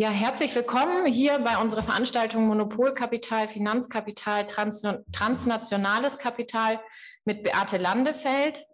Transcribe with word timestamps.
Ja, 0.00 0.08
herzlich 0.08 0.54
willkommen 0.54 1.04
hier 1.04 1.40
bei 1.40 1.58
unserer 1.58 1.82
Veranstaltung 1.82 2.46
Monopolkapital, 2.46 3.48
Finanzkapital, 3.48 4.46
Trans 4.46 4.82
transnationales 5.12 6.18
Kapital 6.18 6.80
mit 7.26 7.42
Beate 7.42 7.76
Landefeld. 7.76 8.64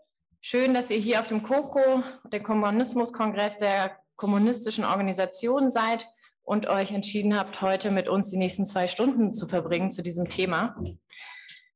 Schön, 0.40 0.72
dass 0.72 0.88
ihr 0.88 0.98
hier 0.98 1.18
auf 1.18 1.26
dem 1.26 1.42
KOKO, 1.42 2.04
der 2.30 2.44
Kommunismuskongress 2.44 3.58
der 3.58 3.98
kommunistischen 4.14 4.84
Organisation 4.84 5.72
seid 5.72 6.06
und 6.44 6.68
euch 6.68 6.93
entschieden 6.93 7.36
habt, 7.36 7.61
heute 7.61 7.90
mit 7.90 8.08
uns 8.08 8.30
die 8.30 8.38
nächsten 8.38 8.64
zwei 8.64 8.86
Stunden 8.86 9.34
zu 9.34 9.48
verbringen 9.48 9.90
zu 9.90 10.02
diesem 10.02 10.29
Thema. 10.29 10.80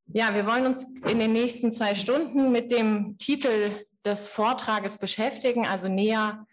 Ja, 0.07 0.33
wir 0.33 0.47
wollen 0.47 0.67
uns 0.67 0.87
in 1.09 1.19
den 1.19 1.33
nächsten 1.33 1.73
zwei 1.73 1.97
Stunden 1.97 2.53
mit 2.53 2.71
dem 2.71 3.19
Titel 3.19 3.73
des 4.05 4.29
Vortrages 4.29 4.99
beschäftigen, 4.99 5.67
also 5.67 5.89
näher 5.89 6.47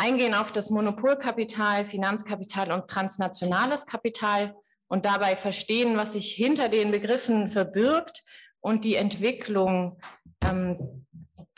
eingehen 0.00 0.34
auf 0.34 0.50
das 0.50 0.70
Monopolkapital, 0.70 1.84
Finanzkapital 1.84 2.72
und 2.72 2.88
transnationales 2.88 3.84
Kapital 3.84 4.54
und 4.88 5.04
dabei 5.04 5.36
verstehen, 5.36 5.96
was 5.96 6.14
sich 6.14 6.32
hinter 6.32 6.70
den 6.70 6.90
Begriffen 6.90 7.48
verbirgt 7.48 8.22
und 8.60 8.84
die 8.84 8.96
Entwicklung 8.96 10.00
ähm, 10.40 11.06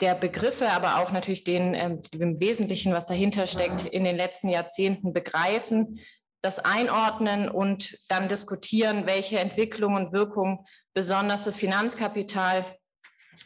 der 0.00 0.16
Begriffe, 0.16 0.70
aber 0.70 0.98
auch 0.98 1.12
natürlich 1.12 1.44
den, 1.44 1.74
ähm, 1.74 2.00
im 2.10 2.40
Wesentlichen, 2.40 2.92
was 2.92 3.06
dahinter 3.06 3.46
steckt, 3.46 3.84
in 3.84 4.02
den 4.02 4.16
letzten 4.16 4.48
Jahrzehnten 4.48 5.12
begreifen, 5.12 6.00
das 6.42 6.58
einordnen 6.58 7.48
und 7.48 7.96
dann 8.08 8.26
diskutieren, 8.26 9.06
welche 9.06 9.38
Entwicklung 9.38 9.94
und 9.94 10.12
Wirkung 10.12 10.66
besonders 10.92 11.44
das 11.44 11.56
Finanzkapital 11.56 12.64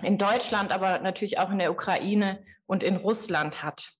in 0.02 0.16
Deutschland, 0.16 0.72
aber 0.72 1.00
natürlich 1.00 1.38
auch 1.38 1.50
in 1.50 1.58
der 1.58 1.70
Ukraine 1.70 2.42
und 2.64 2.82
in 2.82 2.96
Russland 2.96 3.62
hat. 3.62 3.95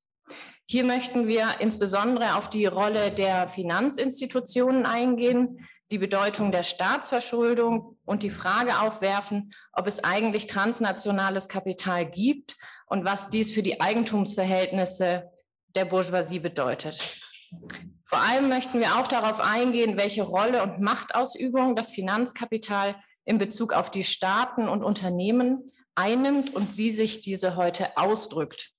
Hier 0.69 0.85
möchten 0.85 1.29
wir 1.29 1.61
insbesondere 1.61 2.35
auf 2.35 2.51
die 2.51 2.67
Rolle 2.67 3.13
der 3.13 3.47
Finanzinstitutionen 3.47 4.85
eingehen, 4.85 5.65
die 5.93 5.99
Bedeutung 5.99 6.51
der 6.51 6.65
Staatsverschuldung 6.65 7.97
und 8.05 8.25
die 8.25 8.31
Frage 8.31 8.81
aufwerfen, 8.81 9.53
ob 9.73 9.87
es 9.87 10.03
eigentlich 10.03 10.49
transnationales 10.49 11.47
Kapital 11.47 12.11
gibt 12.11 12.57
und 12.87 13.05
was 13.05 13.31
dies 13.31 13.53
für 13.53 13.63
die 13.63 13.81
Eigentumsverhältnisse 13.81 15.31
der 15.77 15.85
Bourgeoisie 15.85 16.41
bedeutet. 16.41 17.01
Vor 18.05 18.19
allem 18.19 18.49
möchten 18.49 18.81
wir 18.81 18.97
auch 18.97 19.07
darauf 19.07 19.39
eingehen, 19.39 19.97
welche 19.97 20.25
Rolle 20.25 20.65
und 20.65 20.81
Machtausübung 20.81 21.77
das 21.77 21.93
Finanzkapital 21.93 22.97
in 23.25 23.39
Bezug 23.39 23.73
auf 23.73 23.93
die 23.93 24.05
Staaten 24.05 24.69
und 24.69 24.83
Unternehmen 24.83 25.71
einnimmt 25.95 26.53
und 26.55 26.77
wie 26.77 26.91
sich 26.91 27.21
diese 27.21 27.55
heute 27.55 27.97
ausdrückt. 27.97 28.73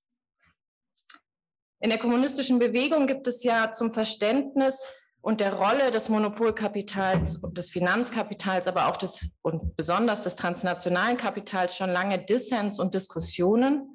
In 1.80 1.90
der 1.90 1.98
kommunistischen 1.98 2.58
Bewegung 2.58 3.06
gibt 3.06 3.28
es 3.28 3.44
ja 3.44 3.72
zum 3.72 3.92
Verständnis 3.92 4.90
und 5.20 5.40
der 5.40 5.54
Rolle 5.54 5.90
des 5.92 6.08
Monopolkapitals 6.08 7.36
und 7.36 7.56
des 7.56 7.70
Finanzkapitals, 7.70 8.66
aber 8.66 8.88
auch 8.88 8.96
des 8.96 9.28
und 9.42 9.76
besonders 9.76 10.20
des 10.20 10.34
transnationalen 10.34 11.16
Kapitals 11.16 11.76
schon 11.76 11.90
lange 11.90 12.24
Dissens 12.24 12.80
und 12.80 12.94
Diskussionen. 12.94 13.94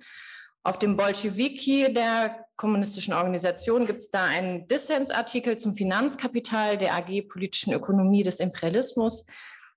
Auf 0.64 0.80
dem 0.80 0.95
Bolschewiki 0.95 1.94
der 1.94 2.45
kommunistischen 2.56 3.14
Organisation 3.14 3.86
gibt 3.86 4.00
es 4.00 4.09
da 4.09 4.23
einen 4.23 4.66
Dissensartikel 4.68 5.58
zum 5.58 5.73
Finanzkapital 5.73 6.78
der 6.78 6.95
AG 6.95 7.28
Politischen 7.28 7.73
Ökonomie 7.73 8.23
des 8.23 8.40
Imperialismus. 8.40 9.25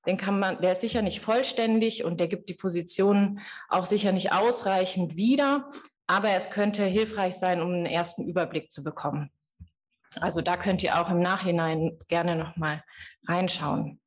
Den 0.07 0.17
kann 0.17 0.39
man, 0.39 0.61
der 0.61 0.73
ist 0.73 0.83
sicher 0.83 1.03
nicht 1.03 1.21
vollständig 1.21 2.05
und 2.05 2.21
der 2.21 2.29
gibt 2.29 2.49
die 2.49 2.55
Positionen 2.55 3.41
auch 3.69 3.85
sicher 3.85 4.13
nicht 4.13 4.33
ausreichend 4.33 5.17
wieder 5.17 5.69
aber 6.07 6.31
es 6.31 6.51
könnte 6.51 6.85
hilfreich 6.85 7.35
sein, 7.35 7.61
um 7.61 7.73
einen 7.73 7.87
ersten 7.87 8.27
Überblick 8.29 8.71
zu 8.71 8.83
bekommen. 8.83 9.31
Also 10.21 10.41
da 10.41 10.57
könnt 10.57 10.83
ihr 10.83 11.01
auch 11.01 11.11
im 11.11 11.21
Nachhinein 11.21 11.99
gerne 12.09 12.37
noch 12.37 12.57
mal 12.57 12.83
reinschauen. 13.27 14.01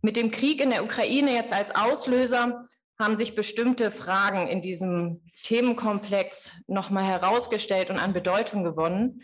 Mit 0.00 0.16
dem 0.16 0.30
Krieg 0.30 0.60
in 0.60 0.70
der 0.70 0.84
Ukraine 0.84 1.32
jetzt 1.32 1.52
als 1.52 1.74
Auslöser 1.74 2.62
haben 3.00 3.16
sich 3.16 3.34
bestimmte 3.34 3.90
Fragen 3.90 4.48
in 4.48 4.62
diesem 4.62 5.20
Themenkomplex 5.44 6.52
noch 6.66 6.90
mal 6.90 7.04
herausgestellt 7.04 7.90
und 7.90 7.98
an 7.98 8.12
Bedeutung 8.12 8.64
gewonnen, 8.64 9.22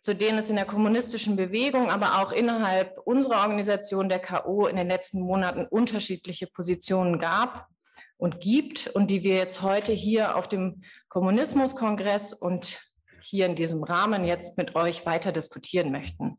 zu 0.00 0.14
denen 0.14 0.38
es 0.38 0.50
in 0.50 0.56
der 0.56 0.64
kommunistischen 0.64 1.36
Bewegung, 1.36 1.90
aber 1.90 2.22
auch 2.22 2.32
innerhalb 2.32 2.98
unserer 3.04 3.42
Organisation 3.42 4.08
der 4.08 4.20
KO 4.20 4.66
in 4.66 4.76
den 4.76 4.88
letzten 4.88 5.20
Monaten 5.20 5.66
unterschiedliche 5.66 6.46
Positionen 6.46 7.18
gab 7.18 7.68
und 8.18 8.40
gibt 8.40 8.88
und 8.88 9.10
die 9.10 9.22
wir 9.22 9.36
jetzt 9.36 9.62
heute 9.62 9.92
hier 9.92 10.36
auf 10.36 10.48
dem 10.48 10.82
Kommunismuskongress 11.08 12.34
und 12.34 12.80
hier 13.22 13.46
in 13.46 13.54
diesem 13.54 13.82
Rahmen 13.82 14.24
jetzt 14.24 14.58
mit 14.58 14.74
euch 14.74 15.06
weiter 15.06 15.32
diskutieren 15.32 15.90
möchten. 15.90 16.36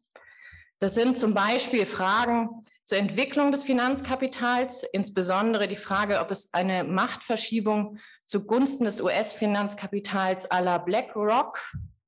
Das 0.79 0.93
sind 0.93 1.17
zum 1.17 1.33
Beispiel 1.33 1.85
Fragen 1.85 2.49
zur 2.85 2.97
Entwicklung 2.97 3.51
des 3.51 3.63
Finanzkapitals, 3.63 4.83
insbesondere 4.93 5.67
die 5.67 5.75
Frage, 5.75 6.19
ob 6.19 6.31
es 6.31 6.53
eine 6.53 6.83
Machtverschiebung 6.83 7.97
zugunsten 8.25 8.85
des 8.85 9.01
US-Finanzkapitals 9.01 10.49
à 10.49 10.61
la 10.61 10.77
BlackRock 10.77 11.59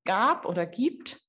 gab 0.05 0.45
oder 0.45 0.65
gibt, 0.65 1.19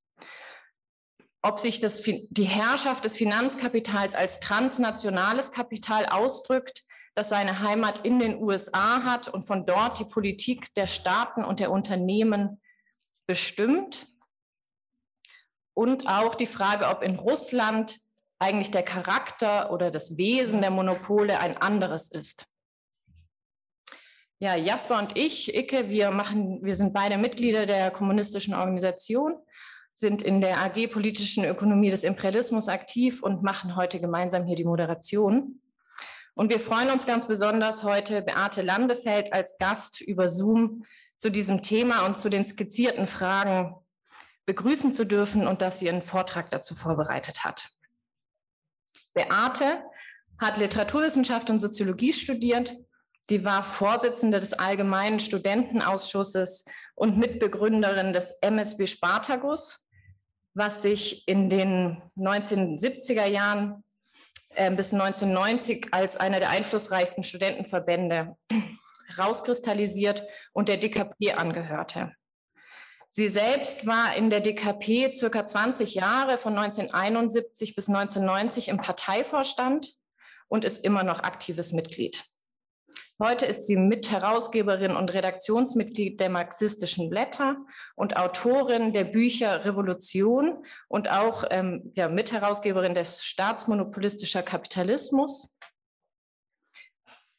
ob 1.43 1.59
sich 1.59 1.81
das, 1.81 2.03
die 2.03 2.45
Herrschaft 2.45 3.05
des 3.05 3.17
Finanzkapitals 3.17 4.15
als 4.15 4.39
transnationales 4.39 5.51
Kapital 5.51 6.07
ausdrückt, 6.07 6.85
das 7.15 7.29
seine 7.29 7.61
Heimat 7.61 8.05
in 8.05 8.19
den 8.19 8.43
USA 8.43 9.05
hat 9.05 9.29
und 9.29 9.45
von 9.45 9.65
dort 9.65 9.99
die 9.99 10.05
Politik 10.05 10.73
der 10.75 10.87
Staaten 10.87 11.45
und 11.45 11.61
der 11.61 11.71
Unternehmen 11.71 12.61
bestimmt. 13.27 14.07
Und 15.75 16.07
auch 16.07 16.35
die 16.35 16.47
Frage, 16.47 16.89
ob 16.89 17.03
in 17.03 17.17
Russland 17.17 17.99
eigentlich 18.39 18.71
der 18.71 18.83
Charakter 18.83 19.73
oder 19.73 19.91
das 19.91 20.17
Wesen 20.17 20.61
der 20.61 20.71
Monopole 20.71 21.39
ein 21.39 21.57
anderes 21.57 22.11
ist. 22.11 22.47
Ja, 24.41 24.57
Jasper 24.57 24.99
und 24.99 25.17
ich, 25.17 25.55
Icke, 25.55 25.89
wir 25.89 26.11
machen, 26.11 26.59
wir 26.65 26.75
sind 26.75 26.93
beide 26.93 27.17
Mitglieder 27.17 27.65
der 27.65 27.93
kommunistischen 27.93 28.55
Organisation, 28.55 29.37
sind 29.95 30.21
in 30.21 30.41
der 30.41 30.59
AG 30.59 30.89
Politischen 30.89 31.45
Ökonomie 31.45 31.91
des 31.91 32.03
Imperialismus 32.03 32.69
aktiv 32.69 33.23
und 33.23 33.45
machen 33.45 33.77
heute 33.77 34.01
gemeinsam 34.01 34.45
hier 34.45 34.57
die 34.57 34.65
Moderation. 34.65 35.62
Und 36.35 36.51
wir 36.51 36.61
freuen 36.61 36.91
uns 36.91 37.07
ganz 37.07 37.27
besonders, 37.27 37.85
heute 37.85 38.23
Beate 38.23 38.63
Landefeld 38.63 39.33
als 39.33 39.59
Gast 39.59 40.01
über 40.01 40.31
Zoom 40.31 40.85
zu 41.19 41.31
diesem 41.31 41.63
Thema 41.63 42.07
und 42.07 42.19
zu 42.19 42.31
den 42.31 42.45
skizzierten 42.45 43.07
Fragen 43.07 43.77
begrüßen 44.47 44.93
zu 44.93 45.05
dürfen 45.05 45.47
und 45.47 45.63
dass 45.63 45.79
sie 45.79 45.89
einen 45.89 46.03
Vortrag 46.03 46.51
dazu 46.51 46.75
vorbereitet 46.75 47.45
hat. 47.45 47.69
Beate 49.15 49.83
hat 50.39 50.57
Literaturwissenschaft 50.57 51.51
und 51.51 51.59
Soziologie 51.59 52.13
studiert. 52.13 52.75
Sie 53.21 53.45
war 53.45 53.63
Vorsitzende 53.63 54.41
des 54.41 54.55
Allgemeinen 54.55 55.21
Studentenausschusses 55.21 56.65
und 56.95 57.19
Mitbegründerin 57.19 58.13
des 58.13 58.39
MSB 58.41 58.87
Spartakus, 58.87 59.87
was 60.55 60.83
sich 60.83 61.29
in 61.29 61.49
den 61.49 62.03
1970er 62.17 63.27
Jahren 63.27 63.85
bis 64.77 64.93
1990 64.93 65.89
als 65.93 66.17
einer 66.17 66.41
der 66.41 66.51
einflussreichsten 66.51 67.25
Studentenverbände 67.25 68.37
rauskristallisiert 69.19 70.23
und 70.53 70.69
der 70.69 70.77
DKP 70.77 71.33
angehörte. 71.35 72.13
Sie 73.11 73.29
selbst 73.29 73.87
war 73.87 74.17
in 74.17 74.31
der 74.31 74.41
DKP 74.41 75.13
circa 75.15 75.45
20 75.47 75.95
Jahre 75.95 76.39
von 76.39 76.57
1971 76.57 77.77
bis 77.77 77.89
1990 77.89 78.69
im 78.69 78.79
Parteivorstand 78.79 79.93
und 80.49 80.65
ist 80.65 80.83
immer 80.83 81.03
noch 81.03 81.21
aktives 81.21 81.73
Mitglied. 81.73 82.25
Heute 83.25 83.47
ist 83.47 83.69
sie 83.69 83.77
Mitherausgeberin 83.77 84.97
und 84.97 85.15
Redaktionsmitglied 85.15 86.19
der 86.19 86.29
Marxistischen 86.29 87.09
Blätter 87.09 87.57
und 87.95 88.17
Autorin 88.17 88.93
der 88.93 89.05
Bücher 89.05 89.65
Revolution 89.65 90.67
und 90.89 91.09
auch 91.09 91.45
ähm, 91.51 91.93
ja, 91.95 92.09
Mitherausgeberin 92.09 92.95
des 92.95 93.25
Staatsmonopolistischer 93.25 94.43
Kapitalismus. 94.43 95.57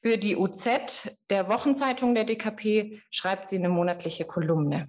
Für 0.02 0.18
die 0.18 0.38
UZ, 0.38 1.18
der 1.30 1.50
Wochenzeitung 1.50 2.16
der 2.16 2.24
DKP, 2.24 3.02
schreibt 3.12 3.50
sie 3.50 3.58
eine 3.58 3.68
monatliche 3.68 4.24
Kolumne. 4.24 4.88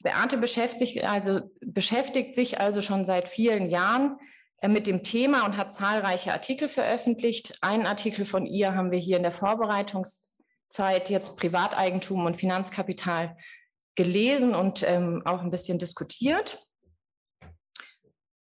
Beate 0.00 0.38
beschäftigt, 0.38 1.04
also, 1.04 1.42
beschäftigt 1.60 2.34
sich 2.34 2.58
also 2.58 2.82
schon 2.82 3.04
seit 3.04 3.28
vielen 3.28 3.70
Jahren 3.70 4.18
mit 4.66 4.88
dem 4.88 5.02
Thema 5.02 5.44
und 5.44 5.56
hat 5.56 5.74
zahlreiche 5.74 6.32
Artikel 6.32 6.68
veröffentlicht. 6.68 7.56
Einen 7.60 7.86
Artikel 7.86 8.26
von 8.26 8.44
ihr 8.44 8.74
haben 8.74 8.90
wir 8.90 8.98
hier 8.98 9.16
in 9.16 9.22
der 9.22 9.30
Vorbereitungszeit 9.30 11.10
jetzt 11.10 11.36
Privateigentum 11.36 12.26
und 12.26 12.36
Finanzkapital 12.36 13.36
gelesen 13.94 14.54
und 14.54 14.82
ähm, 14.88 15.22
auch 15.24 15.40
ein 15.42 15.50
bisschen 15.50 15.78
diskutiert. 15.78 16.64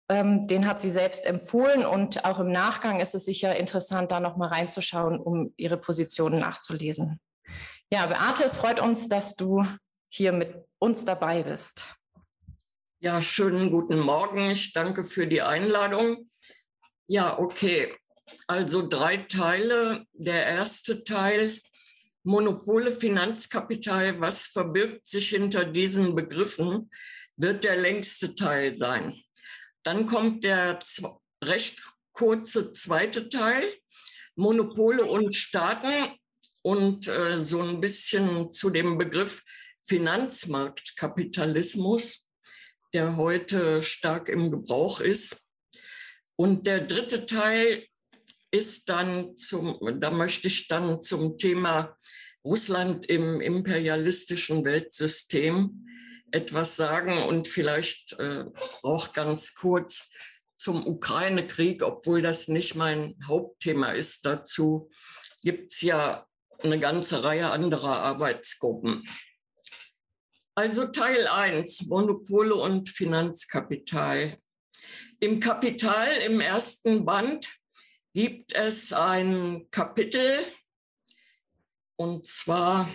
Ähm, 0.08 0.46
den 0.46 0.68
hat 0.68 0.80
sie 0.80 0.90
selbst 0.90 1.26
empfohlen 1.26 1.84
und 1.84 2.24
auch 2.24 2.38
im 2.38 2.52
Nachgang 2.52 3.00
ist 3.00 3.16
es 3.16 3.24
sicher 3.24 3.56
interessant, 3.56 4.12
da 4.12 4.20
noch 4.20 4.36
mal 4.36 4.48
reinzuschauen, 4.48 5.18
um 5.18 5.52
ihre 5.56 5.76
Positionen 5.76 6.38
nachzulesen. 6.38 7.20
Ja, 7.90 8.06
Beate, 8.06 8.44
es 8.44 8.56
freut 8.56 8.78
uns, 8.78 9.08
dass 9.08 9.34
du 9.34 9.64
hier 10.08 10.32
mit 10.32 10.54
uns 10.78 11.04
dabei 11.04 11.42
bist. 11.42 11.96
Ja, 13.00 13.20
schönen 13.20 13.70
guten 13.70 14.00
Morgen. 14.00 14.52
Ich 14.52 14.72
danke 14.72 15.04
für 15.04 15.26
die 15.26 15.42
Einladung. 15.42 16.26
Ja, 17.06 17.38
okay. 17.38 17.94
Also 18.46 18.88
drei 18.88 19.18
Teile. 19.18 20.06
Der 20.14 20.46
erste 20.46 21.04
Teil, 21.04 21.58
Monopole, 22.22 22.90
Finanzkapital. 22.90 24.18
Was 24.22 24.46
verbirgt 24.46 25.06
sich 25.06 25.28
hinter 25.28 25.66
diesen 25.66 26.14
Begriffen? 26.14 26.90
Wird 27.36 27.64
der 27.64 27.76
längste 27.76 28.34
Teil 28.34 28.74
sein. 28.76 29.14
Dann 29.82 30.06
kommt 30.06 30.44
der 30.44 30.78
recht 31.44 31.82
kurze 32.12 32.72
zweite 32.72 33.28
Teil, 33.28 33.70
Monopole 34.36 35.04
und 35.04 35.34
Staaten 35.34 36.18
und 36.62 37.08
äh, 37.08 37.36
so 37.36 37.60
ein 37.60 37.78
bisschen 37.78 38.50
zu 38.50 38.70
dem 38.70 38.96
Begriff 38.96 39.44
Finanzmarktkapitalismus, 39.82 42.25
der 42.96 43.18
heute 43.18 43.82
stark 43.82 44.30
im 44.30 44.50
Gebrauch 44.50 45.00
ist. 45.00 45.50
Und 46.34 46.66
der 46.66 46.80
dritte 46.80 47.26
Teil 47.26 47.86
ist 48.50 48.88
dann 48.88 49.36
zum, 49.36 49.78
da 50.00 50.10
möchte 50.10 50.48
ich 50.48 50.66
dann 50.66 51.02
zum 51.02 51.36
Thema 51.36 51.94
Russland 52.42 53.04
im 53.04 53.42
imperialistischen 53.42 54.64
Weltsystem 54.64 55.86
etwas 56.30 56.76
sagen 56.76 57.22
und 57.24 57.48
vielleicht 57.48 58.18
äh, 58.18 58.44
auch 58.82 59.12
ganz 59.12 59.54
kurz 59.54 60.08
zum 60.56 60.86
Ukraine-Krieg, 60.86 61.82
obwohl 61.82 62.22
das 62.22 62.48
nicht 62.48 62.76
mein 62.76 63.14
Hauptthema 63.26 63.90
ist. 63.90 64.24
Dazu 64.24 64.88
gibt 65.42 65.74
es 65.74 65.82
ja 65.82 66.26
eine 66.60 66.78
ganze 66.78 67.24
Reihe 67.24 67.50
anderer 67.50 67.98
Arbeitsgruppen. 67.98 69.06
Also 70.58 70.86
Teil 70.86 71.26
1, 71.26 71.82
Monopole 71.82 72.54
und 72.54 72.88
Finanzkapital. 72.88 74.34
Im 75.20 75.38
Kapital, 75.38 76.08
im 76.24 76.40
ersten 76.40 77.04
Band, 77.04 77.46
gibt 78.14 78.54
es 78.54 78.94
ein 78.94 79.68
Kapitel, 79.70 80.42
und 81.96 82.24
zwar 82.24 82.90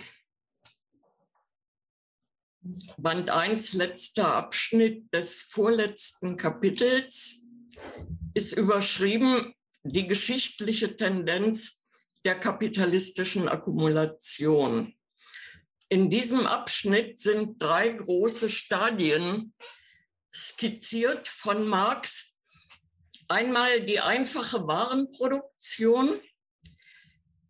Band 2.96 3.30
1, 3.30 3.74
letzter 3.74 4.34
Abschnitt 4.34 5.14
des 5.14 5.42
vorletzten 5.42 6.36
Kapitels, 6.36 7.44
ist 8.34 8.54
überschrieben 8.54 9.54
die 9.84 10.08
geschichtliche 10.08 10.96
Tendenz 10.96 11.88
der 12.24 12.40
kapitalistischen 12.40 13.48
Akkumulation. 13.48 14.96
In 15.92 16.08
diesem 16.08 16.46
Abschnitt 16.46 17.20
sind 17.20 17.60
drei 17.62 17.90
große 17.90 18.48
Stadien 18.48 19.52
skizziert 20.34 21.28
von 21.28 21.66
Marx. 21.66 22.32
Einmal 23.28 23.82
die 23.82 24.00
einfache 24.00 24.66
Warenproduktion, 24.66 26.18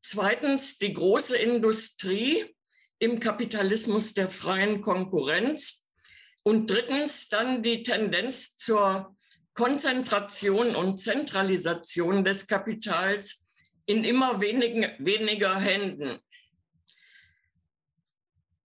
zweitens 0.00 0.76
die 0.78 0.92
große 0.92 1.36
Industrie 1.36 2.44
im 2.98 3.20
Kapitalismus 3.20 4.12
der 4.12 4.28
freien 4.28 4.80
Konkurrenz 4.80 5.88
und 6.42 6.68
drittens 6.68 7.28
dann 7.28 7.62
die 7.62 7.84
Tendenz 7.84 8.56
zur 8.56 9.14
Konzentration 9.54 10.74
und 10.74 10.98
Zentralisation 10.98 12.24
des 12.24 12.48
Kapitals 12.48 13.52
in 13.86 14.02
immer 14.02 14.40
wenigen, 14.40 14.90
weniger 14.98 15.60
Händen. 15.60 16.18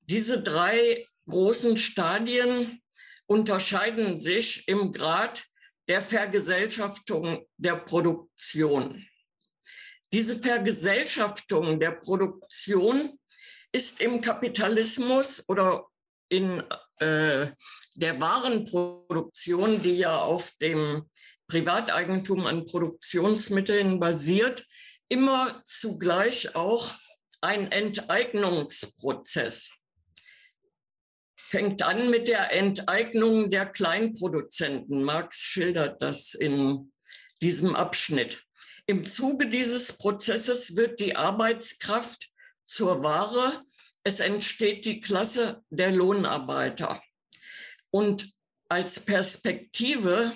Diese 0.09 0.42
drei 0.42 1.06
großen 1.27 1.77
Stadien 1.77 2.81
unterscheiden 3.25 4.19
sich 4.19 4.68
im 4.68 4.92
Grad 4.92 5.44
der 5.88 6.01
Vergesellschaftung 6.01 7.45
der 7.57 7.75
Produktion. 7.75 9.06
Diese 10.13 10.39
Vergesellschaftung 10.39 11.80
der 11.80 11.92
Produktion 11.92 13.19
ist 13.74 14.00
im 14.00 14.21
Kapitalismus 14.21 15.44
oder 15.50 15.86
in 16.30 16.63
äh, 17.00 17.48
der 17.95 18.19
Warenproduktion, 18.19 19.81
die 19.81 19.98
ja 19.98 20.18
auf 20.18 20.51
dem 20.62 21.10
Privateigentum 21.48 22.45
an 22.45 22.65
Produktionsmitteln 22.65 24.00
basiert, 24.00 24.65
immer 25.10 25.62
zugleich 25.65 26.56
auch 26.56 26.94
ein 27.42 27.71
Enteignungsprozess. 27.71 29.76
Fängt 31.50 31.82
an 31.82 32.10
mit 32.10 32.28
der 32.28 32.52
Enteignung 32.52 33.50
der 33.50 33.68
Kleinproduzenten. 33.68 35.02
Marx 35.02 35.44
schildert 35.44 36.02
das 36.02 36.34
in 36.34 36.92
diesem 37.42 37.74
Abschnitt. 37.74 38.44
Im 38.86 39.06
Zuge 39.06 39.48
dieses 39.48 39.94
Prozesses 39.94 40.76
wird 40.76 41.00
die 41.00 41.16
Arbeitskraft 41.16 42.28
zur 42.66 43.02
Ware. 43.02 43.64
Es 44.04 44.20
entsteht 44.20 44.84
die 44.84 45.00
Klasse 45.00 45.64
der 45.70 45.92
Lohnarbeiter. 45.92 47.02
Und 47.92 48.30
als 48.68 49.00
Perspektive 49.00 50.34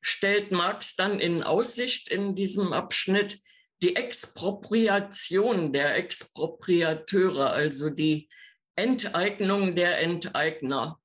stellt 0.00 0.50
Marx 0.50 0.96
dann 0.96 1.20
in 1.20 1.42
Aussicht 1.42 2.08
in 2.08 2.34
diesem 2.34 2.72
Abschnitt 2.72 3.38
die 3.82 3.96
Expropriation 3.96 5.74
der 5.74 5.94
Expropriateure, 5.96 7.50
also 7.50 7.90
die 7.90 8.30
Enteignung 8.78 9.74
der 9.74 9.98
Enteigner, 9.98 11.00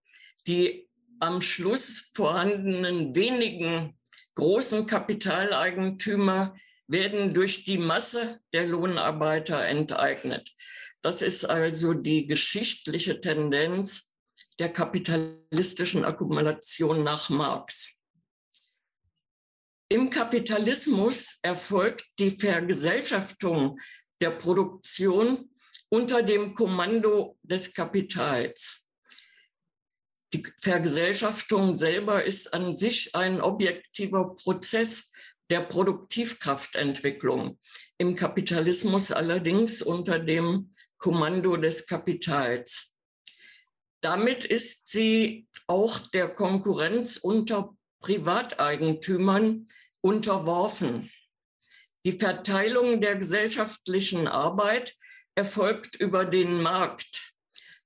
die 0.45 0.87
am 1.19 1.41
Schluss 1.41 2.11
vorhandenen 2.13 3.15
wenigen 3.15 3.97
großen 4.35 4.85
Kapitaleigentümer 4.85 6.55
werden 6.87 7.33
durch 7.33 7.65
die 7.65 7.79
Masse 7.79 8.41
der 8.53 8.67
Lohnarbeiter 8.67 9.65
enteignet. 9.65 10.51
Das 11.01 11.21
ist 11.21 11.45
also 11.45 11.93
die 11.93 12.27
geschichtliche 12.27 13.19
Tendenz 13.19 14.13
der 14.59 14.69
kapitalistischen 14.69 16.05
Akkumulation 16.05 17.03
nach 17.03 17.29
Marx. 17.29 17.99
Im 19.89 20.09
Kapitalismus 20.09 21.39
erfolgt 21.41 22.05
die 22.19 22.31
Vergesellschaftung 22.31 23.79
der 24.21 24.31
Produktion 24.31 25.49
unter 25.93 26.23
dem 26.23 26.55
Kommando 26.55 27.37
des 27.43 27.71
Kapitals. 27.71 28.89
Die 30.33 30.43
Vergesellschaftung 30.59 31.75
selber 31.75 32.23
ist 32.23 32.51
an 32.51 32.75
sich 32.75 33.13
ein 33.13 33.39
objektiver 33.39 34.35
Prozess 34.35 35.11
der 35.51 35.59
Produktivkraftentwicklung, 35.59 37.59
im 37.99 38.15
Kapitalismus 38.15 39.11
allerdings 39.11 39.83
unter 39.83 40.17
dem 40.17 40.71
Kommando 40.97 41.57
des 41.57 41.85
Kapitals. 41.85 42.97
Damit 44.01 44.45
ist 44.45 44.89
sie 44.89 45.47
auch 45.67 45.99
der 46.07 46.27
Konkurrenz 46.27 47.17
unter 47.17 47.77
Privateigentümern 47.99 49.67
unterworfen. 50.01 51.11
Die 52.03 52.17
Verteilung 52.17 52.99
der 52.99 53.15
gesellschaftlichen 53.15 54.27
Arbeit 54.27 54.95
erfolgt 55.35 55.95
über 55.95 56.25
den 56.25 56.61
Markt. 56.61 57.33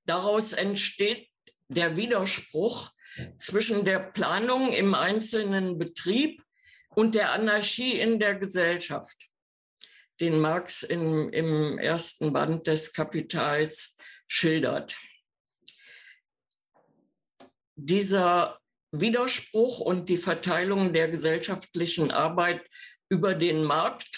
Daraus 0.04 0.52
entsteht 0.52 1.28
der 1.68 1.96
Widerspruch 1.96 2.90
zwischen 3.38 3.84
der 3.84 3.98
Planung 3.98 4.72
im 4.72 4.94
einzelnen 4.94 5.78
Betrieb 5.78 6.42
und 6.90 7.14
der 7.14 7.32
Anarchie 7.32 7.98
in 8.00 8.18
der 8.18 8.34
Gesellschaft, 8.34 9.30
den 10.20 10.40
Marx 10.40 10.82
in, 10.82 11.30
im 11.30 11.78
ersten 11.78 12.32
Band 12.32 12.66
des 12.66 12.92
Kapitals 12.92 13.96
schildert. 14.26 14.96
Dieser 17.76 18.58
Widerspruch 18.90 19.80
und 19.80 20.08
die 20.08 20.16
Verteilung 20.16 20.92
der 20.92 21.08
gesellschaftlichen 21.08 22.10
Arbeit 22.10 22.64
über 23.08 23.34
den 23.34 23.62
Markt 23.62 24.17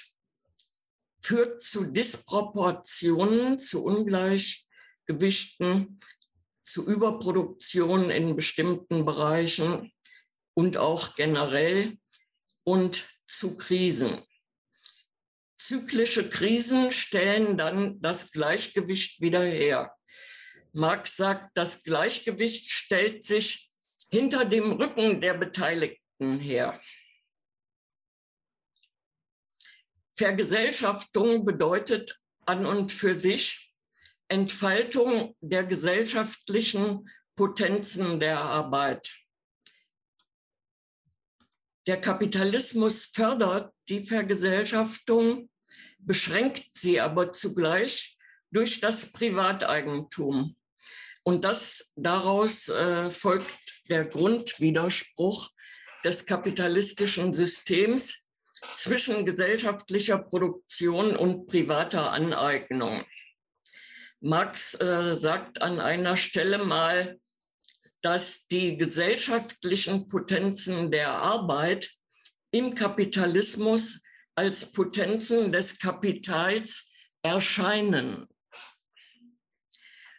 führt 1.20 1.62
zu 1.62 1.84
Disproportionen, 1.84 3.58
zu 3.58 3.84
Ungleichgewichten, 3.84 6.00
zu 6.60 6.86
Überproduktion 6.86 8.10
in 8.10 8.36
bestimmten 8.36 9.04
Bereichen 9.04 9.92
und 10.54 10.76
auch 10.76 11.14
generell 11.14 11.98
und 12.64 13.06
zu 13.26 13.56
Krisen. 13.56 14.22
Zyklische 15.58 16.28
Krisen 16.28 16.90
stellen 16.90 17.58
dann 17.58 18.00
das 18.00 18.32
Gleichgewicht 18.32 19.20
wieder 19.20 19.44
her. 19.44 19.94
Marx 20.72 21.16
sagt, 21.16 21.56
das 21.56 21.82
Gleichgewicht 21.82 22.70
stellt 22.70 23.24
sich 23.24 23.70
hinter 24.10 24.44
dem 24.44 24.72
Rücken 24.72 25.20
der 25.20 25.34
Beteiligten 25.34 26.38
her. 26.38 26.80
Vergesellschaftung 30.20 31.46
bedeutet 31.46 32.20
an 32.44 32.66
und 32.66 32.92
für 32.92 33.14
sich 33.14 33.72
Entfaltung 34.28 35.34
der 35.40 35.64
gesellschaftlichen 35.64 37.08
Potenzen 37.36 38.20
der 38.20 38.38
Arbeit. 38.38 39.10
Der 41.86 41.98
Kapitalismus 41.98 43.06
fördert 43.06 43.72
die 43.88 44.04
Vergesellschaftung, 44.04 45.48
beschränkt 45.98 46.68
sie 46.74 47.00
aber 47.00 47.32
zugleich 47.32 48.18
durch 48.50 48.78
das 48.78 49.12
Privateigentum. 49.12 50.54
Und 51.24 51.46
das 51.46 51.94
daraus 51.96 52.68
äh, 52.68 53.10
folgt 53.10 53.88
der 53.88 54.04
Grundwiderspruch 54.04 55.48
des 56.04 56.26
kapitalistischen 56.26 57.32
Systems 57.32 58.26
zwischen 58.76 59.24
gesellschaftlicher 59.24 60.18
Produktion 60.18 61.16
und 61.16 61.46
privater 61.46 62.12
Aneignung. 62.12 63.04
Marx 64.20 64.74
äh, 64.74 65.14
sagt 65.14 65.62
an 65.62 65.80
einer 65.80 66.16
Stelle 66.16 66.58
mal, 66.58 67.18
dass 68.02 68.46
die 68.48 68.76
gesellschaftlichen 68.76 70.08
Potenzen 70.08 70.90
der 70.90 71.10
Arbeit 71.10 71.90
im 72.50 72.74
Kapitalismus 72.74 74.02
als 74.34 74.72
Potenzen 74.72 75.52
des 75.52 75.78
Kapitals 75.78 76.92
erscheinen. 77.22 78.26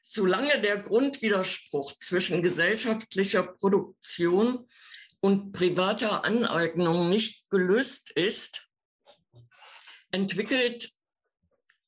Solange 0.01 0.59
der 0.61 0.77
Grundwiderspruch 0.79 1.93
zwischen 1.99 2.43
gesellschaftlicher 2.43 3.43
Produktion 3.43 4.67
und 5.21 5.53
privater 5.53 6.25
Aneignung 6.25 7.09
nicht 7.09 7.49
gelöst 7.49 8.11
ist, 8.11 8.67
entwickelt 10.11 10.91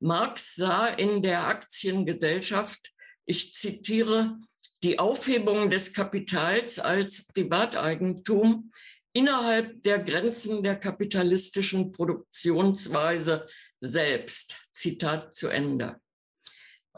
Marx 0.00 0.54
sah 0.54 0.86
in 0.86 1.22
der 1.22 1.46
Aktiengesellschaft, 1.46 2.94
ich 3.26 3.54
zitiere, 3.54 4.38
die 4.82 4.98
Aufhebung 4.98 5.70
des 5.70 5.92
Kapitals 5.92 6.78
als 6.78 7.26
Privateigentum 7.26 8.70
innerhalb 9.12 9.82
der 9.82 9.98
Grenzen 9.98 10.62
der 10.62 10.76
kapitalistischen 10.76 11.92
Produktionsweise 11.92 13.46
selbst. 13.78 14.56
Zitat 14.72 15.34
zu 15.34 15.48
Ende. 15.48 16.00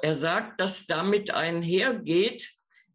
Er 0.02 0.14
sagt, 0.14 0.60
dass 0.60 0.86
damit 0.86 1.32
einhergeht 1.32 2.50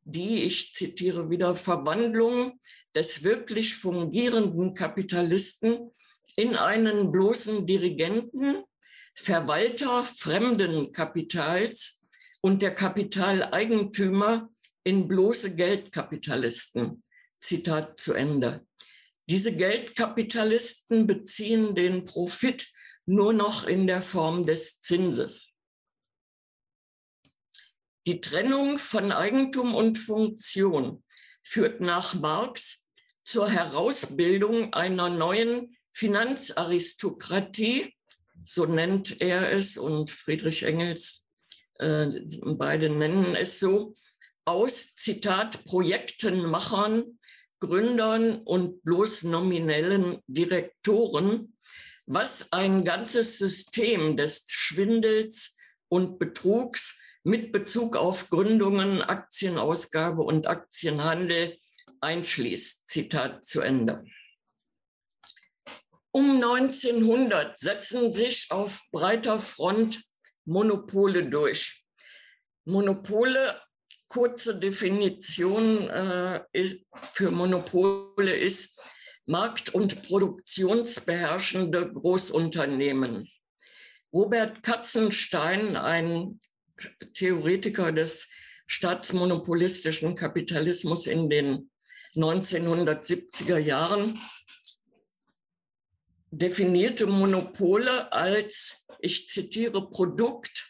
die, 0.06 0.44
ich 0.44 0.74
zitiere 0.74 1.30
wieder, 1.30 1.56
Verwandlung 1.56 2.60
des 2.94 3.24
wirklich 3.24 3.76
fungierenden 3.76 4.74
Kapitalisten 4.74 5.90
in 6.36 6.56
einen 6.56 7.12
bloßen 7.12 7.66
Dirigenten, 7.66 8.64
Verwalter 9.16 10.04
fremden 10.04 10.92
Kapitals 10.92 12.04
und 12.42 12.62
der 12.62 12.76
Kapitaleigentümer 12.76 14.50
in 14.84 15.08
bloße 15.08 15.56
Geldkapitalisten. 15.56 17.04
Zitat 17.40 18.00
zu 18.00 18.14
Ende. 18.14 18.66
Diese 19.28 19.56
Geldkapitalisten 19.56 21.08
beziehen 21.08 21.74
den 21.74 22.06
Profit 22.06 22.68
nur 23.06 23.34
noch 23.34 23.66
in 23.66 23.88
der 23.88 24.02
Form 24.02 24.46
des 24.46 24.82
Zinses. 24.82 25.54
Die 28.08 28.22
Trennung 28.22 28.78
von 28.78 29.12
Eigentum 29.12 29.74
und 29.74 29.98
Funktion 29.98 31.04
führt 31.42 31.82
nach 31.82 32.14
Marx 32.14 32.88
zur 33.24 33.50
Herausbildung 33.50 34.74
einer 34.74 35.10
neuen 35.10 35.76
Finanzaristokratie, 35.92 37.96
so 38.44 38.66
nennt 38.66 39.22
er 39.22 39.52
es 39.52 39.78
und 39.78 40.12
Friedrich 40.12 40.64
Engels, 40.64 41.26
äh, 41.80 42.08
beide 42.44 42.90
nennen 42.90 43.36
es 43.36 43.60
so, 43.60 43.96
aus, 44.46 44.94
Zitat, 44.94 45.66
Projektenmachern, 45.66 47.18
Gründern 47.60 48.42
und 48.44 48.84
bloß 48.84 49.24
nominellen 49.24 50.22
Direktoren, 50.28 51.58
was 52.06 52.52
ein 52.52 52.84
ganzes 52.84 53.38
System 53.38 54.18
des 54.18 54.46
Schwindels 54.48 55.58
und 55.88 56.20
Betrugs 56.20 57.00
mit 57.24 57.52
Bezug 57.52 57.96
auf 57.96 58.30
Gründungen, 58.30 59.02
Aktienausgabe 59.02 60.22
und 60.22 60.48
Aktienhandel 60.48 61.58
einschließt. 62.02 62.88
Zitat 62.88 63.46
zu 63.46 63.62
Ende. 63.62 64.06
Um 66.12 66.36
1900 66.36 67.60
setzen 67.60 68.14
sich 68.14 68.52
auf 68.52 68.82
breiter 68.92 69.40
Front 69.40 70.02
Monopole 70.46 71.30
durch. 71.30 71.84
Monopole 72.66 73.60
kurze 74.08 74.60
Definition 74.60 75.90
äh, 75.90 76.42
ist, 76.52 76.86
für 77.14 77.32
Monopole 77.32 78.36
ist 78.36 78.80
Markt- 79.26 79.74
und 79.74 80.04
Produktionsbeherrschende 80.04 81.92
Großunternehmen. 81.94 83.28
Robert 84.14 84.64
Katzenstein, 84.64 85.76
ein 85.76 86.40
Theoretiker 87.14 87.92
des 87.92 88.30
staatsmonopolistischen 88.68 90.16
Kapitalismus 90.16 91.08
in 91.08 91.30
den 91.30 91.70
1970er 92.16 93.58
Jahren, 93.58 94.22
definierte 96.32 97.08
Monopole 97.08 98.12
als, 98.12 98.88
ich 99.00 99.28
zitiere, 99.30 99.90
Produkt 99.90 100.65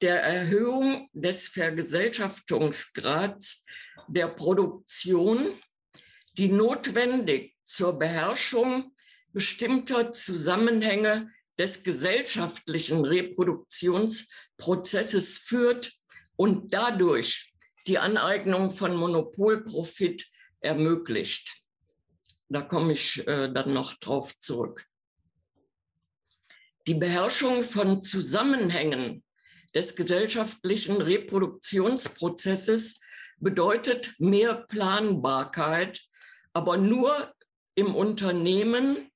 der 0.00 0.22
Erhöhung 0.22 1.10
des 1.12 1.48
Vergesellschaftungsgrads 1.48 3.66
der 4.08 4.28
Produktion, 4.28 5.48
die 6.36 6.48
notwendig 6.48 7.56
zur 7.64 7.98
Beherrschung 7.98 8.94
bestimmter 9.32 10.12
Zusammenhänge 10.12 11.32
des 11.58 11.82
gesellschaftlichen 11.82 13.04
Reproduktionsprozesses 13.04 15.38
führt 15.38 15.92
und 16.36 16.72
dadurch 16.72 17.52
die 17.86 17.98
Aneignung 17.98 18.70
von 18.70 18.96
Monopolprofit 18.96 20.26
ermöglicht. 20.60 21.62
Da 22.48 22.62
komme 22.62 22.92
ich 22.92 23.26
äh, 23.26 23.52
dann 23.52 23.74
noch 23.74 23.94
drauf 23.94 24.38
zurück. 24.38 24.86
Die 26.86 26.94
Beherrschung 26.94 27.64
von 27.64 28.00
Zusammenhängen 28.00 29.24
des 29.74 29.96
gesellschaftlichen 29.96 31.00
Reproduktionsprozesses 31.02 33.00
bedeutet 33.38 34.14
mehr 34.18 34.54
Planbarkeit, 34.54 36.00
aber 36.52 36.76
nur 36.76 37.32
im 37.74 37.94
Unternehmen 37.94 39.10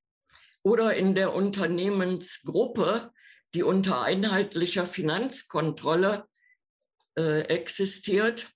oder 0.62 0.94
in 0.94 1.14
der 1.14 1.34
Unternehmensgruppe, 1.34 3.10
die 3.54 3.62
unter 3.62 4.02
einheitlicher 4.02 4.86
Finanzkontrolle 4.86 6.24
äh, 7.18 7.40
existiert 7.42 8.50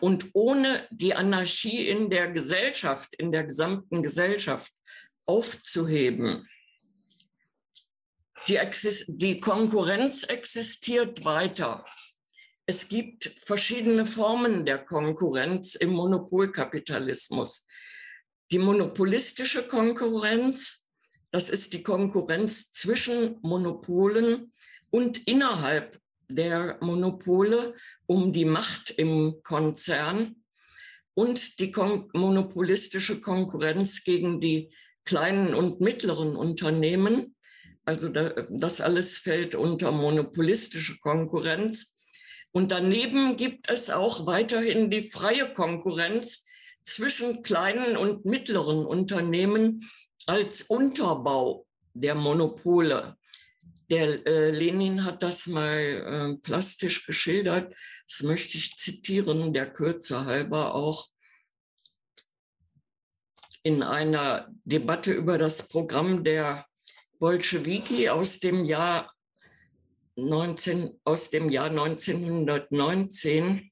und 0.00 0.30
ohne 0.34 0.86
die 0.90 1.14
Anarchie 1.14 1.88
in 1.88 2.10
der 2.10 2.30
Gesellschaft, 2.30 3.14
in 3.14 3.32
der 3.32 3.44
gesamten 3.44 4.02
Gesellschaft 4.02 4.72
aufzuheben. 5.26 6.48
Die, 8.50 8.58
die 9.06 9.38
Konkurrenz 9.38 10.24
existiert 10.24 11.24
weiter. 11.24 11.86
Es 12.66 12.88
gibt 12.88 13.26
verschiedene 13.44 14.04
Formen 14.04 14.66
der 14.66 14.78
Konkurrenz 14.78 15.76
im 15.76 15.90
Monopolkapitalismus. 15.90 17.68
Die 18.50 18.58
monopolistische 18.58 19.68
Konkurrenz, 19.68 20.84
das 21.30 21.48
ist 21.48 21.74
die 21.74 21.84
Konkurrenz 21.84 22.72
zwischen 22.72 23.38
Monopolen 23.42 24.52
und 24.90 25.28
innerhalb 25.28 26.00
der 26.28 26.76
Monopole 26.80 27.76
um 28.06 28.32
die 28.32 28.46
Macht 28.46 28.90
im 28.90 29.44
Konzern. 29.44 30.42
und 31.14 31.60
die 31.60 31.70
kon 31.70 32.08
monopolistische 32.14 33.20
Konkurrenz 33.20 34.02
gegen 34.02 34.40
die 34.40 34.72
kleinen 35.04 35.54
und 35.54 35.80
mittleren 35.80 36.34
Unternehmen. 36.34 37.36
Also 37.90 38.08
da, 38.08 38.28
das 38.50 38.80
alles 38.80 39.18
fällt 39.18 39.56
unter 39.56 39.90
monopolistische 39.90 41.00
Konkurrenz. 41.00 41.96
Und 42.52 42.70
daneben 42.70 43.36
gibt 43.36 43.68
es 43.68 43.90
auch 43.90 44.26
weiterhin 44.28 44.92
die 44.92 45.02
freie 45.02 45.52
Konkurrenz 45.52 46.46
zwischen 46.84 47.42
kleinen 47.42 47.96
und 47.96 48.24
mittleren 48.24 48.86
Unternehmen 48.86 49.84
als 50.26 50.62
Unterbau 50.62 51.66
der 51.92 52.14
Monopole. 52.14 53.16
Der 53.90 54.24
äh, 54.24 54.52
Lenin 54.52 55.04
hat 55.04 55.24
das 55.24 55.48
mal 55.48 55.76
äh, 55.76 56.36
plastisch 56.44 57.04
geschildert. 57.06 57.74
Das 58.06 58.22
möchte 58.22 58.56
ich 58.56 58.76
zitieren, 58.76 59.52
der 59.52 59.68
Kürze 59.68 60.26
halber 60.26 60.76
auch 60.76 61.08
in 63.64 63.82
einer 63.82 64.46
Debatte 64.62 65.12
über 65.12 65.38
das 65.38 65.66
Programm 65.66 66.22
der 66.22 66.69
Bolschewiki 67.20 68.08
aus 68.08 68.40
dem 68.40 68.64
Jahr 68.64 69.12
19, 70.16 70.98
aus 71.04 71.28
dem 71.28 71.50
Jahr 71.50 71.68
1919 71.68 73.70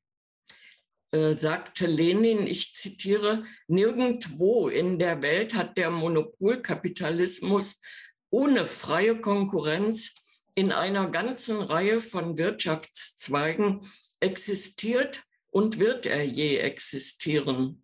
äh, 1.12 1.32
sagte 1.32 1.86
Lenin, 1.86 2.46
ich 2.46 2.74
zitiere, 2.74 3.44
nirgendwo 3.66 4.68
in 4.68 4.98
der 4.98 5.22
Welt 5.22 5.54
hat 5.54 5.78
der 5.78 5.90
Monopolkapitalismus 5.90 7.80
ohne 8.28 8.66
freie 8.66 9.18
Konkurrenz 9.18 10.14
in 10.54 10.70
einer 10.70 11.08
ganzen 11.08 11.62
Reihe 11.62 12.02
von 12.02 12.36
Wirtschaftszweigen 12.36 13.80
existiert 14.20 15.22
und 15.50 15.78
wird 15.78 16.04
er 16.04 16.22
je 16.22 16.58
existieren. 16.58 17.82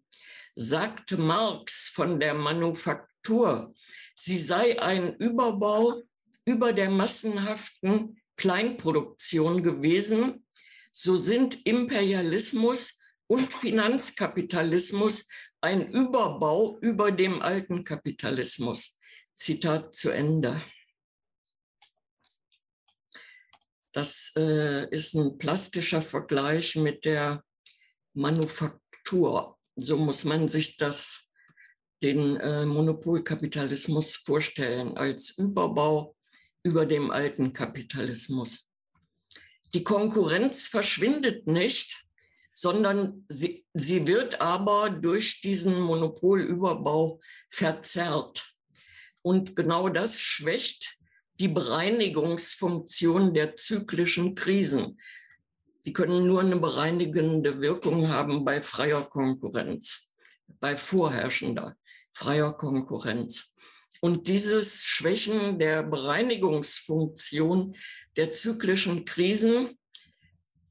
Sagte 0.56 1.16
Marx 1.16 1.88
von 1.88 2.20
der 2.20 2.34
Manufaktur, 2.34 3.72
sie 4.14 4.38
sei 4.38 4.80
ein 4.80 5.16
Überbau 5.16 6.02
über 6.44 6.72
der 6.72 6.90
massenhaften 6.90 8.20
Kleinproduktion 8.36 9.62
gewesen, 9.62 10.46
so 10.92 11.16
sind 11.16 11.66
Imperialismus 11.66 13.00
und 13.26 13.52
Finanzkapitalismus 13.52 15.26
ein 15.60 15.90
Überbau 15.90 16.78
über 16.80 17.10
dem 17.10 17.40
alten 17.40 17.84
Kapitalismus. 17.84 18.98
Zitat 19.34 19.94
zu 19.94 20.10
Ende. 20.10 20.60
Das 23.92 24.32
äh, 24.36 24.88
ist 24.90 25.14
ein 25.14 25.38
plastischer 25.38 26.02
Vergleich 26.02 26.76
mit 26.76 27.04
der 27.04 27.44
Manufaktur. 28.12 29.58
So 29.76 29.96
muss 29.96 30.24
man 30.24 30.48
sich 30.48 30.76
das, 30.76 31.28
den 32.04 32.36
äh, 32.36 32.66
Monopolkapitalismus 32.66 34.14
vorstellen, 34.14 34.94
als 34.98 35.30
Überbau 35.38 36.14
über 36.62 36.84
dem 36.84 37.10
alten 37.10 37.54
Kapitalismus. 37.54 38.68
Die 39.72 39.82
Konkurrenz 39.82 40.66
verschwindet 40.66 41.46
nicht, 41.46 42.04
sondern 42.52 43.24
sie, 43.28 43.64
sie 43.72 44.06
wird 44.06 44.42
aber 44.42 44.90
durch 44.90 45.40
diesen 45.40 45.80
Monopolüberbau 45.80 47.20
verzerrt. 47.48 48.54
Und 49.22 49.56
genau 49.56 49.88
das 49.88 50.20
schwächt 50.20 50.98
die 51.40 51.48
Bereinigungsfunktion 51.48 53.32
der 53.32 53.56
zyklischen 53.56 54.34
Krisen. 54.34 55.00
Sie 55.80 55.94
können 55.94 56.26
nur 56.26 56.42
eine 56.42 56.56
bereinigende 56.56 57.62
Wirkung 57.62 58.08
haben 58.08 58.44
bei 58.44 58.62
freier 58.62 59.02
Konkurrenz, 59.02 60.14
bei 60.60 60.76
vorherrschender 60.76 61.76
freier 62.14 62.52
Konkurrenz. 62.52 63.54
Und 64.00 64.28
dieses 64.28 64.84
Schwächen 64.84 65.58
der 65.58 65.82
Bereinigungsfunktion 65.82 67.76
der 68.16 68.32
zyklischen 68.32 69.04
Krisen 69.04 69.78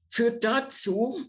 führt 0.10 0.44
dazu, 0.44 1.26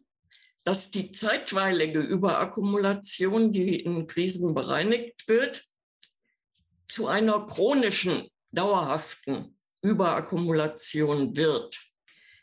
dass 0.64 0.90
die 0.90 1.12
zeitweilige 1.12 2.00
Überakkumulation, 2.00 3.53
die 3.53 3.81
in 3.81 4.07
Krisen 4.07 4.55
bereinigt 4.55 5.29
wird, 5.29 5.62
zu 6.88 7.07
einer 7.07 7.46
chronischen, 7.46 8.29
dauerhaften 8.50 9.59
Überakkumulation 9.83 11.37
wird. 11.37 11.79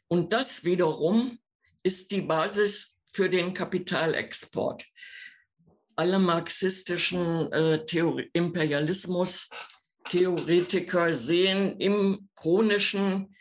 Und 0.07 0.33
das 0.33 0.63
wiederum 0.63 1.39
ist 1.83 2.11
die 2.11 2.21
Basis 2.21 2.99
für 3.11 3.29
den 3.29 3.53
Kapitalexport 3.53 4.85
alle 6.01 6.17
marxistischen 6.17 7.53
äh, 7.53 7.85
Theorie, 7.85 8.27
Imperialismus 8.33 9.49
Theoretiker 10.09 11.13
sehen 11.13 11.79
im 11.79 12.27
chronischen, 12.35 13.35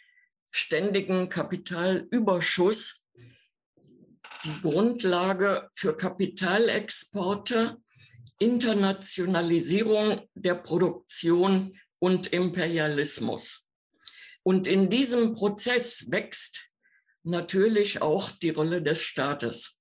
ständigen 0.50 1.30
Kapitalüberschuss 1.30 3.02
die 4.44 4.60
Grundlage 4.60 5.70
für 5.72 5.96
Kapitalexporte, 5.96 7.78
Internationalisierung 8.38 10.28
der 10.34 10.56
Produktion 10.56 11.78
und 11.98 12.26
Imperialismus. 12.26 13.66
Und 14.42 14.66
in 14.66 14.90
diesem 14.90 15.34
Prozess 15.34 16.10
wächst 16.10 16.72
natürlich 17.22 18.02
auch 18.02 18.30
die 18.32 18.50
Rolle 18.50 18.82
des 18.82 19.02
Staates 19.02 19.79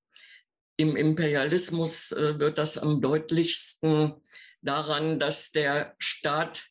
im 0.80 0.96
Imperialismus 0.96 2.12
äh, 2.14 2.40
wird 2.40 2.58
das 2.58 2.78
am 2.78 3.02
deutlichsten 3.02 4.14
daran, 4.62 5.20
dass 5.20 5.52
der 5.52 5.94
Staat 5.98 6.64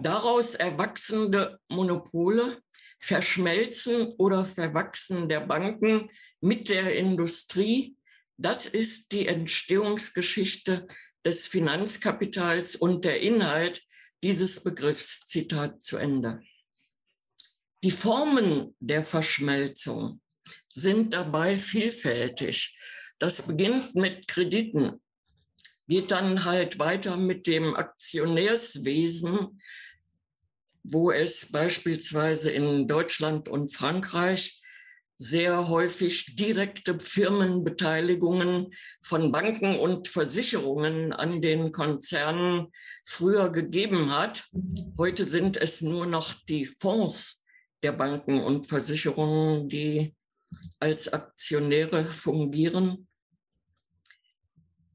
daraus 0.00 0.54
erwachsende 0.54 1.60
Monopole, 1.68 2.58
Verschmelzen 2.98 4.14
oder 4.16 4.46
Verwachsen 4.46 5.28
der 5.28 5.40
Banken 5.40 6.10
mit 6.40 6.70
der 6.70 6.96
Industrie, 6.96 7.96
das 8.36 8.66
ist 8.66 9.12
die 9.12 9.26
Entstehungsgeschichte 9.26 10.86
des 11.24 11.46
Finanzkapitals 11.46 12.76
und 12.76 13.04
der 13.04 13.20
Inhalt 13.20 13.82
dieses 14.22 14.62
Begriffs. 14.62 15.26
Zitat 15.26 15.82
zu 15.82 15.96
Ende. 15.96 16.40
Die 17.82 17.90
Formen 17.90 18.74
der 18.80 19.04
Verschmelzung 19.04 20.20
sind 20.68 21.14
dabei 21.14 21.56
vielfältig. 21.56 22.78
Das 23.18 23.42
beginnt 23.42 23.94
mit 23.94 24.28
Krediten, 24.28 25.00
geht 25.88 26.10
dann 26.10 26.44
halt 26.44 26.78
weiter 26.78 27.16
mit 27.16 27.46
dem 27.46 27.74
Aktionärswesen, 27.74 29.60
wo 30.82 31.10
es 31.10 31.50
beispielsweise 31.50 32.50
in 32.50 32.86
Deutschland 32.86 33.48
und 33.48 33.74
Frankreich 33.74 34.55
sehr 35.18 35.68
häufig 35.68 36.36
direkte 36.36 36.98
Firmenbeteiligungen 36.98 38.74
von 39.00 39.32
Banken 39.32 39.78
und 39.78 40.08
Versicherungen 40.08 41.12
an 41.12 41.40
den 41.40 41.72
Konzernen 41.72 42.68
früher 43.04 43.50
gegeben 43.50 44.14
hat. 44.14 44.44
Heute 44.98 45.24
sind 45.24 45.56
es 45.56 45.80
nur 45.80 46.06
noch 46.06 46.34
die 46.48 46.66
Fonds 46.66 47.44
der 47.82 47.92
Banken 47.92 48.42
und 48.42 48.66
Versicherungen, 48.66 49.68
die 49.68 50.14
als 50.80 51.12
Aktionäre 51.12 52.04
fungieren. 52.10 53.08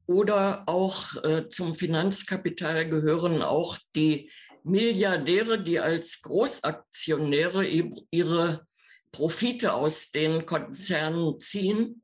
Oder 0.06 0.64
auch 0.66 1.22
äh, 1.24 1.48
zum 1.48 1.74
Finanzkapital 1.74 2.88
gehören 2.88 3.42
auch 3.42 3.78
die 3.96 4.30
Milliardäre, 4.64 5.62
die 5.62 5.80
als 5.80 6.22
Großaktionäre 6.22 7.66
ihre 7.66 8.66
Profite 9.12 9.74
aus 9.74 10.10
den 10.10 10.46
Konzernen 10.46 11.38
ziehen. 11.38 12.02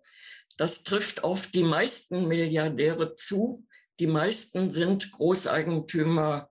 Das 0.56 0.84
trifft 0.84 1.24
auf 1.24 1.46
die 1.48 1.62
meisten 1.64 2.28
Milliardäre 2.28 3.16
zu, 3.16 3.66
Die 4.00 4.06
meisten 4.06 4.70
sind 4.70 5.10
Großeigentümer 5.10 6.50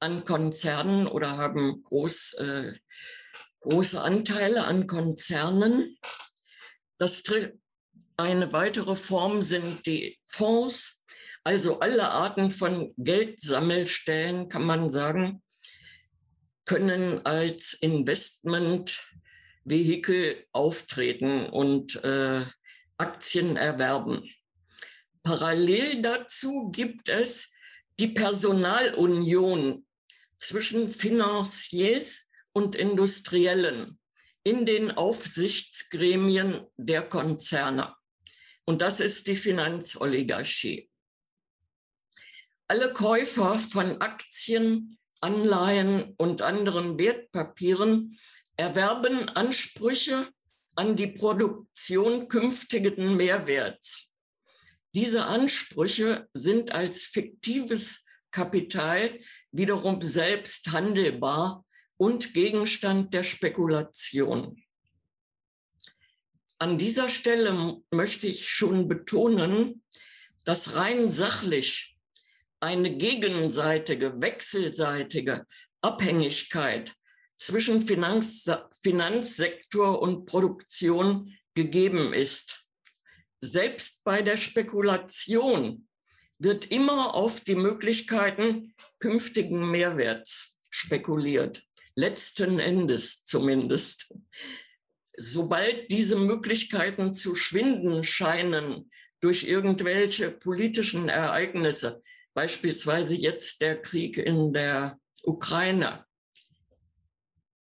an 0.00 0.24
Konzernen 0.24 1.06
oder 1.06 1.36
haben 1.36 1.82
groß, 1.82 2.34
äh, 2.34 2.72
große 3.60 4.00
Anteile 4.00 4.64
an 4.64 4.86
Konzernen. 4.86 5.98
Das 6.96 7.22
eine 8.16 8.52
weitere 8.54 8.96
Form 8.96 9.42
sind 9.42 9.84
die 9.84 10.18
Fonds, 10.24 11.04
also 11.44 11.80
alle 11.80 12.10
Arten 12.10 12.50
von 12.50 12.94
Geldsammelstellen, 12.96 14.48
kann 14.48 14.64
man 14.64 14.90
sagen, 14.90 15.42
können 16.64 17.24
als 17.26 17.74
Investmentvehikel 19.66 20.46
auftreten 20.52 21.46
und 21.46 22.02
äh, 22.04 22.44
Aktien 22.98 23.56
erwerben. 23.56 24.28
Parallel 25.22 26.02
dazu 26.02 26.70
gibt 26.70 27.08
es 27.08 27.52
die 27.98 28.08
Personalunion 28.08 29.84
zwischen 30.38 30.88
Financiers 30.88 32.28
und 32.52 32.76
Industriellen 32.76 33.98
in 34.44 34.64
den 34.64 34.92
Aufsichtsgremien 34.92 36.66
der 36.76 37.02
Konzerne. 37.02 37.94
Und 38.64 38.82
das 38.82 39.00
ist 39.00 39.26
die 39.26 39.36
Finanzoligarchie. 39.36 40.88
Alle 42.68 42.92
Käufer 42.92 43.58
von 43.58 44.00
Aktien, 44.00 44.98
Anleihen 45.20 46.14
und 46.18 46.42
anderen 46.42 46.98
Wertpapieren 46.98 48.16
erwerben 48.56 49.28
Ansprüche 49.30 50.28
an 50.74 50.96
die 50.96 51.08
Produktion 51.08 52.28
künftigen 52.28 53.16
Mehrwerts. 53.16 54.12
Diese 54.94 55.26
Ansprüche 55.26 56.28
sind 56.32 56.72
als 56.72 57.04
fiktives 57.04 58.04
Kapital 58.30 59.18
wiederum 59.52 60.02
selbst 60.02 60.70
handelbar 60.72 61.64
und 61.96 62.34
Gegenstand 62.34 63.14
der 63.14 63.22
Spekulation. 63.22 64.62
An 66.58 66.78
dieser 66.78 67.08
Stelle 67.08 67.82
möchte 67.90 68.26
ich 68.26 68.48
schon 68.48 68.88
betonen, 68.88 69.82
dass 70.44 70.74
rein 70.74 71.10
sachlich 71.10 71.98
eine 72.60 72.96
gegenseitige, 72.96 74.20
wechselseitige 74.22 75.46
Abhängigkeit 75.82 76.94
zwischen 77.36 77.86
Finanz, 77.86 78.50
Finanzsektor 78.82 80.00
und 80.00 80.26
Produktion 80.26 81.34
gegeben 81.54 82.12
ist. 82.12 82.66
Selbst 83.40 84.04
bei 84.04 84.22
der 84.22 84.36
Spekulation 84.36 85.86
wird 86.38 86.70
immer 86.70 87.14
auf 87.14 87.40
die 87.40 87.54
Möglichkeiten 87.54 88.74
künftigen 88.98 89.70
Mehrwerts 89.70 90.58
spekuliert, 90.70 91.62
letzten 91.94 92.58
Endes 92.58 93.24
zumindest 93.24 94.14
sobald 95.16 95.90
diese 95.90 96.16
Möglichkeiten 96.16 97.14
zu 97.14 97.34
schwinden 97.34 98.04
scheinen 98.04 98.90
durch 99.20 99.44
irgendwelche 99.44 100.30
politischen 100.30 101.08
Ereignisse, 101.08 102.02
beispielsweise 102.34 103.14
jetzt 103.14 103.60
der 103.60 103.80
Krieg 103.80 104.18
in 104.18 104.52
der 104.52 104.98
Ukraine, 105.22 106.05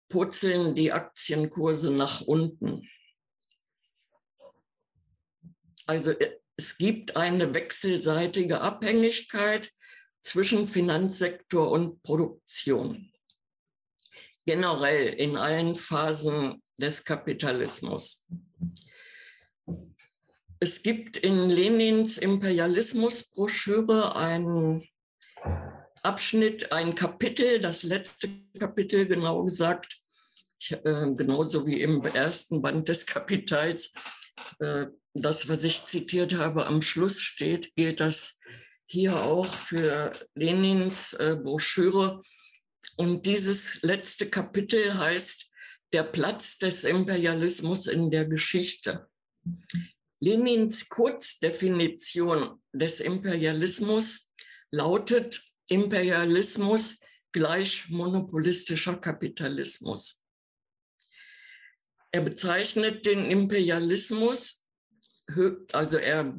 purzeln 0.09 0.75
die 0.75 0.92
Aktienkurse 0.92 1.90
nach 1.90 2.21
unten. 2.21 2.88
Also 5.87 6.12
äh, 6.12 6.37
es 6.57 6.79
gibt 6.79 7.16
eine 7.16 7.55
wechselseitige 7.55 8.61
Abhängigkeit 8.61 9.73
zwischen 10.23 10.69
Finanzsektor 10.69 11.71
und 11.71 12.03
Produktion. 12.03 13.12
Generell 14.47 15.09
in 15.09 15.37
allen 15.37 15.75
Phasen 15.75 16.62
des 16.81 17.05
Kapitalismus. 17.05 18.27
Es 20.59 20.83
gibt 20.83 21.19
in 21.19 21.51
Lenins 21.51 22.16
Imperialismusbroschüre 22.16 24.16
einen 24.16 24.88
Abschnitt, 26.03 26.73
ein 26.73 26.95
Kapitel, 26.95 27.61
das 27.61 27.83
letzte 27.83 28.31
Kapitel 28.59 29.07
genau 29.07 29.45
gesagt, 29.45 29.95
äh, 30.71 31.07
genauso 31.14 31.66
wie 31.66 31.81
im 31.81 32.03
ersten 32.03 32.62
Band 32.62 32.88
des 32.88 33.07
Kapitals, 33.07 33.92
äh, 34.59 34.87
das, 35.14 35.49
was 35.49 35.64
ich 35.64 35.85
zitiert 35.85 36.35
habe, 36.35 36.66
am 36.66 36.83
Schluss 36.83 37.21
steht, 37.21 37.75
gilt 37.75 38.01
das 38.01 38.38
hier 38.87 39.16
auch 39.16 39.47
für 39.47 40.12
Lenins 40.35 41.14
äh, 41.14 41.37
Broschüre. 41.42 42.21
Und 42.97 43.27
dieses 43.27 43.83
letzte 43.83 44.29
Kapitel 44.29 44.97
heißt 44.97 45.51
der 45.92 46.05
Platz 46.05 46.59
des 46.59 46.85
Imperialismus 46.85 47.87
in 47.87 48.11
der 48.11 48.27
Geschichte. 48.27 49.09
Lenins 50.21 50.88
Kurzdefinition 50.88 52.62
des 52.73 53.01
Imperialismus 53.01 54.31
lautet 54.71 55.42
Imperialismus 55.69 56.99
gleich 57.33 57.88
monopolistischer 57.90 58.97
Kapitalismus. 58.97 60.23
Er 62.16 62.22
bezeichnet 62.22 63.05
den 63.05 63.31
Imperialismus, 63.31 64.66
also 65.72 65.98
er 65.98 66.35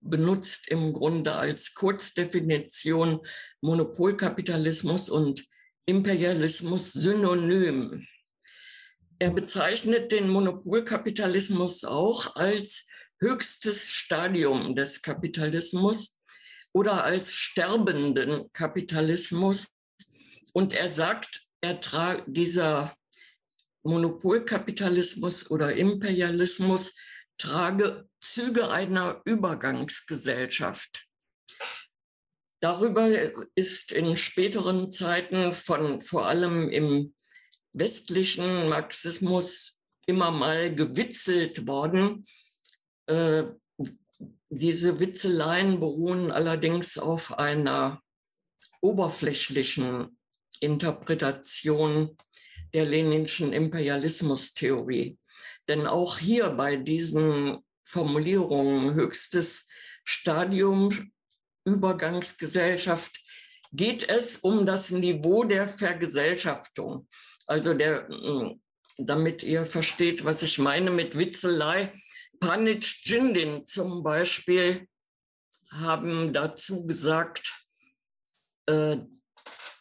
benutzt 0.00 0.68
im 0.68 0.94
Grunde 0.94 1.34
als 1.34 1.74
Kurzdefinition 1.74 3.20
Monopolkapitalismus 3.60 5.10
und 5.10 5.46
Imperialismus 5.84 6.94
synonym. 6.94 8.06
Er 9.18 9.30
bezeichnet 9.32 10.10
den 10.10 10.30
Monopolkapitalismus 10.30 11.84
auch 11.84 12.36
als 12.36 12.86
höchstes 13.20 13.92
Stadium 13.92 14.74
des 14.74 15.02
Kapitalismus 15.02 16.18
oder 16.72 17.04
als 17.04 17.34
sterbenden 17.34 18.50
Kapitalismus. 18.54 19.68
Und 20.54 20.72
er 20.72 20.88
sagt, 20.88 21.42
er 21.60 21.78
dieser 22.26 22.96
Monopolkapitalismus 23.82 25.50
oder 25.50 25.74
Imperialismus 25.74 26.94
trage 27.38 28.08
Züge 28.20 28.70
einer 28.70 29.22
Übergangsgesellschaft. 29.24 31.06
Darüber 32.60 33.08
ist 33.54 33.92
in 33.92 34.18
späteren 34.18 34.92
Zeiten 34.92 35.54
von 35.54 36.02
vor 36.02 36.26
allem 36.26 36.68
im 36.68 37.14
westlichen 37.72 38.68
Marxismus 38.68 39.80
immer 40.06 40.30
mal 40.30 40.74
gewitzelt 40.74 41.66
worden. 41.66 42.26
Äh, 43.06 43.44
diese 44.50 45.00
Witzeleien 45.00 45.80
beruhen 45.80 46.32
allerdings 46.32 46.98
auf 46.98 47.38
einer 47.38 48.02
oberflächlichen 48.82 50.18
Interpretation 50.60 52.16
der 52.74 52.84
leninschen 52.84 53.52
Imperialismustheorie. 53.52 55.18
Denn 55.68 55.86
auch 55.86 56.18
hier 56.18 56.50
bei 56.50 56.76
diesen 56.76 57.58
Formulierungen 57.82 58.94
höchstes 58.94 59.68
Stadium 60.04 61.12
Übergangsgesellschaft 61.64 63.20
geht 63.72 64.08
es 64.08 64.38
um 64.38 64.66
das 64.66 64.90
Niveau 64.90 65.44
der 65.44 65.68
Vergesellschaftung. 65.68 67.06
Also 67.46 67.74
der, 67.74 68.08
mm, 68.08 68.60
damit 68.98 69.42
ihr 69.42 69.66
versteht, 69.66 70.24
was 70.24 70.42
ich 70.42 70.58
meine 70.58 70.90
mit 70.90 71.16
Witzelei. 71.16 71.92
Panic 72.40 72.84
Jindin 73.04 73.66
zum 73.66 74.02
Beispiel 74.02 74.88
haben 75.70 76.32
dazu 76.32 76.86
gesagt, 76.86 77.66
äh, 78.66 78.96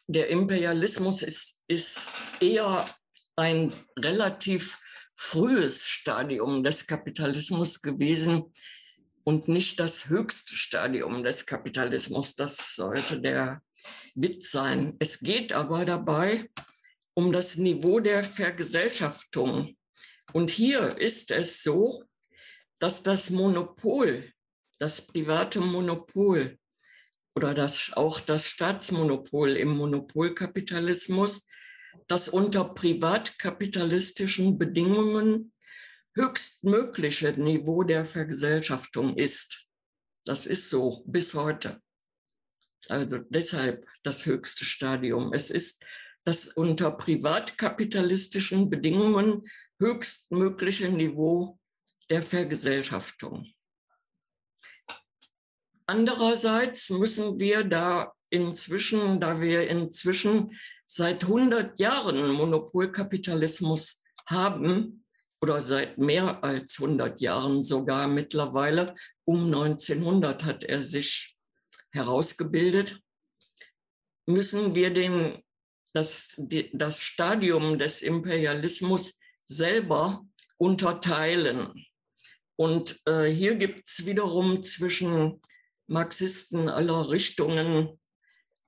der 0.07 0.29
Imperialismus 0.29 1.23
ist, 1.23 1.58
ist 1.69 2.11
eher 2.41 2.85
ein 3.35 3.71
relativ 3.97 4.77
frühes 5.15 5.87
Stadium 5.87 6.63
des 6.63 6.87
Kapitalismus 6.87 7.81
gewesen 7.81 8.51
und 9.23 9.47
nicht 9.47 9.79
das 9.79 10.09
höchste 10.09 10.55
Stadium 10.55 11.23
des 11.23 11.45
Kapitalismus. 11.45 12.35
Das 12.35 12.75
sollte 12.75 13.21
der 13.21 13.61
Witz 14.15 14.51
sein. 14.51 14.95
Es 14.99 15.19
geht 15.19 15.53
aber 15.53 15.85
dabei 15.85 16.49
um 17.13 17.31
das 17.31 17.57
Niveau 17.57 17.99
der 17.99 18.23
Vergesellschaftung. 18.23 19.77
Und 20.33 20.49
hier 20.49 20.97
ist 20.97 21.31
es 21.31 21.63
so, 21.63 22.03
dass 22.79 23.03
das 23.03 23.29
Monopol, 23.29 24.31
das 24.79 25.05
private 25.05 25.59
Monopol 25.59 26.57
oder 27.35 27.53
das, 27.53 27.91
auch 27.93 28.19
das 28.19 28.47
Staatsmonopol 28.47 29.51
im 29.57 29.69
Monopolkapitalismus, 29.69 31.47
das 32.07 32.29
unter 32.29 32.65
privatkapitalistischen 32.65 34.57
Bedingungen 34.57 35.53
höchstmögliche 36.15 37.33
Niveau 37.33 37.83
der 37.83 38.05
Vergesellschaftung 38.05 39.15
ist. 39.15 39.67
Das 40.25 40.45
ist 40.45 40.69
so 40.69 41.03
bis 41.05 41.33
heute. 41.33 41.81
Also 42.87 43.19
deshalb 43.29 43.87
das 44.03 44.25
höchste 44.25 44.65
Stadium. 44.65 45.33
Es 45.33 45.51
ist 45.51 45.85
das 46.23 46.47
unter 46.47 46.91
privatkapitalistischen 46.91 48.69
Bedingungen 48.69 49.43
höchstmögliche 49.79 50.89
Niveau 50.89 51.59
der 52.09 52.23
Vergesellschaftung. 52.23 53.47
Andererseits 55.85 56.89
müssen 56.89 57.39
wir 57.39 57.63
da 57.63 58.13
inzwischen, 58.29 59.19
da 59.19 59.41
wir 59.41 59.67
inzwischen 59.67 60.55
seit 60.91 61.23
100 61.23 61.79
Jahren 61.79 62.31
Monopolkapitalismus 62.31 64.01
haben, 64.25 65.05
oder 65.41 65.61
seit 65.61 65.97
mehr 65.97 66.43
als 66.43 66.81
100 66.81 67.21
Jahren 67.21 67.63
sogar 67.63 68.07
mittlerweile, 68.07 68.93
um 69.23 69.45
1900 69.45 70.43
hat 70.43 70.63
er 70.63 70.81
sich 70.81 71.37
herausgebildet, 71.91 72.99
müssen 74.25 74.75
wir 74.75 74.93
den, 74.93 75.41
das, 75.93 76.35
das 76.73 77.01
Stadium 77.01 77.79
des 77.79 78.01
Imperialismus 78.01 79.19
selber 79.45 80.25
unterteilen. 80.57 81.85
Und 82.57 82.99
äh, 83.05 83.27
hier 83.27 83.55
gibt 83.55 83.87
es 83.87 84.05
wiederum 84.05 84.63
zwischen 84.63 85.39
Marxisten 85.87 86.67
aller 86.67 87.09
Richtungen 87.09 87.98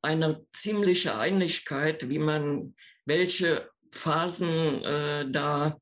eine 0.01 0.45
ziemliche 0.51 1.17
Einigkeit, 1.17 2.09
wie 2.09 2.19
man, 2.19 2.75
welche 3.05 3.69
Phasen 3.91 4.83
äh, 4.83 5.29
da 5.29 5.79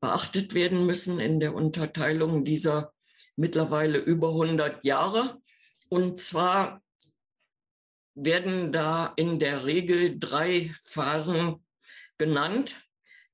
beachtet 0.00 0.54
werden 0.54 0.86
müssen 0.86 1.20
in 1.20 1.38
der 1.40 1.54
Unterteilung 1.54 2.44
dieser 2.44 2.92
mittlerweile 3.36 3.98
über 3.98 4.30
100 4.30 4.84
Jahre. 4.84 5.40
Und 5.88 6.20
zwar 6.20 6.82
werden 8.14 8.72
da 8.72 9.12
in 9.16 9.38
der 9.38 9.64
Regel 9.66 10.18
drei 10.18 10.74
Phasen 10.84 11.64
genannt. 12.18 12.76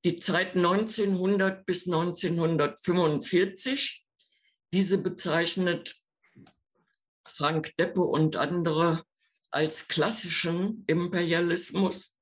Die 0.04 0.18
Zeit 0.18 0.56
1900 0.56 1.64
bis 1.64 1.86
1945. 1.86 4.04
Diese 4.72 4.98
bezeichnet 4.98 5.94
Frank 7.24 7.76
Deppe 7.76 8.02
und 8.02 8.36
andere 8.36 9.04
als 9.52 9.86
klassischen 9.86 10.82
Imperialismus. 10.86 12.16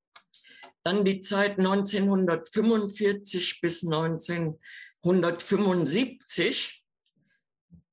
Dann 0.82 1.04
die 1.04 1.20
Zeit 1.20 1.58
1945 1.58 3.60
bis 3.60 3.84
1975. 3.84 6.84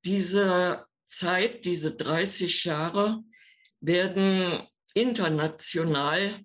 Diese 0.04 0.86
Zeit, 1.06 1.65
diese 1.65 1.95
30 1.95 2.63
Jahre, 2.65 3.23
werden 3.80 4.67
international 4.93 6.39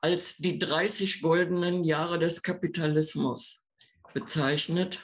als 0.00 0.36
die 0.36 0.58
30 0.58 1.22
goldenen 1.22 1.82
Jahre 1.82 2.18
des 2.18 2.42
Kapitalismus 2.42 3.64
bezeichnet. 4.12 5.02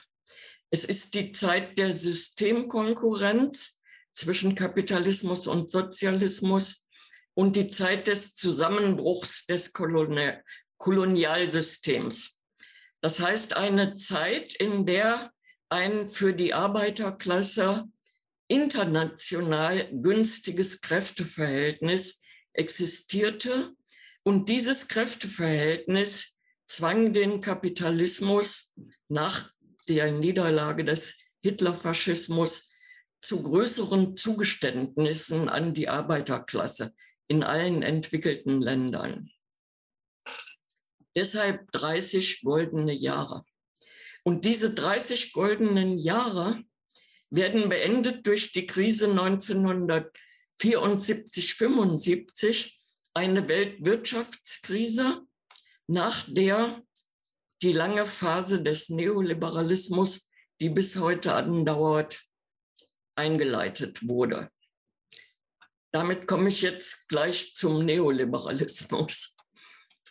Es 0.70 0.85
ist 0.85 1.14
die 1.14 1.33
Zeit 1.33 1.79
der 1.79 1.90
Systemkonkurrenz 1.92 3.81
zwischen 4.12 4.55
Kapitalismus 4.55 5.46
und 5.46 5.70
Sozialismus 5.70 6.87
und 7.35 7.57
die 7.57 7.71
Zeit 7.71 8.07
des 8.07 8.35
Zusammenbruchs 8.35 9.47
des 9.47 9.73
Kolonial 9.73 10.43
Kolonialsystems. 10.79 12.40
Das 13.03 13.21
heißt, 13.21 13.55
eine 13.55 13.97
Zeit, 13.97 14.55
in 14.55 14.87
der 14.87 15.31
ein 15.69 16.09
für 16.09 16.33
die 16.33 16.55
Arbeiterklasse 16.55 17.85
international 18.49 19.88
günstiges 19.93 20.81
Kräfteverhältnis 20.81 22.23
existierte. 22.53 23.75
Und 24.25 24.49
dieses 24.49 24.88
Kräfteverhältnis 24.88 26.37
zwang 26.66 27.12
den 27.12 27.40
Kapitalismus 27.40 28.75
nach 29.09 29.53
der 29.88 30.11
Niederlage 30.12 30.85
des 30.85 31.19
Hitlerfaschismus 31.43 32.73
zu 33.23 33.43
größeren 33.43 34.16
Zugeständnissen 34.16 35.49
an 35.49 35.75
die 35.75 35.88
Arbeiterklasse 35.88 36.95
in 37.31 37.43
allen 37.45 37.83
entwickelten 37.83 38.61
Ländern. 38.61 39.31
Deshalb 41.14 41.71
30 41.71 42.43
goldene 42.43 42.93
Jahre. 42.93 43.45
Und 44.25 44.45
diese 44.45 44.75
30 44.75 45.33
goldenen 45.33 45.97
Jahre 45.97 46.64
werden 47.31 47.69
beendet 47.69 48.27
durch 48.27 48.51
die 48.53 48.66
Krise 48.66 49.09
1974, 49.09 51.55
75, 51.55 52.77
eine 53.14 53.47
Weltwirtschaftskrise, 53.47 55.21
nach 55.87 56.25
der 56.29 56.83
die 57.62 57.73
lange 57.73 58.07
Phase 58.07 58.61
des 58.61 58.88
Neoliberalismus, 58.88 60.33
die 60.61 60.71
bis 60.71 60.99
heute 60.99 61.35
andauert, 61.35 62.25
eingeleitet 63.14 64.09
wurde. 64.09 64.51
Damit 65.92 66.26
komme 66.26 66.48
ich 66.48 66.62
jetzt 66.62 67.09
gleich 67.09 67.55
zum 67.55 67.85
Neoliberalismus. 67.85 69.37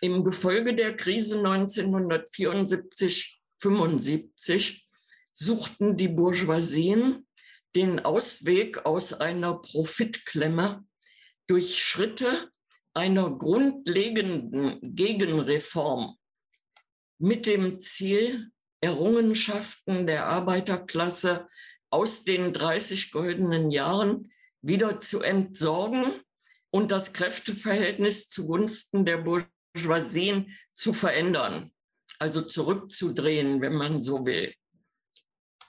Im 0.01 0.23
Gefolge 0.23 0.75
der 0.75 0.95
Krise 0.95 1.37
1974, 1.37 3.41
75 3.59 4.87
suchten 5.31 5.97
die 5.97 6.09
Bourgeoisien 6.09 7.25
den 7.75 7.99
Ausweg 7.99 8.85
aus 8.85 9.13
einer 9.13 9.55
Profitklemme 9.55 10.85
durch 11.47 11.83
Schritte 11.83 12.51
einer 12.93 13.29
grundlegenden 13.29 14.79
Gegenreform 14.81 16.17
mit 17.19 17.47
dem 17.47 17.79
Ziel, 17.79 18.51
Errungenschaften 18.81 20.07
der 20.07 20.27
Arbeiterklasse 20.27 21.47
aus 21.89 22.23
den 22.23 22.53
30 22.53 23.11
goldenen 23.11 23.71
Jahren 23.71 24.31
wieder 24.61 24.99
zu 25.01 25.21
entsorgen 25.21 26.13
und 26.71 26.91
das 26.91 27.13
Kräfteverhältnis 27.13 28.29
zugunsten 28.29 29.05
der 29.05 29.17
Bourgeoisien 29.17 30.55
zu 30.73 30.93
verändern, 30.93 31.71
also 32.19 32.41
zurückzudrehen, 32.41 33.61
wenn 33.61 33.73
man 33.73 34.01
so 34.01 34.25
will. 34.25 34.53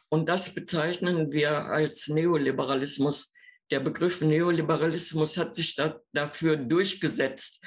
Und 0.09 0.29
das 0.29 0.55
bezeichnen 0.55 1.33
wir 1.33 1.67
als 1.67 2.09
Neoliberalismus. 2.09 3.33
Der 3.71 3.79
Begriff 3.79 4.21
Neoliberalismus 4.21 5.37
hat 5.37 5.55
sich 5.55 5.77
da, 5.77 6.01
dafür 6.13 6.57
durchgesetzt. 6.57 7.65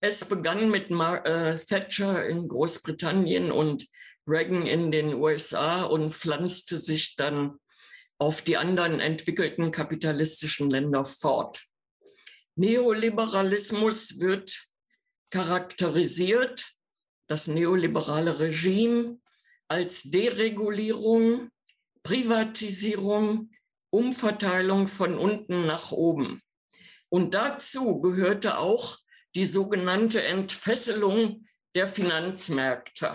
Es 0.00 0.24
begann 0.24 0.70
mit 0.70 0.90
Mar 0.90 1.24
äh, 1.26 1.56
Thatcher 1.56 2.26
in 2.26 2.48
Großbritannien 2.48 3.52
und 3.52 3.86
Reagan 4.26 4.66
in 4.66 4.90
den 4.90 5.14
USA 5.14 5.82
und 5.82 6.12
pflanzte 6.12 6.78
sich 6.78 7.16
dann 7.16 7.58
auf 8.18 8.42
die 8.42 8.56
anderen 8.56 9.00
entwickelten 9.00 9.70
kapitalistischen 9.72 10.70
Länder 10.70 11.04
fort. 11.04 11.64
Neoliberalismus 12.54 14.20
wird 14.20 14.68
charakterisiert, 15.30 16.66
das 17.26 17.46
neoliberale 17.46 18.38
Regime, 18.38 19.18
als 19.68 20.02
Deregulierung, 20.02 21.50
Privatisierung, 22.02 23.50
Umverteilung 23.90 24.88
von 24.88 25.16
unten 25.16 25.66
nach 25.66 25.92
oben. 25.92 26.42
Und 27.08 27.34
dazu 27.34 28.00
gehörte 28.00 28.58
auch 28.58 28.98
die 29.34 29.44
sogenannte 29.44 30.22
Entfesselung 30.22 31.46
der 31.74 31.88
Finanzmärkte. 31.88 33.14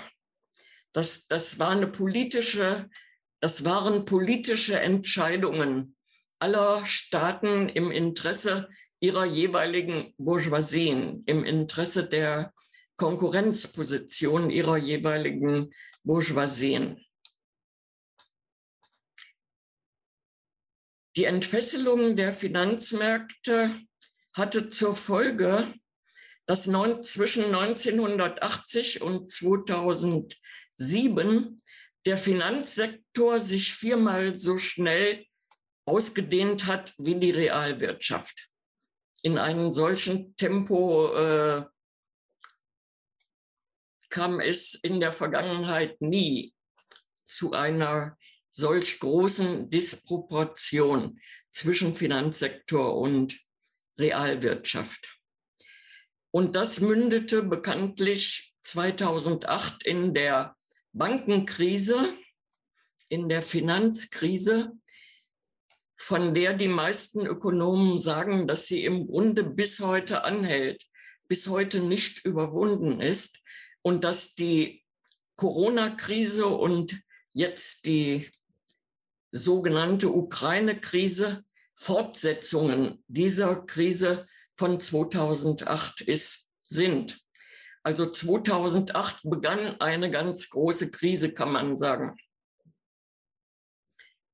Das, 0.94 1.28
das, 1.28 1.60
war 1.60 1.70
eine 1.70 1.88
politische, 1.88 2.90
das 3.40 3.66
waren 3.66 4.06
politische 4.06 4.80
Entscheidungen 4.80 5.96
aller 6.40 6.84
Staaten 6.86 7.70
im 7.70 7.92
Interesse 7.92 8.68
ihrer 9.00 9.26
jeweiligen 9.26 10.14
Bourgeoisien, 10.18 11.24
im 11.26 11.44
Interesse 11.44 12.08
der 12.08 12.54
Konkurrenzposition 12.96 14.50
ihrer 14.50 14.78
jeweiligen 14.78 15.72
Bourgeoisien. 16.04 17.04
Die 21.16 21.26
Entfesselung 21.26 22.16
der 22.16 22.34
Finanzmärkte 22.34 23.72
hatte 24.34 24.70
zur 24.70 24.96
Folge, 24.96 25.68
dass 26.46 26.70
zwischen 27.02 27.46
1980 27.46 29.02
und 29.02 29.30
2007 29.30 31.62
der 32.08 32.18
Finanzsektor 32.18 33.38
sich 33.42 33.74
viermal 33.74 34.38
so 34.38 34.58
schnell 34.58 35.26
ausgedehnt 35.86 36.66
hat 36.66 36.94
wie 36.98 37.16
die 37.16 37.32
Realwirtschaft. 37.32 38.48
In 39.24 39.38
einem 39.38 39.74
solchen 39.74 40.34
Tempo 40.38 41.14
äh, 41.14 41.66
kam 44.10 44.40
es 44.40 44.74
in 44.76 45.02
der 45.02 45.12
Vergangenheit 45.12 46.00
nie 46.02 46.54
zu 47.26 47.52
einer 47.52 48.18
solch 48.50 49.02
großen 49.02 49.70
Disproportion 49.70 51.20
zwischen 51.52 51.94
Finanzsektor 51.94 52.96
und 52.96 53.38
Realwirtschaft. 54.00 55.20
Und 56.32 56.56
das 56.56 56.80
mündete 56.80 57.44
bekanntlich 57.44 58.56
2008 58.62 59.86
in 59.86 60.14
der 60.14 60.57
Bankenkrise, 60.98 62.14
in 63.10 63.30
der 63.30 63.42
Finanzkrise, 63.42 64.72
von 65.96 66.34
der 66.34 66.54
die 66.54 66.68
meisten 66.68 67.26
Ökonomen 67.26 67.98
sagen, 67.98 68.48
dass 68.48 68.68
sie 68.68 68.84
im 68.84 69.08
Grunde 69.08 69.44
bis 69.44 69.80
heute 69.80 70.24
anhält, 70.24 70.86
bis 71.28 71.48
heute 71.48 71.80
nicht 71.80 72.26
überwunden 72.26 73.02
ist 73.02 73.42
und 73.82 74.04
dass 74.04 74.36
die 74.36 74.84
Corona-Krise 75.36 76.48
und 76.48 77.02
jetzt 77.34 77.86
die 77.86 78.30
sogenannte 79.32 80.10
Ukraine-Krise 80.10 81.44
Fortsetzungen 81.76 83.04
dieser 83.08 83.56
Krise 83.56 84.28
von 84.56 84.80
2008 84.80 86.02
ist, 86.02 86.50
sind. 86.70 87.20
Also 87.84 88.10
2008 88.10 89.22
begann 89.24 89.80
eine 89.80 90.12
ganz 90.12 90.50
große 90.50 90.92
Krise, 90.92 91.34
kann 91.34 91.52
man 91.52 91.78
sagen. 91.78 92.18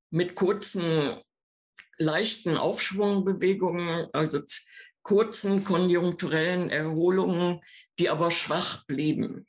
Mit 0.10 0.36
kurzen, 0.36 1.22
leichten 1.98 2.58
Aufschwungbewegungen, 2.58 4.08
also 4.14 4.42
kurzen 5.04 5.64
konjunkturellen 5.64 6.70
Erholungen, 6.70 7.62
die 8.00 8.10
aber 8.10 8.32
schwach 8.32 8.86
blieben. 8.86 9.48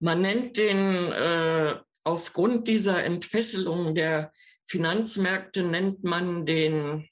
Man 0.00 0.22
nennt 0.22 0.56
den, 0.56 1.12
äh, 1.12 1.80
aufgrund 2.04 2.68
dieser 2.68 3.02
Entfesselung 3.04 3.94
der 3.94 4.32
Finanzmärkte, 4.66 5.62
nennt 5.62 6.04
man 6.04 6.46
den 6.46 7.08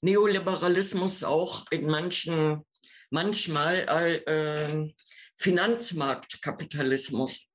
Neoliberalismus 0.00 1.24
auch 1.24 1.66
in 1.70 1.86
manchen, 1.86 2.64
manchmal 3.10 3.88
äh, 4.26 4.92
Finanzmarktkapitalismus. 5.36 7.46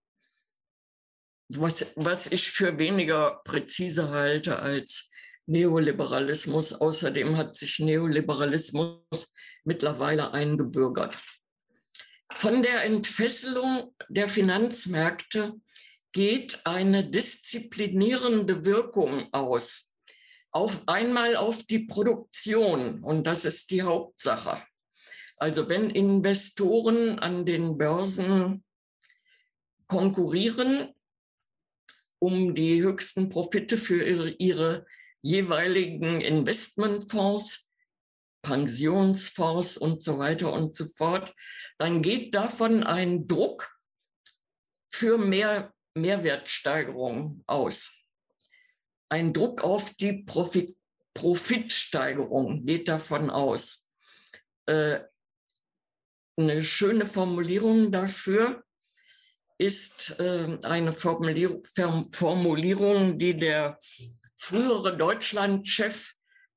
Was, 1.49 1.85
was 1.95 2.31
ich 2.31 2.49
für 2.49 2.79
weniger 2.79 3.41
präzise 3.43 4.09
halte 4.09 4.59
als 4.59 5.11
Neoliberalismus. 5.45 6.73
Außerdem 6.73 7.37
hat 7.37 7.55
sich 7.55 7.79
Neoliberalismus 7.79 9.33
mittlerweile 9.63 10.33
eingebürgert. 10.33 11.17
Von 12.31 12.63
der 12.63 12.83
Entfesselung 12.83 13.93
der 14.09 14.27
Finanzmärkte 14.27 15.53
geht 16.11 16.61
eine 16.65 17.09
disziplinierende 17.09 18.65
Wirkung 18.65 19.31
aus. 19.33 19.91
Auf 20.51 20.87
einmal 20.87 21.35
auf 21.35 21.63
die 21.63 21.79
Produktion 21.79 23.03
und 23.03 23.25
das 23.25 23.45
ist 23.45 23.71
die 23.71 23.81
Hauptsache. 23.81 24.63
Also 25.37 25.69
wenn 25.69 25.89
Investoren 25.89 27.19
an 27.19 27.45
den 27.45 27.77
Börsen 27.77 28.63
konkurrieren 29.87 30.93
um 32.19 32.55
die 32.55 32.81
höchsten 32.81 33.29
Profite 33.29 33.77
für 33.77 34.01
ihre, 34.03 34.29
ihre 34.29 34.85
jeweiligen 35.21 36.21
Investmentfonds, 36.21 37.69
Pensionsfonds 38.41 39.77
und 39.77 40.03
so 40.03 40.19
weiter 40.19 40.53
und 40.53 40.75
so 40.75 40.85
fort, 40.85 41.33
dann 41.77 42.01
geht 42.01 42.33
davon 42.33 42.83
ein 42.83 43.27
Druck 43.27 43.77
für 44.89 45.17
mehr 45.17 45.73
Mehrwertsteigerung 45.95 47.43
aus. 47.45 48.03
Ein 49.09 49.33
Druck 49.33 49.63
auf 49.63 49.93
die 49.95 50.23
Profit, 50.23 50.75
Profitsteigerung 51.13 52.65
geht 52.65 52.87
davon 52.87 53.29
aus. 53.29 53.91
Äh, 54.65 55.01
eine 56.37 56.63
schöne 56.63 57.05
Formulierung 57.05 57.91
dafür 57.91 58.63
ist 59.57 60.19
äh, 60.19 60.57
eine 60.63 60.93
Formulierung, 60.93 61.63
Formulierung, 62.09 63.17
die 63.17 63.35
der 63.37 63.79
frühere 64.35 64.97
Deutschlandchef 64.97 66.13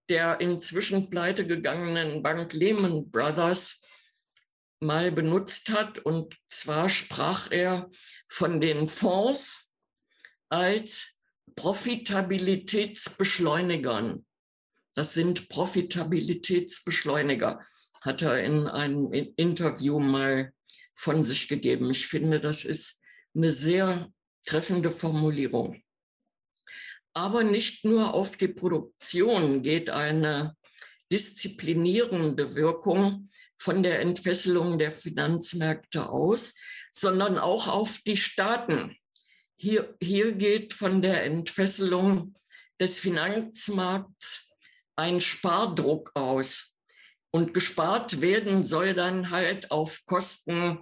der 0.09 0.41
inzwischen 0.41 1.11
pleite 1.11 1.47
gegangenen 1.47 2.23
Bank 2.23 2.53
Lehman 2.53 3.11
Brothers 3.11 3.81
mal 4.81 5.13
benutzt 5.13 5.71
hat. 5.71 6.01
Und 6.01 6.37
zwar 6.49 6.89
sprach 6.89 7.51
er 7.51 7.89
von 8.29 8.61
den 8.61 8.89
Fonds 8.89 9.73
als 10.49 11.21
Profitabilitätsbeschleunigern. 11.55 14.25
Das 14.95 15.13
sind 15.15 15.49
Profitabilitätsbeschleuniger, 15.49 17.61
hat 18.07 18.23
er 18.23 18.43
in 18.43 18.67
einem 18.67 19.13
Interview 19.13 19.99
mal 20.01 20.53
von 20.95 21.25
sich 21.25 21.49
gegeben. 21.49 21.91
Ich 21.91 22.07
finde, 22.07 22.41
das 22.41 22.65
ist 22.65 23.03
eine 23.35 23.51
sehr 23.51 24.11
treffende 24.47 24.91
Formulierung. 24.91 25.83
Aber 27.13 27.45
nicht 27.45 27.85
nur 27.85 28.15
auf 28.15 28.37
die 28.37 28.49
Produktion 28.49 29.63
geht 29.63 29.91
eine 29.91 30.57
disziplinierende 31.11 32.55
Wirkung 32.55 33.29
von 33.57 33.83
der 33.83 34.01
Entfesselung 34.01 34.79
der 34.79 34.93
Finanzmärkte 34.93 36.09
aus, 36.09 36.55
sondern 36.93 37.39
auch 37.39 37.69
auf 37.69 37.99
die 38.07 38.17
Staaten. 38.17 38.97
Hier, 39.57 39.97
hier 40.01 40.33
geht 40.33 40.75
von 40.75 41.03
der 41.03 41.25
Entfesselung 41.25 42.35
des 42.79 42.99
Finanzmarkts 42.99 44.53
ein 44.97 45.21
Spardruck 45.21 46.11
aus. 46.15 46.76
Und 47.37 47.53
gespart 47.53 48.23
werden 48.23 48.65
soll 48.65 48.95
dann 48.95 49.31
halt 49.31 49.71
auf 49.71 50.07
Kosten 50.07 50.79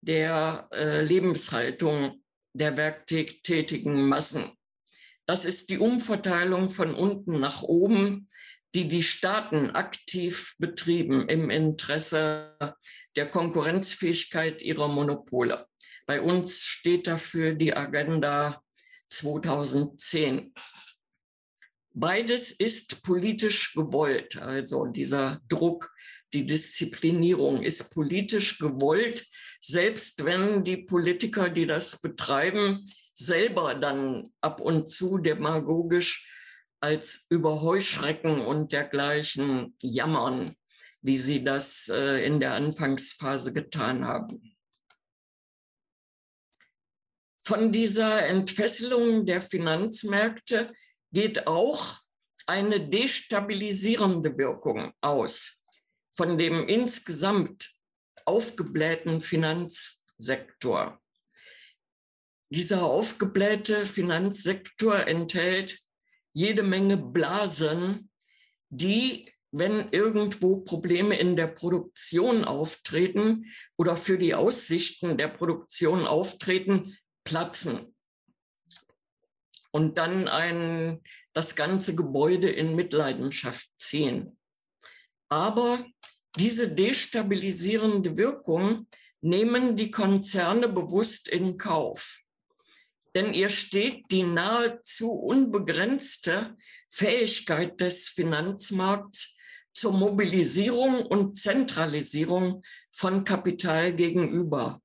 der 0.00 0.68
äh, 0.72 1.02
Lebenshaltung 1.02 2.22
der 2.52 2.76
werktätigen 2.76 4.08
Massen. 4.08 4.52
Das 5.26 5.44
ist 5.44 5.68
die 5.68 5.78
Umverteilung 5.78 6.70
von 6.70 6.94
unten 6.94 7.40
nach 7.40 7.62
oben 7.62 8.28
die 8.76 8.86
die 8.86 9.02
Staaten 9.02 9.70
aktiv 9.70 10.54
betrieben 10.60 11.28
im 11.28 11.50
Interesse 11.50 12.56
der 13.16 13.26
Konkurrenzfähigkeit 13.26 14.62
ihrer 14.62 14.86
Monopole. 14.86 15.66
Bei 16.06 16.20
uns 16.20 16.62
steht 16.66 17.08
dafür 17.08 17.54
die 17.54 17.76
Agenda 17.76 18.62
2010. 19.08 20.54
Beides 21.92 22.52
ist 22.52 23.02
politisch 23.02 23.74
gewollt, 23.74 24.36
also 24.36 24.86
dieser 24.86 25.40
Druck, 25.48 25.92
die 26.32 26.46
Disziplinierung 26.46 27.62
ist 27.62 27.92
politisch 27.92 28.58
gewollt, 28.58 29.26
selbst 29.60 30.24
wenn 30.24 30.62
die 30.62 30.78
Politiker, 30.78 31.48
die 31.48 31.66
das 31.66 32.00
betreiben, 32.00 32.84
selber 33.12 33.74
dann 33.74 34.28
ab 34.40 34.60
und 34.60 34.88
zu 34.88 35.18
demagogisch 35.18 36.28
als 36.80 37.26
über 37.28 37.60
Heuschrecken 37.60 38.40
und 38.40 38.72
dergleichen 38.72 39.76
jammern, 39.82 40.54
wie 41.02 41.16
sie 41.16 41.44
das 41.44 41.88
äh, 41.88 42.24
in 42.24 42.40
der 42.40 42.54
Anfangsphase 42.54 43.52
getan 43.52 44.04
haben. 44.04 44.56
Von 47.42 47.72
dieser 47.72 48.26
Entfesselung 48.26 49.26
der 49.26 49.40
Finanzmärkte 49.40 50.70
geht 51.12 51.46
auch 51.46 51.98
eine 52.46 52.80
destabilisierende 52.80 54.36
Wirkung 54.36 54.92
aus 55.00 55.62
von 56.16 56.36
dem 56.36 56.68
insgesamt 56.68 57.70
aufgeblähten 58.24 59.22
Finanzsektor. 59.22 61.00
Dieser 62.52 62.82
aufgeblähte 62.82 63.86
Finanzsektor 63.86 65.06
enthält 65.06 65.78
jede 66.32 66.62
Menge 66.62 66.96
Blasen, 66.96 68.10
die, 68.68 69.32
wenn 69.52 69.90
irgendwo 69.92 70.60
Probleme 70.60 71.16
in 71.16 71.36
der 71.36 71.46
Produktion 71.46 72.44
auftreten 72.44 73.46
oder 73.76 73.96
für 73.96 74.18
die 74.18 74.34
Aussichten 74.34 75.16
der 75.16 75.28
Produktion 75.28 76.06
auftreten, 76.06 76.96
platzen. 77.24 77.89
Und 79.72 79.98
dann 79.98 80.26
ein, 80.28 81.00
das 81.32 81.54
ganze 81.54 81.94
Gebäude 81.94 82.50
in 82.50 82.74
Mitleidenschaft 82.74 83.68
ziehen. 83.78 84.36
Aber 85.28 85.84
diese 86.36 86.68
destabilisierende 86.68 88.16
Wirkung 88.16 88.88
nehmen 89.20 89.76
die 89.76 89.90
Konzerne 89.90 90.68
bewusst 90.68 91.28
in 91.28 91.56
Kauf 91.56 92.20
denn 93.14 93.34
ihr 93.34 93.50
steht 93.50 94.10
die 94.10 94.22
nahezu 94.22 95.12
unbegrenzte 95.12 96.56
Fähigkeit 96.88 97.80
des 97.80 98.08
Finanzmarkts 98.08 99.36
zur 99.72 99.92
Mobilisierung 99.92 101.06
und 101.06 101.38
Zentralisierung 101.38 102.62
von 102.90 103.24
Kapital 103.24 103.94
gegenüber. 103.94 104.80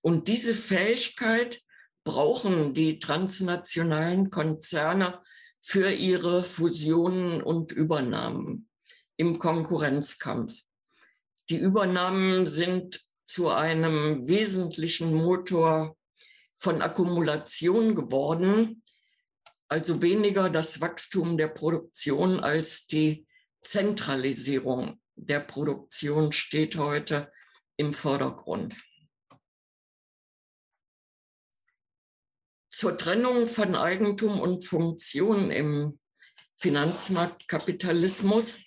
Und 0.00 0.28
diese 0.28 0.54
Fähigkeit 0.54 1.60
brauchen 2.06 2.72
die 2.72 3.00
transnationalen 3.00 4.30
Konzerne 4.30 5.20
für 5.60 5.90
ihre 5.90 6.44
Fusionen 6.44 7.42
und 7.42 7.72
Übernahmen. 7.72 8.68
im 9.18 9.38
Konkurrenzkampf. 9.38 10.52
Die 11.48 11.56
Übernahmen 11.56 12.46
sind 12.46 13.00
zu 13.24 13.48
einem 13.48 14.28
wesentlichen 14.28 15.14
Motor 15.14 15.96
von 16.54 16.82
Akkumulation 16.82 17.94
geworden, 17.94 18.82
also 19.68 20.02
weniger 20.02 20.50
das 20.50 20.82
Wachstum 20.82 21.38
der 21.38 21.48
Produktion 21.48 22.40
als 22.40 22.86
die 22.86 23.26
Zentralisierung 23.62 25.00
der 25.14 25.40
Produktion 25.40 26.32
steht 26.32 26.76
heute 26.76 27.32
im 27.78 27.94
Vordergrund. 27.94 28.76
Zur 32.78 32.98
Trennung 32.98 33.48
von 33.48 33.74
Eigentum 33.74 34.38
und 34.38 34.66
Funktion 34.66 35.50
im 35.50 35.98
Finanzmarktkapitalismus. 36.56 38.58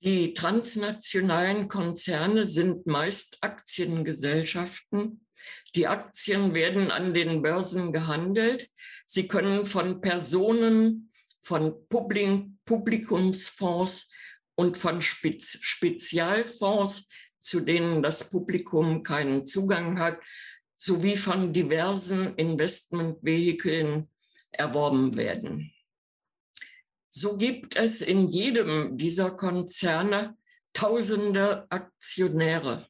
Die 0.00 0.32
transnationalen 0.32 1.68
Konzerne 1.68 2.46
sind 2.46 2.86
meist 2.86 3.36
Aktiengesellschaften. 3.42 5.26
Die 5.74 5.86
Aktien 5.86 6.54
werden 6.54 6.90
an 6.90 7.12
den 7.12 7.42
Börsen 7.42 7.92
gehandelt. 7.92 8.70
Sie 9.04 9.28
können 9.28 9.66
von 9.66 10.00
Personen, 10.00 11.10
von 11.42 11.86
Publikumsfonds 11.88 14.10
und 14.54 14.78
von 14.78 15.02
Spezialfonds, 15.02 17.10
zu 17.38 17.60
denen 17.60 18.02
das 18.02 18.30
Publikum 18.30 19.02
keinen 19.02 19.46
Zugang 19.46 19.98
hat, 19.98 20.18
sowie 20.76 21.16
von 21.16 21.52
diversen 21.52 22.36
Investmentvehikeln 22.36 24.08
erworben 24.52 25.16
werden. 25.16 25.72
So 27.08 27.36
gibt 27.38 27.76
es 27.76 28.02
in 28.02 28.28
jedem 28.28 28.98
dieser 28.98 29.30
Konzerne 29.30 30.36
tausende 30.74 31.66
Aktionäre. 31.70 32.86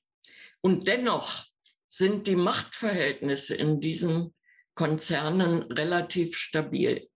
Und 0.60 0.88
dennoch 0.88 1.44
sind 1.86 2.26
die 2.26 2.34
Machtverhältnisse 2.34 3.54
in 3.54 3.80
diesen 3.80 4.34
Konzernen 4.74 5.62
relativ 5.70 6.36
stabil. 6.36 7.08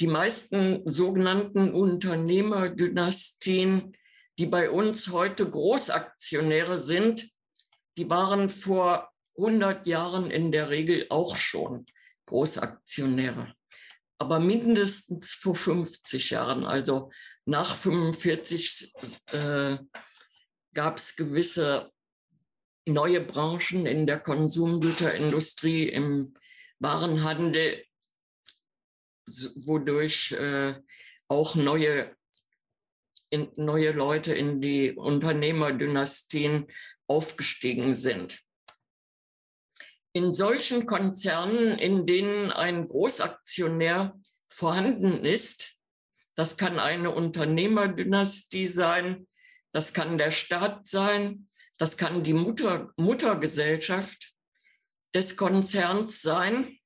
Die 0.00 0.06
meisten 0.06 0.80
sogenannten 0.86 1.74
Unternehmerdynastien, 1.74 3.94
die 4.38 4.46
bei 4.46 4.70
uns 4.70 5.08
heute 5.08 5.50
Großaktionäre 5.50 6.78
sind, 6.78 7.28
die 7.98 8.08
waren 8.08 8.48
vor 8.48 9.07
100 9.38 9.86
Jahren 9.86 10.30
in 10.30 10.52
der 10.52 10.68
Regel 10.68 11.06
auch 11.10 11.36
schon 11.36 11.86
Großaktionäre. 12.26 13.54
Aber 14.18 14.40
mindestens 14.40 15.32
vor 15.32 15.54
50 15.54 16.30
Jahren, 16.30 16.64
also 16.64 17.10
nach 17.46 17.76
45, 17.76 18.92
äh, 19.32 19.78
gab 20.74 20.96
es 20.98 21.14
gewisse 21.14 21.90
neue 22.84 23.20
Branchen 23.20 23.86
in 23.86 24.06
der 24.06 24.18
Konsumgüterindustrie, 24.18 25.88
im 25.88 26.34
Warenhandel, 26.80 27.84
wodurch 29.64 30.32
äh, 30.32 30.74
auch 31.28 31.54
neue, 31.54 32.16
in, 33.30 33.52
neue 33.56 33.92
Leute 33.92 34.34
in 34.34 34.60
die 34.60 34.92
Unternehmerdynastien 34.92 36.66
aufgestiegen 37.06 37.94
sind. 37.94 38.40
In 40.18 40.34
solchen 40.34 40.86
Konzernen, 40.86 41.78
in 41.78 42.04
denen 42.04 42.50
ein 42.50 42.88
Großaktionär 42.88 44.20
vorhanden 44.48 45.24
ist, 45.24 45.76
das 46.34 46.56
kann 46.56 46.80
eine 46.80 47.12
Unternehmerdynastie 47.12 48.66
sein, 48.66 49.28
das 49.70 49.94
kann 49.94 50.18
der 50.18 50.32
Staat 50.32 50.88
sein, 50.88 51.46
das 51.76 51.96
kann 51.96 52.24
die 52.24 52.32
Mutter, 52.32 52.92
Muttergesellschaft 52.96 54.34
des 55.14 55.36
Konzerns 55.36 56.20
sein, 56.20 56.80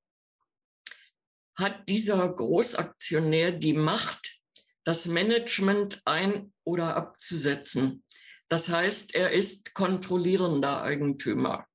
hat 1.54 1.88
dieser 1.88 2.28
Großaktionär 2.28 3.52
die 3.52 3.72
Macht, 3.72 4.42
das 4.84 5.06
Management 5.06 6.02
ein- 6.04 6.52
oder 6.64 6.96
abzusetzen. 6.96 8.04
Das 8.50 8.68
heißt, 8.68 9.14
er 9.14 9.32
ist 9.32 9.72
kontrollierender 9.72 10.82
Eigentümer. 10.82 11.66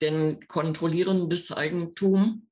Denn 0.00 0.46
kontrollierendes 0.48 1.52
Eigentum 1.52 2.48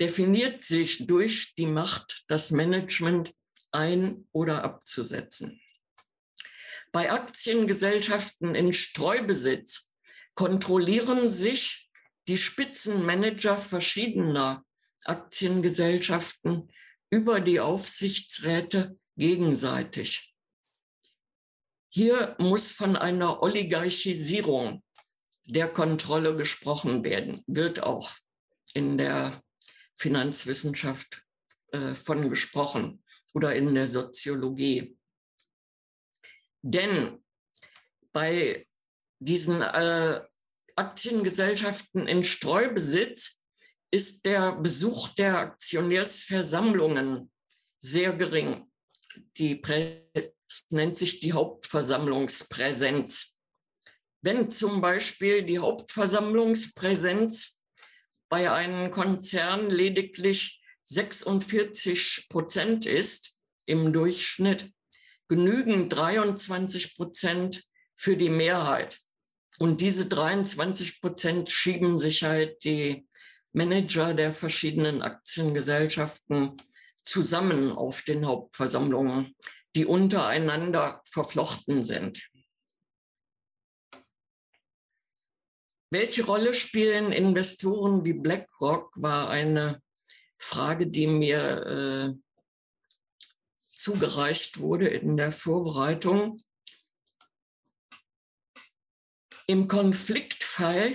definiert 0.00 0.62
sich 0.62 1.06
durch 1.06 1.54
die 1.56 1.66
Macht, 1.66 2.24
das 2.28 2.50
Management 2.50 3.32
ein- 3.72 4.28
oder 4.32 4.64
abzusetzen. 4.64 5.60
Bei 6.92 7.12
Aktiengesellschaften 7.12 8.54
in 8.54 8.72
Streubesitz 8.72 9.92
kontrollieren 10.34 11.30
sich 11.30 11.90
die 12.28 12.38
Spitzenmanager 12.38 13.58
verschiedener 13.58 14.64
Aktiengesellschaften 15.04 16.70
über 17.10 17.40
die 17.40 17.60
Aufsichtsräte 17.60 18.98
gegenseitig. 19.16 20.34
Hier 21.88 22.36
muss 22.38 22.70
von 22.70 22.96
einer 22.96 23.42
Oligarchisierung 23.42 24.82
der 25.48 25.68
Kontrolle 25.68 26.36
gesprochen 26.36 27.04
werden, 27.04 27.42
wird 27.46 27.82
auch 27.82 28.12
in 28.74 28.98
der 28.98 29.42
Finanzwissenschaft 29.94 31.22
äh, 31.72 31.94
von 31.94 32.28
gesprochen 32.28 33.02
oder 33.34 33.54
in 33.54 33.74
der 33.74 33.88
Soziologie. 33.88 34.98
Denn 36.62 37.24
bei 38.12 38.66
diesen 39.18 39.62
äh, 39.62 40.20
Aktiengesellschaften 40.76 42.06
in 42.06 42.24
Streubesitz 42.24 43.42
ist 43.90 44.26
der 44.26 44.52
Besuch 44.52 45.08
der 45.08 45.38
Aktionärsversammlungen 45.38 47.32
sehr 47.78 48.12
gering. 48.12 48.70
Die 49.38 49.60
nennt 50.70 50.98
sich 50.98 51.20
die 51.20 51.32
Hauptversammlungspräsenz. 51.32 53.37
Wenn 54.20 54.50
zum 54.50 54.80
Beispiel 54.80 55.42
die 55.42 55.60
Hauptversammlungspräsenz 55.60 57.62
bei 58.28 58.50
einem 58.50 58.90
Konzern 58.90 59.70
lediglich 59.70 60.60
46 60.82 62.26
Prozent 62.28 62.86
ist 62.86 63.38
im 63.66 63.92
Durchschnitt, 63.92 64.72
genügen 65.28 65.88
23 65.88 66.96
Prozent 66.96 67.62
für 67.94 68.16
die 68.16 68.30
Mehrheit. 68.30 68.98
Und 69.58 69.80
diese 69.80 70.06
23 70.06 71.00
Prozent 71.00 71.50
schieben 71.50 71.98
sich 71.98 72.24
halt 72.24 72.64
die 72.64 73.06
Manager 73.52 74.14
der 74.14 74.34
verschiedenen 74.34 75.02
Aktiengesellschaften 75.02 76.56
zusammen 77.02 77.72
auf 77.72 78.02
den 78.02 78.26
Hauptversammlungen, 78.26 79.34
die 79.74 79.84
untereinander 79.84 81.02
verflochten 81.04 81.82
sind. 81.82 82.20
Welche 85.90 86.26
Rolle 86.26 86.52
spielen 86.52 87.12
Investoren 87.12 88.04
wie 88.04 88.12
BlackRock, 88.12 88.92
war 88.96 89.30
eine 89.30 89.82
Frage, 90.36 90.86
die 90.86 91.06
mir 91.06 91.66
äh, 91.66 92.78
zugereicht 93.74 94.60
wurde 94.60 94.88
in 94.88 95.16
der 95.16 95.32
Vorbereitung. 95.32 96.36
Im 99.46 99.66
Konfliktfall 99.66 100.92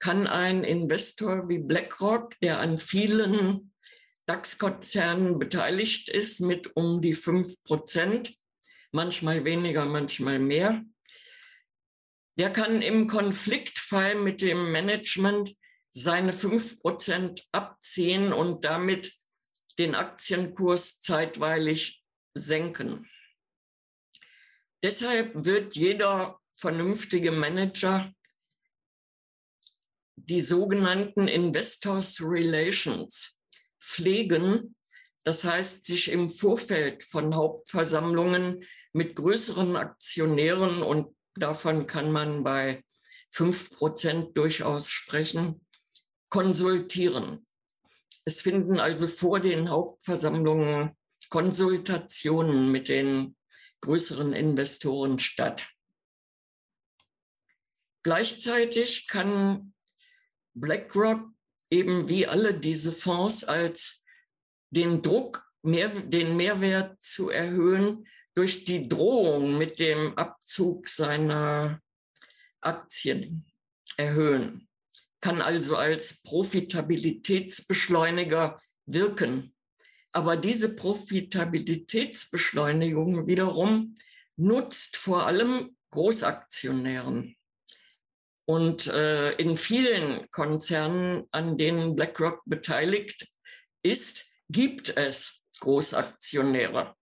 kann 0.00 0.26
ein 0.26 0.64
Investor 0.64 1.48
wie 1.48 1.58
BlackRock, 1.58 2.38
der 2.40 2.58
an 2.58 2.78
vielen 2.78 3.72
DAX-Konzernen 4.26 5.38
beteiligt 5.38 6.08
ist, 6.08 6.40
mit 6.40 6.74
um 6.74 7.00
die 7.00 7.14
5 7.14 7.62
Prozent, 7.62 8.34
manchmal 8.90 9.44
weniger, 9.44 9.86
manchmal 9.86 10.40
mehr, 10.40 10.84
der 12.36 12.52
kann 12.52 12.82
im 12.82 13.06
Konfliktfall 13.06 14.16
mit 14.16 14.42
dem 14.42 14.72
Management 14.72 15.54
seine 15.90 16.32
5% 16.32 17.42
abziehen 17.52 18.32
und 18.32 18.64
damit 18.64 19.12
den 19.78 19.94
Aktienkurs 19.94 21.00
zeitweilig 21.00 22.04
senken. 22.34 23.08
Deshalb 24.82 25.44
wird 25.44 25.76
jeder 25.76 26.40
vernünftige 26.56 27.30
Manager 27.30 28.12
die 30.16 30.40
sogenannten 30.40 31.28
Investors 31.28 32.20
Relations 32.20 33.40
pflegen, 33.80 34.76
das 35.22 35.44
heißt 35.44 35.86
sich 35.86 36.10
im 36.10 36.30
Vorfeld 36.30 37.02
von 37.04 37.34
Hauptversammlungen 37.34 38.64
mit 38.92 39.16
größeren 39.16 39.76
Aktionären 39.76 40.82
und 40.82 41.14
davon 41.36 41.86
kann 41.86 42.12
man 42.12 42.44
bei 42.44 42.84
5 43.30 43.70
Prozent 43.70 44.36
durchaus 44.36 44.90
sprechen, 44.90 45.66
konsultieren. 46.28 47.44
Es 48.24 48.40
finden 48.40 48.80
also 48.80 49.06
vor 49.06 49.40
den 49.40 49.68
Hauptversammlungen 49.68 50.96
Konsultationen 51.28 52.70
mit 52.70 52.88
den 52.88 53.36
größeren 53.80 54.32
Investoren 54.32 55.18
statt. 55.18 55.68
Gleichzeitig 58.02 59.06
kann 59.08 59.74
BlackRock 60.54 61.28
eben 61.70 62.08
wie 62.08 62.26
alle 62.26 62.54
diese 62.54 62.92
Fonds 62.92 63.44
als 63.44 64.04
den 64.70 65.02
Druck, 65.02 65.50
mehr, 65.62 65.88
den 65.88 66.36
Mehrwert 66.36 67.02
zu 67.02 67.30
erhöhen, 67.30 68.06
durch 68.34 68.64
die 68.64 68.88
Drohung 68.88 69.58
mit 69.58 69.78
dem 69.78 70.18
Abzug 70.18 70.88
seiner 70.88 71.80
Aktien 72.60 73.46
erhöhen, 73.96 74.68
kann 75.20 75.40
also 75.40 75.76
als 75.76 76.20
Profitabilitätsbeschleuniger 76.22 78.58
wirken. 78.86 79.54
Aber 80.12 80.36
diese 80.36 80.74
Profitabilitätsbeschleunigung 80.76 83.26
wiederum 83.26 83.96
nutzt 84.36 84.96
vor 84.96 85.26
allem 85.26 85.76
Großaktionären. 85.90 87.36
Und 88.46 88.88
äh, 88.88 89.32
in 89.36 89.56
vielen 89.56 90.30
Konzernen, 90.30 91.26
an 91.30 91.56
denen 91.56 91.96
BlackRock 91.96 92.42
beteiligt 92.44 93.26
ist, 93.82 94.30
gibt 94.50 94.94
es 94.96 95.44
Großaktionäre. 95.60 96.94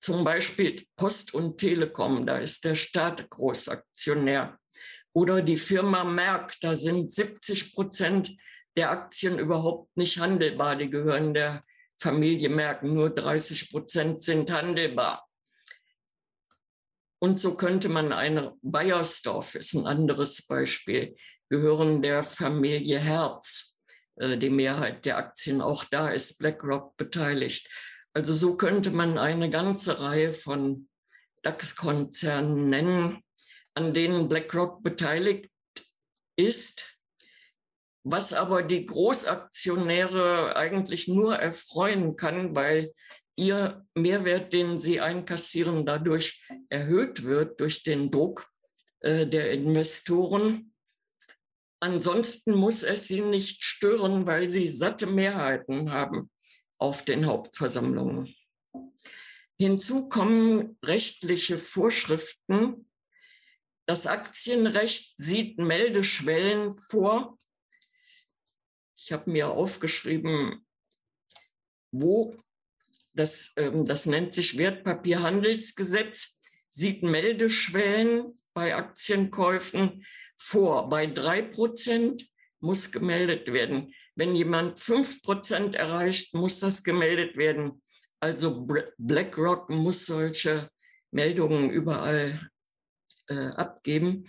Zum 0.00 0.24
Beispiel 0.24 0.84
Post 0.96 1.34
und 1.34 1.58
Telekom, 1.58 2.26
da 2.26 2.38
ist 2.38 2.64
der 2.64 2.74
Staat 2.74 3.28
Großaktionär. 3.30 4.58
Oder 5.12 5.42
die 5.42 5.56
Firma 5.56 6.04
Merck, 6.04 6.54
da 6.60 6.74
sind 6.74 7.12
70 7.12 7.74
Prozent 7.74 8.36
der 8.76 8.90
Aktien 8.90 9.38
überhaupt 9.38 9.96
nicht 9.96 10.18
handelbar. 10.18 10.76
Die 10.76 10.88
gehören 10.88 11.34
der 11.34 11.62
Familie 11.96 12.48
Merck. 12.48 12.84
Nur 12.84 13.10
30 13.10 13.70
Prozent 13.70 14.22
sind 14.22 14.50
handelbar. 14.52 15.26
Und 17.20 17.40
so 17.40 17.56
könnte 17.56 17.88
man 17.88 18.12
eine 18.12 18.54
Bayersdorf 18.62 19.56
ist 19.56 19.74
ein 19.74 19.86
anderes 19.86 20.46
Beispiel, 20.46 21.16
gehören 21.48 22.00
der 22.00 22.22
Familie 22.22 23.00
Herz. 23.00 23.80
Äh, 24.16 24.36
die 24.36 24.50
Mehrheit 24.50 25.04
der 25.04 25.16
Aktien, 25.16 25.60
auch 25.60 25.84
da 25.84 26.10
ist 26.10 26.38
BlackRock 26.38 26.96
beteiligt. 26.96 27.68
Also 28.18 28.34
so 28.34 28.56
könnte 28.56 28.90
man 28.90 29.16
eine 29.16 29.48
ganze 29.48 30.00
Reihe 30.00 30.32
von 30.32 30.88
DAX-Konzernen 31.42 32.68
nennen, 32.68 33.22
an 33.74 33.94
denen 33.94 34.28
BlackRock 34.28 34.82
beteiligt 34.82 35.48
ist, 36.34 36.98
was 38.02 38.32
aber 38.32 38.64
die 38.64 38.86
Großaktionäre 38.86 40.56
eigentlich 40.56 41.06
nur 41.06 41.36
erfreuen 41.36 42.16
kann, 42.16 42.56
weil 42.56 42.92
ihr 43.36 43.86
Mehrwert, 43.94 44.52
den 44.52 44.80
sie 44.80 45.00
einkassieren, 45.00 45.86
dadurch 45.86 46.44
erhöht 46.70 47.22
wird 47.22 47.60
durch 47.60 47.84
den 47.84 48.10
Druck 48.10 48.48
äh, 48.98 49.28
der 49.28 49.52
Investoren. 49.52 50.74
Ansonsten 51.78 52.52
muss 52.52 52.82
es 52.82 53.06
sie 53.06 53.20
nicht 53.20 53.62
stören, 53.62 54.26
weil 54.26 54.50
sie 54.50 54.68
satte 54.68 55.06
Mehrheiten 55.06 55.92
haben 55.92 56.32
auf 56.78 57.04
den 57.04 57.26
Hauptversammlungen. 57.26 58.34
Hinzu 59.58 60.08
kommen 60.08 60.78
rechtliche 60.84 61.58
Vorschriften. 61.58 62.88
Das 63.86 64.06
Aktienrecht 64.06 65.14
sieht 65.16 65.58
Meldeschwellen 65.58 66.76
vor. 66.76 67.36
Ich 68.96 69.12
habe 69.12 69.30
mir 69.30 69.50
aufgeschrieben, 69.50 70.64
wo 71.90 72.36
das, 73.14 73.54
ähm, 73.56 73.84
das 73.84 74.06
nennt 74.06 74.32
sich 74.32 74.56
Wertpapierhandelsgesetz, 74.58 76.40
sieht 76.68 77.02
Meldeschwellen 77.02 78.32
bei 78.54 78.76
Aktienkäufen 78.76 80.04
vor. 80.36 80.88
Bei 80.88 81.06
drei 81.06 81.42
Prozent 81.42 82.28
muss 82.60 82.92
gemeldet 82.92 83.52
werden. 83.52 83.92
Wenn 84.18 84.34
jemand 84.34 84.80
5% 84.80 85.76
erreicht, 85.76 86.34
muss 86.34 86.58
das 86.58 86.82
gemeldet 86.82 87.36
werden. 87.36 87.80
Also 88.18 88.66
BlackRock 88.98 89.70
muss 89.70 90.06
solche 90.06 90.68
Meldungen 91.12 91.70
überall 91.70 92.50
äh, 93.28 93.46
abgeben. 93.54 94.24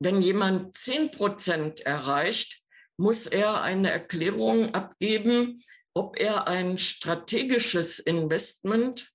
Wenn 0.00 0.20
jemand 0.20 0.76
10% 0.76 1.82
erreicht, 1.82 2.60
muss 2.98 3.26
er 3.26 3.62
eine 3.62 3.90
Erklärung 3.90 4.74
abgeben, 4.74 5.64
ob 5.94 6.20
er 6.20 6.46
ein 6.46 6.76
strategisches 6.76 8.00
Investment 8.00 9.10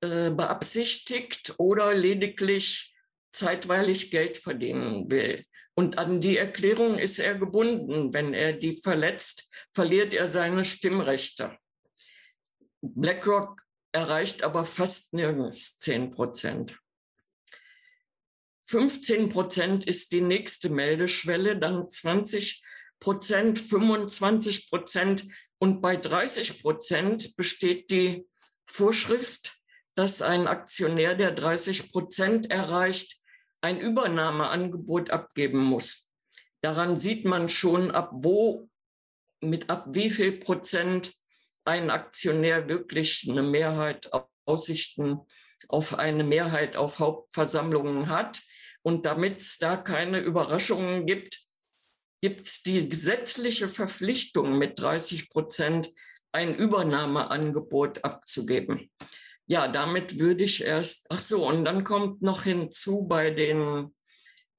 äh, 0.00 0.30
beabsichtigt 0.30 1.56
oder 1.58 1.92
lediglich 1.92 2.96
zeitweilig 3.32 4.10
Geld 4.10 4.38
verdienen 4.38 5.10
will. 5.10 5.44
Und 5.74 5.98
an 5.98 6.20
die 6.20 6.36
Erklärung 6.36 6.98
ist 6.98 7.18
er 7.18 7.36
gebunden. 7.36 8.12
Wenn 8.12 8.34
er 8.34 8.52
die 8.52 8.76
verletzt, 8.76 9.50
verliert 9.72 10.14
er 10.14 10.28
seine 10.28 10.64
Stimmrechte. 10.64 11.56
BlackRock 12.82 13.62
erreicht 13.92 14.42
aber 14.42 14.64
fast 14.64 15.14
nirgends 15.14 15.78
10 15.78 16.10
Prozent. 16.10 16.78
15 18.66 19.30
Prozent 19.30 19.86
ist 19.86 20.12
die 20.12 20.20
nächste 20.20 20.68
Meldeschwelle, 20.68 21.58
dann 21.58 21.88
20 21.88 22.62
Prozent, 23.00 23.58
25 23.58 24.70
Prozent 24.70 25.26
und 25.58 25.80
bei 25.80 25.96
30 25.96 26.62
Prozent 26.62 27.36
besteht 27.36 27.90
die 27.90 28.28
Vorschrift, 28.66 29.56
dass 29.96 30.22
ein 30.22 30.46
Aktionär, 30.46 31.16
der 31.16 31.32
30 31.32 31.90
Prozent 31.90 32.50
erreicht, 32.50 33.19
ein 33.60 33.80
Übernahmeangebot 33.80 35.10
abgeben 35.10 35.58
muss. 35.58 36.10
Daran 36.60 36.98
sieht 36.98 37.24
man 37.24 37.48
schon, 37.48 37.90
ab 37.90 38.10
wo, 38.12 38.68
mit 39.40 39.70
ab 39.70 39.86
wie 39.90 40.10
viel 40.10 40.32
Prozent 40.32 41.12
ein 41.64 41.90
Aktionär 41.90 42.68
wirklich 42.68 43.26
eine 43.28 43.42
Mehrheit, 43.42 44.10
Aussichten 44.46 45.20
auf 45.68 45.98
eine 45.98 46.24
Mehrheit 46.24 46.76
auf 46.76 46.98
Hauptversammlungen 46.98 48.08
hat. 48.08 48.40
Und 48.82 49.06
damit 49.06 49.40
es 49.40 49.58
da 49.58 49.76
keine 49.76 50.20
Überraschungen 50.20 51.06
gibt, 51.06 51.38
gibt 52.20 52.48
es 52.48 52.62
die 52.62 52.88
gesetzliche 52.88 53.68
Verpflichtung, 53.68 54.58
mit 54.58 54.78
30 54.78 55.30
Prozent 55.30 55.90
ein 56.32 56.54
Übernahmeangebot 56.54 58.04
abzugeben 58.04 58.90
ja, 59.50 59.66
damit 59.66 60.20
würde 60.20 60.44
ich 60.44 60.62
erst, 60.62 61.08
ach 61.10 61.18
so, 61.18 61.48
und 61.48 61.64
dann 61.64 61.82
kommt 61.82 62.22
noch 62.22 62.44
hinzu 62.44 63.08
bei 63.08 63.32
den 63.32 63.92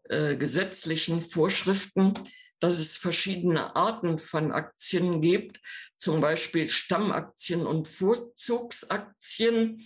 äh, 0.09 0.35
gesetzlichen 0.35 1.21
Vorschriften, 1.21 2.13
dass 2.59 2.77
es 2.77 2.97
verschiedene 2.97 3.73
Arten 3.77 4.19
von 4.19 4.51
Aktien 4.51 5.21
gibt, 5.21 5.61
zum 5.95 6.19
Beispiel 6.19 6.67
Stammaktien 6.67 7.65
und 7.65 7.87
Vorzugsaktien. 7.87 9.81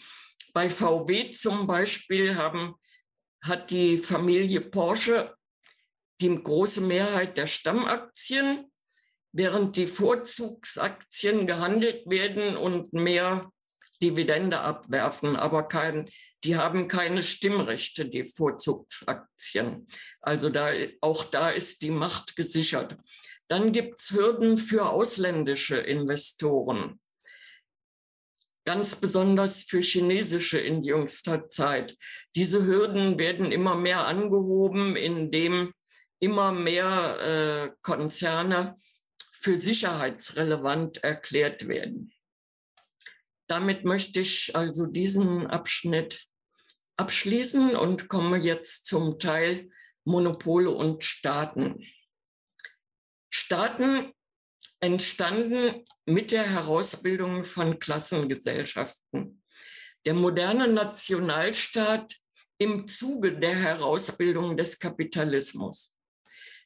Bei 0.55 0.71
VW 0.71 1.31
zum 1.33 1.67
Beispiel 1.67 2.35
haben, 2.35 2.73
hat 3.43 3.69
die 3.69 3.99
Familie 3.99 4.61
Porsche 4.61 5.35
die 6.19 6.35
große 6.35 6.81
Mehrheit 6.81 7.37
der 7.37 7.45
Stammaktien, 7.45 8.71
während 9.31 9.75
die 9.75 9.85
Vorzugsaktien 9.85 11.45
gehandelt 11.45 12.09
werden 12.09 12.57
und 12.57 12.91
mehr 12.91 13.51
Dividende 14.01 14.59
abwerfen, 14.61 15.35
aber 15.35 15.67
kein, 15.67 16.09
die 16.43 16.55
haben 16.55 16.87
keine 16.87 17.23
Stimmrechte, 17.23 18.07
die 18.07 18.25
Vorzugsaktien. 18.25 19.87
Also 20.21 20.49
da, 20.49 20.69
auch 21.01 21.23
da 21.23 21.49
ist 21.49 21.81
die 21.81 21.91
Macht 21.91 22.35
gesichert. 22.35 22.97
Dann 23.47 23.71
gibt 23.71 23.99
es 23.99 24.11
Hürden 24.11 24.57
für 24.57 24.89
ausländische 24.89 25.77
Investoren, 25.77 26.99
ganz 28.65 28.95
besonders 28.95 29.63
für 29.63 29.81
chinesische 29.81 30.59
in 30.59 30.83
jüngster 30.83 31.47
Zeit. 31.47 31.95
Diese 32.35 32.65
Hürden 32.65 33.19
werden 33.19 33.51
immer 33.51 33.75
mehr 33.75 34.07
angehoben, 34.07 34.95
indem 34.95 35.73
immer 36.19 36.51
mehr 36.51 37.19
äh, 37.19 37.75
Konzerne 37.83 38.75
für 39.31 39.55
sicherheitsrelevant 39.55 41.03
erklärt 41.03 41.67
werden. 41.67 42.14
Damit 43.47 43.85
möchte 43.85 44.21
ich 44.21 44.55
also 44.55 44.85
diesen 44.85 45.47
Abschnitt 45.47 46.27
abschließen 46.97 47.75
und 47.75 48.07
komme 48.07 48.37
jetzt 48.37 48.85
zum 48.85 49.19
Teil 49.19 49.69
Monopole 50.03 50.71
und 50.71 51.03
Staaten. 51.03 51.83
Staaten 53.29 54.13
entstanden 54.79 55.83
mit 56.05 56.31
der 56.31 56.43
Herausbildung 56.49 57.43
von 57.43 57.79
Klassengesellschaften. 57.79 59.41
Der 60.05 60.13
moderne 60.13 60.67
Nationalstaat 60.67 62.15
im 62.57 62.87
Zuge 62.87 63.37
der 63.37 63.55
Herausbildung 63.55 64.55
des 64.55 64.79
Kapitalismus. 64.79 65.97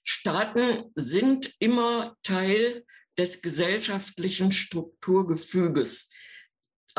Staaten 0.04 0.92
sind 0.96 1.54
immer 1.60 2.16
Teil 2.24 2.86
des 3.18 3.42
gesellschaftlichen 3.42 4.52
Strukturgefüges. 4.52 6.10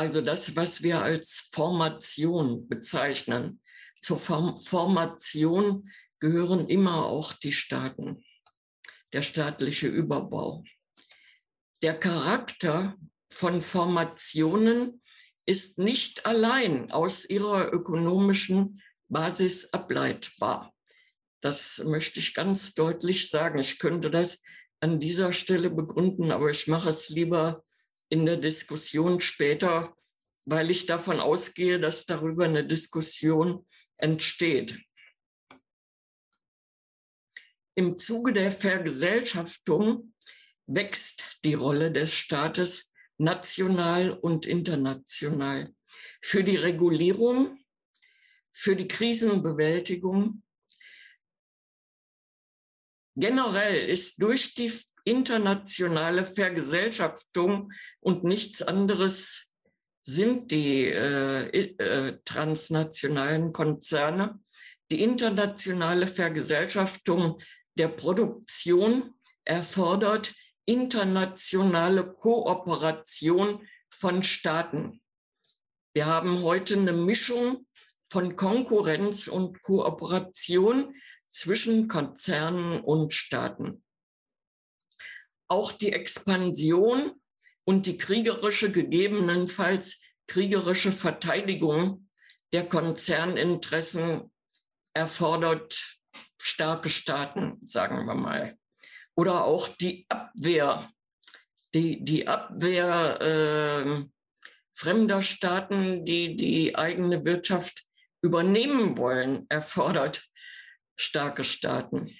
Also 0.00 0.22
das, 0.22 0.56
was 0.56 0.82
wir 0.82 1.02
als 1.02 1.50
Formation 1.52 2.66
bezeichnen. 2.70 3.60
Zur 4.00 4.18
Form 4.18 4.56
Formation 4.56 5.90
gehören 6.20 6.70
immer 6.70 7.04
auch 7.04 7.34
die 7.34 7.52
Staaten, 7.52 8.24
der 9.12 9.20
staatliche 9.20 9.88
Überbau. 9.88 10.64
Der 11.82 11.92
Charakter 11.98 12.96
von 13.30 13.60
Formationen 13.60 15.02
ist 15.44 15.78
nicht 15.78 16.24
allein 16.24 16.90
aus 16.90 17.28
ihrer 17.28 17.70
ökonomischen 17.70 18.80
Basis 19.10 19.70
ableitbar. 19.74 20.72
Das 21.42 21.84
möchte 21.84 22.20
ich 22.20 22.32
ganz 22.32 22.72
deutlich 22.72 23.28
sagen. 23.28 23.58
Ich 23.58 23.78
könnte 23.78 24.10
das 24.10 24.42
an 24.80 24.98
dieser 24.98 25.34
Stelle 25.34 25.68
begründen, 25.68 26.30
aber 26.30 26.50
ich 26.50 26.68
mache 26.68 26.88
es 26.88 27.10
lieber 27.10 27.62
in 28.10 28.26
der 28.26 28.36
Diskussion 28.36 29.20
später, 29.20 29.96
weil 30.44 30.70
ich 30.70 30.86
davon 30.86 31.20
ausgehe, 31.20 31.80
dass 31.80 32.06
darüber 32.06 32.44
eine 32.44 32.66
Diskussion 32.66 33.64
entsteht. 33.96 34.80
Im 37.76 37.96
Zuge 37.96 38.32
der 38.32 38.52
Vergesellschaftung 38.52 40.12
wächst 40.66 41.38
die 41.44 41.54
Rolle 41.54 41.90
des 41.92 42.14
Staates 42.14 42.92
national 43.16 44.12
und 44.12 44.44
international 44.44 45.74
für 46.20 46.42
die 46.42 46.56
Regulierung, 46.56 47.64
für 48.52 48.74
die 48.74 48.88
Krisenbewältigung. 48.88 50.42
Generell 53.14 53.88
ist 53.88 54.20
durch 54.20 54.54
die 54.54 54.72
internationale 55.10 56.24
Vergesellschaftung 56.24 57.72
und 58.00 58.24
nichts 58.24 58.62
anderes 58.62 59.50
sind 60.02 60.50
die 60.50 60.86
äh, 60.86 61.48
äh, 61.48 62.18
transnationalen 62.24 63.52
Konzerne, 63.52 64.40
die 64.90 65.02
internationale 65.02 66.06
Vergesellschaftung 66.06 67.40
der 67.76 67.88
Produktion 67.88 69.14
erfordert 69.44 70.32
internationale 70.64 72.12
Kooperation 72.12 73.66
von 73.88 74.22
Staaten. 74.22 75.02
Wir 75.92 76.06
haben 76.06 76.42
heute 76.42 76.74
eine 76.76 76.92
Mischung 76.92 77.66
von 78.08 78.36
Konkurrenz 78.36 79.26
und 79.26 79.60
Kooperation 79.62 80.94
zwischen 81.28 81.88
Konzernen 81.88 82.80
und 82.80 83.12
Staaten. 83.14 83.82
Auch 85.50 85.72
die 85.72 85.92
Expansion 85.92 87.12
und 87.64 87.86
die 87.86 87.96
kriegerische, 87.96 88.70
gegebenenfalls 88.70 90.00
kriegerische 90.28 90.92
Verteidigung 90.92 92.08
der 92.52 92.68
Konzerninteressen 92.68 94.32
erfordert 94.94 95.98
starke 96.40 96.88
Staaten, 96.88 97.58
sagen 97.66 98.06
wir 98.06 98.14
mal. 98.14 98.56
Oder 99.16 99.44
auch 99.44 99.68
die 99.68 100.06
Abwehr, 100.08 100.88
die, 101.74 102.04
die 102.04 102.28
Abwehr 102.28 103.20
äh, 103.20 104.04
fremder 104.72 105.22
Staaten, 105.22 106.04
die 106.04 106.36
die 106.36 106.76
eigene 106.76 107.24
Wirtschaft 107.24 107.84
übernehmen 108.22 108.96
wollen, 108.96 109.46
erfordert 109.48 110.24
starke 110.96 111.44
Staaten. 111.44 112.16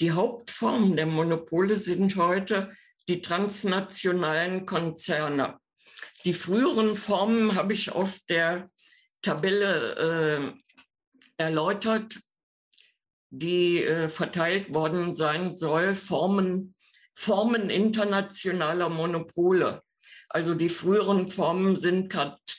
Die 0.00 0.12
Hauptformen 0.12 0.96
der 0.96 1.04
Monopole 1.04 1.76
sind 1.76 2.16
heute 2.16 2.74
die 3.08 3.20
transnationalen 3.20 4.64
Konzerne. 4.64 5.58
Die 6.24 6.32
früheren 6.32 6.96
Formen 6.96 7.54
habe 7.54 7.74
ich 7.74 7.92
auf 7.92 8.18
der 8.28 8.70
Tabelle 9.20 10.56
äh, 11.36 11.42
erläutert, 11.42 12.18
die 13.28 13.84
äh, 13.84 14.08
verteilt 14.08 14.72
worden 14.74 15.14
sein 15.14 15.54
soll, 15.54 15.94
Formen, 15.94 16.74
Formen 17.14 17.68
internationaler 17.68 18.88
Monopole. 18.88 19.82
Also 20.30 20.54
die 20.54 20.70
früheren 20.70 21.28
Formen 21.28 21.76
sind 21.76 22.10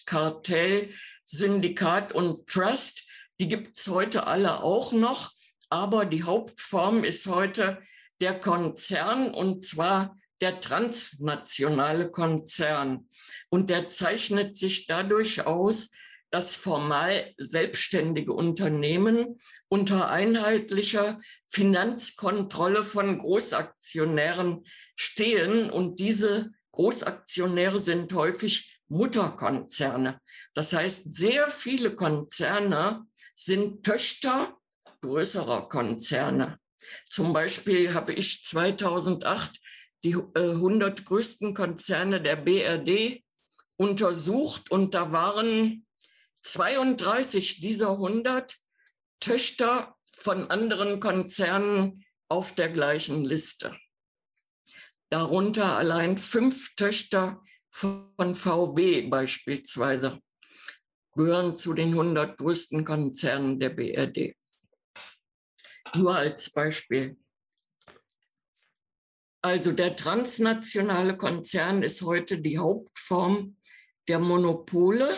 Kartell, 0.05 0.93
Syndikat 1.25 2.13
und 2.13 2.47
Trust. 2.47 3.03
Die 3.39 3.47
gibt 3.47 3.79
es 3.79 3.87
heute 3.87 4.27
alle 4.27 4.61
auch 4.61 4.91
noch, 4.91 5.31
aber 5.71 6.05
die 6.05 6.23
Hauptform 6.23 7.03
ist 7.03 7.27
heute 7.27 7.81
der 8.19 8.39
Konzern 8.39 9.33
und 9.33 9.65
zwar 9.65 10.17
der 10.41 10.59
transnationale 10.59 12.11
Konzern. 12.11 13.07
Und 13.49 13.69
der 13.69 13.87
zeichnet 13.89 14.57
sich 14.57 14.85
dadurch 14.85 15.45
aus, 15.45 15.91
dass 16.29 16.55
formal 16.55 17.33
selbstständige 17.37 18.33
Unternehmen 18.33 19.37
unter 19.69 20.09
einheitlicher 20.09 21.19
Finanzkontrolle 21.47 22.83
von 22.83 23.17
Großaktionären 23.17 24.65
stehen. 24.95 25.69
Und 25.69 25.99
diese 25.99 26.51
Großaktionäre 26.71 27.79
sind 27.79 28.13
häufig 28.13 28.79
Mutterkonzerne. 28.87 30.19
Das 30.53 30.73
heißt, 30.73 31.15
sehr 31.15 31.49
viele 31.49 31.95
Konzerne 31.95 33.05
sind 33.35 33.83
Töchter 33.83 34.57
größerer 35.01 35.67
Konzerne. 35.67 36.59
Zum 37.07 37.33
Beispiel 37.33 37.93
habe 37.93 38.13
ich 38.13 38.43
2008 38.43 39.59
die 40.03 40.15
100 40.15 40.99
äh, 40.99 41.03
größten 41.03 41.53
Konzerne 41.53 42.21
der 42.21 42.35
BRD 42.35 43.23
untersucht 43.77 44.71
und 44.71 44.93
da 44.93 45.11
waren 45.11 45.85
32 46.43 47.61
dieser 47.61 47.91
100 47.91 48.55
Töchter 49.19 49.95
von 50.15 50.49
anderen 50.49 50.99
Konzernen 50.99 52.03
auf 52.29 52.55
der 52.55 52.69
gleichen 52.69 53.23
Liste. 53.23 53.77
Darunter 55.09 55.77
allein 55.77 56.17
fünf 56.17 56.75
Töchter 56.75 57.43
von 57.69 58.35
VW 58.35 59.07
beispielsweise 59.07 60.19
gehören 61.13 61.57
zu 61.57 61.73
den 61.73 61.89
100 61.89 62.37
größten 62.37 62.85
Konzernen 62.85 63.59
der 63.59 63.69
BRD. 63.69 64.35
Nur 65.95 66.15
als 66.15 66.51
Beispiel. 66.51 67.17
Also 69.43 69.71
der 69.71 69.95
transnationale 69.95 71.17
Konzern 71.17 71.81
ist 71.81 72.03
heute 72.03 72.39
die 72.39 72.59
Hauptform 72.59 73.57
der 74.07 74.19
Monopole 74.19 75.17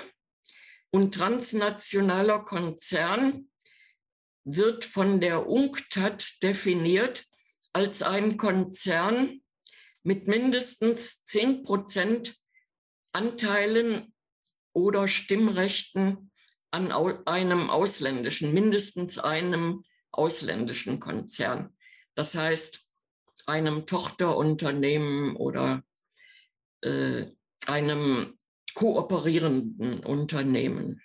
und 0.91 1.13
transnationaler 1.13 2.39
Konzern 2.45 3.49
wird 4.45 4.85
von 4.85 5.19
der 5.19 5.47
UNCTAD 5.47 6.41
definiert 6.41 7.25
als 7.73 8.01
ein 8.01 8.37
Konzern, 8.37 9.41
mit 10.03 10.27
mindestens 10.27 11.25
10 11.25 11.63
Prozent 11.63 12.35
Anteilen 13.13 14.13
oder 14.73 15.07
Stimmrechten 15.07 16.31
an 16.71 16.91
einem 16.91 17.69
ausländischen, 17.69 18.53
mindestens 18.53 19.17
einem 19.17 19.83
ausländischen 20.13 20.99
Konzern. 20.99 21.75
Das 22.15 22.35
heißt, 22.35 22.89
einem 23.45 23.85
Tochterunternehmen 23.85 25.35
oder 25.35 25.83
äh, 26.81 27.25
einem 27.65 28.37
kooperierenden 28.73 30.03
Unternehmen. 30.03 31.01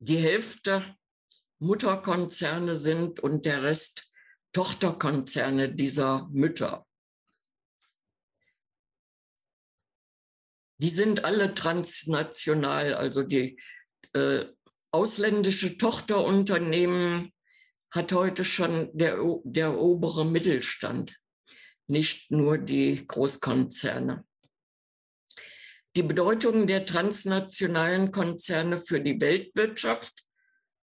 die 0.00 0.18
Hälfte 0.18 0.82
Mutterkonzerne 1.58 2.76
sind 2.76 3.20
und 3.20 3.44
der 3.44 3.62
Rest 3.62 4.10
Tochterkonzerne 4.52 5.72
dieser 5.72 6.28
Mütter. 6.32 6.84
Die 10.82 10.88
sind 10.88 11.24
alle 11.24 11.54
transnational, 11.54 12.94
also 12.94 13.22
die 13.22 13.60
äh, 14.14 14.46
ausländische 14.90 15.76
Tochterunternehmen 15.76 17.34
hat 17.90 18.12
heute 18.12 18.46
schon 18.46 18.88
der, 18.94 19.18
der 19.44 19.78
obere 19.78 20.24
Mittelstand, 20.24 21.20
nicht 21.86 22.30
nur 22.30 22.56
die 22.56 23.06
Großkonzerne. 23.06 24.24
Die 25.96 26.02
Bedeutung 26.02 26.66
der 26.66 26.86
transnationalen 26.86 28.10
Konzerne 28.10 28.80
für 28.80 29.02
die 29.02 29.20
Weltwirtschaft 29.20 30.24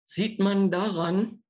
sieht 0.05 0.39
man 0.39 0.71
daran, 0.71 1.43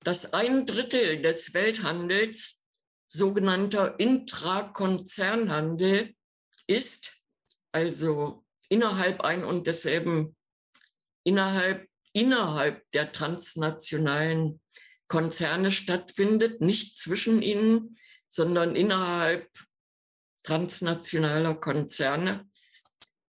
dass 0.00 0.32
ein 0.32 0.64
Drittel 0.64 1.20
des 1.20 1.52
Welthandels 1.52 2.64
sogenannter 3.06 4.00
Intrakonzernhandel 4.00 6.14
ist, 6.66 7.21
also 7.72 8.44
innerhalb 8.68 9.22
ein 9.22 9.44
und 9.44 9.66
desselben, 9.66 10.36
innerhalb, 11.24 11.88
innerhalb 12.12 12.88
der 12.92 13.10
transnationalen 13.12 14.60
Konzerne 15.08 15.70
stattfindet, 15.70 16.60
nicht 16.60 16.98
zwischen 16.98 17.40
ihnen, 17.42 17.96
sondern 18.28 18.76
innerhalb 18.76 19.48
transnationaler 20.42 21.54
Konzerne. 21.54 22.46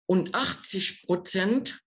Und 0.05 0.35
80 0.35 1.05
Prozent 1.05 1.81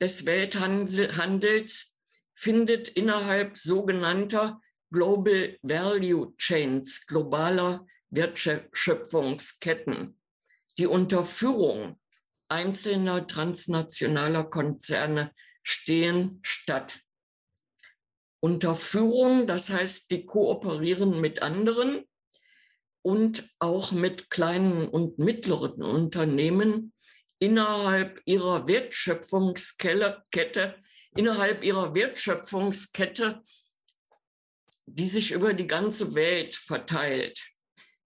des 0.00 0.26
Welthandels 0.26 1.96
findet 2.34 2.88
innerhalb 2.88 3.58
sogenannter 3.58 4.60
Global 4.90 5.56
Value 5.62 6.34
Chains, 6.36 7.06
globaler 7.06 7.86
Wertschöpfungsketten, 8.08 10.19
die 10.78 10.86
unter 10.86 11.24
Führung 11.24 11.98
einzelner 12.48 13.26
transnationaler 13.26 14.44
Konzerne 14.44 15.32
stehen, 15.62 16.40
statt. 16.42 17.00
Unter 18.40 18.74
Führung, 18.74 19.46
das 19.46 19.70
heißt, 19.70 20.10
die 20.10 20.26
kooperieren 20.26 21.20
mit 21.20 21.42
anderen 21.42 22.04
und 23.02 23.48
auch 23.58 23.92
mit 23.92 24.30
kleinen 24.30 24.88
und 24.88 25.18
mittleren 25.18 25.82
Unternehmen, 25.82 26.92
innerhalb 27.38 28.20
ihrer 28.24 28.68
Wertschöpfungskette, 28.68 30.76
innerhalb 31.16 31.64
ihrer 31.64 31.94
Wertschöpfungskette, 31.94 33.42
die 34.86 35.06
sich 35.06 35.32
über 35.32 35.54
die 35.54 35.66
ganze 35.66 36.14
Welt 36.14 36.54
verteilt, 36.54 37.42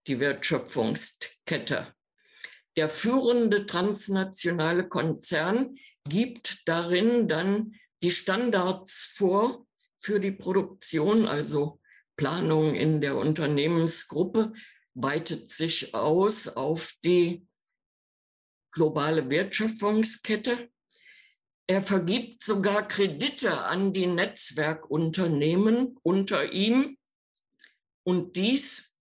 die 0.07 0.21
Wertschöpfungskette. 0.21 1.95
Der 2.77 2.89
führende 2.89 3.67
transnationale 3.67 4.89
Konzern 4.89 5.77
gibt 6.09 6.67
darin 6.67 7.29
dann 7.29 7.75
die 8.03 8.11
Standards 8.11 9.13
vor 9.17 9.67
für 9.99 10.21
die 10.21 10.33
Produktion, 10.33 11.27
also 11.27 11.81
Planung 12.17 12.75
in 12.75 13.01
der 13.01 13.17
Unternehmensgruppe, 13.17 14.53
weitet 14.95 15.51
sich 15.51 15.95
aus 15.95 16.49
auf 16.49 16.95
die 17.05 17.47
globale 18.73 19.31
Wertschöpfungskette. 19.31 20.71
Er 21.67 21.81
vergibt 21.81 22.43
sogar 22.45 22.87
Kredite 22.87 23.63
an 23.63 23.93
die 23.93 24.07
Netzwerkunternehmen 24.07 25.97
unter 26.03 26.53
ihm. 26.53 26.99
Und 28.03 28.37
dies 28.37 28.95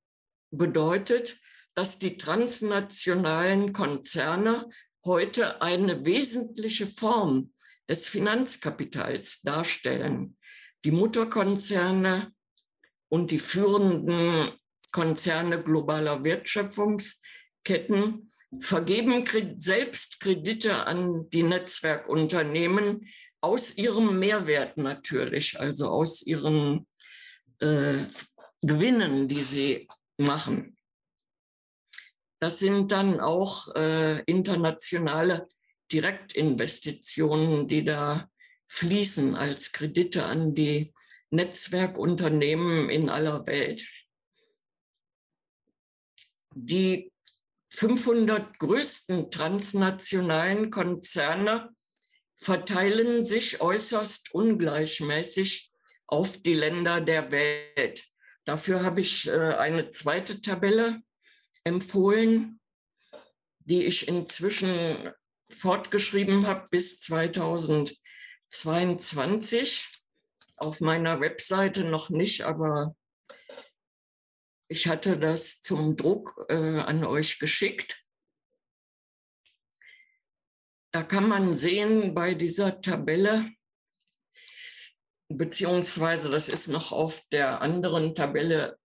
bedeutet, 0.51 1.41
dass 1.75 1.99
die 1.99 2.17
transnationalen 2.17 3.73
Konzerne 3.73 4.69
heute 5.05 5.61
eine 5.61 6.05
wesentliche 6.05 6.87
Form 6.87 7.51
des 7.89 8.07
Finanzkapitals 8.07 9.41
darstellen. 9.41 10.37
Die 10.85 10.91
Mutterkonzerne 10.91 12.31
und 13.09 13.31
die 13.31 13.39
führenden 13.39 14.53
Konzerne 14.91 15.61
globaler 15.61 16.23
Wertschöpfungsketten 16.23 18.29
vergeben 18.59 19.25
selbst 19.57 20.19
Kredite 20.19 20.85
an 20.85 21.29
die 21.31 21.43
Netzwerkunternehmen 21.43 23.07
aus 23.41 23.77
ihrem 23.77 24.19
Mehrwert 24.19 24.77
natürlich, 24.77 25.59
also 25.59 25.89
aus 25.89 26.21
ihren 26.21 26.87
äh, 27.59 27.97
Gewinnen, 28.61 29.27
die 29.27 29.41
sie 29.41 29.87
machen. 30.17 30.72
Das 32.43 32.59
sind 32.59 32.91
dann 32.91 33.21
auch 33.21 33.73
äh, 33.73 34.21
internationale 34.23 35.47
Direktinvestitionen, 35.93 37.69
die 37.69 37.85
da 37.85 38.29
fließen 38.65 39.33
als 39.33 39.71
Kredite 39.71 40.25
an 40.25 40.53
die 40.53 40.93
Netzwerkunternehmen 41.29 42.89
in 42.89 43.09
aller 43.09 43.47
Welt. 43.47 43.87
Die 46.53 47.13
500 47.69 48.59
größten 48.59 49.31
transnationalen 49.31 50.69
Konzerne 50.69 51.73
verteilen 52.35 53.23
sich 53.23 53.61
äußerst 53.61 54.33
ungleichmäßig 54.33 55.71
auf 56.07 56.41
die 56.41 56.55
Länder 56.55 56.99
der 56.99 57.31
Welt. 57.31 58.03
Dafür 58.43 58.83
habe 58.83 58.99
ich 58.99 59.29
äh, 59.29 59.31
eine 59.31 59.91
zweite 59.91 60.41
Tabelle 60.41 61.01
empfohlen, 61.63 62.59
die 63.59 63.83
ich 63.83 64.07
inzwischen 64.07 65.11
fortgeschrieben 65.49 66.47
habe 66.47 66.65
bis 66.69 66.99
2022. 67.01 69.87
Auf 70.57 70.81
meiner 70.81 71.19
Webseite 71.19 71.85
noch 71.85 72.09
nicht, 72.09 72.43
aber 72.43 72.95
ich 74.67 74.87
hatte 74.87 75.17
das 75.17 75.61
zum 75.61 75.95
Druck 75.95 76.45
äh, 76.49 76.79
an 76.79 77.05
euch 77.05 77.39
geschickt. 77.39 78.05
Da 80.91 81.03
kann 81.03 81.27
man 81.27 81.57
sehen 81.57 82.13
bei 82.13 82.35
dieser 82.35 82.81
Tabelle, 82.81 83.49
beziehungsweise 85.27 86.29
das 86.29 86.49
ist 86.49 86.67
noch 86.67 86.91
auf 86.91 87.23
der 87.31 87.61
anderen 87.61 88.13
Tabelle, 88.13 88.77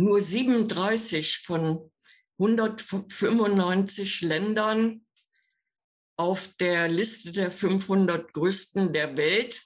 nur 0.00 0.18
37 0.18 1.40
von 1.40 1.92
195 2.38 4.22
Ländern 4.22 5.04
auf 6.16 6.56
der 6.56 6.88
Liste 6.88 7.32
der 7.32 7.52
500 7.52 8.32
größten 8.32 8.94
der 8.94 9.18
Welt. 9.18 9.62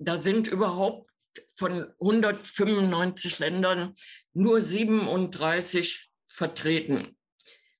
Da 0.00 0.16
sind 0.16 0.48
überhaupt 0.48 1.08
von 1.54 1.92
195 2.00 3.38
Ländern 3.38 3.94
nur 4.32 4.60
37 4.60 6.10
vertreten. 6.26 7.16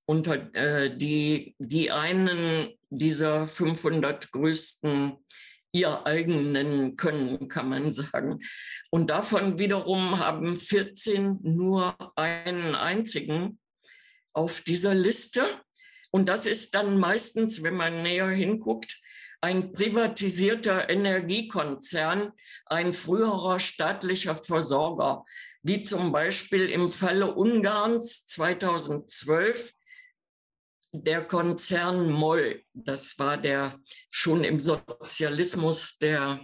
Unter 0.07 0.55
äh, 0.55 0.97
die, 0.97 1.57
die 1.59 1.91
einen 1.91 2.72
dieser 2.91 3.49
500 3.49 4.31
größten 4.31 5.18
ihr 5.75 6.07
eigen 6.07 6.53
nennen 6.53 6.97
können, 6.97 7.49
kann 7.49 7.68
man 7.68 7.93
sagen. 7.93 8.41
Und 8.91 9.11
davon 9.11 9.59
wiederum 9.59 10.18
haben 10.18 10.57
14 10.57 11.41
nur 11.43 11.97
einen 12.16 12.75
einzigen 12.75 13.59
auf 14.33 14.61
dieser 14.62 14.95
Liste. 14.95 15.45
Und 16.12 16.29
das 16.29 16.47
ist 16.47 16.75
dann 16.75 16.99
meistens, 16.99 17.64
wenn 17.64 17.75
man 17.75 18.03
näher 18.03 18.29
hinguckt, 18.29 19.01
ein 19.41 19.72
privatisierter 19.72 20.89
Energiekonzern, 20.89 22.33
ein 22.66 22.93
früherer 22.93 23.59
staatlicher 23.59 24.37
Versorger, 24.37 25.25
wie 25.62 25.83
zum 25.83 26.12
Beispiel 26.12 26.70
im 26.70 26.89
Falle 26.89 27.35
Ungarns 27.35 28.27
2012 28.27 29.75
der 30.95 31.24
Konzern 31.24 32.12
Moll. 32.12 32.62
Das 32.72 33.18
war 33.18 33.36
der 33.36 33.74
schon 34.11 34.45
im 34.45 34.61
Sozialismus 34.61 35.99
der 35.99 36.40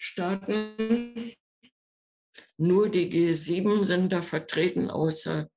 G7-Staaten. 0.00 1.34
Nur 2.56 2.88
die 2.88 3.10
G7 3.10 3.84
sind 3.84 4.12
da 4.12 4.22
vertreten, 4.22 4.90
außer 4.90 5.50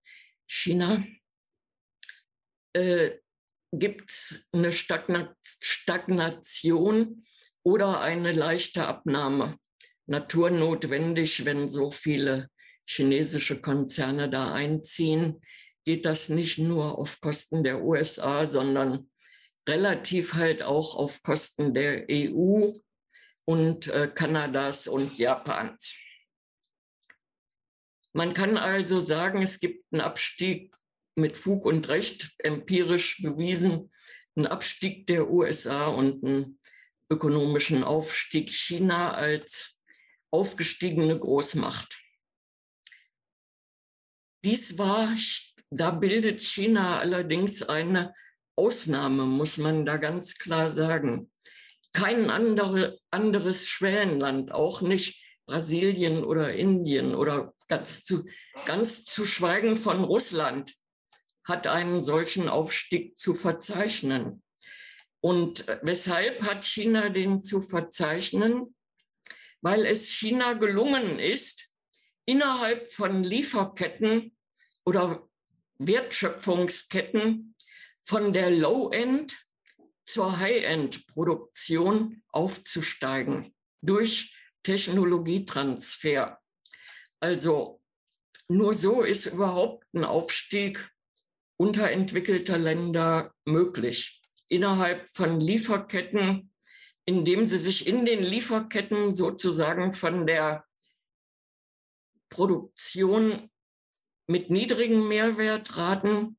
China. 0.47 1.03
Äh, 2.73 3.19
Gibt 3.71 4.11
es 4.11 4.45
eine 4.51 4.71
Stagna 4.71 5.35
Stagnation 5.43 7.23
oder 7.63 8.01
eine 8.01 8.33
leichte 8.33 8.85
Abnahme? 8.85 9.57
Naturnotwendig, 10.05 11.45
wenn 11.45 11.69
so 11.69 11.89
viele 11.89 12.49
chinesische 12.85 13.61
Konzerne 13.61 14.29
da 14.29 14.53
einziehen 14.53 15.41
geht 15.85 16.05
das 16.05 16.29
nicht 16.29 16.59
nur 16.59 16.97
auf 16.97 17.19
Kosten 17.19 17.63
der 17.63 17.83
USA, 17.83 18.45
sondern 18.45 19.09
relativ 19.67 20.33
halt 20.33 20.63
auch 20.63 20.95
auf 20.95 21.23
Kosten 21.23 21.73
der 21.73 22.05
EU 22.09 22.71
und 23.45 23.87
äh, 23.87 24.07
Kanadas 24.13 24.87
und 24.87 25.17
Japans. 25.17 25.97
Man 28.13 28.33
kann 28.33 28.57
also 28.57 28.99
sagen, 28.99 29.41
es 29.41 29.59
gibt 29.59 29.85
einen 29.91 30.01
Abstieg 30.01 30.75
mit 31.15 31.37
Fug 31.37 31.65
und 31.65 31.89
Recht, 31.89 32.33
empirisch 32.39 33.21
bewiesen, 33.21 33.89
einen 34.35 34.47
Abstieg 34.47 35.07
der 35.07 35.29
USA 35.29 35.87
und 35.87 36.23
einen 36.23 36.59
ökonomischen 37.09 37.83
Aufstieg 37.83 38.49
China 38.49 39.13
als 39.13 39.81
aufgestiegene 40.31 41.17
Großmacht. 41.17 41.99
Dies 44.43 44.77
war 44.77 45.15
da 45.75 45.89
bildet 45.89 46.39
China 46.39 46.99
allerdings 46.99 47.63
eine 47.63 48.13
Ausnahme, 48.55 49.25
muss 49.25 49.57
man 49.57 49.85
da 49.85 49.97
ganz 49.97 50.37
klar 50.37 50.69
sagen. 50.69 51.31
Kein 51.93 52.29
andere, 52.29 52.97
anderes 53.11 53.69
Schwellenland, 53.69 54.51
auch 54.51 54.81
nicht 54.81 55.23
Brasilien 55.45 56.23
oder 56.23 56.53
Indien 56.53 57.15
oder 57.15 57.53
ganz 57.67 58.03
zu, 58.03 58.25
ganz 58.65 59.05
zu 59.05 59.25
schweigen 59.25 59.77
von 59.77 60.03
Russland, 60.03 60.73
hat 61.43 61.67
einen 61.67 62.03
solchen 62.03 62.49
Aufstieg 62.49 63.17
zu 63.17 63.33
verzeichnen. 63.33 64.43
Und 65.21 65.65
weshalb 65.81 66.43
hat 66.43 66.65
China 66.65 67.09
den 67.09 67.43
zu 67.43 67.61
verzeichnen? 67.61 68.75
Weil 69.61 69.85
es 69.85 70.09
China 70.09 70.53
gelungen 70.53 71.19
ist, 71.19 71.71
innerhalb 72.25 72.91
von 72.91 73.23
Lieferketten 73.23 74.35
oder 74.85 75.27
Wertschöpfungsketten 75.77 77.55
von 78.01 78.33
der 78.33 78.49
Low-End 78.51 79.42
zur 80.05 80.39
High-End-Produktion 80.39 82.23
aufzusteigen 82.29 83.53
durch 83.81 84.35
Technologietransfer. 84.63 86.39
Also 87.19 87.81
nur 88.47 88.73
so 88.73 89.01
ist 89.01 89.27
überhaupt 89.27 89.85
ein 89.93 90.03
Aufstieg 90.03 90.91
unterentwickelter 91.57 92.57
Länder 92.57 93.33
möglich. 93.45 94.21
Innerhalb 94.47 95.09
von 95.09 95.39
Lieferketten, 95.39 96.53
indem 97.05 97.45
sie 97.45 97.57
sich 97.57 97.87
in 97.87 98.05
den 98.05 98.21
Lieferketten 98.23 99.15
sozusagen 99.15 99.93
von 99.93 100.27
der 100.27 100.65
Produktion 102.29 103.49
mit 104.27 104.49
niedrigen 104.49 105.07
Mehrwertraten 105.07 106.37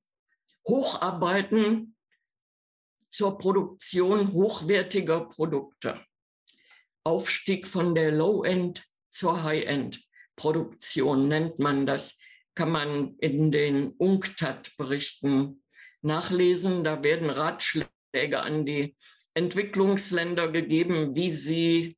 hocharbeiten 0.67 1.94
zur 3.15 3.39
Produktion 3.39 4.33
hochwertiger 4.33 5.27
Produkte. 5.27 6.01
Aufstieg 7.05 7.65
von 7.65 7.95
der 7.95 8.11
Low-End 8.11 8.85
zur 9.09 9.45
High-End-Produktion 9.45 11.29
nennt 11.29 11.61
man 11.61 11.87
das, 11.87 12.19
kann 12.57 12.73
man 12.73 13.17
in 13.19 13.53
den 13.53 13.93
UNCTAD-Berichten 13.93 15.63
nachlesen. 16.03 16.83
Da 16.83 17.05
werden 17.05 17.31
Ratschläge 17.31 18.43
an 18.43 18.67
die 18.67 18.97
Entwicklungsländer 19.35 20.51
gegeben, 20.51 21.15
wie 21.15 21.31
sie 21.31 21.97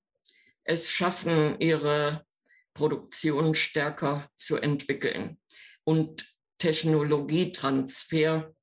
es 0.64 0.90
schaffen, 0.90 1.58
ihre 1.60 2.26
Produktion 2.74 3.54
stärker 3.54 4.28
zu 4.36 4.56
entwickeln 4.56 5.38
und 5.84 6.26
Technologietransfer 6.58 8.54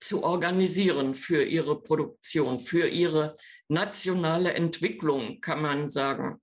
zu 0.00 0.24
organisieren 0.24 1.14
für 1.14 1.44
ihre 1.44 1.80
Produktion, 1.82 2.58
für 2.60 2.88
ihre 2.88 3.36
nationale 3.68 4.52
Entwicklung, 4.54 5.40
kann 5.40 5.62
man 5.62 5.88
sagen. 5.88 6.42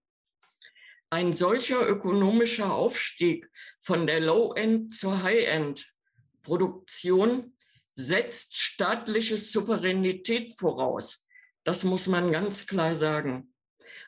Ein 1.09 1.33
solcher 1.33 1.85
ökonomischer 1.87 2.73
Aufstieg 2.73 3.49
von 3.79 4.07
der 4.07 4.19
Low-End 4.19 4.93
zur 4.93 5.23
High-End-Produktion 5.23 7.55
setzt 7.95 8.57
staatliche 8.57 9.37
Souveränität 9.37 10.53
voraus. 10.57 11.29
Das 11.63 11.83
muss 11.83 12.07
man 12.07 12.31
ganz 12.31 12.65
klar 12.67 12.95
sagen. 12.95 13.53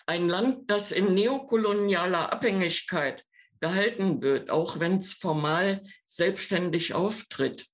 Ein 0.05 0.27
Land, 0.27 0.69
das 0.69 0.91
in 0.91 1.13
neokolonialer 1.13 2.33
Abhängigkeit 2.33 3.25
gehalten 3.59 4.21
wird, 4.21 4.49
auch 4.49 4.79
wenn 4.79 4.97
es 4.97 5.13
formal 5.13 5.83
selbstständig 6.05 6.93
auftritt, 6.93 7.67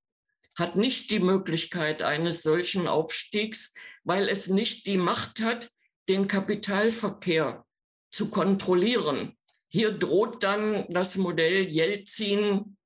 hat 0.56 0.76
nicht 0.76 1.10
die 1.12 1.20
Möglichkeit 1.20 2.01
eines 2.01 2.43
solchen 2.43 2.88
Aufstiegs, 2.88 3.74
weil 4.04 4.30
es 4.30 4.47
nicht 4.47 4.86
die 4.86 4.97
Macht 4.97 5.41
hat, 5.41 5.70
den 6.10 6.28
Kapitalverkehr 6.28 7.66
zu 8.12 8.30
kontrollieren. 8.30 9.38
Hier 9.70 9.91
droht 9.91 10.43
dann 10.43 10.86
das 10.89 11.18
Modell 11.18 11.68
Jelzin, 11.68 12.78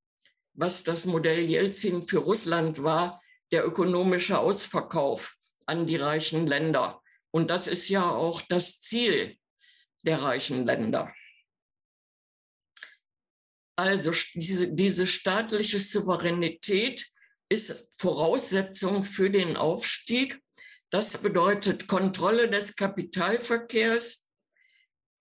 was 0.53 0.84
das 0.84 1.05
Modell 1.05 1.41
Jelzin 1.41 2.07
für 2.07 2.20
Russland 2.20 2.82
war, 2.84 3.22
der 3.51 3.65
ökonomische 3.65 4.39
Ausverkauf 4.39 5.36
an 5.65 5.86
die 5.86 5.97
reichen 5.97 6.47
Länder. 6.47 7.01
Und 7.32 7.49
das 7.49 7.68
ist 7.68 7.89
ja 7.89 8.09
auch 8.09 8.41
das 8.41 8.80
Ziel 8.80 9.38
der 10.03 10.22
reichen 10.22 10.65
Länder. 10.65 11.13
Also 13.76 14.11
diese, 14.34 14.74
diese 14.74 15.05
staatliche 15.05 15.80
Souveränität 15.80 17.05
ist 17.49 17.91
Voraussetzung 17.95 19.03
für 19.03 19.29
den 19.29 19.55
Aufstieg. 19.55 20.39
Das 20.89 21.17
bedeutet 21.17 21.87
Kontrolle 21.87 22.49
des 22.49 22.75
Kapitalverkehrs, 22.75 24.27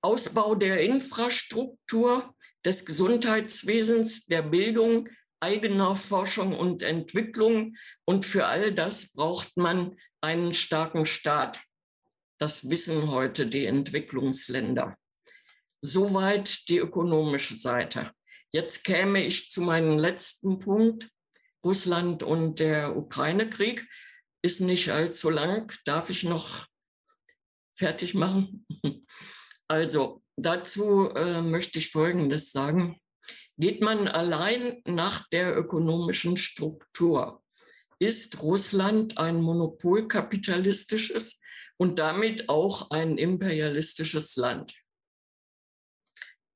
Ausbau 0.02 0.54
der 0.54 0.80
Infrastruktur, 0.80 2.34
des 2.64 2.84
Gesundheitswesens, 2.84 4.26
der 4.26 4.42
Bildung, 4.42 5.08
eigener 5.40 5.96
Forschung 5.96 6.56
und 6.56 6.82
Entwicklung. 6.82 7.76
Und 8.04 8.24
für 8.24 8.46
all 8.46 8.72
das 8.72 9.12
braucht 9.12 9.56
man 9.56 9.96
einen 10.20 10.54
starken 10.54 11.06
Staat. 11.06 11.60
Das 12.38 12.68
wissen 12.70 13.10
heute 13.10 13.46
die 13.46 13.66
Entwicklungsländer. 13.66 14.96
Soweit 15.80 16.68
die 16.68 16.78
ökonomische 16.78 17.54
Seite. 17.54 18.12
Jetzt 18.52 18.84
käme 18.84 19.24
ich 19.24 19.50
zu 19.50 19.62
meinem 19.62 19.98
letzten 19.98 20.58
Punkt. 20.58 21.08
Russland 21.66 22.22
und 22.22 22.60
der 22.60 22.96
Ukraine-Krieg 22.96 23.88
ist 24.40 24.60
nicht 24.60 24.90
allzu 24.90 25.30
lang. 25.30 25.72
Darf 25.84 26.10
ich 26.10 26.22
noch 26.22 26.66
fertig 27.76 28.14
machen? 28.14 28.66
Also 29.68 30.22
dazu 30.36 31.10
äh, 31.16 31.42
möchte 31.42 31.80
ich 31.80 31.90
Folgendes 31.90 32.52
sagen. 32.52 33.00
Geht 33.58 33.82
man 33.82 34.06
allein 34.06 34.80
nach 34.86 35.26
der 35.30 35.56
ökonomischen 35.56 36.36
Struktur, 36.36 37.42
ist 37.98 38.42
Russland 38.42 39.18
ein 39.18 39.42
monopolkapitalistisches 39.42 41.40
und 41.78 41.98
damit 41.98 42.48
auch 42.48 42.92
ein 42.92 43.18
imperialistisches 43.18 44.36
Land. 44.36 44.72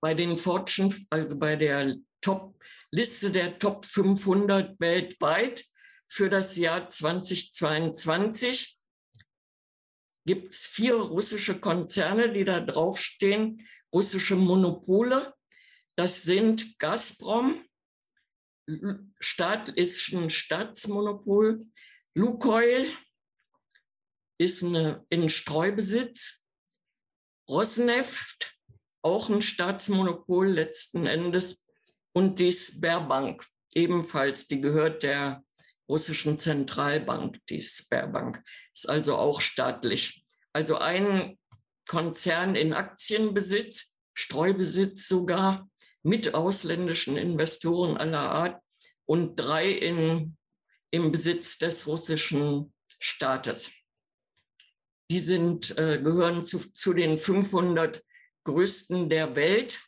Bei 0.00 0.14
den 0.14 0.36
Fortune, 0.36 0.94
also 1.10 1.36
bei 1.36 1.56
der 1.56 1.96
Top 2.20 2.54
Liste 2.92 3.30
der 3.30 3.58
Top 3.58 3.84
500 3.84 4.80
weltweit 4.80 5.64
für 6.08 6.28
das 6.28 6.56
Jahr 6.56 6.88
2022 6.88 8.76
gibt 10.26 10.52
es 10.52 10.66
vier 10.66 10.94
russische 10.94 11.60
Konzerne, 11.60 12.32
die 12.32 12.44
da 12.44 12.60
draufstehen, 12.60 13.66
russische 13.94 14.36
Monopole. 14.36 15.34
Das 15.96 16.22
sind 16.22 16.78
Gazprom, 16.78 17.64
Staat 19.18 19.68
ist 19.70 20.12
ein 20.12 20.30
Staatsmonopol, 20.30 21.66
Lukoil 22.14 22.86
ist 24.38 24.62
eine, 24.62 25.04
in 25.10 25.28
Streubesitz, 25.28 26.44
Rosneft, 27.48 28.56
auch 29.02 29.28
ein 29.28 29.42
Staatsmonopol 29.42 30.48
letzten 30.48 31.06
Endes, 31.06 31.66
und 32.12 32.38
die 32.38 32.52
Sberbank, 32.52 33.44
ebenfalls, 33.74 34.48
die 34.48 34.60
gehört 34.60 35.02
der 35.02 35.44
russischen 35.88 36.38
Zentralbank, 36.38 37.38
die 37.48 37.60
Sberbank, 37.60 38.42
ist 38.72 38.88
also 38.88 39.16
auch 39.16 39.40
staatlich. 39.40 40.24
Also 40.52 40.78
ein 40.78 41.38
Konzern 41.88 42.54
in 42.54 42.72
Aktienbesitz, 42.72 43.96
Streubesitz 44.14 45.08
sogar, 45.08 45.68
mit 46.02 46.34
ausländischen 46.34 47.16
Investoren 47.16 47.96
aller 47.96 48.30
Art 48.30 48.62
und 49.06 49.36
drei 49.36 49.70
in, 49.70 50.36
im 50.90 51.12
Besitz 51.12 51.58
des 51.58 51.86
russischen 51.86 52.72
Staates. 52.98 53.72
Die 55.10 55.18
sind, 55.18 55.76
äh, 55.76 56.00
gehören 56.00 56.44
zu, 56.44 56.58
zu 56.72 56.94
den 56.94 57.18
500 57.18 58.02
größten 58.44 59.10
der 59.10 59.34
Welt. 59.34 59.80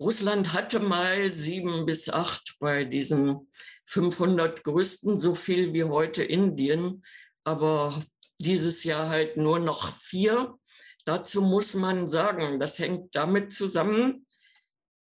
Russland 0.00 0.54
hatte 0.54 0.80
mal 0.80 1.34
sieben 1.34 1.84
bis 1.84 2.08
acht 2.08 2.56
bei 2.58 2.84
diesen 2.84 3.50
500 3.84 4.64
größten, 4.64 5.18
so 5.18 5.34
viel 5.34 5.74
wie 5.74 5.84
heute 5.84 6.22
Indien, 6.22 7.04
aber 7.44 8.00
dieses 8.38 8.82
Jahr 8.84 9.10
halt 9.10 9.36
nur 9.36 9.58
noch 9.58 9.92
vier. 9.92 10.58
Dazu 11.04 11.42
muss 11.42 11.74
man 11.74 12.08
sagen, 12.08 12.58
das 12.58 12.78
hängt 12.78 13.14
damit 13.14 13.52
zusammen, 13.52 14.26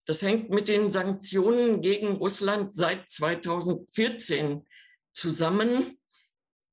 das 0.04 0.22
hängt 0.22 0.50
mit 0.50 0.68
den 0.68 0.92
Sanktionen 0.92 1.80
gegen 1.80 2.12
Russland 2.16 2.74
seit 2.74 3.10
2014 3.10 4.64
zusammen. 5.12 5.98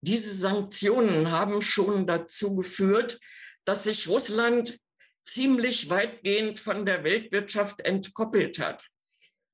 Diese 0.01 0.35
Sanktionen 0.35 1.31
haben 1.31 1.63
schon 1.63 2.05
dazu 2.05 2.55
geführt, 2.55 3.19
dass 3.65 3.85
sich 3.85 4.07
Russland 4.07 4.79
ziemlich 5.23 5.89
weitgehend 5.89 6.59
von 6.59 6.85
der 6.85 7.03
Weltwirtschaft 7.03 7.81
entkoppelt 7.81 8.59
hat, 8.59 8.83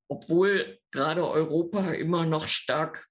obwohl 0.07 0.79
gerade 0.91 1.29
Europa 1.29 1.91
immer 1.91 2.25
noch 2.25 2.47
stark 2.47 3.07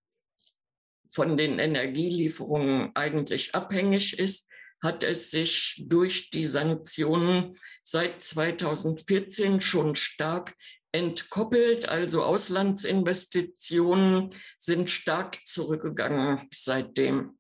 von 1.11 1.37
den 1.37 1.59
Energielieferungen 1.59 2.91
eigentlich 2.95 3.55
abhängig 3.55 4.19
ist 4.19 4.47
hat 4.83 5.03
es 5.03 5.31
sich 5.31 5.83
durch 5.87 6.31
die 6.31 6.47
Sanktionen 6.47 7.55
seit 7.83 8.23
2014 8.23 9.61
schon 9.61 9.97
stark 9.97 10.55
entkoppelt. 10.93 11.89
Also 11.89 12.23
Auslandsinvestitionen 12.25 14.31
sind 14.59 14.91
stark 14.91 15.39
zurückgegangen 15.47 16.49
seitdem 16.53 17.39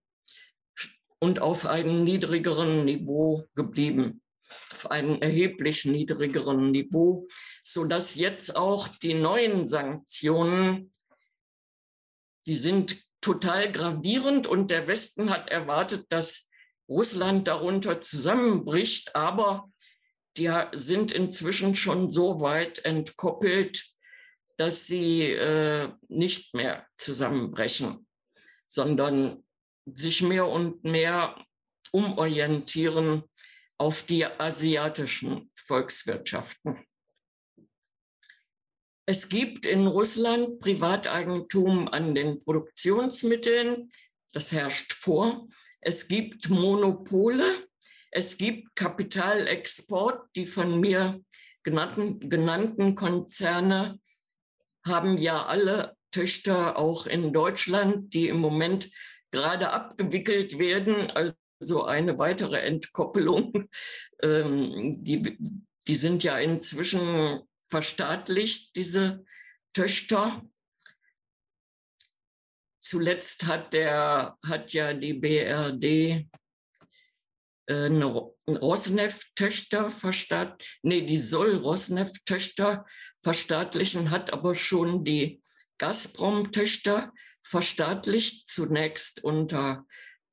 und 1.18 1.40
auf 1.40 1.66
einem 1.66 2.04
niedrigeren 2.04 2.84
Niveau 2.84 3.44
geblieben, 3.54 4.22
auf 4.72 4.90
einem 4.90 5.20
erheblich 5.20 5.84
niedrigeren 5.84 6.70
Niveau, 6.70 7.26
sodass 7.62 8.14
jetzt 8.14 8.56
auch 8.56 8.88
die 8.88 9.14
neuen 9.14 9.66
Sanktionen, 9.66 10.92
die 12.46 12.54
sind 12.54 13.02
total 13.20 13.72
gravierend 13.72 14.46
und 14.46 14.70
der 14.70 14.86
Westen 14.86 15.30
hat 15.30 15.50
erwartet, 15.50 16.06
dass 16.10 16.48
Russland 16.88 17.48
darunter 17.48 18.00
zusammenbricht, 18.00 19.16
aber 19.16 19.70
die 20.36 20.52
sind 20.72 21.12
inzwischen 21.12 21.74
schon 21.74 22.10
so 22.10 22.40
weit 22.40 22.84
entkoppelt, 22.84 23.84
dass 24.56 24.86
sie 24.86 25.32
äh, 25.32 25.90
nicht 26.08 26.54
mehr 26.54 26.86
zusammenbrechen, 26.96 28.06
sondern 28.64 29.44
sich 29.86 30.22
mehr 30.22 30.48
und 30.48 30.84
mehr 30.84 31.36
umorientieren 31.92 33.24
auf 33.78 34.04
die 34.04 34.24
asiatischen 34.24 35.50
Volkswirtschaften. 35.54 36.78
Es 39.08 39.28
gibt 39.28 39.66
in 39.66 39.86
Russland 39.86 40.58
Privateigentum 40.58 41.86
an 41.88 42.14
den 42.14 42.40
Produktionsmitteln. 42.40 43.88
Das 44.32 44.50
herrscht 44.50 44.92
vor. 44.92 45.46
Es 45.80 46.08
gibt 46.08 46.48
Monopole, 46.48 47.68
es 48.10 48.36
gibt 48.36 48.74
Kapitalexport. 48.74 50.28
Die 50.34 50.46
von 50.46 50.80
mir 50.80 51.22
genannten, 51.62 52.28
genannten 52.28 52.96
Konzerne 52.96 54.00
haben 54.84 55.18
ja 55.18 55.46
alle 55.46 55.96
Töchter 56.10 56.76
auch 56.76 57.06
in 57.06 57.32
Deutschland, 57.32 58.12
die 58.14 58.28
im 58.28 58.38
Moment 58.38 58.90
gerade 59.30 59.70
abgewickelt 59.70 60.58
werden. 60.58 61.12
Also 61.60 61.84
eine 61.84 62.18
weitere 62.18 62.60
Entkoppelung. 62.60 63.68
Ähm, 64.22 65.04
die, 65.04 65.36
die 65.86 65.94
sind 65.94 66.24
ja 66.24 66.38
inzwischen 66.38 67.42
verstaatlicht, 67.68 68.74
diese 68.74 69.26
Töchter. 69.74 70.42
Zuletzt 72.80 73.46
hat, 73.46 73.74
der, 73.74 74.38
hat 74.42 74.72
ja 74.72 74.94
die 74.94 75.12
BRD 75.12 75.84
äh, 75.84 76.26
eine 77.66 78.06
Rosneft-Töchter 78.48 79.90
verstaatlichen, 79.90 80.78
nee, 80.82 81.02
die 81.02 81.18
soll 81.18 81.56
Rosneft-Töchter 81.56 82.86
verstaatlichen, 83.22 84.10
hat 84.10 84.32
aber 84.32 84.54
schon 84.54 85.04
die 85.04 85.42
Gazprom-Töchter 85.78 87.12
verstaatlicht, 87.42 88.48
zunächst 88.48 89.22
unter 89.22 89.84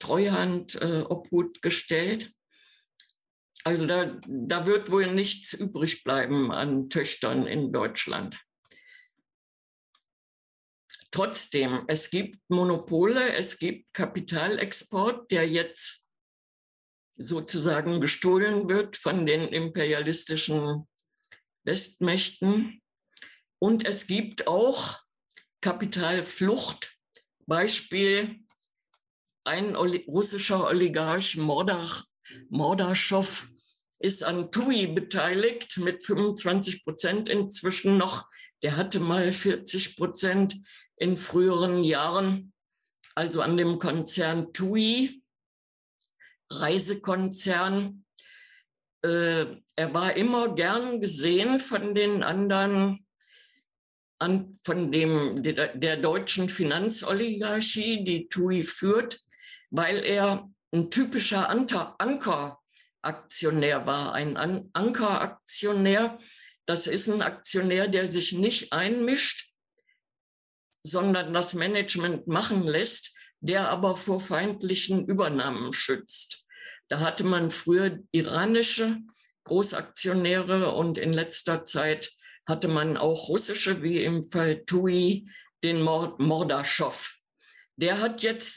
Treuhandobhut 0.04 1.58
äh, 1.58 1.60
gestellt. 1.62 2.34
Also 3.64 3.86
da, 3.88 4.20
da 4.28 4.68
wird 4.68 4.92
wohl 4.92 5.08
nichts 5.08 5.54
übrig 5.54 6.04
bleiben 6.04 6.52
an 6.52 6.90
Töchtern 6.90 7.48
in 7.48 7.72
Deutschland. 7.72 8.38
Trotzdem, 11.12 11.86
es 11.88 12.10
gibt 12.10 12.40
Monopole, 12.50 13.34
es 13.34 13.60
gibt 13.60 13.94
Kapitalexport, 13.94 15.32
der 15.32 15.48
jetzt 15.48 16.10
sozusagen 17.16 18.02
gestohlen 18.02 18.68
wird 18.68 18.98
von 18.98 19.26
den 19.26 19.48
imperialistischen 19.48 20.88
Westmächten. 21.64 22.82
Und 23.60 23.86
es 23.86 24.08
gibt 24.08 24.48
auch 24.48 25.00
Kapitalflucht. 25.62 26.98
Beispiel 27.46 28.44
ein 29.44 29.76
russischer 29.76 30.68
Oligarch 30.68 31.38
Mordach, 31.38 32.06
Mordaschow 32.50 33.48
ist 34.00 34.24
an 34.24 34.52
TUI 34.52 34.88
beteiligt 34.88 35.78
mit 35.78 36.04
25 36.06 36.84
Prozent 36.84 37.30
inzwischen 37.30 37.98
noch. 37.98 38.28
Der 38.62 38.76
hatte 38.76 39.00
mal 39.00 39.32
40 39.32 39.98
Prozent 39.98 40.56
in 40.98 41.18
früheren 41.18 41.84
Jahren, 41.84 42.54
also 43.16 43.42
an 43.42 43.58
dem 43.58 43.80
Konzern 43.80 44.54
TUI, 44.54 45.22
Reisekonzern. 46.52 48.06
Äh, 49.04 49.46
er 49.76 49.94
war 49.94 50.16
immer 50.16 50.54
gern 50.54 51.02
gesehen 51.02 51.60
von 51.60 51.96
den 51.96 52.24
anderen, 52.24 53.06
an, 54.20 54.56
von 54.64 54.92
dem, 54.92 55.44
der 55.44 55.98
deutschen 55.98 56.48
Finanzoligarchie, 56.48 58.04
die 58.04 58.30
TUI 58.30 58.64
führt, 58.64 59.20
weil 59.74 60.06
er 60.06 60.50
ein 60.72 60.90
typischer 60.92 61.50
Ankeraktionär 61.50 63.86
war, 63.88 64.14
ein 64.14 64.38
Ankeraktionär, 64.74 66.20
Das 66.66 66.88
ist 66.88 67.10
ein 67.10 67.22
Aktionär, 67.22 67.90
der 67.90 68.08
sich 68.08 68.32
nicht 68.32 68.72
einmischt, 68.72 69.52
sondern 70.86 71.34
das 71.34 71.56
Management 71.56 72.26
machen 72.28 72.64
lässt, 72.64 73.14
der 73.42 73.68
aber 73.70 73.98
vor 73.98 74.22
feindlichen 74.22 75.06
Übernahmen 75.06 75.74
schützt. 75.74 76.48
Da 76.88 77.02
hatte 77.02 77.26
man 77.26 77.52
früher 77.52 78.00
iranische 78.12 79.02
Großaktionäre 79.44 80.74
und 80.74 80.98
in 80.98 81.12
letzter 81.12 81.66
Zeit 81.66 82.14
hatte 82.46 82.70
man 82.70 82.96
auch 82.96 83.28
russische, 83.28 83.84
wie 83.84 84.02
im 84.04 84.24
Fall 84.24 84.64
TUI, 84.64 85.28
den 85.64 85.82
Mordaschow. 85.82 87.14
Der 87.76 88.00
hat 88.00 88.24
jetzt 88.24 88.56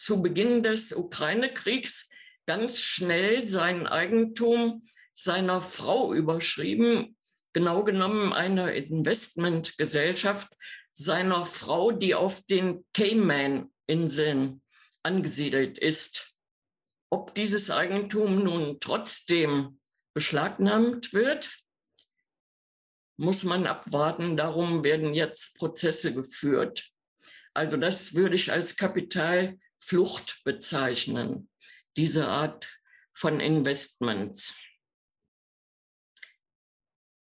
zu 0.00 0.22
Beginn 0.22 0.62
des 0.62 0.92
Ukraine-Kriegs 0.92 2.08
ganz 2.46 2.78
schnell 2.78 3.46
sein 3.46 3.86
Eigentum 3.86 4.82
seiner 5.12 5.60
Frau 5.60 6.14
überschrieben, 6.14 7.16
genau 7.52 7.84
genommen 7.84 8.32
einer 8.32 8.72
Investmentgesellschaft 8.72 10.52
seiner 10.92 11.44
Frau, 11.44 11.92
die 11.92 12.14
auf 12.14 12.44
den 12.46 12.84
Cayman-Inseln 12.94 14.62
angesiedelt 15.02 15.78
ist. 15.78 16.34
Ob 17.10 17.34
dieses 17.34 17.70
Eigentum 17.70 18.42
nun 18.42 18.80
trotzdem 18.80 19.80
beschlagnahmt 20.14 21.12
wird, 21.12 21.50
muss 23.16 23.44
man 23.44 23.66
abwarten. 23.66 24.36
Darum 24.36 24.82
werden 24.82 25.14
jetzt 25.14 25.56
Prozesse 25.58 26.14
geführt. 26.14 26.90
Also 27.52 27.76
das 27.76 28.14
würde 28.14 28.36
ich 28.36 28.50
als 28.50 28.76
Kapitalflucht 29.80 30.42
bezeichnen, 30.44 31.48
diese 31.96 32.28
Art 32.28 32.80
von 33.12 33.40
Investments. 33.40 34.54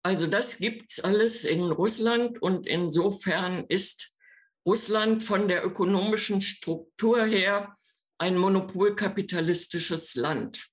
Also 0.04 0.28
das 0.28 0.58
gibt 0.58 0.92
es 0.92 1.00
alles 1.00 1.46
in 1.46 1.72
Russland 1.72 2.42
und 2.42 2.68
insofern 2.68 3.66
ist 3.68 4.18
Russland 4.66 5.24
von 5.24 5.48
der 5.48 5.66
ökonomischen 5.66 6.42
Struktur 6.42 7.26
her 7.26 7.74
ein 8.18 8.38
monopolkapitalistisches 8.38 10.16
Land. 10.16 10.70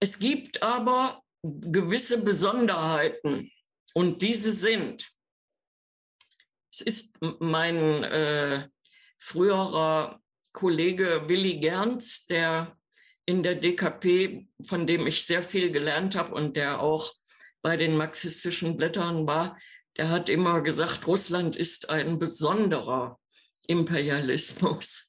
Es 0.00 0.18
gibt 0.18 0.62
aber 0.62 1.22
gewisse 1.42 2.22
Besonderheiten 2.22 3.50
und 3.94 4.22
diese 4.22 4.52
sind, 4.52 5.10
es 6.72 6.80
ist 6.80 7.16
mein 7.20 8.04
äh, 8.04 8.68
früherer 9.20 10.20
Kollege 10.52 11.28
Willi 11.28 11.60
Gerns, 11.60 12.26
der 12.26 12.76
in 13.26 13.44
der 13.44 13.54
DKP, 13.54 14.48
von 14.64 14.86
dem 14.86 15.06
ich 15.06 15.24
sehr 15.24 15.42
viel 15.42 15.70
gelernt 15.70 16.16
habe 16.16 16.34
und 16.34 16.56
der 16.56 16.80
auch 16.80 17.12
bei 17.62 17.76
den 17.76 17.96
marxistischen 17.96 18.76
Blättern 18.76 19.28
war, 19.28 19.56
der 19.96 20.08
hat 20.08 20.28
immer 20.28 20.62
gesagt, 20.62 21.06
Russland 21.06 21.56
ist 21.56 21.90
ein 21.90 22.18
besonderer 22.18 23.20
Imperialismus. 23.66 25.06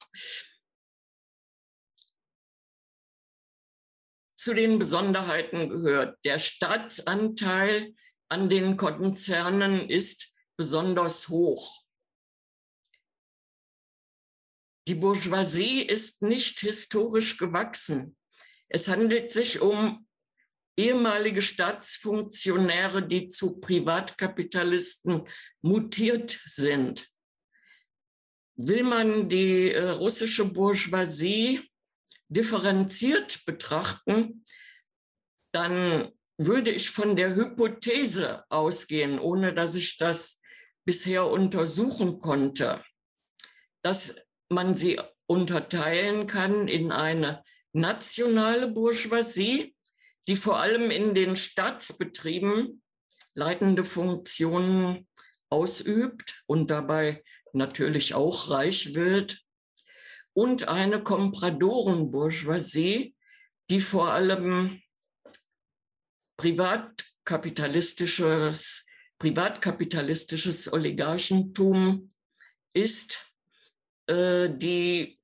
Zu 4.36 4.54
den 4.54 4.80
Besonderheiten 4.80 5.70
gehört, 5.70 6.18
der 6.26 6.40
Staatsanteil 6.40 7.94
an 8.28 8.50
den 8.50 8.76
Konzernen 8.76 9.90
ist 9.90 10.36
besonders 10.58 11.30
hoch. 11.30 11.81
Die 14.92 15.00
Bourgeoisie 15.00 15.84
ist 15.84 16.22
nicht 16.22 16.60
historisch 16.60 17.38
gewachsen. 17.38 18.18
Es 18.68 18.90
handelt 18.90 19.32
sich 19.32 19.62
um 19.62 20.06
ehemalige 20.76 21.42
Staatsfunktionäre, 21.42 23.02
die 23.08 23.30
zu 23.30 23.62
Privatkapitalisten 23.62 25.30
mutiert 25.62 26.42
sind. 26.44 27.08
Will 28.58 28.84
man 28.84 29.30
die 29.30 29.72
äh, 29.72 29.92
russische 29.92 30.44
Bourgeoisie 30.44 31.62
differenziert 32.28 33.46
betrachten, 33.46 34.44
dann 35.54 36.12
würde 36.38 36.72
ich 36.72 36.90
von 36.90 37.16
der 37.16 37.34
Hypothese 37.34 38.44
ausgehen, 38.50 39.20
ohne 39.20 39.54
dass 39.54 39.76
ich 39.76 39.98
das 39.98 40.42
bisher 40.84 41.28
untersuchen 41.28 42.20
konnte, 42.20 42.84
dass 43.84 44.18
man 44.52 44.76
sie 44.76 45.00
unterteilen 45.26 46.28
kann 46.28 46.68
in 46.68 46.92
eine 46.92 47.44
nationale 47.74 48.68
Bourgeoisie, 48.68 49.76
die 50.28 50.36
vor 50.36 50.60
allem 50.60 50.92
in 50.92 51.16
den 51.16 51.38
Staatsbetrieben 51.38 52.84
leitende 53.34 53.86
Funktionen 53.86 55.08
ausübt 55.50 56.44
und 56.48 56.70
dabei 56.70 57.24
natürlich 57.54 58.14
auch 58.14 58.50
reich 58.50 58.94
wird, 58.94 59.42
und 60.34 60.68
eine 60.70 61.04
Kompradorenbourgeoisie, 61.04 63.18
die 63.70 63.82
vor 63.82 64.14
allem 64.14 64.82
privatkapitalistisches, 66.38 68.86
privatkapitalistisches 69.20 70.72
Oligarchentum 70.72 72.14
ist, 72.74 73.31
äh, 74.08 74.50
die 74.50 75.20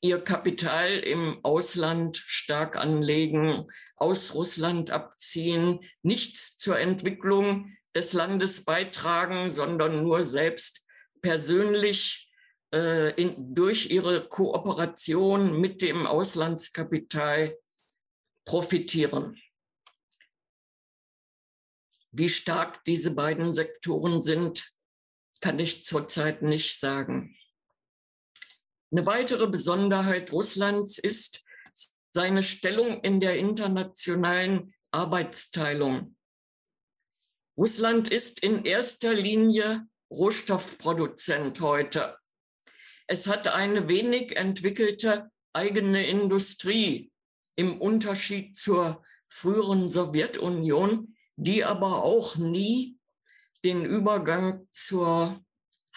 ihr 0.00 0.20
Kapital 0.20 0.98
im 0.98 1.40
Ausland 1.42 2.16
stark 2.16 2.76
anlegen, 2.76 3.66
aus 3.96 4.34
Russland 4.34 4.90
abziehen, 4.90 5.80
nichts 6.02 6.56
zur 6.58 6.78
Entwicklung 6.78 7.76
des 7.94 8.12
Landes 8.12 8.64
beitragen, 8.64 9.50
sondern 9.50 10.02
nur 10.02 10.22
selbst 10.22 10.86
persönlich 11.22 12.30
äh, 12.72 13.10
in, 13.20 13.54
durch 13.54 13.90
ihre 13.90 14.28
Kooperation 14.28 15.58
mit 15.60 15.82
dem 15.82 16.06
Auslandskapital 16.06 17.56
profitieren. 18.44 19.36
Wie 22.12 22.30
stark 22.30 22.84
diese 22.84 23.14
beiden 23.14 23.54
Sektoren 23.54 24.22
sind, 24.22 24.72
kann 25.40 25.58
ich 25.58 25.84
zurzeit 25.84 26.42
nicht 26.42 26.78
sagen. 26.78 27.36
Eine 28.92 29.04
weitere 29.04 29.48
Besonderheit 29.48 30.32
Russlands 30.32 30.98
ist 30.98 31.44
seine 32.12 32.42
Stellung 32.42 33.00
in 33.00 33.20
der 33.20 33.36
internationalen 33.36 34.72
Arbeitsteilung. 34.92 36.16
Russland 37.58 38.08
ist 38.08 38.42
in 38.42 38.64
erster 38.64 39.12
Linie 39.12 39.88
Rohstoffproduzent 40.10 41.60
heute. 41.60 42.16
Es 43.08 43.26
hat 43.26 43.48
eine 43.48 43.88
wenig 43.88 44.36
entwickelte 44.36 45.30
eigene 45.52 46.06
Industrie 46.06 47.10
im 47.56 47.80
Unterschied 47.80 48.56
zur 48.56 49.02
früheren 49.28 49.88
Sowjetunion, 49.88 51.16
die 51.36 51.64
aber 51.64 52.04
auch 52.04 52.36
nie 52.36 52.98
den 53.64 53.84
Übergang 53.84 54.68
zur 54.72 55.44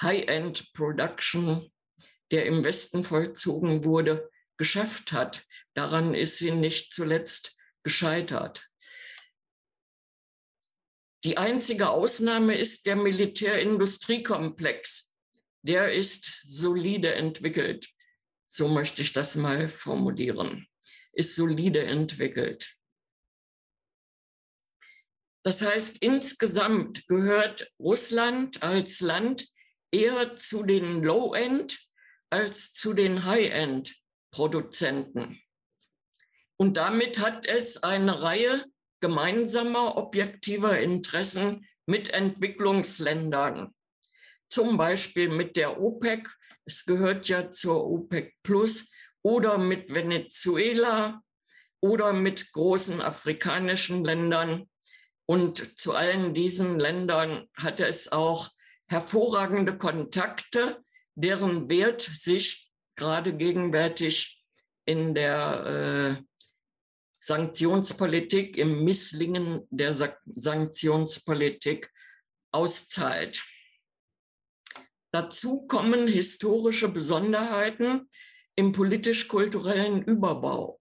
High-End 0.02 0.74
Production 0.74 1.72
der 2.32 2.46
im 2.46 2.64
Westen 2.64 3.04
vollzogen 3.04 3.84
wurde, 3.84 4.30
geschafft 4.58 5.12
hat. 5.12 5.44
Daran 5.74 6.14
ist 6.14 6.38
sie 6.38 6.52
nicht 6.52 6.94
zuletzt 6.94 7.58
gescheitert. 7.84 8.70
Die 11.24 11.38
einzige 11.38 11.90
Ausnahme 11.90 12.58
ist 12.58 12.86
der 12.86 12.96
Militärindustriekomplex. 12.96 15.14
Der 15.64 15.92
ist 15.94 16.44
solide 16.46 17.16
entwickelt. 17.16 17.90
So 18.46 18.70
möchte 18.70 19.02
ich 19.02 19.12
das 19.12 19.36
mal 19.36 19.68
formulieren. 19.68 20.66
Ist 21.12 21.36
solide 21.36 21.84
entwickelt. 21.84 22.74
Das 25.44 25.62
heißt, 25.62 26.02
insgesamt 26.02 27.06
gehört 27.08 27.70
Russland 27.80 28.64
als 28.64 29.02
Land 29.02 29.48
eher 29.92 30.36
zu 30.36 30.64
den 30.64 31.04
Low-End 31.04 31.78
als 32.30 32.74
zu 32.74 32.94
den 32.94 33.26
High-End-Produzenten. 33.26 35.42
Und 36.58 36.78
damit 36.78 37.20
hat 37.20 37.46
es 37.46 37.84
eine 37.84 38.22
Reihe 38.22 38.64
gemeinsamer 39.00 39.98
objektiver 39.98 40.80
Interessen 40.80 41.68
mit 41.86 42.14
Entwicklungsländern. 42.14 43.74
Zum 44.50 44.78
Beispiel 44.78 45.30
mit 45.30 45.56
der 45.56 45.80
OPEC, 45.80 46.28
es 46.66 46.86
gehört 46.86 47.30
ja 47.30 47.50
zur 47.50 47.88
OPEC 47.88 48.36
Plus, 48.44 48.92
oder 49.22 49.58
mit 49.58 49.94
Venezuela 49.94 51.22
oder 51.82 52.14
mit 52.14 52.52
großen 52.52 53.02
afrikanischen 53.02 54.04
Ländern. 54.04 54.70
Und 55.26 55.80
zu 55.80 55.94
allen 55.94 56.34
diesen 56.34 56.80
Ländern 56.80 57.48
hat 57.54 57.80
es 57.80 58.12
auch 58.12 58.50
hervorragende 58.88 59.78
Kontakte 59.78 60.84
deren 61.22 61.70
Wert 61.70 62.02
sich 62.02 62.72
gerade 62.96 63.36
gegenwärtig 63.36 64.42
in 64.86 65.14
der 65.14 65.66
äh, 65.66 66.16
Sanktionspolitik 67.20 68.56
im 68.58 68.86
Misslingen 68.86 69.68
der 69.70 69.94
Sanktionspolitik 69.94 71.92
auszahlt. 72.52 73.44
Dazu 75.12 75.68
kommen 75.68 76.08
historische 76.08 76.90
Besonderheiten 76.90 78.10
im 78.56 78.72
politisch-kulturellen 78.72 80.02
Überbau. 80.04 80.80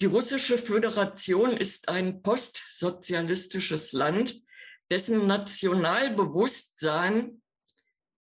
Die 0.00 0.06
russische 0.06 0.58
Föderation 0.58 1.56
ist 1.56 1.88
ein 1.88 2.22
postsozialistisches 2.22 3.92
Land, 3.92 4.40
dessen 4.90 5.26
Nationalbewusstsein 5.26 7.37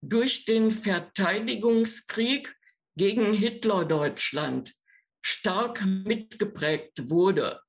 durch 0.02 0.46
den 0.46 0.72
Verteidigungskrieg 0.72 2.56
gegen 2.96 3.34
Hitlerdeutschland 3.34 4.74
stark 5.22 5.86
mitgeprägt 5.86 7.10
wurde. 7.10 7.62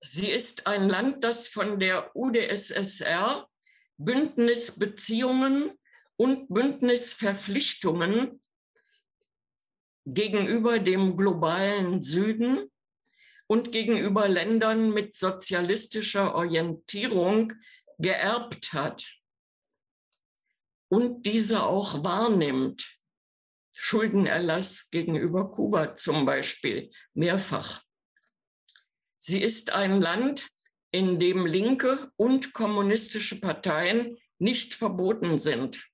Sie 0.00 0.30
ist 0.30 0.66
ein 0.66 0.88
Land, 0.88 1.24
das 1.24 1.48
von 1.48 1.80
der 1.80 2.14
UdSSR 2.14 3.48
Bündnisbeziehungen 3.96 5.78
und 6.16 6.48
Bündnisverpflichtungen 6.48 8.42
gegenüber 10.04 10.78
dem 10.78 11.16
globalen 11.16 12.02
Süden 12.02 12.70
und 13.46 13.72
gegenüber 13.72 14.28
Ländern 14.28 14.92
mit 14.92 15.14
sozialistischer 15.14 16.34
Orientierung 16.34 17.52
geerbt 17.98 18.72
hat 18.72 19.06
und 20.94 21.26
diese 21.26 21.64
auch 21.64 22.04
wahrnimmt. 22.04 23.00
Schuldenerlass 23.72 24.90
gegenüber 24.90 25.50
Kuba 25.50 25.96
zum 25.96 26.24
Beispiel, 26.24 26.92
mehrfach. 27.14 27.82
Sie 29.18 29.42
ist 29.42 29.72
ein 29.72 30.00
Land, 30.00 30.46
in 30.92 31.18
dem 31.18 31.46
linke 31.46 32.12
und 32.14 32.52
kommunistische 32.52 33.40
Parteien 33.40 34.16
nicht 34.38 34.76
verboten 34.76 35.40
sind. 35.40 35.84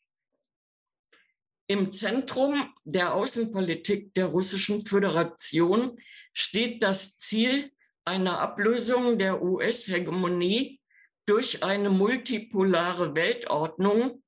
Im 1.67 1.91
Zentrum 1.91 2.71
der 2.85 3.15
Außenpolitik 3.15 4.13
der 4.13 4.27
Russischen 4.27 4.85
Föderation 4.85 5.99
steht 6.35 6.83
das 6.83 7.17
Ziel 7.17 7.73
einer 8.05 8.39
Ablösung 8.41 9.19
der 9.19 9.43
US-Hegemonie 9.43 10.79
durch 11.25 11.63
eine 11.63 11.89
multipolare 11.89 13.15
Weltordnung. 13.15 14.23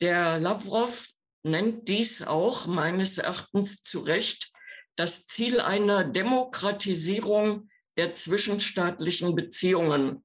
Der 0.00 0.38
Lavrov 0.38 1.08
nennt 1.42 1.88
dies 1.88 2.22
auch 2.22 2.66
meines 2.66 3.18
Erachtens 3.18 3.82
zu 3.82 4.00
Recht 4.00 4.52
das 4.96 5.26
Ziel 5.26 5.60
einer 5.60 6.04
Demokratisierung 6.04 7.68
der 7.96 8.14
zwischenstaatlichen 8.14 9.34
Beziehungen. 9.34 10.24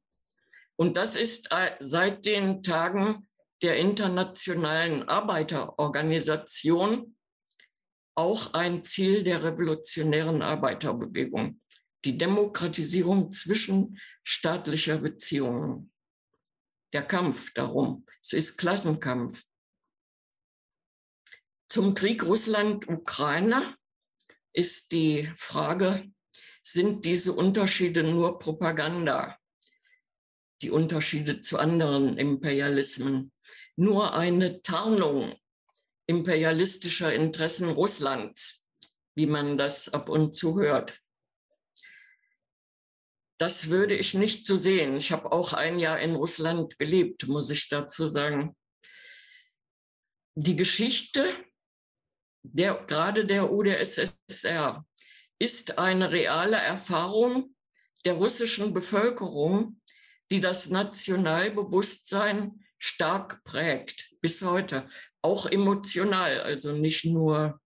Und 0.75 0.97
das 0.97 1.15
ist 1.15 1.51
äh, 1.51 1.71
seit 1.79 2.25
den 2.25 2.63
Tagen 2.63 3.27
der 3.61 3.77
Internationalen 3.77 5.07
Arbeiterorganisation 5.07 7.15
auch 8.15 8.53
ein 8.53 8.83
Ziel 8.83 9.23
der 9.23 9.43
revolutionären 9.43 10.41
Arbeiterbewegung, 10.41 11.61
die 12.03 12.17
Demokratisierung 12.17 13.31
zwischenstaatlicher 13.31 14.97
Beziehungen. 14.97 15.91
Der 16.93 17.03
Kampf 17.03 17.53
darum, 17.53 18.05
es 18.21 18.33
ist 18.33 18.57
Klassenkampf. 18.57 19.43
Zum 21.73 21.95
Krieg 21.95 22.23
Russland-Ukraine 22.23 23.75
ist 24.53 24.91
die 24.91 25.23
Frage, 25.35 26.07
sind 26.61 27.03
diese 27.03 27.33
Unterschiede 27.33 28.03
nur 28.03 28.37
Propaganda? 28.37 29.39
Die 30.61 30.69
Unterschiede 30.69 31.41
zu 31.41 31.57
anderen 31.57 32.19
Imperialismen. 32.19 33.31
Nur 33.75 34.13
eine 34.13 34.61
Tarnung 34.61 35.35
imperialistischer 36.05 37.11
Interessen 37.11 37.71
Russlands, 37.71 38.67
wie 39.15 39.25
man 39.25 39.57
das 39.57 39.89
ab 39.89 40.09
und 40.09 40.35
zu 40.35 40.59
hört. 40.59 41.01
Das 43.39 43.69
würde 43.69 43.95
ich 43.95 44.13
nicht 44.13 44.45
so 44.45 44.57
sehen. 44.57 44.97
Ich 44.97 45.11
habe 45.11 45.31
auch 45.31 45.53
ein 45.53 45.79
Jahr 45.79 45.99
in 45.99 46.13
Russland 46.13 46.77
gelebt, 46.77 47.27
muss 47.27 47.49
ich 47.49 47.67
dazu 47.67 48.07
sagen. 48.07 48.55
Die 50.35 50.55
Geschichte 50.55 51.25
der, 52.43 52.75
gerade 52.85 53.25
der 53.25 53.51
UdSSR 53.51 54.85
ist 55.39 55.79
eine 55.79 56.11
reale 56.11 56.57
Erfahrung 56.57 57.55
der 58.05 58.13
russischen 58.13 58.73
Bevölkerung, 58.73 59.81
die 60.31 60.39
das 60.39 60.69
Nationalbewusstsein 60.69 62.63
stark 62.77 63.43
prägt 63.43 64.13
bis 64.21 64.41
heute, 64.41 64.89
auch 65.21 65.45
emotional, 65.45 66.41
also 66.41 66.73
nicht 66.73 67.05
nur 67.05 67.61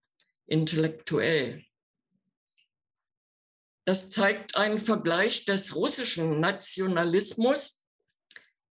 intellektuell. 0.46 1.64
Das 3.86 4.10
zeigt 4.10 4.56
einen 4.56 4.80
Vergleich 4.80 5.46
des 5.46 5.76
russischen 5.76 6.40
Nationalismus, 6.40 7.84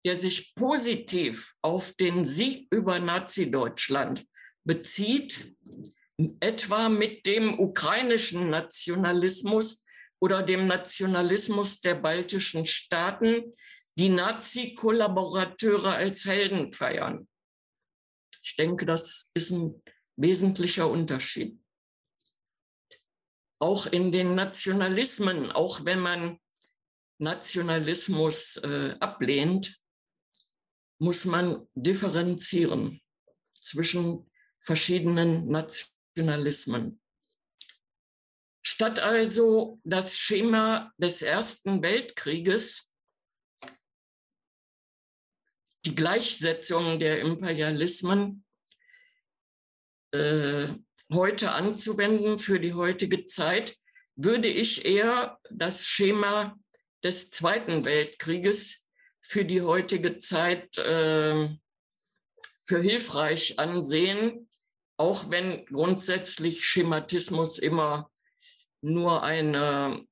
der 0.05 0.15
sich 0.15 0.55
positiv 0.55 1.55
auf 1.63 1.95
den 1.95 2.25
Sieg 2.27 2.69
über 2.71 2.99
Nazi-Deutschland 2.99 4.25
bezieht, 4.67 5.57
etwa 6.41 6.89
mit 6.89 7.27
dem 7.27 7.59
ukrainischen 7.59 8.51
Nationalismus 8.51 9.85
oder 10.21 10.43
dem 10.43 10.67
Nationalismus 10.67 11.81
der 11.81 11.95
baltischen 11.95 12.67
Staaten, 12.67 13.55
die 13.99 14.09
Nazi-Kollaborateure 14.09 15.95
als 15.95 16.25
Helden 16.25 16.73
feiern. 16.73 17.29
Ich 18.43 18.57
denke, 18.57 18.87
das 18.87 19.31
ist 19.35 19.51
ein 19.51 19.83
wesentlicher 20.17 20.91
Unterschied. 20.91 21.59
Auch 23.59 23.87
in 23.87 24.13
den 24.13 24.35
Nationalismen, 24.35 25.51
auch 25.51 25.85
wenn 25.85 26.01
man 26.01 26.39
Nationalismus 27.19 28.59
äh, 28.59 28.97
ablehnt, 29.01 29.81
muss 30.99 31.25
man 31.25 31.67
differenzieren 31.75 33.01
zwischen 33.53 34.31
verschiedenen 34.67 35.49
Nationalismen. 35.49 37.01
Statt 38.67 38.99
also 38.99 39.81
das 39.85 40.19
Schema 40.19 40.93
des 40.99 41.23
Ersten 41.23 41.83
Weltkrieges, 41.83 42.93
die 45.85 45.95
Gleichsetzung 45.95 46.99
der 46.99 47.21
Imperialismen 47.21 48.45
äh, 50.13 50.67
heute 51.13 51.53
anzuwenden 51.53 52.41
für 52.41 52.59
die 52.59 52.75
heutige 52.75 53.25
Zeit, 53.27 53.77
würde 54.17 54.49
ich 54.49 54.85
eher 54.85 55.39
das 55.49 55.87
Schema 55.87 56.59
des 57.05 57.31
Zweiten 57.31 57.85
Weltkrieges 57.85 58.89
für 59.21 59.45
die 59.45 59.63
heutige 59.63 60.19
Zeit 60.19 60.77
äh, 60.79 61.57
für 62.65 62.81
hilfreich 62.81 63.61
ansehen, 63.61 64.46
auch 64.97 65.31
wenn 65.31 65.67
grundsätzlich 65.67 66.65
Schematismus 66.65 67.59
immer 67.59 68.11
nur 68.81 69.23
eine 69.23 70.07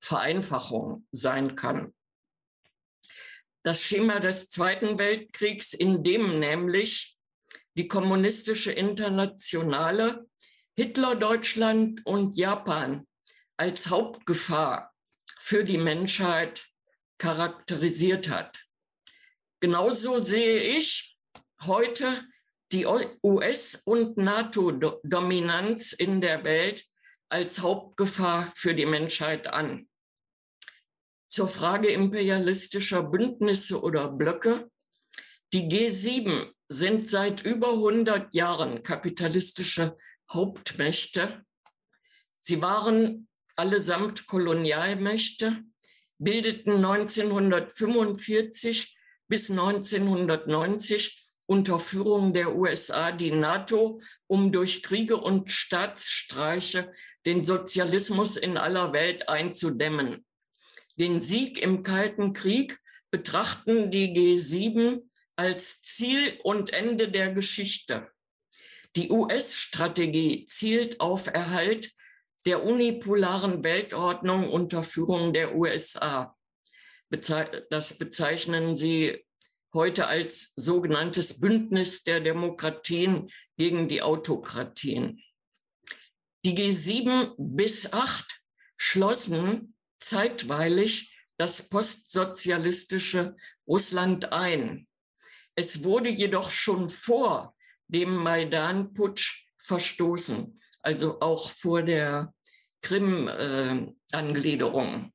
Vereinfachung 0.00 1.06
sein 1.12 1.56
kann. 1.56 1.94
Das 3.62 3.82
Schema 3.82 4.18
des 4.18 4.48
Zweiten 4.48 4.98
Weltkriegs, 4.98 5.72
in 5.72 6.02
dem 6.02 6.40
nämlich 6.40 7.16
die 7.74 7.88
kommunistische 7.88 8.72
Internationale 8.72 10.26
Hitler-Deutschland 10.74 12.04
und 12.04 12.36
Japan 12.36 13.06
als 13.56 13.88
Hauptgefahr 13.90 14.92
für 15.38 15.64
die 15.64 15.78
Menschheit 15.78 16.66
charakterisiert 17.18 18.28
hat. 18.28 18.64
Genauso 19.60 20.18
sehe 20.18 20.60
ich 20.60 21.16
heute 21.64 22.24
die 22.72 22.86
US- 23.22 23.82
und 23.84 24.16
NATO-Dominanz 24.16 25.92
in 25.92 26.22
der 26.22 26.42
Welt 26.44 26.84
als 27.28 27.60
Hauptgefahr 27.60 28.50
für 28.54 28.74
die 28.74 28.86
Menschheit 28.86 29.46
an. 29.46 29.88
Zur 31.28 31.48
Frage 31.48 31.88
imperialistischer 31.88 33.02
Bündnisse 33.02 33.82
oder 33.82 34.10
Blöcke. 34.10 34.70
Die 35.52 35.68
G7 35.68 36.50
sind 36.68 37.10
seit 37.10 37.44
über 37.44 37.72
100 37.72 38.32
Jahren 38.34 38.82
kapitalistische 38.82 39.98
Hauptmächte. 40.30 41.44
Sie 42.38 42.62
waren 42.62 43.28
allesamt 43.56 44.26
Kolonialmächte, 44.26 45.62
bildeten 46.18 46.84
1945 46.84 48.98
bis 49.28 49.50
1990 49.50 51.21
unter 51.52 51.78
Führung 51.78 52.32
der 52.32 52.56
USA 52.56 53.12
die 53.12 53.30
NATO, 53.30 54.00
um 54.26 54.52
durch 54.52 54.82
Kriege 54.82 55.18
und 55.18 55.50
Staatsstreiche 55.50 56.90
den 57.26 57.44
Sozialismus 57.44 58.38
in 58.38 58.56
aller 58.56 58.94
Welt 58.94 59.28
einzudämmen. 59.28 60.24
Den 60.96 61.20
Sieg 61.20 61.60
im 61.60 61.82
Kalten 61.82 62.32
Krieg 62.32 62.80
betrachten 63.10 63.90
die 63.90 64.14
G7 64.14 65.02
als 65.36 65.82
Ziel 65.82 66.40
und 66.42 66.72
Ende 66.72 67.10
der 67.10 67.32
Geschichte. 67.32 68.08
Die 68.96 69.10
US-Strategie 69.10 70.46
zielt 70.46 71.00
auf 71.00 71.26
Erhalt 71.26 71.92
der 72.46 72.64
unipolaren 72.64 73.62
Weltordnung 73.62 74.48
unter 74.48 74.82
Führung 74.82 75.34
der 75.34 75.54
USA. 75.54 76.34
Das 77.10 77.98
bezeichnen 77.98 78.78
sie 78.78 79.22
heute 79.74 80.06
als 80.06 80.52
sogenanntes 80.56 81.40
Bündnis 81.40 82.02
der 82.02 82.20
Demokratien 82.20 83.30
gegen 83.56 83.88
die 83.88 84.02
Autokratien. 84.02 85.22
Die 86.44 86.54
G7 86.56 87.34
bis 87.38 87.92
8 87.92 88.42
schlossen 88.76 89.76
zeitweilig 90.00 91.16
das 91.38 91.68
postsozialistische 91.68 93.36
Russland 93.66 94.32
ein. 94.32 94.86
Es 95.54 95.84
wurde 95.84 96.10
jedoch 96.10 96.50
schon 96.50 96.90
vor 96.90 97.54
dem 97.86 98.16
Maidan-Putsch 98.16 99.46
verstoßen, 99.58 100.58
also 100.82 101.20
auch 101.20 101.48
vor 101.50 101.82
der 101.82 102.34
Krim-Angliederung. 102.80 105.04
Äh, 105.04 105.10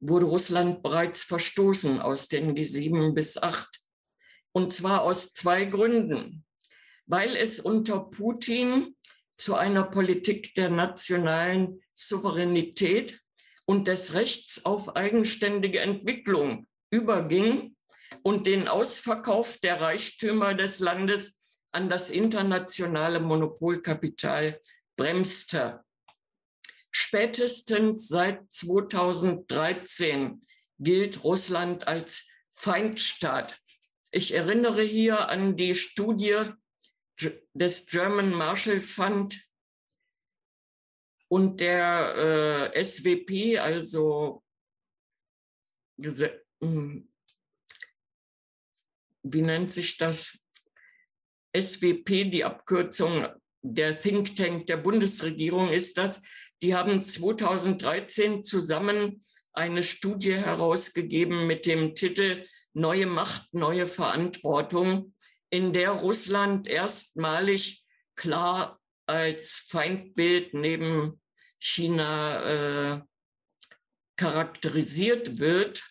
wurde 0.00 0.26
Russland 0.26 0.82
bereits 0.82 1.22
verstoßen 1.22 2.00
aus 2.00 2.28
den 2.28 2.54
G7 2.54 3.12
bis 3.12 3.36
8. 3.36 3.79
Und 4.52 4.72
zwar 4.72 5.02
aus 5.02 5.32
zwei 5.32 5.64
Gründen. 5.64 6.44
Weil 7.06 7.36
es 7.36 7.60
unter 7.60 8.00
Putin 8.00 8.96
zu 9.36 9.54
einer 9.54 9.84
Politik 9.84 10.54
der 10.54 10.70
nationalen 10.70 11.82
Souveränität 11.92 13.20
und 13.64 13.88
des 13.88 14.14
Rechts 14.14 14.64
auf 14.64 14.96
eigenständige 14.96 15.80
Entwicklung 15.80 16.66
überging 16.90 17.76
und 18.22 18.46
den 18.46 18.68
Ausverkauf 18.68 19.58
der 19.58 19.80
Reichtümer 19.80 20.54
des 20.54 20.80
Landes 20.80 21.58
an 21.72 21.88
das 21.88 22.10
internationale 22.10 23.20
Monopolkapital 23.20 24.60
bremste. 24.96 25.84
Spätestens 26.90 28.08
seit 28.08 28.52
2013 28.52 30.44
gilt 30.78 31.22
Russland 31.22 31.86
als 31.86 32.28
Feindstaat. 32.50 33.56
Ich 34.12 34.34
erinnere 34.34 34.82
hier 34.82 35.28
an 35.28 35.56
die 35.56 35.74
Studie 35.74 36.42
des 37.54 37.86
German 37.86 38.32
Marshall 38.32 38.80
Fund 38.80 39.40
und 41.28 41.60
der 41.60 42.72
äh, 42.74 42.82
SWP, 42.82 43.58
also 43.58 44.42
hm, 46.60 47.08
wie 49.22 49.42
nennt 49.42 49.72
sich 49.72 49.96
das? 49.96 50.38
SWP, 51.56 52.30
die 52.30 52.44
Abkürzung 52.44 53.26
der 53.62 53.96
Think 53.96 54.34
Tank 54.34 54.66
der 54.66 54.78
Bundesregierung 54.78 55.70
ist 55.70 55.98
das, 55.98 56.22
die 56.62 56.74
haben 56.74 57.04
2013 57.04 58.42
zusammen 58.42 59.20
eine 59.52 59.82
Studie 59.82 60.36
herausgegeben 60.36 61.46
mit 61.46 61.66
dem 61.66 61.94
Titel 61.94 62.46
Neue 62.72 63.06
Macht, 63.06 63.52
neue 63.52 63.86
Verantwortung, 63.86 65.14
in 65.50 65.72
der 65.72 65.90
Russland 65.90 66.68
erstmalig 66.68 67.84
klar 68.14 68.80
als 69.06 69.66
Feindbild 69.68 70.54
neben 70.54 71.20
China 71.58 72.96
äh, 72.96 73.00
charakterisiert 74.16 75.38
wird. 75.38 75.82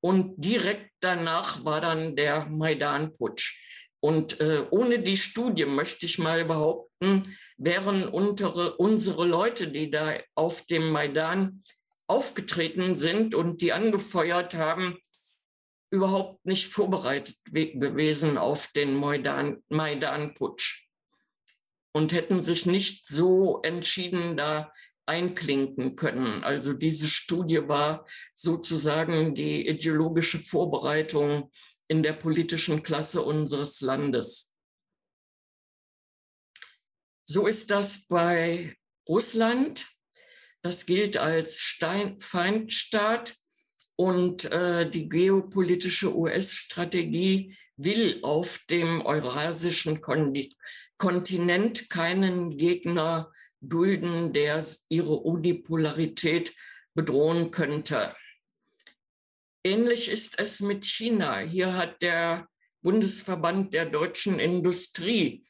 Und 0.00 0.34
direkt 0.36 0.90
danach 1.00 1.64
war 1.64 1.80
dann 1.80 2.16
der 2.16 2.46
Maidan-Putsch. 2.46 3.60
Und 4.00 4.40
äh, 4.40 4.66
ohne 4.70 4.98
die 4.98 5.16
Studie 5.16 5.64
möchte 5.64 6.04
ich 6.04 6.18
mal 6.18 6.44
behaupten, 6.44 7.22
wären 7.56 8.06
unsere, 8.06 8.76
unsere 8.76 9.26
Leute, 9.26 9.68
die 9.68 9.90
da 9.90 10.18
auf 10.34 10.66
dem 10.66 10.90
Maidan 10.90 11.62
aufgetreten 12.06 12.98
sind 12.98 13.34
und 13.34 13.62
die 13.62 13.72
angefeuert 13.72 14.56
haben, 14.56 14.98
überhaupt 15.94 16.44
nicht 16.44 16.66
vorbereitet 16.66 17.36
gewesen 17.44 18.36
auf 18.36 18.66
den 18.72 18.96
Maidan-Putsch 18.96 20.88
und 21.92 22.12
hätten 22.12 22.42
sich 22.42 22.66
nicht 22.66 23.06
so 23.06 23.62
entschieden 23.62 24.36
da 24.36 24.72
einklinken 25.06 25.94
können. 25.94 26.42
Also 26.42 26.72
diese 26.72 27.08
Studie 27.08 27.68
war 27.68 28.06
sozusagen 28.34 29.34
die 29.34 29.68
ideologische 29.68 30.38
Vorbereitung 30.38 31.50
in 31.86 32.02
der 32.02 32.14
politischen 32.14 32.82
Klasse 32.82 33.22
unseres 33.22 33.80
Landes. 33.80 34.56
So 37.24 37.46
ist 37.46 37.70
das 37.70 38.08
bei 38.08 38.76
Russland. 39.08 39.86
Das 40.62 40.86
gilt 40.86 41.18
als 41.18 41.60
Stein 41.60 42.18
Feindstaat 42.18 43.36
und 43.96 44.50
äh, 44.50 44.88
die 44.88 45.08
geopolitische 45.08 46.16
US-Strategie 46.16 47.56
will 47.76 48.20
auf 48.22 48.60
dem 48.70 49.02
eurasischen 49.02 50.00
Kontinent 50.96 51.90
keinen 51.90 52.56
Gegner 52.56 53.32
dulden, 53.60 54.32
der 54.32 54.64
ihre 54.88 55.14
Unipolarität 55.14 56.54
bedrohen 56.94 57.50
könnte. 57.50 58.14
Ähnlich 59.64 60.10
ist 60.10 60.38
es 60.38 60.60
mit 60.60 60.84
China. 60.84 61.38
Hier 61.38 61.74
hat 61.74 62.02
der 62.02 62.46
Bundesverband 62.82 63.72
der 63.72 63.86
deutschen 63.86 64.38
Industrie 64.38 65.42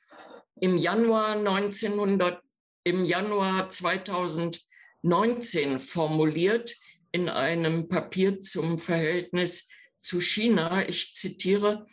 im 0.60 0.76
Januar 0.76 1.32
1900, 1.32 2.40
im 2.84 3.04
Januar 3.04 3.70
2019 3.70 5.80
formuliert 5.80 6.76
in 7.14 7.28
einem 7.28 7.86
Papier 7.86 8.42
zum 8.42 8.76
Verhältnis 8.76 9.68
zu 10.00 10.20
China. 10.20 10.88
Ich 10.88 11.14
zitiere, 11.14 11.86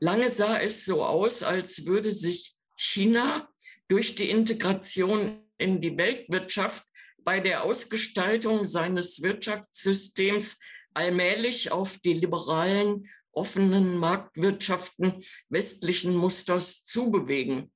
lange 0.00 0.28
sah 0.28 0.60
es 0.60 0.84
so 0.84 1.02
aus, 1.02 1.42
als 1.42 1.86
würde 1.86 2.12
sich 2.12 2.56
China 2.76 3.48
durch 3.88 4.16
die 4.16 4.28
Integration 4.28 5.40
in 5.56 5.80
die 5.80 5.96
Weltwirtschaft 5.96 6.84
bei 7.24 7.40
der 7.40 7.64
Ausgestaltung 7.64 8.66
seines 8.66 9.22
Wirtschaftssystems 9.22 10.60
allmählich 10.92 11.72
auf 11.72 11.96
die 11.96 12.12
liberalen, 12.12 13.08
offenen 13.32 13.96
Marktwirtschaften 13.96 15.24
westlichen 15.48 16.14
Musters 16.14 16.84
zubewegen. 16.84 17.72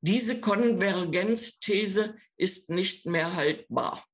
Diese 0.00 0.40
Konvergenzthese 0.40 2.16
ist 2.36 2.70
nicht 2.70 3.06
mehr 3.06 3.36
haltbar. 3.36 4.04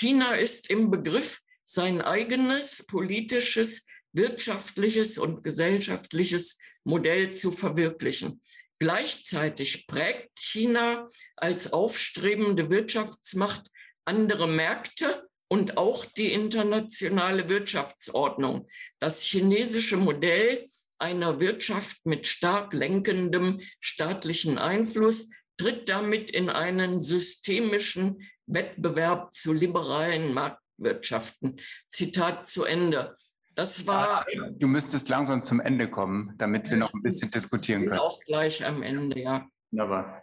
China 0.00 0.34
ist 0.34 0.70
im 0.70 0.90
Begriff, 0.90 1.42
sein 1.62 2.00
eigenes 2.00 2.86
politisches, 2.86 3.86
wirtschaftliches 4.12 5.18
und 5.18 5.44
gesellschaftliches 5.44 6.56
Modell 6.84 7.34
zu 7.34 7.52
verwirklichen. 7.52 8.40
Gleichzeitig 8.78 9.86
prägt 9.86 10.38
China 10.38 11.06
als 11.36 11.74
aufstrebende 11.74 12.70
Wirtschaftsmacht 12.70 13.70
andere 14.06 14.48
Märkte 14.48 15.28
und 15.48 15.76
auch 15.76 16.06
die 16.06 16.32
internationale 16.32 17.50
Wirtschaftsordnung. 17.50 18.66
Das 19.00 19.20
chinesische 19.20 19.98
Modell 19.98 20.66
einer 20.98 21.40
Wirtschaft 21.40 22.06
mit 22.06 22.26
stark 22.26 22.72
lenkendem 22.72 23.60
staatlichen 23.80 24.56
Einfluss 24.56 25.28
tritt 25.58 25.90
damit 25.90 26.30
in 26.30 26.48
einen 26.48 27.02
systemischen 27.02 28.26
Wettbewerb 28.52 29.32
zu 29.32 29.52
liberalen 29.52 30.32
Marktwirtschaften. 30.32 31.60
Zitat 31.88 32.48
zu 32.48 32.64
Ende. 32.64 33.14
Das 33.54 33.86
war. 33.86 34.24
Du 34.58 34.66
müsstest 34.66 35.08
langsam 35.08 35.42
zum 35.42 35.60
Ende 35.60 35.88
kommen, 35.88 36.34
damit 36.38 36.70
wir 36.70 36.76
noch 36.76 36.94
ein 36.94 37.02
bisschen 37.02 37.30
diskutieren 37.30 37.86
können. 37.86 38.00
Auch 38.00 38.20
gleich 38.20 38.64
am 38.64 38.82
Ende, 38.82 39.20
ja. 39.20 39.46
Aber. 39.76 40.22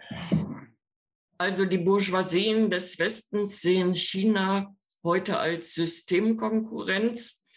Also 1.37 1.65
die 1.65 1.77
Bourgeoisien 1.77 2.69
des 2.69 2.97
Westens 2.97 3.61
sehen 3.61 3.95
China 3.95 4.73
heute 5.03 5.37
als 5.39 5.75
Systemkonkurrenz 5.75 7.47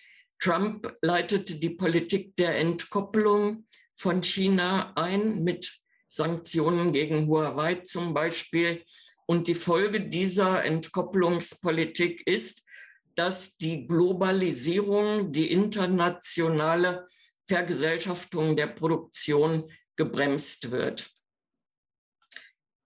Trump 0.41 0.97
leitete 1.03 1.57
die 1.57 1.71
Politik 1.71 2.35
der 2.37 2.59
Entkopplung 2.59 3.67
von 3.95 4.23
China 4.23 4.93
ein 4.97 5.45
mit 5.45 5.71
Sanktionen 6.07 6.93
gegen 6.93 7.27
Huawei 7.29 7.77
zum 7.77 8.15
Beispiel. 8.15 8.83
Und 9.31 9.47
die 9.47 9.55
Folge 9.55 10.09
dieser 10.09 10.65
Entkopplungspolitik 10.65 12.27
ist, 12.27 12.67
dass 13.15 13.57
die 13.57 13.87
Globalisierung, 13.87 15.31
die 15.31 15.53
internationale 15.53 17.05
Vergesellschaftung 17.47 18.57
der 18.57 18.67
Produktion 18.67 19.71
gebremst 19.95 20.73
wird. 20.73 21.09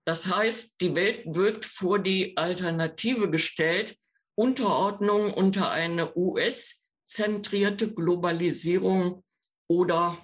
Das 0.04 0.26
heißt, 0.26 0.82
die 0.82 0.94
Welt 0.94 1.22
wird 1.24 1.64
vor 1.64 1.98
die 1.98 2.36
Alternative 2.36 3.30
gestellt, 3.30 3.96
Unterordnung 4.34 5.32
unter 5.32 5.70
eine 5.70 6.14
US-zentrierte 6.14 7.94
Globalisierung 7.94 9.24
oder 9.66 10.18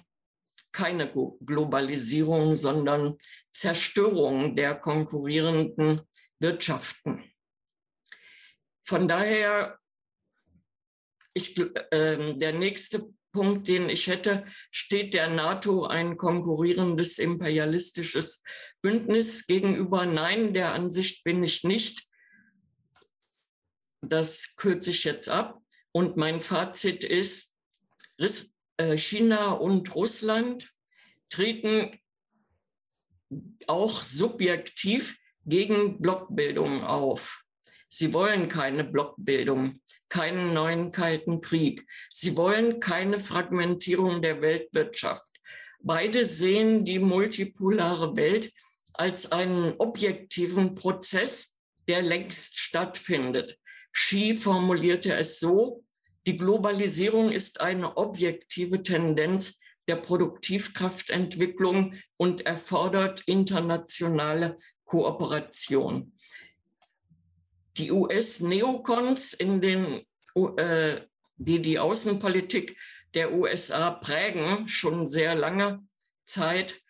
keine 0.71 1.11
Globalisierung, 1.43 2.55
sondern 2.55 3.17
Zerstörung 3.51 4.55
der 4.55 4.75
konkurrierenden 4.75 6.01
Wirtschaften. 6.41 7.23
Von 8.83 9.07
daher, 9.07 9.79
ich, 11.33 11.57
äh, 11.57 12.33
der 12.33 12.53
nächste 12.53 13.13
Punkt, 13.31 13.67
den 13.67 13.89
ich 13.89 14.07
hätte, 14.07 14.45
steht 14.71 15.13
der 15.13 15.29
NATO 15.29 15.85
ein 15.85 16.17
konkurrierendes 16.17 17.19
imperialistisches 17.19 18.43
Bündnis 18.81 19.47
gegenüber? 19.47 20.05
Nein, 20.05 20.53
der 20.53 20.73
Ansicht 20.73 21.23
bin 21.23 21.43
ich 21.43 21.63
nicht. 21.63 22.03
Das 24.01 24.55
kürze 24.55 24.89
ich 24.89 25.03
jetzt 25.03 25.29
ab. 25.29 25.61
Und 25.93 26.17
mein 26.17 26.41
Fazit 26.41 27.03
ist, 27.03 27.55
äh, 28.77 28.97
China 28.97 29.51
und 29.51 29.93
Russland 29.95 30.71
treten 31.29 31.99
auch 33.67 34.03
subjektiv 34.03 35.20
gegen 35.45 36.01
Blockbildung 36.01 36.83
auf. 36.83 37.43
Sie 37.87 38.13
wollen 38.13 38.47
keine 38.47 38.83
Blockbildung, 38.83 39.81
keinen 40.07 40.53
neuen 40.53 40.91
Kalten 40.91 41.41
Krieg. 41.41 41.85
Sie 42.09 42.37
wollen 42.37 42.79
keine 42.79 43.19
Fragmentierung 43.19 44.21
der 44.21 44.41
Weltwirtschaft. 44.41 45.29
Beide 45.79 46.25
sehen 46.25 46.85
die 46.85 46.99
multipolare 46.99 48.15
Welt 48.15 48.51
als 48.93 49.31
einen 49.31 49.73
objektiven 49.77 50.75
Prozess, 50.75 51.57
der 51.87 52.01
längst 52.01 52.59
stattfindet. 52.59 53.57
Xi 53.91 54.35
formulierte 54.35 55.13
es 55.15 55.39
so, 55.39 55.83
die 56.27 56.37
Globalisierung 56.37 57.31
ist 57.31 57.61
eine 57.61 57.97
objektive 57.97 58.83
Tendenz 58.83 59.59
der 59.87 59.95
Produktivkraftentwicklung 59.95 61.95
und 62.17 62.45
erfordert 62.45 63.23
internationale 63.25 64.57
Kooperation. 64.91 66.11
Die 67.77 67.91
US-Neokons, 67.91 69.31
in 69.31 69.61
den, 69.61 70.05
äh, 70.57 71.01
die 71.37 71.61
die 71.61 71.79
Außenpolitik 71.79 72.77
der 73.13 73.31
USA 73.31 73.91
prägen, 73.91 74.67
schon 74.67 75.07
sehr 75.07 75.33
lange 75.33 75.81
Zeit, 76.25 76.81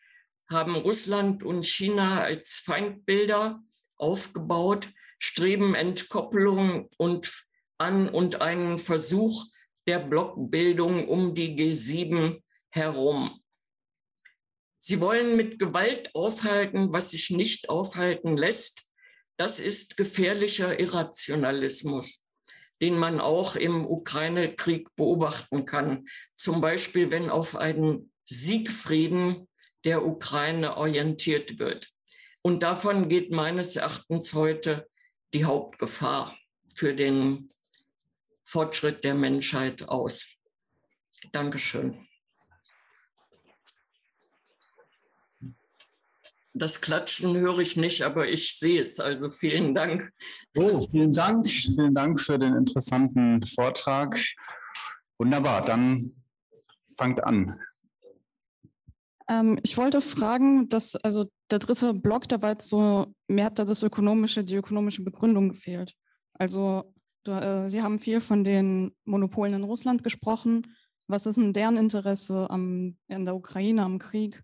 haben 0.49 0.75
Russland 0.75 1.43
und 1.43 1.63
China 1.63 2.23
als 2.23 2.63
Feindbilder 2.65 3.61
aufgebaut, 3.97 4.87
streben 5.19 5.75
Entkopplung 5.75 6.89
und 6.97 7.31
an 7.77 8.09
und 8.09 8.41
einen 8.41 8.79
Versuch 8.79 9.45
der 9.85 9.99
Blockbildung 9.99 11.07
um 11.07 11.35
die 11.35 11.55
G7 11.55 12.41
herum. 12.71 13.40
Sie 14.83 14.99
wollen 14.99 15.35
mit 15.35 15.59
Gewalt 15.59 16.09
aufhalten, 16.15 16.91
was 16.91 17.11
sich 17.11 17.29
nicht 17.29 17.69
aufhalten 17.69 18.35
lässt. 18.35 18.89
Das 19.37 19.59
ist 19.59 19.95
gefährlicher 19.95 20.79
Irrationalismus, 20.79 22.25
den 22.81 22.97
man 22.97 23.21
auch 23.21 23.55
im 23.55 23.85
Ukraine-Krieg 23.85 24.89
beobachten 24.95 25.65
kann. 25.65 26.07
Zum 26.33 26.61
Beispiel, 26.61 27.11
wenn 27.11 27.29
auf 27.29 27.55
einen 27.55 28.11
Siegfrieden 28.25 29.47
der 29.83 30.03
Ukraine 30.03 30.77
orientiert 30.77 31.59
wird. 31.59 31.87
Und 32.41 32.63
davon 32.63 33.07
geht 33.07 33.31
meines 33.31 33.75
Erachtens 33.75 34.33
heute 34.33 34.87
die 35.35 35.45
Hauptgefahr 35.45 36.35
für 36.73 36.95
den 36.95 37.51
Fortschritt 38.43 39.03
der 39.03 39.13
Menschheit 39.13 39.87
aus. 39.87 40.37
Dankeschön. 41.31 42.07
Das 46.53 46.81
Klatschen 46.81 47.35
höre 47.37 47.59
ich 47.59 47.77
nicht, 47.77 48.01
aber 48.01 48.27
ich 48.27 48.57
sehe 48.57 48.81
es. 48.81 48.99
Also 48.99 49.31
vielen 49.31 49.73
Dank. 49.73 50.11
Oh, 50.55 50.79
vielen 50.79 51.13
Dank. 51.13 51.47
Vielen 51.47 51.93
Dank 51.93 52.19
für 52.19 52.37
den 52.37 52.55
interessanten 52.55 53.45
Vortrag. 53.47 54.19
Wunderbar, 55.17 55.63
dann 55.63 56.11
fangt 56.97 57.23
an. 57.23 57.57
Ähm, 59.29 59.59
ich 59.63 59.77
wollte 59.77 60.01
fragen, 60.01 60.67
dass 60.67 60.95
also 60.95 61.31
der 61.51 61.59
dritte 61.59 61.93
Block, 61.93 62.27
da 62.27 62.37
jetzt 62.49 62.67
so, 62.67 63.13
mir 63.27 63.45
hat 63.45 63.59
da 63.59 63.65
das 63.65 63.83
ökonomische, 63.83 64.43
die 64.43 64.55
ökonomische 64.55 65.03
Begründung 65.03 65.49
gefehlt. 65.49 65.95
Also 66.33 66.93
äh, 67.27 67.69
Sie 67.69 67.81
haben 67.81 67.99
viel 67.99 68.19
von 68.19 68.43
den 68.43 68.91
Monopolen 69.05 69.53
in 69.53 69.63
Russland 69.63 70.03
gesprochen. 70.03 70.75
Was 71.07 71.25
ist 71.25 71.37
denn 71.37 71.53
deren 71.53 71.77
Interesse 71.77 72.49
am, 72.49 72.97
in 73.07 73.25
der 73.25 73.35
Ukraine, 73.35 73.83
am 73.83 73.99
Krieg? 73.99 74.43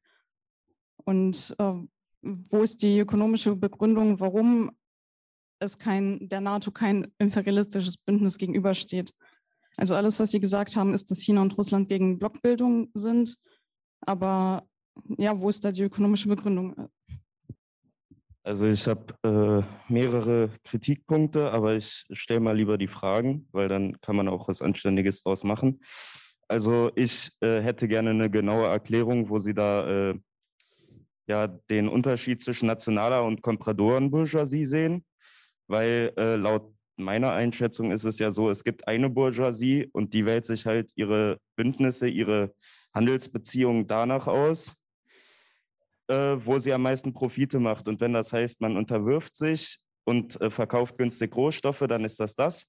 Und 1.03 1.55
äh, 1.59 1.73
wo 2.21 2.61
ist 2.61 2.81
die 2.81 2.99
ökonomische 2.99 3.55
Begründung, 3.55 4.19
warum 4.19 4.71
es 5.59 5.77
kein, 5.77 6.27
der 6.29 6.41
NATO 6.41 6.71
kein 6.71 7.11
imperialistisches 7.17 7.97
Bündnis 7.97 8.37
gegenübersteht? 8.37 9.13
Also 9.77 9.95
alles, 9.95 10.19
was 10.19 10.31
Sie 10.31 10.39
gesagt 10.39 10.75
haben, 10.75 10.93
ist, 10.93 11.11
dass 11.11 11.21
China 11.21 11.41
und 11.41 11.57
Russland 11.57 11.87
gegen 11.87 12.17
Blockbildung 12.17 12.89
sind. 12.93 13.37
Aber 14.01 14.67
ja, 15.17 15.39
wo 15.39 15.49
ist 15.49 15.63
da 15.63 15.71
die 15.71 15.83
ökonomische 15.83 16.27
Begründung? 16.27 16.89
Also 18.43 18.65
ich 18.65 18.87
habe 18.87 19.13
äh, 19.23 19.91
mehrere 19.91 20.49
Kritikpunkte, 20.63 21.51
aber 21.51 21.75
ich 21.75 22.05
stelle 22.13 22.39
mal 22.39 22.55
lieber 22.55 22.77
die 22.77 22.87
Fragen, 22.87 23.47
weil 23.51 23.67
dann 23.67 23.99
kann 23.99 24.15
man 24.15 24.29
auch 24.29 24.47
was 24.47 24.61
Anständiges 24.61 25.21
draus 25.21 25.43
machen. 25.43 25.81
Also 26.47 26.91
ich 26.95 27.31
äh, 27.41 27.61
hätte 27.61 27.89
gerne 27.89 28.11
eine 28.11 28.29
genaue 28.31 28.67
Erklärung, 28.67 29.29
wo 29.29 29.37
Sie 29.37 29.53
da 29.53 30.11
äh, 30.11 30.19
ja 31.27 31.47
den 31.47 31.87
Unterschied 31.89 32.41
zwischen 32.41 32.67
nationaler 32.67 33.23
und 33.23 33.41
Kompradorenbourgeoisie 33.41 34.65
sehen, 34.65 35.05
weil 35.67 36.13
äh, 36.17 36.35
laut 36.35 36.73
meiner 36.97 37.31
Einschätzung 37.33 37.91
ist 37.91 38.03
es 38.03 38.19
ja 38.19 38.31
so, 38.31 38.49
es 38.49 38.63
gibt 38.63 38.87
eine 38.87 39.09
Bourgeoisie 39.09 39.89
und 39.93 40.13
die 40.13 40.25
wählt 40.25 40.45
sich 40.45 40.65
halt 40.65 40.91
ihre 40.95 41.39
Bündnisse, 41.55 42.07
ihre 42.07 42.53
Handelsbeziehungen 42.93 43.87
danach 43.87 44.27
aus, 44.27 44.75
äh, 46.07 46.35
wo 46.37 46.57
sie 46.57 46.73
am 46.73 46.81
meisten 46.81 47.13
Profite 47.13 47.59
macht. 47.59 47.87
Und 47.87 48.01
wenn 48.01 48.13
das 48.13 48.33
heißt, 48.33 48.61
man 48.61 48.77
unterwirft 48.77 49.35
sich 49.35 49.79
und 50.05 50.39
äh, 50.41 50.49
verkauft 50.49 50.97
günstig 50.97 51.35
Rohstoffe, 51.35 51.85
dann 51.87 52.03
ist 52.03 52.19
das 52.19 52.33
das. 52.33 52.65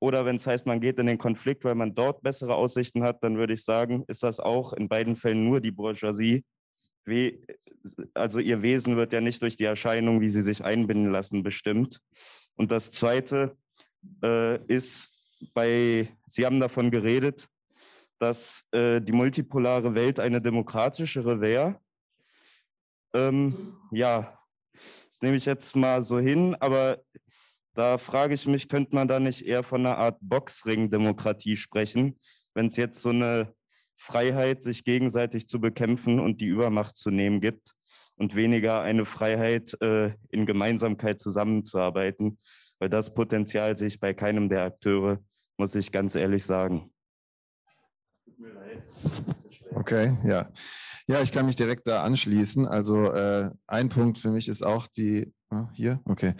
Oder 0.00 0.24
wenn 0.24 0.36
es 0.36 0.46
heißt, 0.46 0.66
man 0.66 0.80
geht 0.80 0.98
in 0.98 1.06
den 1.06 1.18
Konflikt, 1.18 1.64
weil 1.64 1.76
man 1.76 1.94
dort 1.94 2.22
bessere 2.22 2.56
Aussichten 2.56 3.04
hat, 3.04 3.22
dann 3.22 3.38
würde 3.38 3.54
ich 3.54 3.64
sagen, 3.64 4.04
ist 4.08 4.24
das 4.24 4.40
auch 4.40 4.72
in 4.72 4.88
beiden 4.88 5.14
Fällen 5.14 5.44
nur 5.44 5.60
die 5.60 5.70
Bourgeoisie. 5.70 6.44
Wie, 7.04 7.44
also 8.14 8.38
ihr 8.38 8.62
Wesen 8.62 8.96
wird 8.96 9.12
ja 9.12 9.20
nicht 9.20 9.42
durch 9.42 9.56
die 9.56 9.64
Erscheinung, 9.64 10.20
wie 10.20 10.28
sie 10.28 10.42
sich 10.42 10.64
einbinden 10.64 11.10
lassen, 11.10 11.42
bestimmt. 11.42 12.00
Und 12.56 12.70
das 12.70 12.90
Zweite 12.90 13.56
äh, 14.22 14.64
ist, 14.66 15.08
bei, 15.54 16.08
Sie 16.26 16.46
haben 16.46 16.60
davon 16.60 16.90
geredet, 16.90 17.48
dass 18.18 18.64
äh, 18.70 19.00
die 19.00 19.12
multipolare 19.12 19.94
Welt 19.94 20.20
eine 20.20 20.40
demokratischere 20.40 21.40
wäre. 21.40 21.80
Ähm, 23.14 23.76
ja, 23.90 24.38
das 25.08 25.20
nehme 25.22 25.36
ich 25.36 25.44
jetzt 25.44 25.74
mal 25.74 26.02
so 26.02 26.20
hin, 26.20 26.56
aber 26.60 27.02
da 27.74 27.98
frage 27.98 28.34
ich 28.34 28.46
mich, 28.46 28.68
könnte 28.68 28.94
man 28.94 29.08
da 29.08 29.18
nicht 29.18 29.44
eher 29.44 29.62
von 29.62 29.84
einer 29.84 29.98
Art 29.98 30.18
Boxring-Demokratie 30.20 31.56
sprechen, 31.56 32.18
wenn 32.54 32.66
es 32.66 32.76
jetzt 32.76 33.00
so 33.00 33.08
eine 33.08 33.52
Freiheit, 34.02 34.64
sich 34.64 34.84
gegenseitig 34.84 35.46
zu 35.46 35.60
bekämpfen 35.60 36.18
und 36.18 36.40
die 36.40 36.46
Übermacht 36.46 36.96
zu 36.96 37.10
nehmen 37.10 37.40
gibt 37.40 37.72
und 38.16 38.34
weniger 38.34 38.82
eine 38.82 39.04
Freiheit, 39.04 39.80
äh, 39.80 40.14
in 40.30 40.44
Gemeinsamkeit 40.44 41.20
zusammenzuarbeiten, 41.20 42.38
weil 42.80 42.88
das 42.88 43.14
Potenzial 43.14 43.76
sehe 43.76 43.86
ich 43.86 44.00
bei 44.00 44.12
keinem 44.12 44.48
der 44.48 44.64
Akteure, 44.64 45.20
muss 45.56 45.76
ich 45.76 45.92
ganz 45.92 46.16
ehrlich 46.16 46.44
sagen. 46.44 46.90
Okay, 49.74 50.16
ja. 50.24 50.48
Ja, 51.08 51.20
ich 51.20 51.32
kann 51.32 51.46
mich 51.46 51.56
direkt 51.56 51.86
da 51.88 52.02
anschließen. 52.04 52.66
Also 52.66 53.10
äh, 53.10 53.50
ein 53.66 53.88
Punkt 53.88 54.18
für 54.18 54.30
mich 54.30 54.48
ist 54.48 54.64
auch 54.64 54.86
die, 54.86 55.32
ah, 55.50 55.68
hier, 55.74 56.00
okay, 56.04 56.34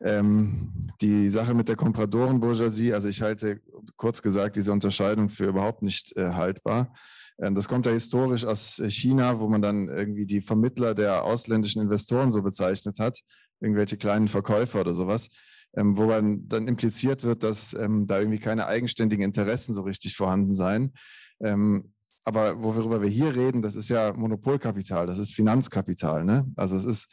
ähm, 0.00 0.72
die 1.00 1.28
Sache 1.28 1.54
mit 1.54 1.68
der 1.68 1.76
Kompradoren-Bourgeoisie. 1.76 2.94
Also 2.94 3.08
ich 3.08 3.20
halte 3.22 3.60
kurz 3.96 4.22
gesagt 4.22 4.56
diese 4.56 4.72
Unterscheidung 4.72 5.28
für 5.28 5.46
überhaupt 5.46 5.82
nicht 5.82 6.16
äh, 6.16 6.32
haltbar. 6.32 6.94
Ähm, 7.40 7.54
das 7.54 7.68
kommt 7.68 7.86
ja 7.86 7.92
historisch 7.92 8.44
aus 8.44 8.80
China, 8.88 9.38
wo 9.38 9.48
man 9.48 9.62
dann 9.62 9.88
irgendwie 9.88 10.26
die 10.26 10.40
Vermittler 10.40 10.94
der 10.94 11.24
ausländischen 11.24 11.82
Investoren 11.82 12.32
so 12.32 12.42
bezeichnet 12.42 12.98
hat, 12.98 13.20
irgendwelche 13.60 13.98
kleinen 13.98 14.28
Verkäufer 14.28 14.80
oder 14.80 14.94
sowas. 14.94 15.28
Ähm, 15.76 15.98
wo 15.98 16.08
dann, 16.08 16.48
dann 16.48 16.68
impliziert 16.68 17.22
wird, 17.24 17.42
dass 17.42 17.74
ähm, 17.74 18.06
da 18.06 18.18
irgendwie 18.18 18.38
keine 18.38 18.66
eigenständigen 18.66 19.24
Interessen 19.24 19.74
so 19.74 19.82
richtig 19.82 20.16
vorhanden 20.16 20.54
seien. 20.54 20.94
Ähm, 21.40 21.92
aber 22.26 22.60
worüber 22.60 23.00
wir 23.00 23.08
hier 23.08 23.36
reden, 23.36 23.62
das 23.62 23.76
ist 23.76 23.88
ja 23.88 24.12
Monopolkapital, 24.12 25.06
das 25.06 25.18
ist 25.18 25.32
Finanzkapital. 25.32 26.24
Ne? 26.24 26.44
Also 26.56 26.74
es 26.74 26.84
ist 26.84 27.08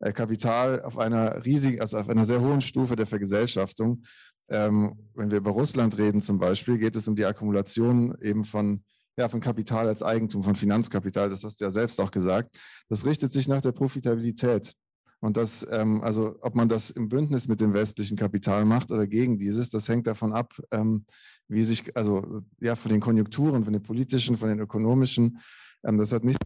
äh, 0.00 0.12
Kapital 0.12 0.82
auf 0.82 0.98
einer 0.98 1.44
riesigen, 1.44 1.80
also 1.80 1.98
auf 1.98 2.08
einer 2.08 2.26
sehr 2.26 2.40
hohen 2.40 2.60
Stufe 2.60 2.96
der 2.96 3.06
Vergesellschaftung. 3.06 4.02
Ähm, 4.48 4.98
wenn 5.14 5.30
wir 5.30 5.38
über 5.38 5.52
Russland 5.52 5.96
reden 5.98 6.20
zum 6.20 6.40
Beispiel, 6.40 6.78
geht 6.78 6.96
es 6.96 7.06
um 7.06 7.14
die 7.14 7.24
Akkumulation 7.24 8.16
eben 8.20 8.44
von, 8.44 8.82
ja, 9.16 9.28
von 9.28 9.38
Kapital 9.38 9.86
als 9.86 10.02
Eigentum, 10.02 10.42
von 10.42 10.56
Finanzkapital, 10.56 11.30
das 11.30 11.44
hast 11.44 11.60
du 11.60 11.64
ja 11.64 11.70
selbst 11.70 12.00
auch 12.00 12.10
gesagt. 12.10 12.58
Das 12.88 13.06
richtet 13.06 13.32
sich 13.32 13.46
nach 13.46 13.60
der 13.60 13.72
Profitabilität. 13.72 14.74
Und 15.20 15.36
das, 15.36 15.64
ähm, 15.70 16.02
also 16.02 16.36
ob 16.40 16.56
man 16.56 16.68
das 16.68 16.90
im 16.90 17.08
Bündnis 17.08 17.46
mit 17.46 17.60
dem 17.60 17.72
westlichen 17.72 18.16
Kapital 18.16 18.64
macht 18.64 18.90
oder 18.90 19.06
gegen 19.06 19.38
dieses, 19.38 19.70
das 19.70 19.88
hängt 19.88 20.08
davon 20.08 20.32
ab, 20.32 20.54
ähm, 20.72 21.04
wie 21.48 21.62
sich, 21.62 21.96
also 21.96 22.42
ja, 22.60 22.76
von 22.76 22.90
den 22.90 23.00
Konjunkturen, 23.00 23.64
von 23.64 23.72
den 23.72 23.82
politischen, 23.82 24.36
von 24.36 24.48
den 24.48 24.60
ökonomischen. 24.60 25.38
Ähm, 25.84 25.98
das 25.98 26.12
hat 26.12 26.24
nicht 26.24 26.38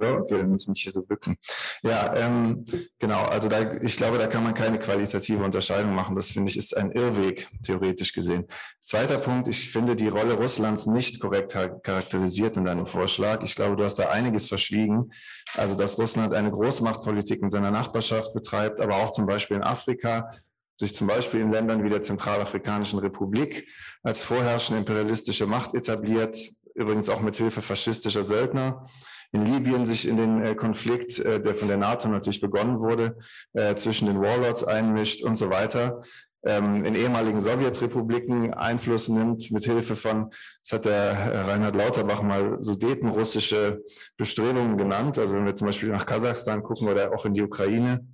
okay, 0.00 0.38
dann 0.38 0.50
muss 0.50 0.62
ich 0.62 0.68
mich 0.68 0.82
hier 0.82 0.92
so 0.92 1.02
bücken. 1.02 1.36
Ja, 1.82 2.14
ähm, 2.16 2.64
genau. 2.98 3.22
Also 3.22 3.48
da, 3.48 3.74
ich 3.82 3.96
glaube, 3.96 4.18
da 4.18 4.26
kann 4.26 4.42
man 4.42 4.54
keine 4.54 4.78
qualitative 4.78 5.44
Unterscheidung 5.44 5.94
machen. 5.94 6.16
Das 6.16 6.30
finde 6.30 6.50
ich 6.50 6.56
ist 6.56 6.76
ein 6.76 6.92
Irrweg, 6.92 7.48
theoretisch 7.62 8.12
gesehen. 8.12 8.46
Zweiter 8.80 9.18
Punkt, 9.18 9.48
ich 9.48 9.70
finde 9.70 9.96
die 9.96 10.08
Rolle 10.08 10.34
Russlands 10.34 10.86
nicht 10.86 11.20
korrekt 11.20 11.52
charakterisiert 11.82 12.56
in 12.56 12.64
deinem 12.64 12.86
Vorschlag. 12.86 13.42
Ich 13.42 13.54
glaube, 13.54 13.76
du 13.76 13.84
hast 13.84 13.96
da 13.96 14.10
einiges 14.10 14.46
verschwiegen. 14.46 15.12
Also, 15.54 15.74
dass 15.74 15.98
Russland 15.98 16.34
eine 16.34 16.50
Großmachtpolitik 16.50 17.42
in 17.42 17.50
seiner 17.50 17.70
Nachbarschaft 17.70 18.32
betreibt, 18.34 18.80
aber 18.80 18.96
auch 18.96 19.10
zum 19.10 19.26
Beispiel 19.26 19.58
in 19.58 19.62
Afrika, 19.62 20.30
sich 20.80 20.94
zum 20.94 21.06
Beispiel 21.06 21.40
in 21.40 21.50
Ländern 21.50 21.84
wie 21.84 21.90
der 21.90 22.00
Zentralafrikanischen 22.00 22.98
Republik 22.98 23.68
als 24.02 24.22
vorherrschende 24.22 24.80
imperialistische 24.80 25.46
Macht 25.46 25.74
etabliert, 25.74 26.38
übrigens 26.74 27.10
auch 27.10 27.20
mit 27.20 27.36
Hilfe 27.36 27.60
faschistischer 27.60 28.24
Söldner 28.24 28.86
in 29.32 29.46
Libyen 29.46 29.86
sich 29.86 30.08
in 30.08 30.16
den 30.16 30.42
äh, 30.42 30.54
Konflikt, 30.54 31.18
äh, 31.20 31.40
der 31.40 31.54
von 31.54 31.68
der 31.68 31.76
NATO 31.76 32.08
natürlich 32.08 32.40
begonnen 32.40 32.80
wurde, 32.80 33.16
äh, 33.52 33.74
zwischen 33.76 34.06
den 34.06 34.20
Warlords 34.20 34.64
einmischt 34.64 35.22
und 35.22 35.36
so 35.36 35.50
weiter. 35.50 36.02
Ähm, 36.42 36.82
in 36.84 36.94
ehemaligen 36.94 37.38
Sowjetrepubliken 37.38 38.54
Einfluss 38.54 39.10
nimmt 39.10 39.50
mit 39.50 39.64
Hilfe 39.64 39.94
von, 39.94 40.30
das 40.62 40.72
hat 40.72 40.86
der 40.86 41.46
Reinhard 41.46 41.76
Lauterbach 41.76 42.22
mal 42.22 42.56
sudetenrussische 42.60 43.84
Bestrebungen 44.16 44.78
genannt. 44.78 45.18
Also 45.18 45.36
wenn 45.36 45.44
wir 45.44 45.54
zum 45.54 45.66
Beispiel 45.66 45.90
nach 45.90 46.06
Kasachstan 46.06 46.62
gucken 46.62 46.88
oder 46.88 47.14
auch 47.14 47.26
in 47.26 47.34
die 47.34 47.42
Ukraine, 47.42 48.06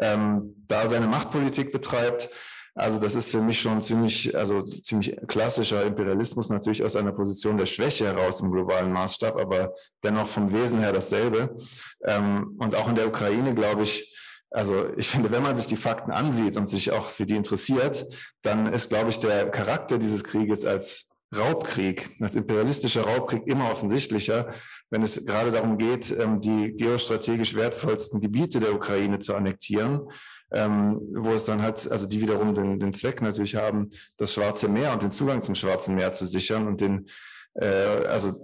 ähm, 0.00 0.64
da 0.66 0.88
seine 0.88 1.06
Machtpolitik 1.06 1.72
betreibt 1.72 2.30
also 2.74 2.98
das 2.98 3.14
ist 3.14 3.30
für 3.30 3.40
mich 3.40 3.60
schon 3.60 3.82
ziemlich, 3.82 4.36
also 4.36 4.62
ziemlich 4.62 5.16
klassischer 5.26 5.84
Imperialismus, 5.84 6.48
natürlich 6.48 6.84
aus 6.84 6.96
einer 6.96 7.12
Position 7.12 7.56
der 7.56 7.66
Schwäche 7.66 8.06
heraus 8.06 8.40
im 8.40 8.52
globalen 8.52 8.92
Maßstab, 8.92 9.36
aber 9.36 9.74
dennoch 10.04 10.28
vom 10.28 10.52
Wesen 10.52 10.78
her 10.78 10.92
dasselbe. 10.92 11.56
Ähm, 12.04 12.56
und 12.58 12.74
auch 12.74 12.88
in 12.88 12.94
der 12.94 13.08
Ukraine, 13.08 13.54
glaube 13.54 13.82
ich, 13.82 14.16
also 14.50 14.88
ich 14.96 15.08
finde, 15.08 15.30
wenn 15.30 15.42
man 15.42 15.56
sich 15.56 15.66
die 15.66 15.76
Fakten 15.76 16.10
ansieht 16.10 16.56
und 16.56 16.68
sich 16.68 16.90
auch 16.92 17.08
für 17.08 17.26
die 17.26 17.36
interessiert, 17.36 18.06
dann 18.42 18.72
ist, 18.72 18.88
glaube 18.88 19.10
ich, 19.10 19.18
der 19.18 19.50
Charakter 19.50 19.98
dieses 19.98 20.24
Krieges 20.24 20.64
als 20.64 21.09
Raubkrieg, 21.36 22.10
als 22.20 22.34
imperialistischer 22.34 23.02
Raubkrieg 23.02 23.46
immer 23.46 23.70
offensichtlicher, 23.70 24.52
wenn 24.90 25.02
es 25.02 25.24
gerade 25.26 25.52
darum 25.52 25.78
geht, 25.78 26.10
ähm, 26.18 26.40
die 26.40 26.72
geostrategisch 26.76 27.54
wertvollsten 27.54 28.20
Gebiete 28.20 28.60
der 28.60 28.74
Ukraine 28.74 29.18
zu 29.20 29.34
annektieren 29.34 30.08
ähm, 30.52 31.00
wo 31.14 31.32
es 31.32 31.44
dann 31.44 31.62
halt, 31.62 31.90
also 31.90 32.06
die 32.06 32.20
wiederum 32.20 32.54
den, 32.54 32.78
den 32.80 32.92
Zweck 32.92 33.22
natürlich 33.22 33.56
haben, 33.56 33.90
das 34.16 34.34
Schwarze 34.34 34.68
Meer 34.68 34.92
und 34.92 35.02
den 35.02 35.10
Zugang 35.10 35.42
zum 35.42 35.54
Schwarzen 35.54 35.94
Meer 35.94 36.12
zu 36.12 36.26
sichern 36.26 36.66
und 36.66 36.80
den, 36.80 37.06
äh, 37.54 37.66
also 37.66 38.42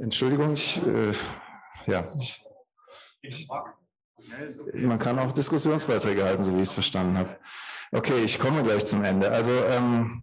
Entschuldigung, 0.00 0.54
ich, 0.54 0.84
äh, 0.84 1.12
ja, 1.86 2.04
ich, 3.22 3.48
man 4.74 4.98
kann 4.98 5.18
auch 5.18 5.32
Diskussionsbeiträge 5.32 6.24
halten, 6.24 6.42
so 6.42 6.52
wie 6.52 6.60
ich 6.60 6.68
es 6.68 6.72
verstanden 6.72 7.16
habe. 7.16 7.36
Okay, 7.92 8.24
ich 8.24 8.38
komme 8.38 8.64
gleich 8.64 8.84
zum 8.86 9.04
Ende. 9.04 9.30
Also 9.30 9.52
ähm, 9.52 10.22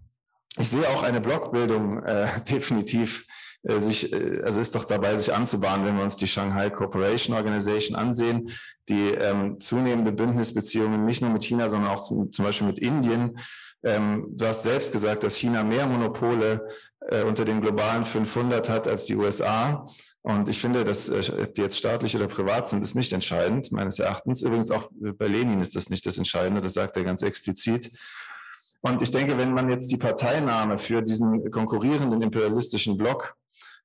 ich 0.57 0.69
sehe 0.69 0.87
auch 0.89 1.03
eine 1.03 1.21
Blockbildung 1.21 2.03
äh, 2.03 2.27
definitiv 2.49 3.25
äh, 3.63 3.79
sich, 3.79 4.11
äh, 4.13 4.41
also 4.43 4.59
ist 4.59 4.75
doch 4.75 4.85
dabei, 4.85 5.15
sich 5.15 5.33
anzubahnen, 5.33 5.85
wenn 5.85 5.97
wir 5.97 6.03
uns 6.03 6.17
die 6.17 6.27
Shanghai 6.27 6.69
Cooperation 6.69 7.35
Organization 7.35 7.97
ansehen, 7.97 8.49
die 8.89 9.09
ähm, 9.09 9.59
zunehmende 9.59 10.11
Bündnisbeziehungen 10.11 11.05
nicht 11.05 11.21
nur 11.21 11.31
mit 11.31 11.43
China, 11.43 11.69
sondern 11.69 11.91
auch 11.91 12.01
zum, 12.01 12.31
zum 12.31 12.45
Beispiel 12.45 12.67
mit 12.67 12.79
Indien. 12.79 13.39
Ähm, 13.83 14.27
du 14.29 14.45
hast 14.45 14.63
selbst 14.63 14.91
gesagt, 14.91 15.23
dass 15.23 15.35
China 15.35 15.63
mehr 15.63 15.87
Monopole 15.87 16.67
äh, 17.09 17.23
unter 17.23 17.45
den 17.45 17.61
globalen 17.61 18.03
500 18.03 18.69
hat 18.69 18.87
als 18.87 19.05
die 19.05 19.15
USA. 19.15 19.87
Und 20.21 20.47
ich 20.47 20.59
finde, 20.59 20.85
dass 20.85 21.09
äh, 21.09 21.31
ob 21.43 21.53
die 21.53 21.61
jetzt 21.61 21.77
staatlich 21.77 22.15
oder 22.15 22.27
privat 22.27 22.69
sind, 22.69 22.81
ist 22.81 22.95
nicht 22.95 23.11
entscheidend, 23.11 23.71
meines 23.71 23.99
Erachtens. 23.99 24.41
Übrigens 24.41 24.71
auch 24.71 24.89
bei 24.93 25.27
Lenin 25.27 25.61
ist 25.61 25.75
das 25.75 25.89
nicht 25.89 26.05
das 26.05 26.17
Entscheidende, 26.17 26.61
das 26.61 26.73
sagt 26.73 26.95
er 26.95 27.03
ganz 27.03 27.21
explizit. 27.21 27.91
Und 28.85 29.01
ich 29.01 29.11
denke, 29.11 29.37
wenn 29.37 29.53
man 29.53 29.69
jetzt 29.69 29.91
die 29.93 29.97
Parteinahme 29.97 30.77
für 30.77 31.01
diesen 31.01 31.49
konkurrierenden 31.51 32.21
imperialistischen 32.21 32.97
Block 32.97 33.35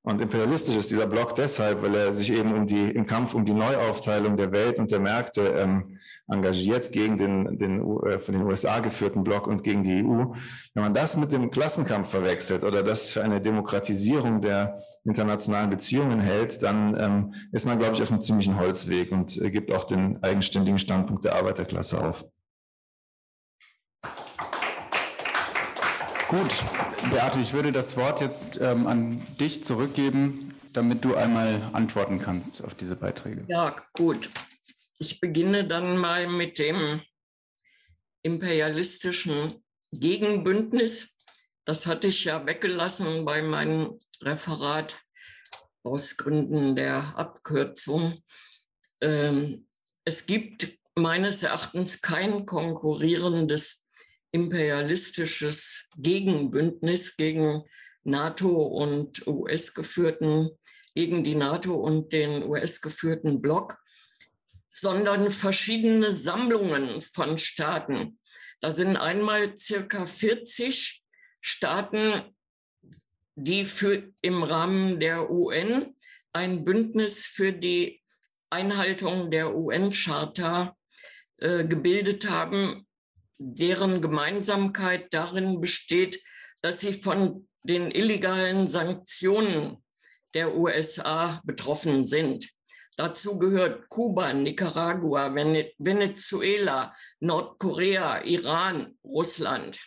und 0.03 0.20
imperialistisch 0.20 0.75
ist 0.75 0.91
dieser 0.91 1.07
Block 1.07 1.37
deshalb, 1.37 1.83
weil 1.83 1.95
er 1.95 2.15
sich 2.15 2.33
eben 2.33 2.53
um 2.53 2.66
die, 2.66 2.91
im 2.91 3.07
Kampf 3.07 3.35
um 3.35 3.45
die 3.45 3.53
Neuaufteilung 3.53 4.37
der 4.37 4.51
Welt 4.51 4.81
und 4.81 4.91
der 4.91 4.99
Märkte 4.99 5.43
ähm, 5.57 5.99
engagiert 6.27 6.91
gegen 6.91 7.16
den, 7.16 7.59
den 7.59 7.81
äh, 8.07 8.19
von 8.19 8.35
den 8.35 8.43
USA 8.43 8.81
geführten 8.81 9.23
Block 9.23 9.47
und 9.47 9.62
gegen 9.62 9.85
die 9.85 10.03
EU. 10.03 10.33
Wenn 10.75 10.83
man 10.83 10.95
das 10.95 11.16
mit 11.16 11.31
dem 11.31 11.53
Klassenkampf 11.53 12.11
verwechselt 12.11 12.65
oder 12.65 12.83
das 12.83 13.07
für 13.07 13.23
eine 13.23 13.41
Demokratisierung 13.41 14.41
der 14.41 14.79
internationalen 15.05 15.70
Beziehungen 15.70 16.20
hält, 16.20 16.61
dann 16.65 16.97
ähm, 16.99 17.35
ist 17.53 17.66
man, 17.66 17.79
glaube 17.79 17.95
ich, 17.95 18.03
auf 18.03 18.11
einem 18.11 18.20
ziemlichen 18.20 18.59
Holzweg 18.59 19.12
und 19.12 19.41
äh, 19.41 19.53
gibt 19.53 19.73
auch 19.73 19.85
den 19.85 20.20
eigenständigen 20.25 20.81
Standpunkt 20.81 21.25
der 21.25 21.37
Arbeiterklasse 21.37 22.01
auf. 22.01 22.25
Gut, 26.28 26.62
Beate, 27.10 27.40
ich 27.40 27.55
würde 27.55 27.72
das 27.72 27.96
Wort 27.96 28.20
jetzt 28.20 28.60
ähm, 28.60 28.86
an 28.86 29.26
dich 29.40 29.64
zurückgeben, 29.64 30.55
damit 30.74 31.02
du 31.02 31.14
einmal 31.14 31.70
antworten 31.72 32.18
kannst 32.18 32.62
auf 32.62 32.74
diese 32.74 32.96
Beiträge. 32.96 33.46
Ja, 33.48 33.82
gut. 33.94 34.28
Ich 34.98 35.20
beginne 35.20 35.66
dann 35.66 35.96
mal 35.96 36.28
mit 36.28 36.59
dem 36.59 37.00
imperialistischen 38.22 39.55
Gegenbündnis. 39.90 41.16
Das 41.64 41.86
hatte 41.86 42.09
ich 42.09 42.24
ja 42.24 42.44
weggelassen 42.44 43.24
bei 43.24 43.40
meinem 43.40 43.98
Referat 44.20 44.98
aus 45.82 46.18
Gründen 46.18 46.76
der 46.76 47.16
Abkürzung. 47.16 48.22
Ähm, 49.00 49.66
es 50.05 50.26
gibt 50.26 50.78
meines 50.94 51.42
Erachtens 51.42 52.02
kein 52.02 52.44
konkurrierendes 52.44 53.88
imperialistisches 54.32 55.88
Gegenbündnis 55.96 57.16
gegen 57.16 57.62
NATO 58.05 58.62
und 58.62 59.26
US 59.26 59.74
geführten, 59.74 60.50
gegen 60.94 61.24
die 61.24 61.34
NATO 61.34 61.74
und 61.74 62.12
den 62.12 62.42
US 62.44 62.80
geführten 62.80 63.40
Block, 63.40 63.78
sondern 64.68 65.30
verschiedene 65.30 66.10
Sammlungen 66.12 67.00
von 67.00 67.38
Staaten. 67.38 68.18
Da 68.60 68.70
sind 68.70 68.96
einmal 68.96 69.56
circa 69.56 70.06
40 70.06 71.02
Staaten, 71.40 72.34
die 73.36 73.64
für 73.64 74.10
im 74.20 74.42
Rahmen 74.42 74.98
der 74.98 75.30
UN 75.30 75.94
ein 76.32 76.64
Bündnis 76.64 77.24
für 77.24 77.52
die 77.52 78.02
Einhaltung 78.50 79.30
der 79.30 79.55
UN-Charta 79.55 80.76
äh, 81.38 81.64
gebildet 81.64 82.28
haben, 82.28 82.88
deren 83.39 84.02
Gemeinsamkeit 84.02 85.12
darin 85.15 85.60
besteht, 85.60 86.23
dass 86.60 86.81
sie 86.81 86.93
von 86.93 87.48
den 87.62 87.90
illegalen 87.90 88.69
Sanktionen 88.69 89.82
der 90.35 90.56
USA 90.56 91.40
betroffen 91.44 92.05
sind. 92.05 92.48
Dazu 92.97 93.39
gehört 93.39 93.89
Kuba, 93.89 94.32
Nicaragua, 94.32 95.32
Venezuela, 95.35 96.94
Nordkorea, 97.20 98.24
Iran, 98.24 98.98
Russland 99.05 99.78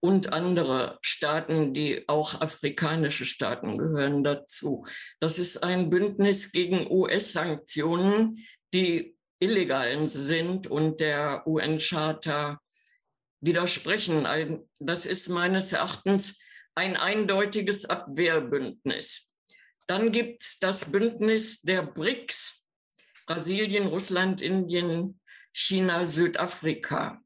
und 0.00 0.32
andere 0.32 0.98
Staaten, 1.02 1.74
die 1.74 2.08
auch 2.08 2.40
afrikanische 2.40 3.26
Staaten 3.26 3.76
gehören 3.76 4.24
dazu. 4.24 4.86
Das 5.20 5.38
ist 5.38 5.62
ein 5.62 5.90
Bündnis 5.90 6.52
gegen 6.52 6.90
US-Sanktionen, 6.90 8.46
die 8.72 9.15
illegalen 9.38 10.08
sind 10.08 10.66
und 10.66 11.00
der 11.00 11.46
UN-Charta 11.46 12.60
widersprechen. 13.40 14.26
Das 14.78 15.06
ist 15.06 15.28
meines 15.28 15.72
Erachtens 15.72 16.38
ein 16.74 16.96
eindeutiges 16.96 17.86
Abwehrbündnis. 17.86 19.34
Dann 19.86 20.12
gibt 20.12 20.42
es 20.42 20.58
das 20.58 20.90
Bündnis 20.90 21.62
der 21.62 21.82
BRICS, 21.82 22.66
Brasilien, 23.26 23.86
Russland, 23.86 24.42
Indien, 24.42 25.20
China, 25.52 26.04
Südafrika. 26.04 27.20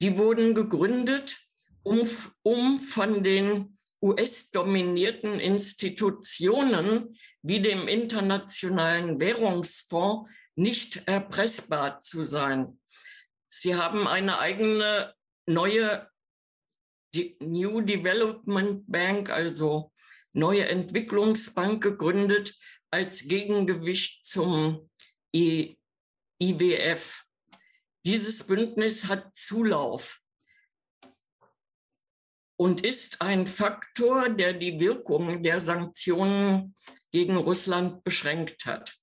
Die 0.00 0.18
wurden 0.18 0.54
gegründet, 0.54 1.36
um, 1.82 2.08
um 2.42 2.80
von 2.80 3.22
den 3.22 3.76
US-dominierten 4.02 5.40
Institutionen 5.40 7.16
wie 7.42 7.60
dem 7.60 7.88
Internationalen 7.88 9.20
Währungsfonds 9.20 10.30
nicht 10.56 11.06
erpressbar 11.06 12.00
zu 12.00 12.24
sein. 12.24 12.80
Sie 13.48 13.76
haben 13.76 14.08
eine 14.08 14.38
eigene 14.38 15.14
neue 15.46 16.10
New 17.40 17.80
Development 17.80 18.84
Bank, 18.90 19.30
also 19.30 19.92
neue 20.32 20.68
Entwicklungsbank 20.68 21.82
gegründet 21.82 22.54
als 22.90 23.28
Gegengewicht 23.28 24.26
zum 24.26 24.90
IWF. 25.32 27.24
Dieses 28.04 28.46
Bündnis 28.46 29.08
hat 29.08 29.34
Zulauf 29.34 30.20
und 32.56 32.84
ist 32.84 33.20
ein 33.20 33.46
Faktor, 33.46 34.28
der 34.28 34.52
die 34.52 34.78
Wirkung 34.78 35.42
der 35.42 35.60
Sanktionen 35.60 36.74
gegen 37.10 37.36
Russland 37.36 38.04
beschränkt 38.04 38.66
hat. 38.66 38.95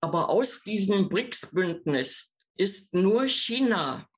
Aber 0.00 0.30
aus 0.30 0.62
diesem 0.62 1.08
BRICS-Bündnis 1.08 2.34
ist 2.56 2.94
nur 2.94 3.28
China 3.28 4.08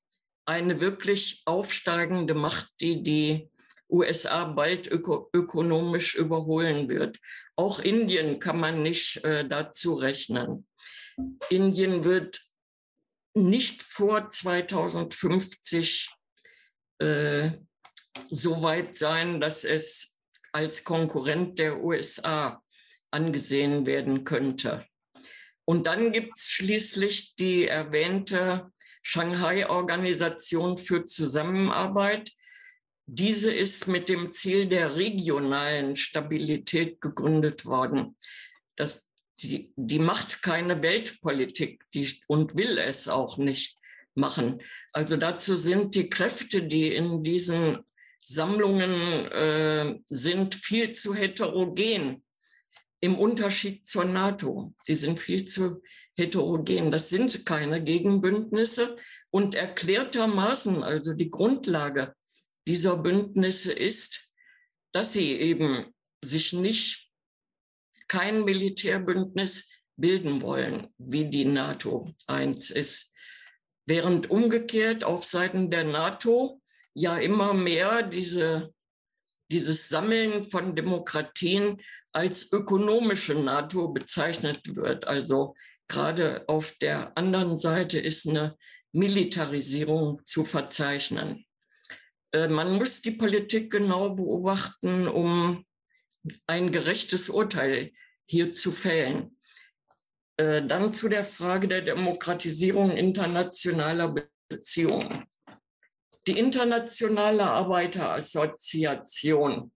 eine 0.45 0.81
wirklich 0.81 1.43
aufsteigende 1.45 2.35
Macht, 2.35 2.73
die 2.81 3.03
die 3.03 3.51
USA 3.89 4.45
bald 4.45 4.91
öko 4.91 5.29
ökonomisch 5.33 6.15
überholen 6.15 6.89
wird. 6.89 7.19
Auch 7.57 7.81
Indien 7.81 8.39
kann 8.39 8.59
man 8.59 8.83
nicht 8.83 9.23
äh, 9.25 9.47
dazu 9.47 9.95
rechnen. 9.95 10.67
Indien 11.51 12.05
wird 12.05 12.41
nicht 13.35 13.83
vor 13.83 14.31
2050 14.31 16.11
äh, 16.99 17.51
so 18.31 18.63
weit 18.63 18.97
sein, 18.97 19.41
dass 19.41 19.65
es 19.65 20.19
als 20.53 20.85
Konkurrent 20.85 21.59
der 21.59 21.83
USA 21.83 22.63
angesehen 23.11 23.87
werden 23.87 24.25
könnte. 24.25 24.87
Und 25.65 25.87
dann 25.87 26.13
gibt 26.13 26.37
es 26.37 26.51
schließlich 26.51 27.37
die 27.37 27.69
erwähnte 27.69 28.71
Shanghai-Organisation 29.03 30.79
für 30.79 31.05
Zusammenarbeit. 31.05 32.31
Diese 33.07 33.53
ist 33.53 33.89
mit 33.89 34.09
dem 34.09 34.33
Ziel 34.33 34.67
der 34.67 34.97
regionalen 34.97 35.97
Stabilität 35.97 37.01
gegründet 37.01 37.65
worden. 37.65 38.17
Das, 38.77 39.09
die, 39.41 39.73
die 39.77 39.99
macht 39.99 40.43
keine 40.43 40.83
Weltpolitik 40.83 41.85
die, 41.95 42.23
und 42.27 42.57
will 42.57 42.79
es 42.79 43.09
auch 43.09 43.39
nicht 43.39 43.77
machen. 44.15 44.63
Also 44.93 45.17
dazu 45.17 45.57
sind 45.57 45.95
die 45.95 46.09
Kräfte, 46.09 46.63
die 46.65 46.95
in 46.95 47.23
diesen 47.23 47.79
Sammlungen 48.21 48.93
äh, 49.33 49.99
sind, 50.05 50.55
viel 50.55 50.93
zu 50.93 51.15
heterogen 51.15 52.23
im 53.03 53.19
Unterschied 53.19 53.87
zur 53.87 54.05
NATO. 54.05 54.75
Sie 54.85 54.95
sind 54.95 55.19
viel 55.19 55.45
zu 55.45 55.83
heterogen. 56.15 56.93
Das 56.93 57.09
sind 57.11 57.45
keine 57.45 57.83
Gegenbündnisse. 57.83 58.97
Und 59.31 59.57
erklärtermaßen, 59.57 60.85
also 60.85 61.13
die 61.13 61.31
Grundlage 61.31 62.15
dieser 62.67 62.97
Bündnisse 62.97 63.73
ist, 63.73 64.29
dass 64.93 65.13
sie 65.13 65.33
eben 65.33 65.93
sich 66.25 66.53
nicht 66.53 67.11
kein 68.07 68.45
Militärbündnis 68.45 69.69
bilden 69.97 70.41
wollen, 70.41 70.89
wie 70.97 71.29
die 71.29 71.45
NATO 71.45 72.15
eins 72.29 72.71
ist. 72.71 73.13
Während 73.85 74.31
umgekehrt 74.31 75.03
auf 75.03 75.25
Seiten 75.25 75.71
der 75.71 75.85
NATO 75.85 76.61
ja 76.95 77.17
immer 77.17 77.53
mehr 77.53 78.05
diese, 78.05 78.73
dieses 79.51 79.89
Sammeln 79.89 80.45
von 80.45 80.77
Demokratien 80.77 81.83
als 82.13 82.53
ökonomische 82.53 83.35
NATO 83.35 83.89
bezeichnet 83.89 84.77
wird. 84.77 85.07
Also 85.07 85.55
gerade 85.89 86.45
auf 86.49 86.73
der 86.79 87.17
anderen 87.17 87.59
Seite 87.59 87.99
ist 87.99 88.29
eine 88.29 88.57
Militarisierung 88.93 90.21
zu 90.25 90.45
verzeichnen. 90.45 91.45
Äh, 92.33 92.49
man 92.49 92.75
muss 92.75 93.03
die 93.03 93.13
Politik 93.13 93.71
genau 93.71 94.15
beobachten, 94.15 95.09
um 95.09 95.65
ein 96.47 96.71
gerechtes 96.71 97.31
Urteil 97.31 97.93
hier 98.27 98.53
zu 98.53 98.71
fällen. 98.73 99.39
Äh, 100.37 100.67
dann 100.67 100.93
zu 100.95 101.09
der 101.09 101.25
Frage 101.25 101.67
der 101.69 101.83
Demokratisierung 101.83 102.97
internationaler 102.97 104.15
Beziehungen. 104.49 105.25
Die 106.27 106.39
Internationale 106.39 107.45
Arbeiterassoziation 107.45 109.73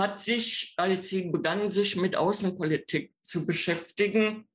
hat 0.00 0.20
sich, 0.20 0.74
als 0.76 1.10
sie 1.10 1.30
begann, 1.30 1.70
sich 1.70 1.94
mit 1.94 2.16
Außenpolitik 2.16 3.14
zu 3.22 3.46
beschäftigen, 3.46 4.48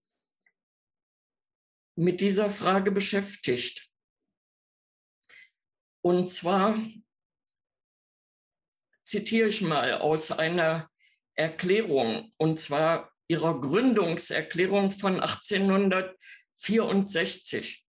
mit 1.95 2.19
dieser 2.19 2.49
Frage 2.49 2.91
beschäftigt. 2.91 3.89
Und 6.01 6.29
zwar 6.29 6.77
zitiere 9.03 9.47
ich 9.47 9.61
mal 9.61 9.93
aus 9.93 10.31
einer 10.31 10.91
Erklärung, 11.35 12.33
und 12.37 12.59
zwar 12.59 13.13
ihrer 13.27 13.61
Gründungserklärung 13.61 14.91
von 14.91 15.21
1864. 15.21 17.85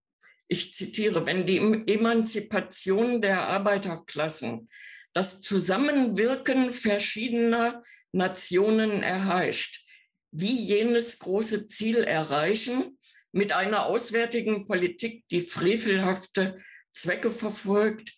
Ich 0.49 0.73
zitiere, 0.73 1.27
wenn 1.27 1.45
die 1.47 1.59
Emanzipation 1.59 3.21
der 3.21 3.49
Arbeiterklassen 3.49 4.71
das 5.17 5.41
Zusammenwirken 5.41 6.75
verschiedener 6.75 7.81
Nationen 8.13 9.03
erheischt, 9.03 9.87
wie 10.31 10.61
jenes 10.61 11.19
große 11.21 11.69
Ziel 11.69 12.05
erreichen, 12.05 12.99
mit 13.33 13.53
einer 13.53 13.87
auswärtigen 13.87 14.67
Politik, 14.67 15.25
die 15.31 15.41
frevelhafte 15.41 16.59
Zwecke 16.93 17.31
verfolgt 17.31 18.13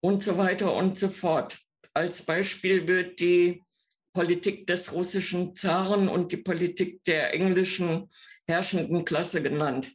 und 0.00 0.22
so 0.22 0.38
weiter 0.38 0.72
und 0.72 0.96
so 0.96 1.08
fort. 1.08 1.58
Als 1.92 2.22
Beispiel 2.22 2.86
wird 2.86 3.18
die 3.18 3.64
Politik 4.12 4.68
des 4.68 4.92
russischen 4.92 5.56
Zaren 5.56 6.08
und 6.08 6.30
die 6.30 6.36
Politik 6.36 7.02
der 7.02 7.34
englischen 7.34 8.08
herrschenden 8.46 9.04
Klasse 9.04 9.42
genannt. 9.42 9.90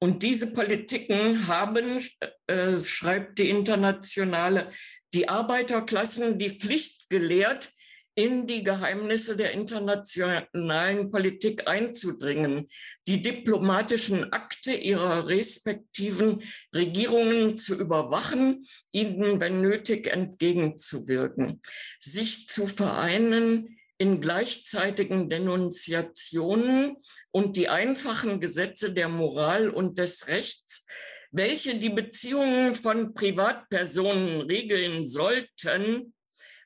Und 0.00 0.22
diese 0.22 0.52
Politiken 0.52 1.46
haben, 1.46 2.00
äh, 2.46 2.76
schreibt 2.78 3.38
die 3.38 3.48
Internationale, 3.48 4.68
die 5.14 5.28
Arbeiterklassen 5.28 6.38
die 6.38 6.50
Pflicht 6.50 7.08
gelehrt, 7.08 7.70
in 8.16 8.46
die 8.46 8.62
Geheimnisse 8.62 9.36
der 9.36 9.52
internationalen 9.52 11.10
Politik 11.10 11.66
einzudringen, 11.66 12.68
die 13.08 13.22
diplomatischen 13.22 14.32
Akte 14.32 14.72
ihrer 14.72 15.26
respektiven 15.26 16.42
Regierungen 16.72 17.56
zu 17.56 17.74
überwachen, 17.74 18.64
ihnen, 18.92 19.40
wenn 19.40 19.60
nötig, 19.60 20.06
entgegenzuwirken, 20.06 21.60
sich 21.98 22.46
zu 22.46 22.66
vereinen 22.66 23.76
in 23.98 24.20
gleichzeitigen 24.20 25.28
Denunziationen 25.28 26.96
und 27.30 27.56
die 27.56 27.68
einfachen 27.68 28.40
Gesetze 28.40 28.92
der 28.92 29.08
Moral 29.08 29.70
und 29.70 29.98
des 29.98 30.28
Rechts, 30.28 30.86
welche 31.30 31.76
die 31.76 31.90
Beziehungen 31.90 32.74
von 32.74 33.14
Privatpersonen 33.14 34.42
regeln 34.42 35.04
sollten, 35.06 36.14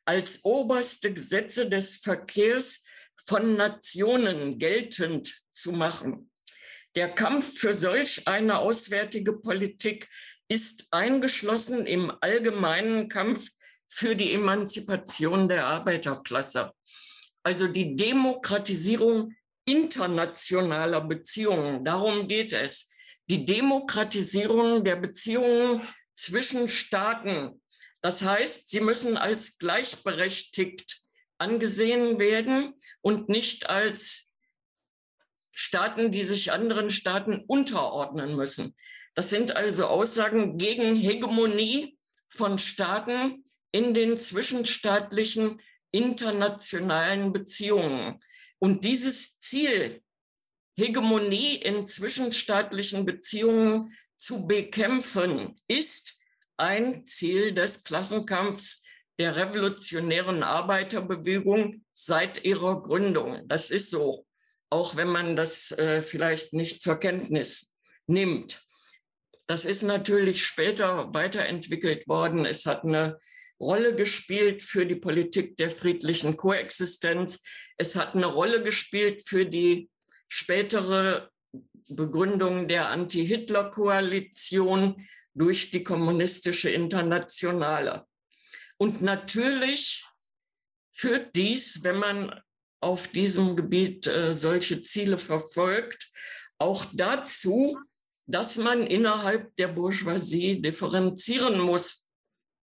als 0.04 0.44
oberste 0.44 1.12
Gesetze 1.12 1.68
des 1.68 1.98
Verkehrs 1.98 2.82
von 3.26 3.56
Nationen 3.56 4.58
geltend 4.58 5.34
zu 5.52 5.72
machen. 5.72 6.30
Der 6.96 7.14
Kampf 7.14 7.58
für 7.58 7.74
solch 7.74 8.26
eine 8.26 8.58
auswärtige 8.58 9.34
Politik 9.34 10.08
ist 10.48 10.86
eingeschlossen 10.90 11.86
im 11.86 12.10
allgemeinen 12.20 13.08
Kampf 13.08 13.50
für 13.86 14.16
die 14.16 14.32
Emanzipation 14.32 15.48
der 15.48 15.66
Arbeiterklasse 15.66 16.72
also 17.48 17.66
die 17.66 17.96
Demokratisierung 17.96 19.34
internationaler 19.64 21.00
Beziehungen. 21.00 21.82
Darum 21.82 22.28
geht 22.28 22.52
es. 22.52 22.90
Die 23.30 23.46
Demokratisierung 23.46 24.84
der 24.84 24.96
Beziehungen 24.96 25.80
zwischen 26.14 26.68
Staaten. 26.68 27.62
Das 28.02 28.20
heißt, 28.20 28.68
sie 28.68 28.80
müssen 28.80 29.16
als 29.16 29.56
gleichberechtigt 29.56 30.98
angesehen 31.38 32.18
werden 32.18 32.74
und 33.00 33.30
nicht 33.30 33.70
als 33.70 34.30
Staaten, 35.50 36.12
die 36.12 36.24
sich 36.24 36.52
anderen 36.52 36.90
Staaten 36.90 37.44
unterordnen 37.46 38.36
müssen. 38.36 38.76
Das 39.14 39.30
sind 39.30 39.56
also 39.56 39.86
Aussagen 39.86 40.58
gegen 40.58 40.94
Hegemonie 40.96 41.98
von 42.28 42.58
Staaten 42.58 43.42
in 43.72 43.94
den 43.94 44.18
zwischenstaatlichen 44.18 45.62
internationalen 45.90 47.32
Beziehungen. 47.32 48.18
Und 48.58 48.84
dieses 48.84 49.38
Ziel, 49.40 50.02
Hegemonie 50.76 51.56
in 51.56 51.86
zwischenstaatlichen 51.86 53.04
Beziehungen 53.04 53.96
zu 54.16 54.46
bekämpfen, 54.46 55.54
ist 55.66 56.20
ein 56.56 57.04
Ziel 57.06 57.52
des 57.52 57.84
Klassenkampfs 57.84 58.82
der 59.18 59.36
revolutionären 59.36 60.42
Arbeiterbewegung 60.42 61.84
seit 61.92 62.44
ihrer 62.44 62.82
Gründung. 62.82 63.48
Das 63.48 63.70
ist 63.70 63.90
so, 63.90 64.26
auch 64.70 64.96
wenn 64.96 65.08
man 65.08 65.34
das 65.34 65.72
äh, 65.72 66.02
vielleicht 66.02 66.52
nicht 66.52 66.82
zur 66.82 66.96
Kenntnis 66.96 67.74
nimmt. 68.06 68.62
Das 69.46 69.64
ist 69.64 69.82
natürlich 69.82 70.44
später 70.44 71.12
weiterentwickelt 71.14 72.06
worden. 72.06 72.44
Es 72.44 72.66
hat 72.66 72.84
eine 72.84 73.18
Rolle 73.60 73.94
gespielt 73.94 74.62
für 74.62 74.86
die 74.86 74.96
Politik 74.96 75.56
der 75.56 75.70
friedlichen 75.70 76.36
Koexistenz. 76.36 77.42
Es 77.76 77.96
hat 77.96 78.14
eine 78.14 78.26
Rolle 78.26 78.62
gespielt 78.62 79.22
für 79.26 79.46
die 79.46 79.88
spätere 80.28 81.30
Begründung 81.88 82.68
der 82.68 82.90
Anti-Hitler-Koalition 82.90 85.08
durch 85.34 85.70
die 85.70 85.82
kommunistische 85.82 86.70
Internationale. 86.70 88.06
Und 88.76 89.02
natürlich 89.02 90.04
führt 90.92 91.34
dies, 91.34 91.82
wenn 91.82 91.96
man 91.96 92.40
auf 92.80 93.08
diesem 93.08 93.56
Gebiet 93.56 94.06
äh, 94.06 94.34
solche 94.34 94.82
Ziele 94.82 95.18
verfolgt, 95.18 96.12
auch 96.58 96.86
dazu, 96.92 97.76
dass 98.26 98.56
man 98.56 98.86
innerhalb 98.86 99.56
der 99.56 99.66
Bourgeoisie 99.68 100.60
differenzieren 100.60 101.58
muss. 101.58 102.04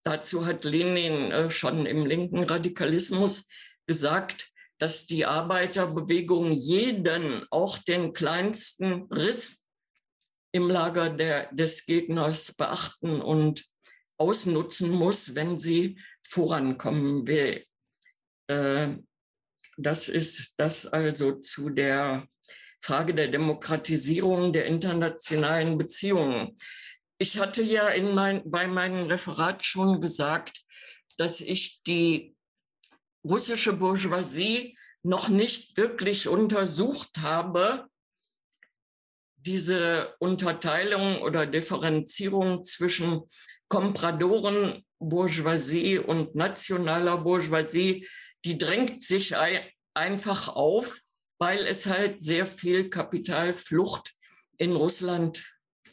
Dazu 0.06 0.46
hat 0.46 0.66
Lenin 0.66 1.32
äh, 1.32 1.50
schon 1.50 1.88
im 1.88 2.06
linken 2.06 2.44
Radikalismus 2.44 3.50
gesagt, 3.88 4.52
dass 4.78 5.08
die 5.08 5.26
Arbeiterbewegung 5.26 6.52
jeden, 6.52 7.46
auch 7.50 7.80
den 7.80 8.14
kleinsten 8.14 9.12
Riss 9.12 9.66
im 10.52 10.70
Lager 10.70 11.10
der, 11.10 11.52
des 11.54 11.86
Gegners 11.86 12.54
beachten 12.56 13.20
und 13.20 13.66
ausnutzen 14.18 14.92
muss, 14.92 15.34
wenn 15.34 15.58
sie 15.58 16.00
vorankommen 16.22 17.26
will. 17.28 17.66
Äh, 18.48 18.98
das 19.78 20.08
ist 20.08 20.54
das 20.58 20.86
also 20.86 21.40
zu 21.40 21.70
der 21.70 22.28
Frage 22.80 23.16
der 23.16 23.30
Demokratisierung 23.30 24.54
der 24.54 24.66
internationalen 24.66 25.80
Beziehungen. 25.80 26.56
Ich 27.18 27.40
hatte 27.40 27.64
ja 27.64 27.88
in 27.90 28.14
mein, 28.14 28.50
bei 28.50 28.68
meinem 28.68 29.08
Referat 29.08 29.64
schon 29.64 30.02
gesagt, 30.02 30.62
dass 31.18 31.40
ich 31.40 31.82
die 31.84 32.36
russische 33.24 33.74
Bourgeoisie 33.74 34.78
noch 35.02 35.30
nicht 35.30 35.78
wirklich 35.78 36.28
untersucht 36.28 37.20
habe, 37.22 37.88
diese 39.38 40.16
Unterteilung 40.20 41.22
oder 41.22 41.46
Differenzierung 41.46 42.64
zwischen 42.64 43.22
Kompradoren 43.70 44.84
Bourgeoisie 45.00 46.00
und 46.00 46.36
nationaler 46.36 47.20
Bourgeoisie, 47.20 48.08
die 48.44 48.58
drängt 48.58 49.04
sich 49.04 49.36
einfach 49.94 50.50
auf, 50.50 51.00
weil 51.38 51.68
es 51.68 51.86
halt 51.86 52.22
sehr 52.22 52.46
viel 52.46 52.90
Kapitalflucht 52.90 54.14
in 54.58 54.76
Russland, 54.76 55.44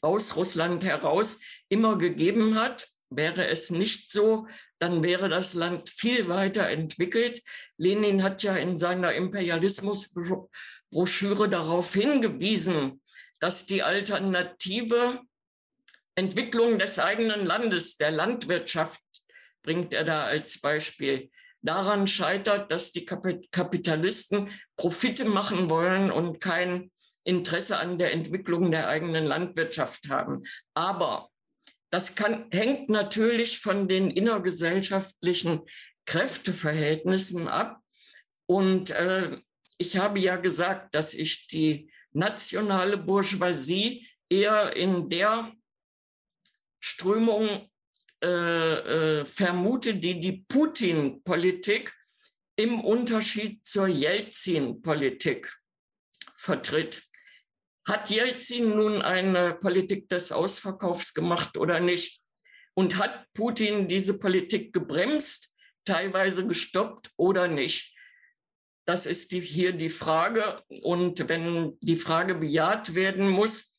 aus 0.03 0.37
Russland 0.37 0.85
heraus 0.85 1.41
immer 1.69 1.97
gegeben 1.97 2.57
hat. 2.57 2.89
Wäre 3.09 3.49
es 3.49 3.71
nicht 3.71 4.11
so, 4.11 4.47
dann 4.79 5.03
wäre 5.03 5.29
das 5.29 5.55
Land 5.55 5.89
viel 5.89 6.29
weiter 6.29 6.69
entwickelt. 6.69 7.43
Lenin 7.77 8.23
hat 8.23 8.43
ja 8.43 8.57
in 8.57 8.77
seiner 8.77 9.15
Imperialismusbroschüre 9.15 11.49
darauf 11.49 11.95
hingewiesen, 11.95 13.01
dass 13.39 13.67
die 13.67 13.83
alternative 13.83 15.21
Entwicklung 16.15 16.79
des 16.79 16.99
eigenen 16.99 17.47
Landes, 17.47 17.97
der 17.97 18.11
Landwirtschaft, 18.11 19.01
bringt 19.63 19.95
er 19.95 20.05
da 20.05 20.25
als 20.25 20.61
Beispiel, 20.61 21.31
daran 21.63 22.07
scheitert, 22.07 22.71
dass 22.71 22.93
die 22.93 23.07
Kapitalisten 23.07 24.51
Profite 24.77 25.25
machen 25.25 25.71
wollen 25.71 26.11
und 26.11 26.41
kein 26.41 26.91
Interesse 27.25 27.79
an 27.79 27.99
der 27.99 28.13
Entwicklung 28.13 28.71
der 28.71 28.89
eigenen 28.89 29.27
Landwirtschaft 29.27 30.09
haben. 30.09 30.43
Aber 30.75 31.29
das 31.91 32.15
kann, 32.15 32.47
hängt 32.51 32.89
natürlich 32.89 33.59
von 33.59 33.87
den 33.87 34.11
innergesellschaftlichen 34.11 35.61
Kräfteverhältnissen 36.07 37.49
ab. 37.49 37.81
Und 38.47 38.91
äh, 38.91 39.39
ich 39.79 39.97
habe 39.99 40.19
ja 40.19 40.37
gesagt, 40.37 40.95
dass 40.95 41.15
ich 41.15 41.47
die 41.49 41.93
nationale 42.13 42.97
Bourgeoisie 42.97 44.09
eher 44.29 44.75
in 44.77 45.09
der 45.09 45.51
Strömung 46.81 47.71
äh, 48.23 48.27
äh, 49.21 49.27
vermute, 49.27 49.95
die 49.95 50.21
die 50.21 50.45
Putin-Politik 50.49 51.93
im 52.57 52.81
Unterschied 52.81 53.65
zur 53.67 53.89
Jelzin-Politik 53.89 55.53
vertritt. 56.35 57.03
Hat 57.87 58.11
Jelzin 58.11 58.71
nun 58.71 59.03
eine 59.03 59.55
Politik 59.55 60.09
des 60.09 60.31
Ausverkaufs 60.31 61.15
gemacht 61.15 61.57
oder 61.57 61.81
nicht? 61.81 62.21
Und 62.75 62.99
hat 62.99 63.27
Putin 63.35 63.89
diese 63.89 64.19
Politik 64.19 64.73
gebremst, 64.73 65.53
teilweise 65.85 66.47
gestoppt 66.47 67.11
oder 67.17 67.49
nicht? 67.49 67.93
Das 68.85 69.07
ist 69.07 69.33
die, 69.33 69.41
hier 69.41 69.73
die 69.73 69.91
Frage. 69.91 70.63
Und 70.83 71.29
wenn 71.29 71.77
die 71.81 71.97
Frage 71.97 72.37
bejaht 72.37 72.95
werden 72.95 73.29
muss, 73.29 73.77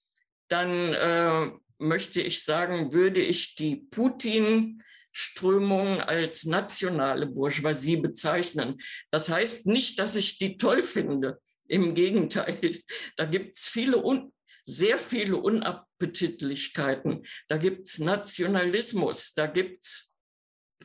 dann 0.48 0.94
äh, 0.94 1.52
möchte 1.78 2.22
ich 2.22 2.44
sagen, 2.44 2.94
würde 2.94 3.22
ich 3.22 3.56
die 3.56 3.88
Putin-Strömung 3.90 6.02
als 6.02 6.46
nationale 6.46 7.26
Bourgeoisie 7.28 7.98
bezeichnen. 7.98 8.80
Das 9.12 9.30
heißt 9.30 9.66
nicht, 9.66 10.00
dass 10.00 10.16
ich 10.16 10.38
die 10.38 10.56
toll 10.58 10.84
finde. 10.84 11.42
Im 11.68 11.96
Gegenteil, 11.96 12.80
da 13.18 13.26
gibt 13.26 13.56
es 13.56 13.68
viele 13.68 14.04
un 14.04 14.32
sehr 14.66 14.98
viele 14.98 15.36
Unappetitlichkeiten. 15.38 17.26
Da 17.50 17.58
gibt 17.58 17.88
es 17.88 18.00
Nationalismus, 18.00 19.34
da 19.34 19.46
gibt 19.46 19.84
es 19.84 20.14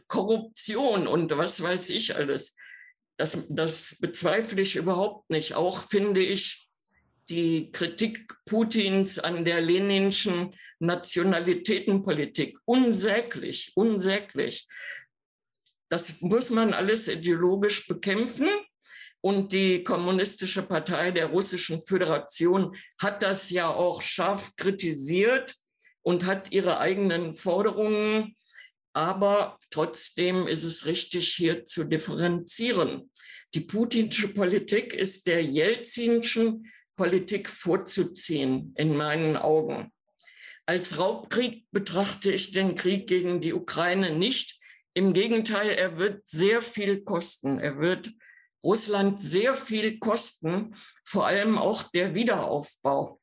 Korruption 0.08 1.06
und 1.06 1.30
was 1.36 1.62
weiß 1.62 1.90
ich 1.90 2.16
alles. 2.16 2.56
Das, 3.18 3.46
das 3.48 3.96
bezweifle 4.00 4.62
ich 4.62 4.76
überhaupt 4.76 5.30
nicht. 5.30 5.54
Auch 5.54 5.88
finde 5.88 6.20
ich 6.20 6.68
die 7.28 7.70
Kritik 7.70 8.34
Putins 8.46 9.18
an 9.18 9.44
der 9.44 9.60
leninschen 9.60 10.54
Nationalitätenpolitik 10.78 12.58
unsäglich, 12.64 13.72
unsäglich. 13.74 14.66
Das 15.88 16.20
muss 16.20 16.50
man 16.50 16.72
alles 16.72 17.08
ideologisch 17.08 17.86
bekämpfen. 17.86 18.48
Und 19.20 19.52
die 19.52 19.82
Kommunistische 19.82 20.62
Partei 20.62 21.10
der 21.10 21.26
Russischen 21.26 21.82
Föderation 21.82 22.76
hat 23.00 23.22
das 23.22 23.50
ja 23.50 23.68
auch 23.68 24.00
scharf 24.00 24.54
kritisiert 24.56 25.54
und 26.02 26.24
hat 26.24 26.52
ihre 26.52 26.78
eigenen 26.78 27.34
Forderungen 27.34 28.34
aber 28.98 29.60
trotzdem 29.70 30.48
ist 30.48 30.64
es 30.64 30.84
richtig, 30.84 31.28
hier 31.28 31.64
zu 31.64 31.84
differenzieren. 31.84 33.12
Die 33.54 33.60
putinsche 33.60 34.26
Politik 34.26 34.92
ist 34.92 35.28
der 35.28 35.44
jelzinschen 35.44 36.68
Politik 36.96 37.48
vorzuziehen, 37.48 38.74
in 38.76 38.96
meinen 38.96 39.36
Augen. 39.36 39.92
Als 40.66 40.98
Raubkrieg 40.98 41.66
betrachte 41.70 42.32
ich 42.32 42.50
den 42.50 42.74
Krieg 42.74 43.06
gegen 43.06 43.40
die 43.40 43.54
Ukraine 43.54 44.10
nicht. 44.10 44.58
Im 44.94 45.12
Gegenteil, 45.12 45.70
er 45.70 45.96
wird 45.96 46.26
sehr 46.26 46.60
viel 46.60 47.02
kosten. 47.02 47.60
Er 47.60 47.78
wird 47.78 48.10
Russland 48.62 49.20
sehr 49.20 49.54
viel 49.54 49.98
kosten, 49.98 50.74
vor 51.04 51.26
allem 51.26 51.58
auch 51.58 51.84
der 51.84 52.14
Wiederaufbau 52.14 53.20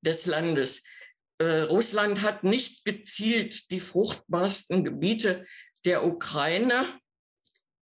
des 0.00 0.26
Landes. 0.26 0.84
Äh, 1.38 1.62
Russland 1.62 2.22
hat 2.22 2.44
nicht 2.44 2.84
gezielt 2.84 3.70
die 3.70 3.80
fruchtbarsten 3.80 4.84
Gebiete 4.84 5.46
der 5.84 6.04
Ukraine 6.04 6.84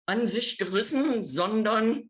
an 0.05 0.27
sich 0.27 0.57
gerissen, 0.57 1.23
sondern 1.23 2.09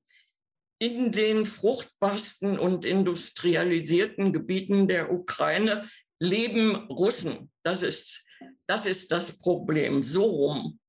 in 0.79 1.11
den 1.11 1.45
fruchtbarsten 1.45 2.59
und 2.59 2.85
industrialisierten 2.85 4.33
Gebieten 4.33 4.87
der 4.87 5.11
Ukraine 5.11 5.89
leben 6.19 6.75
Russen. 6.87 7.51
Das 7.63 7.83
ist 7.83 8.25
das, 8.67 8.85
ist 8.85 9.11
das 9.11 9.37
Problem. 9.39 10.03
So 10.03 10.25
rum 10.25 10.79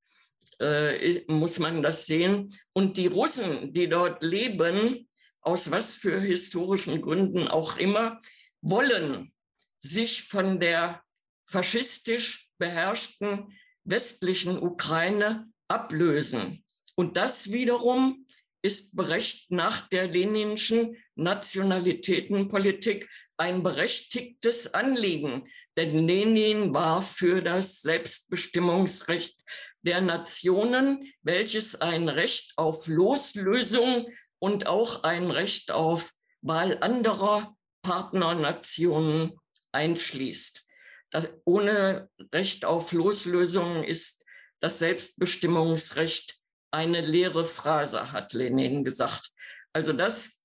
äh, 0.59 1.23
muss 1.27 1.59
man 1.59 1.81
das 1.81 2.05
sehen. 2.05 2.49
Und 2.73 2.97
die 2.97 3.07
Russen, 3.07 3.73
die 3.73 3.89
dort 3.89 4.23
leben, 4.23 5.07
aus 5.41 5.69
was 5.71 5.95
für 5.95 6.19
historischen 6.19 7.01
Gründen 7.01 7.47
auch 7.47 7.77
immer, 7.77 8.19
wollen 8.61 9.33
sich 9.79 10.23
von 10.23 10.59
der 10.59 11.03
faschistisch 11.45 12.49
beherrschten 12.57 13.53
westlichen 13.83 14.57
Ukraine 14.57 15.47
ablösen. 15.67 16.63
Und 16.95 17.17
das 17.17 17.51
wiederum 17.51 18.25
ist 18.63 18.95
berecht 18.95 19.51
nach 19.51 19.87
der 19.89 20.07
leninschen 20.07 20.97
Nationalitätenpolitik 21.13 23.07
ein 23.37 23.61
berechtigtes 23.61 24.73
Anliegen. 24.73 25.43
Denn 25.77 26.07
Lenin 26.07 26.73
war 26.73 27.03
für 27.03 27.43
das 27.43 27.81
Selbstbestimmungsrecht 27.81 29.39
der 29.85 30.01
Nationen, 30.01 31.13
welches 31.21 31.75
ein 31.79 32.09
Recht 32.09 32.53
auf 32.57 32.87
Loslösung 32.87 34.07
und 34.39 34.67
auch 34.67 35.03
ein 35.03 35.29
Recht 35.29 35.71
auf 35.71 36.11
Wahl 36.41 36.77
anderer 36.81 37.55
Partnernationen 37.83 39.33
einschließt. 39.71 40.67
Das, 41.11 41.29
ohne 41.45 42.09
Recht 42.33 42.65
auf 42.65 42.91
Loslösung 42.91 43.83
ist 43.83 44.25
das 44.59 44.79
Selbstbestimmungsrecht 44.79 46.39
eine 46.71 47.01
leere 47.01 47.45
Phrase, 47.45 48.11
hat 48.11 48.33
Lenin 48.33 48.83
gesagt. 48.83 49.31
Also 49.71 49.93
das 49.93 50.43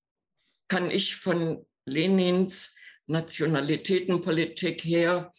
kann 0.67 0.91
ich 0.91 1.15
von 1.15 1.65
Lenins 1.85 2.75
Nationalitätenpolitik 3.07 4.83
her 4.83 5.31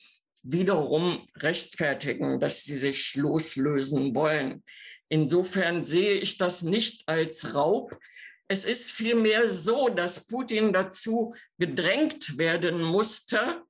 wiederum 0.44 1.24
rechtfertigen, 1.36 2.40
dass 2.40 2.64
sie 2.64 2.77
sich 2.77 3.14
loslösen 3.14 4.14
wollen. 4.14 4.62
Insofern 5.09 5.85
sehe 5.85 6.14
ich 6.14 6.39
das 6.39 6.62
nicht 6.62 7.09
als 7.09 7.55
Raub. 7.55 7.97
Es 8.48 8.64
ist 8.64 8.90
vielmehr 8.90 9.48
so, 9.48 9.89
dass 9.89 10.27
Putin 10.27 10.73
dazu 10.73 11.35
gedrängt 11.59 12.39
werden 12.39 12.82
musste, 12.82 13.62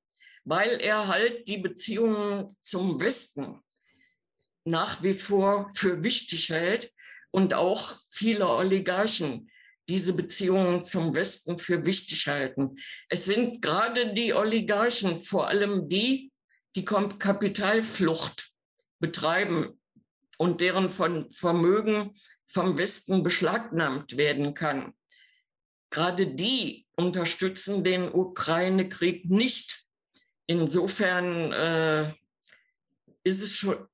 weil 0.45 0.81
er 0.81 1.07
halt 1.09 1.47
die 1.49 1.59
Beziehungen 1.59 2.49
zum 2.63 3.01
Westen 3.01 3.61
nach 4.65 5.03
wie 5.03 5.15
vor 5.15 5.71
für 5.75 6.03
wichtig 6.03 6.49
hält 6.49 6.93
und 7.31 7.55
auch 7.55 7.97
viele 8.11 8.49
Oligarchen 8.49 9.51
diese 9.89 10.13
Beziehungen 10.13 10.85
zum 10.85 11.15
Westen 11.15 11.59
für 11.59 11.85
wichtig 11.85 12.27
halten. 12.29 12.77
Es 13.09 13.25
sind 13.25 13.61
gerade 13.61 14.13
die 14.13 14.33
Oligarchen, 14.33 15.17
vor 15.21 15.49
allem 15.49 15.89
die, 15.89 16.32
die 16.77 16.85
Kapitalflucht 16.85 18.53
betreiben 18.99 19.81
und 20.39 20.61
deren 20.61 20.91
von 20.91 21.31
Vermögen 21.31 22.13
vom 22.47 22.79
Westen 22.79 23.23
beschlagnahmt 23.23 24.17
werden 24.17 24.55
kann. 24.55 24.95
Gerade 25.91 26.27
die 26.27 26.87
unterstützen 26.97 27.85
den 27.85 28.13
Ukraine-Krieg 28.13 29.29
nicht. 29.31 29.85
Insofern 30.47 31.53
äh, 31.53 32.13
ist, 33.25 33.43
es 33.43 33.55
schon, 33.55 33.87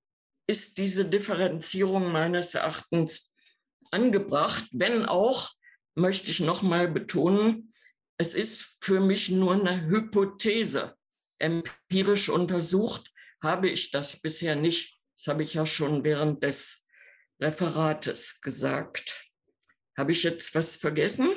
ist 0.47 0.79
diese 0.79 1.05
Differenzierung 1.05 2.13
meines 2.13 2.55
Erachtens 2.55 3.33
angebracht, 3.91 4.65
wenn 4.73 5.07
auch, 5.07 5.51
möchte 5.95 6.31
ich 6.31 6.41
noch 6.41 6.63
mal 6.63 6.89
betonen, 6.89 7.73
es 8.17 8.35
ist 8.35 8.79
für 8.81 9.01
mich 9.01 9.31
nur 9.31 9.55
eine 9.55 9.87
Hypothese 9.87 10.98
empirisch 11.39 12.29
untersucht 12.29 13.13
habe 13.43 13.69
ich 13.69 13.91
das 13.91 14.21
bisher 14.21 14.57
nicht. 14.57 14.99
Das 15.17 15.29
habe 15.29 15.43
ich 15.43 15.55
ja 15.55 15.67
schon 15.67 16.05
während 16.05 16.43
des 16.43 16.87
Referates 17.41 18.41
gesagt. 18.41 19.27
Habe 19.97 20.13
ich 20.13 20.23
jetzt 20.23 20.55
was 20.55 20.77
vergessen? 20.77 21.31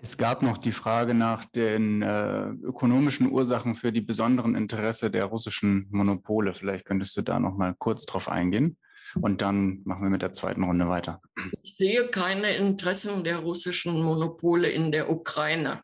Es 0.00 0.16
gab 0.16 0.42
noch 0.42 0.58
die 0.58 0.72
Frage 0.72 1.12
nach 1.12 1.44
den 1.44 2.02
äh, 2.02 2.48
ökonomischen 2.50 3.30
Ursachen 3.30 3.74
für 3.74 3.90
die 3.90 4.00
besonderen 4.00 4.54
Interesse 4.54 5.10
der 5.10 5.24
russischen 5.24 5.88
Monopole. 5.90 6.54
Vielleicht 6.54 6.84
könntest 6.84 7.16
du 7.16 7.22
da 7.22 7.40
noch 7.40 7.56
mal 7.56 7.74
kurz 7.76 8.06
drauf 8.06 8.28
eingehen 8.28 8.78
und 9.20 9.42
dann 9.42 9.82
machen 9.84 10.02
wir 10.02 10.10
mit 10.10 10.22
der 10.22 10.32
zweiten 10.32 10.62
Runde 10.62 10.88
weiter. 10.88 11.20
Ich 11.62 11.76
sehe 11.76 12.06
keine 12.08 12.54
Interessen 12.56 13.24
der 13.24 13.38
russischen 13.38 14.00
Monopole 14.00 14.68
in 14.68 14.92
der 14.92 15.10
Ukraine. 15.10 15.82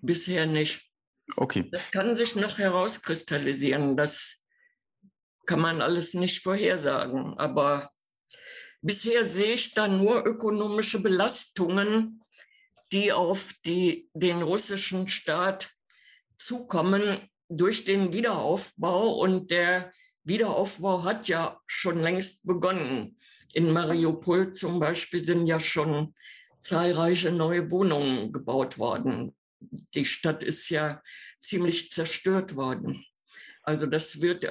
Bisher 0.00 0.46
nicht. 0.46 0.87
Okay. 1.36 1.68
Das 1.70 1.90
kann 1.90 2.16
sich 2.16 2.36
noch 2.36 2.58
herauskristallisieren. 2.58 3.96
Das 3.96 4.38
kann 5.46 5.60
man 5.60 5.82
alles 5.82 6.14
nicht 6.14 6.42
vorhersagen. 6.42 7.38
Aber 7.38 7.88
bisher 8.82 9.24
sehe 9.24 9.54
ich 9.54 9.74
da 9.74 9.88
nur 9.88 10.24
ökonomische 10.26 11.00
Belastungen, 11.02 12.20
die 12.92 13.12
auf 13.12 13.52
die, 13.64 14.08
den 14.14 14.42
russischen 14.42 15.08
Staat 15.08 15.70
zukommen 16.36 17.28
durch 17.48 17.84
den 17.84 18.12
Wiederaufbau. 18.12 19.18
Und 19.18 19.50
der 19.50 19.92
Wiederaufbau 20.24 21.04
hat 21.04 21.28
ja 21.28 21.60
schon 21.66 22.00
längst 22.00 22.46
begonnen. 22.46 23.16
In 23.52 23.72
Mariupol 23.72 24.52
zum 24.52 24.80
Beispiel 24.80 25.24
sind 25.24 25.46
ja 25.46 25.60
schon 25.60 26.12
zahlreiche 26.60 27.30
neue 27.30 27.70
Wohnungen 27.70 28.32
gebaut 28.32 28.78
worden 28.78 29.37
die 29.60 30.04
Stadt 30.04 30.42
ist 30.42 30.68
ja 30.68 31.02
ziemlich 31.40 31.90
zerstört 31.90 32.54
worden. 32.54 33.04
Also 33.62 33.86
das 33.86 34.20
wird, 34.20 34.44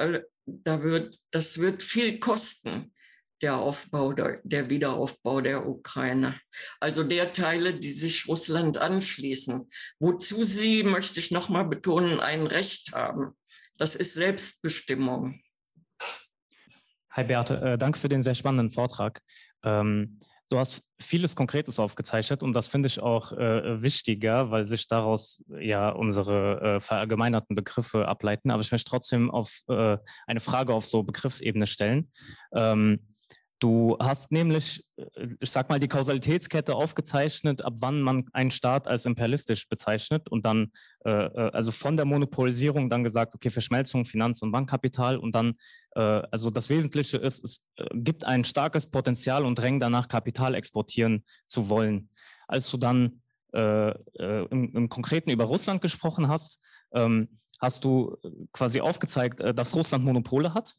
da 0.46 0.84
wird, 0.84 1.18
das 1.32 1.60
wird 1.60 1.82
viel 1.82 2.20
kosten, 2.20 2.94
der 3.42 3.58
Aufbau, 3.58 4.14
der 4.14 4.70
Wiederaufbau 4.70 5.42
der 5.42 5.68
Ukraine. 5.68 6.40
Also 6.80 7.04
der 7.04 7.34
Teile, 7.34 7.76
die 7.76 7.92
sich 7.92 8.28
Russland 8.28 8.78
anschließen. 8.78 9.70
Wozu 10.00 10.44
sie, 10.44 10.84
möchte 10.84 11.20
ich 11.20 11.32
nochmal 11.32 11.66
betonen, 11.66 12.20
ein 12.20 12.48
Recht 12.48 12.94
haben. 12.94 13.38
Das 13.78 13.96
ist 13.96 14.16
Selbstbestimmung. 14.16 15.40
Hi 17.12 17.24
Beate, 17.24 17.62
äh, 17.62 17.78
danke 17.78 18.00
für 18.00 18.10
den 18.10 18.22
sehr 18.22 18.36
spannenden 18.36 18.72
Vortrag. 18.72 19.22
Ähm, 19.64 20.20
Du 20.50 20.58
hast 20.58 20.82
vieles 21.00 21.36
Konkretes 21.36 21.78
aufgezeichnet 21.78 22.42
und 22.42 22.54
das 22.54 22.68
finde 22.68 22.88
ich 22.88 23.02
auch 23.02 23.34
äh, 23.34 23.82
wichtiger, 23.82 24.50
weil 24.50 24.64
sich 24.64 24.88
daraus 24.88 25.44
ja 25.60 25.90
unsere 25.90 26.62
äh, 26.62 26.80
verallgemeinerten 26.80 27.56
Begriffe 27.56 28.08
ableiten. 28.08 28.50
Aber 28.50 28.62
ich 28.62 28.72
möchte 28.72 28.90
trotzdem 28.90 29.30
auf 29.30 29.62
äh, 29.68 29.98
eine 30.26 30.40
Frage 30.40 30.74
auf 30.74 30.86
so 30.86 31.04
Begriffsebene 31.04 31.68
stellen. 31.68 32.12
Ähm, 32.54 33.00
Du 33.60 33.98
hast 34.00 34.32
nämlich, 34.32 34.86
äh, 34.98 35.28
ich 35.40 35.50
sag 35.50 35.70
mal, 35.70 35.80
die 35.80 35.88
Kausalitätskette 35.88 36.76
aufgezeichnet, 36.76 37.66
ab 37.66 37.74
wann 37.80 38.02
man 38.02 38.26
einen 38.34 38.52
Staat 38.52 38.88
als 38.88 39.06
imperialistisch 39.06 39.68
bezeichnet 39.68 40.30
und 40.30 40.46
dann, 40.46 40.72
äh, 41.06 41.10
äh, 41.10 41.52
also 41.54 41.72
von 41.72 41.98
der 41.98 42.06
Monopolisierung 42.06 42.90
dann 42.90 43.04
gesagt, 43.04 43.34
okay, 43.34 43.50
Verschmelzung, 43.50 44.06
Finanz- 44.06 44.44
und 44.44 44.52
Bankkapital 44.52 45.18
und 45.18 45.34
dann, 45.34 45.56
äh, 45.96 46.02
also 46.02 46.52
das 46.52 46.70
Wesentliche 46.70 47.18
ist, 47.18 47.44
es 47.44 47.66
äh, 47.78 47.86
gibt 47.94 48.26
ein 48.26 48.44
starkes 48.44 48.90
Potenzial 48.90 49.44
und 49.44 49.58
Drängen 49.58 49.80
danach, 49.80 50.08
Kapital 50.08 50.54
exportieren 50.54 51.24
zu 51.48 51.68
wollen. 51.70 52.10
Als 52.48 52.70
du 52.70 52.78
dann 52.78 53.22
äh, 53.54 53.92
im, 54.52 54.76
im, 54.76 54.90
Konkreten 54.90 55.32
über 55.32 55.46
Russland 55.46 55.82
gesprochen 55.82 56.28
hast, 56.28 56.62
ähm, 56.92 57.40
hast 57.60 57.84
du 57.84 58.18
quasi 58.52 58.82
aufgezeigt, 58.82 59.40
dass 59.40 59.76
Russland 59.76 60.06
Monopole 60.06 60.54
hat 60.54 60.76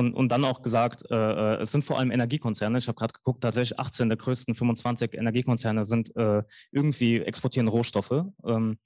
und, 0.00 0.14
und 0.14 0.30
dann 0.30 0.44
auch 0.44 0.62
gesagt, 0.62 1.04
äh, 1.10 1.14
äh, 1.14 1.60
es 1.60 1.72
sind 1.72 1.84
vor 1.84 1.98
allem 1.98 2.10
Energiekonzerne. 2.10 2.78
Ich 2.78 2.88
habe 2.88 2.96
gerade 2.96 3.12
geguckt, 3.12 3.42
tatsächlich 3.42 3.78
18 3.78 4.08
der 4.08 4.16
größten 4.16 4.54
25 4.54 5.12
Energiekonzerne 5.14 5.84
sind 5.84 6.16
äh, 6.16 6.42
irgendwie 6.72 7.20
exportieren 7.20 7.68
Rohstoffe. 7.68 8.24
Ähm, 8.44 8.78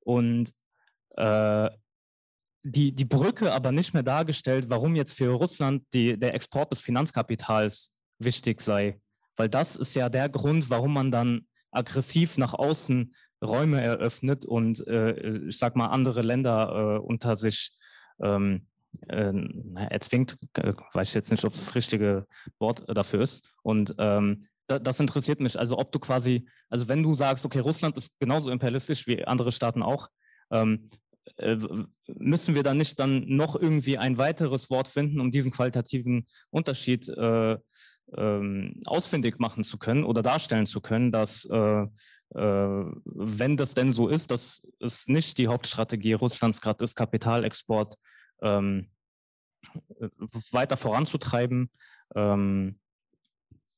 und 0.00 0.52
äh, 1.16 1.68
die, 2.62 2.94
die 2.94 3.04
Brücke 3.04 3.52
aber 3.52 3.72
nicht 3.72 3.92
mehr 3.92 4.04
dargestellt, 4.04 4.66
warum 4.68 4.94
jetzt 4.94 5.14
für 5.14 5.30
Russland 5.30 5.82
die, 5.92 6.16
der 6.18 6.34
Export 6.34 6.70
des 6.70 6.80
Finanzkapitals 6.80 7.98
wichtig 8.18 8.60
sei. 8.60 9.00
Weil 9.36 9.48
das 9.48 9.74
ist 9.74 9.94
ja 9.94 10.08
der 10.08 10.28
Grund, 10.28 10.70
warum 10.70 10.94
man 10.94 11.10
dann 11.10 11.46
aggressiv 11.72 12.38
nach 12.38 12.54
außen 12.54 13.14
Räume 13.44 13.80
eröffnet 13.80 14.44
und 14.44 14.86
äh, 14.86 15.48
ich 15.48 15.58
sag 15.58 15.76
mal 15.76 15.88
andere 15.88 16.22
Länder 16.22 16.96
äh, 16.96 16.98
unter 16.98 17.36
sich 17.36 17.72
ähm, 18.22 18.66
äh, 18.66 18.75
erzwingt, 19.08 20.36
äh, 20.54 20.72
weiß 20.92 21.08
ich 21.08 21.14
jetzt 21.14 21.30
nicht, 21.30 21.44
ob 21.44 21.52
das, 21.52 21.66
das 21.66 21.74
richtige 21.74 22.26
Wort 22.58 22.84
dafür 22.88 23.20
ist. 23.20 23.54
Und 23.62 23.94
ähm, 23.98 24.46
da, 24.66 24.78
das 24.78 25.00
interessiert 25.00 25.40
mich. 25.40 25.58
Also 25.58 25.78
ob 25.78 25.92
du 25.92 25.98
quasi, 25.98 26.46
also 26.68 26.88
wenn 26.88 27.02
du 27.02 27.14
sagst, 27.14 27.44
okay, 27.44 27.60
Russland 27.60 27.96
ist 27.96 28.18
genauso 28.18 28.50
imperialistisch 28.50 29.06
wie 29.06 29.24
andere 29.24 29.52
Staaten 29.52 29.82
auch, 29.82 30.08
ähm, 30.50 30.90
äh, 31.36 31.56
müssen 32.06 32.54
wir 32.54 32.62
dann 32.62 32.78
nicht 32.78 32.98
dann 33.00 33.24
noch 33.28 33.56
irgendwie 33.56 33.98
ein 33.98 34.18
weiteres 34.18 34.70
Wort 34.70 34.88
finden, 34.88 35.20
um 35.20 35.30
diesen 35.30 35.52
qualitativen 35.52 36.26
Unterschied 36.50 37.08
äh, 37.08 37.56
ähm, 38.16 38.80
ausfindig 38.86 39.38
machen 39.38 39.64
zu 39.64 39.78
können 39.78 40.04
oder 40.04 40.22
darstellen 40.22 40.66
zu 40.66 40.80
können, 40.80 41.10
dass 41.10 41.44
äh, 41.46 41.86
äh, 42.34 42.84
wenn 43.04 43.56
das 43.56 43.74
denn 43.74 43.92
so 43.92 44.08
ist, 44.08 44.30
dass 44.30 44.66
es 44.80 45.06
nicht 45.08 45.38
die 45.38 45.48
Hauptstrategie 45.48 46.14
Russlands 46.14 46.60
gerade 46.60 46.84
ist, 46.84 46.96
Kapitalexport 46.96 47.94
ähm, 48.42 48.90
äh, 50.00 50.08
weiter 50.52 50.76
voranzutreiben. 50.76 51.70
Ähm, 52.14 52.78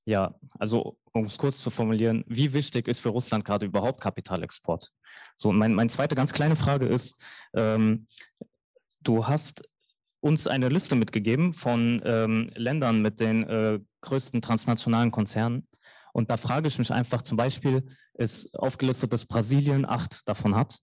ja, 0.05 0.35
also 0.59 0.99
um 1.13 1.25
es 1.25 1.37
kurz 1.37 1.61
zu 1.61 1.71
formulieren, 1.71 2.25
wie 2.27 2.55
wichtig 2.55 2.89
ist 2.89 3.01
für 3.01 3.11
Russland 3.11 3.45
gerade 3.45 3.67
überhaupt 3.67 4.01
Kapitalexport? 4.01 4.93
So, 5.37 5.53
mein, 5.53 5.75
meine 5.75 5.91
zweite 5.91 6.15
ganz 6.15 6.33
kleine 6.33 6.57
Frage 6.57 6.87
ist, 6.87 7.21
ähm, 7.55 8.07
du 9.03 9.27
hast 9.27 9.69
uns 10.21 10.47
eine 10.47 10.69
Liste 10.69 10.97
mitgegeben 10.97 11.53
von 11.53 12.03
ähm, 12.05 12.51
Ländern 12.55 13.03
mit 13.03 13.21
den 13.21 13.45
äh, 13.45 13.81
größten 14.01 14.43
transnationalen 14.43 15.11
Konzernen. 15.11 15.69
Und 16.13 16.31
da 16.31 16.37
frage 16.37 16.69
ich 16.69 16.79
mich 16.79 16.93
einfach, 16.93 17.23
zum 17.23 17.37
Beispiel 17.37 17.87
ist 18.15 18.59
aufgelistet, 18.59 19.13
dass 19.13 19.27
Brasilien 19.27 19.85
acht 19.85 20.29
davon 20.29 20.57
hat. 20.57 20.79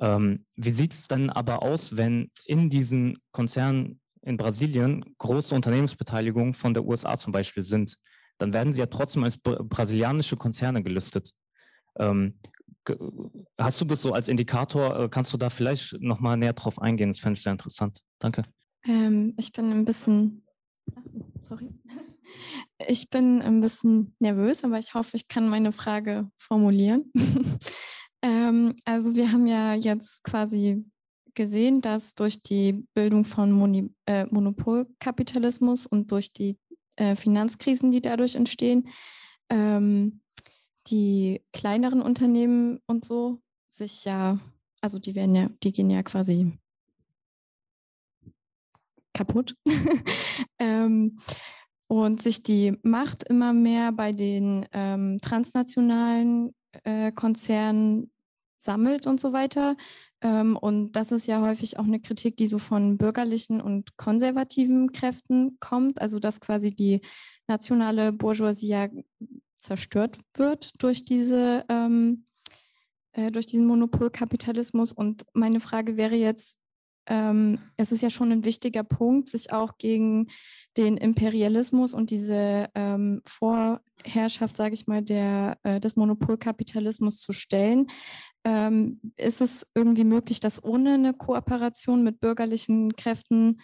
Ähm, 0.00 0.46
wie 0.56 0.70
sieht 0.70 0.94
es 0.94 1.08
denn 1.08 1.30
aber 1.30 1.62
aus, 1.62 1.96
wenn 1.96 2.30
in 2.46 2.70
diesen 2.70 3.18
Konzernen 3.32 4.00
in 4.22 4.36
Brasilien 4.36 5.04
große 5.18 5.54
Unternehmensbeteiligungen 5.54 6.54
von 6.54 6.74
der 6.74 6.84
USA 6.84 7.18
zum 7.18 7.32
Beispiel 7.32 7.62
sind, 7.62 7.96
dann 8.38 8.52
werden 8.52 8.72
sie 8.72 8.80
ja 8.80 8.86
trotzdem 8.86 9.24
als 9.24 9.38
brasilianische 9.38 10.36
Konzerne 10.36 10.82
gelistet. 10.82 11.32
Ähm, 11.98 12.38
hast 13.58 13.80
du 13.80 13.84
das 13.84 14.02
so 14.02 14.12
als 14.12 14.28
Indikator? 14.28 14.98
Äh, 14.98 15.08
kannst 15.08 15.32
du 15.32 15.36
da 15.36 15.50
vielleicht 15.50 16.00
noch 16.00 16.20
mal 16.20 16.36
näher 16.36 16.54
drauf 16.54 16.80
eingehen? 16.80 17.10
Das 17.10 17.18
fände 17.18 17.36
ich 17.36 17.42
sehr 17.42 17.52
interessant. 17.52 18.00
Danke. 18.18 18.44
Ähm, 18.84 19.34
ich 19.36 19.52
bin 19.52 19.70
ein 19.70 19.84
bisschen, 19.84 20.44
sorry. 21.42 21.68
Ich 22.86 23.10
bin 23.10 23.42
ein 23.42 23.60
bisschen 23.60 24.14
nervös, 24.20 24.62
aber 24.62 24.78
ich 24.78 24.94
hoffe, 24.94 25.16
ich 25.16 25.26
kann 25.26 25.48
meine 25.48 25.72
Frage 25.72 26.30
formulieren. 26.38 27.10
ähm, 28.22 28.74
also 28.84 29.16
wir 29.16 29.32
haben 29.32 29.46
ja 29.46 29.74
jetzt 29.74 30.22
quasi 30.24 30.84
gesehen, 31.34 31.80
dass 31.80 32.14
durch 32.14 32.42
die 32.42 32.84
Bildung 32.94 33.24
von 33.24 33.52
Moni 33.52 33.90
äh, 34.06 34.26
Monopolkapitalismus 34.26 35.86
und 35.86 36.10
durch 36.12 36.32
die 36.32 36.58
äh, 36.96 37.16
Finanzkrisen, 37.16 37.90
die 37.90 38.00
dadurch 38.00 38.34
entstehen, 38.34 38.88
ähm, 39.48 40.20
die 40.88 41.42
kleineren 41.52 42.02
Unternehmen 42.02 42.80
und 42.86 43.04
so 43.04 43.40
sich 43.66 44.04
ja, 44.04 44.38
also 44.80 44.98
die 44.98 45.14
werden 45.14 45.34
ja, 45.34 45.48
die 45.62 45.72
gehen 45.72 45.90
ja 45.90 46.02
quasi 46.02 46.52
kaputt. 49.14 49.54
ähm, 50.58 51.18
und 51.86 52.22
sich 52.22 52.42
die 52.42 52.78
Macht 52.82 53.24
immer 53.24 53.52
mehr 53.52 53.90
bei 53.92 54.12
den 54.12 54.66
ähm, 54.72 55.18
transnationalen 55.20 56.54
äh, 56.84 57.12
Konzernen 57.12 58.10
sammelt 58.56 59.06
und 59.06 59.20
so 59.20 59.32
weiter. 59.32 59.76
Ähm, 60.20 60.56
und 60.56 60.92
das 60.92 61.12
ist 61.12 61.26
ja 61.26 61.40
häufig 61.40 61.78
auch 61.78 61.84
eine 61.84 62.00
Kritik, 62.00 62.36
die 62.36 62.46
so 62.46 62.58
von 62.58 62.98
bürgerlichen 62.98 63.60
und 63.60 63.96
konservativen 63.96 64.92
Kräften 64.92 65.58
kommt, 65.60 66.00
also 66.00 66.18
dass 66.18 66.40
quasi 66.40 66.70
die 66.70 67.00
nationale 67.48 68.12
Bourgeoisie 68.12 68.68
ja 68.68 68.88
zerstört 69.60 70.18
wird 70.34 70.72
durch 70.82 71.04
diese 71.04 71.64
ähm, 71.68 72.24
äh, 73.12 73.30
durch 73.30 73.46
diesen 73.46 73.66
Monopolkapitalismus. 73.66 74.92
Und 74.92 75.24
meine 75.32 75.60
Frage 75.60 75.96
wäre 75.96 76.14
jetzt, 76.14 76.59
ähm, 77.06 77.58
es 77.76 77.92
ist 77.92 78.02
ja 78.02 78.10
schon 78.10 78.32
ein 78.32 78.44
wichtiger 78.44 78.84
Punkt, 78.84 79.28
sich 79.28 79.52
auch 79.52 79.78
gegen 79.78 80.28
den 80.76 80.96
Imperialismus 80.96 81.94
und 81.94 82.10
diese 82.10 82.68
ähm, 82.74 83.22
Vorherrschaft, 83.26 84.56
sage 84.56 84.74
ich 84.74 84.86
mal, 84.86 85.02
der, 85.02 85.58
äh, 85.62 85.80
des 85.80 85.96
Monopolkapitalismus 85.96 87.20
zu 87.20 87.32
stellen. 87.32 87.88
Ähm, 88.44 89.00
ist 89.16 89.40
es 89.40 89.66
irgendwie 89.74 90.04
möglich, 90.04 90.40
das 90.40 90.62
ohne 90.62 90.94
eine 90.94 91.12
Kooperation 91.12 92.02
mit 92.02 92.20
bürgerlichen 92.20 92.96
Kräften 92.96 93.60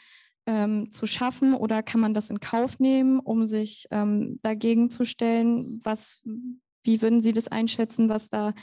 ähm, 0.47 0.91
zu 0.91 1.07
schaffen 1.07 1.55
oder 1.55 1.83
kann 1.83 2.01
man 2.01 2.15
das 2.15 2.31
in 2.31 2.41
Kauf 2.41 2.79
nehmen, 2.79 3.19
um 3.19 3.47
sich 3.47 3.87
ähm, 3.91 4.39
dagegen 4.43 4.91
zu 4.91 5.05
stellen? 5.05 5.81
Was, 5.83 6.23
wie 6.85 7.03
würden 7.03 7.23
Sie 7.23 7.33
das 7.33 7.49
einschätzen, 7.49 8.09
was 8.09 8.29
da 8.29 8.55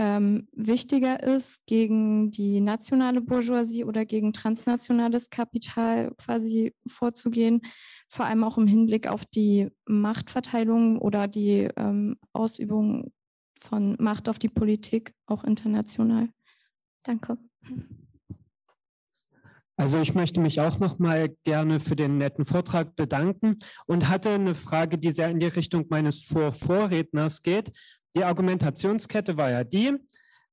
ähm, 0.00 0.48
wichtiger 0.52 1.22
ist, 1.22 1.60
gegen 1.66 2.30
die 2.30 2.62
nationale 2.62 3.20
Bourgeoisie 3.20 3.84
oder 3.84 4.06
gegen 4.06 4.32
transnationales 4.32 5.28
Kapital 5.28 6.14
quasi 6.16 6.74
vorzugehen, 6.86 7.60
vor 8.08 8.24
allem 8.24 8.42
auch 8.42 8.56
im 8.56 8.66
Hinblick 8.66 9.06
auf 9.08 9.26
die 9.26 9.68
Machtverteilung 9.84 10.98
oder 10.98 11.28
die 11.28 11.68
ähm, 11.76 12.16
Ausübung 12.32 13.12
von 13.58 13.96
Macht 14.00 14.30
auf 14.30 14.38
die 14.38 14.48
Politik, 14.48 15.12
auch 15.26 15.44
international. 15.44 16.30
Danke. 17.04 17.36
Also 19.76 19.98
ich 19.98 20.14
möchte 20.14 20.40
mich 20.40 20.60
auch 20.60 20.78
noch 20.78 20.98
mal 20.98 21.34
gerne 21.44 21.80
für 21.80 21.96
den 21.96 22.18
netten 22.18 22.44
Vortrag 22.44 22.96
bedanken 22.96 23.56
und 23.86 24.10
hatte 24.10 24.28
eine 24.28 24.54
Frage, 24.54 24.98
die 24.98 25.10
sehr 25.10 25.30
in 25.30 25.40
die 25.40 25.46
Richtung 25.46 25.86
meines 25.88 26.22
Vor 26.22 26.52
Vorredners 26.52 27.42
geht. 27.42 27.72
Die 28.16 28.24
Argumentationskette 28.24 29.36
war 29.36 29.50
ja 29.50 29.64
die, 29.64 29.98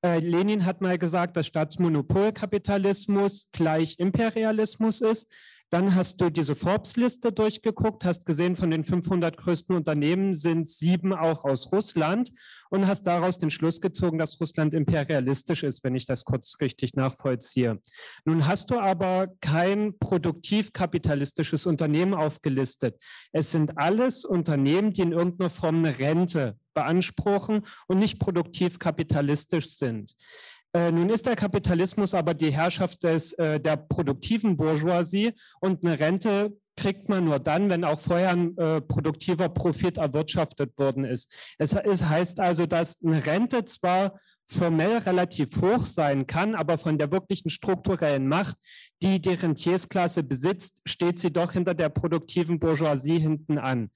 äh, 0.03 0.19
Lenin 0.19 0.65
hat 0.65 0.81
mal 0.81 0.97
gesagt, 0.97 1.37
dass 1.37 1.47
Staatsmonopolkapitalismus 1.47 3.49
gleich 3.51 3.99
Imperialismus 3.99 5.01
ist. 5.01 5.31
Dann 5.69 5.95
hast 5.95 6.21
du 6.21 6.29
diese 6.29 6.55
Forbes-Liste 6.55 7.33
durchgeguckt, 7.33 8.05
hast 8.05 8.25
gesehen, 8.25 8.55
von 8.55 8.71
den 8.71 8.85
500 8.85 9.35
größten 9.35 9.75
Unternehmen 9.75 10.33
sind 10.33 10.69
sieben 10.69 11.11
auch 11.11 11.43
aus 11.43 11.73
Russland 11.73 12.31
und 12.69 12.87
hast 12.87 13.03
daraus 13.03 13.37
den 13.37 13.49
Schluss 13.49 13.81
gezogen, 13.81 14.17
dass 14.17 14.39
Russland 14.39 14.73
imperialistisch 14.73 15.63
ist, 15.63 15.83
wenn 15.83 15.95
ich 15.95 16.05
das 16.05 16.23
kurz 16.23 16.55
richtig 16.61 16.93
nachvollziehe. 16.93 17.81
Nun 18.23 18.47
hast 18.47 18.69
du 18.69 18.79
aber 18.79 19.27
kein 19.41 19.97
produktiv-kapitalistisches 19.99 21.65
Unternehmen 21.65 22.13
aufgelistet. 22.13 22.95
Es 23.33 23.51
sind 23.51 23.77
alles 23.77 24.23
Unternehmen, 24.23 24.93
die 24.93 25.01
in 25.01 25.11
irgendeiner 25.11 25.49
Form 25.49 25.79
eine 25.79 25.99
Rente 25.99 26.55
beanspruchen 26.77 27.63
und 27.87 27.97
nicht 27.97 28.19
produktiv 28.19 28.77
kapitalistisch 28.77 29.77
sind. 29.77 30.13
Äh, 30.73 30.91
nun 30.91 31.09
ist 31.09 31.25
der 31.25 31.35
Kapitalismus 31.35 32.13
aber 32.13 32.35
die 32.35 32.51
Herrschaft 32.51 33.03
des, 33.03 33.33
äh, 33.33 33.59
der 33.59 33.77
produktiven 33.77 34.57
Bourgeoisie 34.57 35.33
und 35.59 35.83
eine 35.83 35.99
Rente 35.99 36.55
kriegt 36.75 37.09
man 37.09 37.25
nur 37.25 37.39
dann, 37.39 37.71
wenn 37.71 37.83
auch 37.83 37.99
vorher 37.99 38.29
ein 38.29 38.55
äh, 38.57 38.81
produktiver 38.81 39.49
Profit 39.49 39.97
erwirtschaftet 39.97 40.77
worden 40.77 41.03
ist. 41.03 41.33
Es, 41.57 41.73
es 41.73 42.03
heißt 42.05 42.39
also, 42.39 42.67
dass 42.67 43.03
eine 43.03 43.25
Rente 43.25 43.65
zwar 43.65 44.19
formell 44.45 44.99
relativ 44.99 45.61
hoch 45.61 45.85
sein 45.85 46.27
kann, 46.27 46.53
aber 46.53 46.77
von 46.77 46.97
der 46.97 47.11
wirklichen 47.11 47.49
strukturellen 47.49 48.27
Macht, 48.27 48.57
die 49.01 49.19
die 49.19 49.33
Rentiersklasse 49.33 50.23
besitzt, 50.23 50.79
steht 50.85 51.19
sie 51.19 51.33
doch 51.33 51.53
hinter 51.53 51.73
der 51.73 51.89
produktiven 51.89 52.59
Bourgeoisie 52.59 53.19
hinten 53.19 53.57
an. 53.57 53.89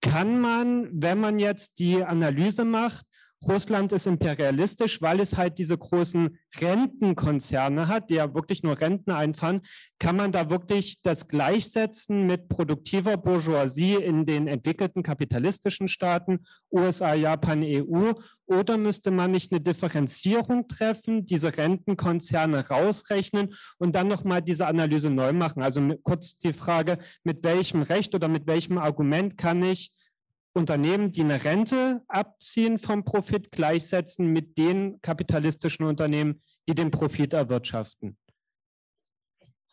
Kann 0.00 0.40
man, 0.40 0.88
wenn 0.92 1.20
man 1.20 1.38
jetzt 1.38 1.78
die 1.78 2.02
Analyse 2.02 2.64
macht, 2.64 3.04
Russland 3.46 3.92
ist 3.92 4.06
imperialistisch, 4.06 5.00
weil 5.00 5.18
es 5.20 5.36
halt 5.36 5.58
diese 5.58 5.78
großen 5.78 6.38
Rentenkonzerne 6.60 7.88
hat, 7.88 8.10
die 8.10 8.14
ja 8.14 8.34
wirklich 8.34 8.62
nur 8.62 8.78
Renten 8.78 9.10
einfahren. 9.12 9.62
Kann 9.98 10.16
man 10.16 10.30
da 10.30 10.50
wirklich 10.50 11.00
das 11.02 11.26
gleichsetzen 11.26 12.26
mit 12.26 12.48
produktiver 12.48 13.16
Bourgeoisie 13.16 13.94
in 13.94 14.26
den 14.26 14.46
entwickelten 14.46 15.02
kapitalistischen 15.02 15.88
Staaten, 15.88 16.40
USA, 16.70 17.14
Japan, 17.14 17.62
EU? 17.64 18.12
Oder 18.46 18.76
müsste 18.76 19.10
man 19.10 19.30
nicht 19.30 19.52
eine 19.52 19.60
Differenzierung 19.60 20.68
treffen, 20.68 21.24
diese 21.24 21.56
Rentenkonzerne 21.56 22.68
rausrechnen 22.68 23.54
und 23.78 23.94
dann 23.94 24.08
nochmal 24.08 24.42
diese 24.42 24.66
Analyse 24.66 25.08
neu 25.08 25.32
machen? 25.32 25.62
Also 25.62 25.80
kurz 26.02 26.36
die 26.38 26.52
Frage, 26.52 26.98
mit 27.24 27.42
welchem 27.42 27.82
Recht 27.82 28.14
oder 28.14 28.28
mit 28.28 28.46
welchem 28.46 28.76
Argument 28.76 29.38
kann 29.38 29.62
ich 29.62 29.94
Unternehmen, 30.52 31.10
die 31.10 31.22
eine 31.22 31.44
Rente 31.44 32.02
abziehen 32.08 32.78
vom 32.78 33.04
Profit, 33.04 33.52
gleichsetzen 33.52 34.26
mit 34.26 34.58
den 34.58 35.00
kapitalistischen 35.00 35.86
Unternehmen, 35.86 36.42
die 36.68 36.74
den 36.74 36.90
Profit 36.90 37.32
erwirtschaften. 37.32 38.16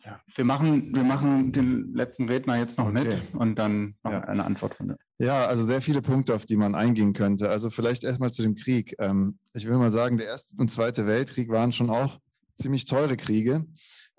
Ja, 0.05 0.21
wir 0.35 0.45
machen, 0.45 0.95
wir 0.95 1.03
machen 1.03 1.51
den 1.51 1.93
letzten 1.93 2.29
Redner 2.29 2.57
jetzt 2.57 2.77
noch 2.77 2.87
okay. 2.87 3.03
mit 3.03 3.33
und 3.33 3.55
dann 3.55 3.95
machen 4.03 4.13
ja. 4.13 4.21
eine 4.21 4.45
Antwortrunde. 4.45 4.97
Ja, 5.19 5.45
also 5.45 5.65
sehr 5.65 5.81
viele 5.81 6.01
Punkte, 6.01 6.35
auf 6.35 6.45
die 6.45 6.55
man 6.55 6.75
eingehen 6.75 7.13
könnte. 7.13 7.49
Also 7.49 7.69
vielleicht 7.69 8.03
erstmal 8.03 8.31
zu 8.31 8.43
dem 8.43 8.55
Krieg. 8.55 8.95
Ähm, 8.99 9.39
ich 9.53 9.67
will 9.67 9.77
mal 9.77 9.91
sagen, 9.91 10.17
der 10.17 10.27
Erste 10.27 10.55
und 10.59 10.71
Zweite 10.71 11.07
Weltkrieg 11.07 11.49
waren 11.49 11.71
schon 11.71 11.89
auch 11.89 12.19
ziemlich 12.55 12.85
teure 12.85 13.17
Kriege. 13.17 13.65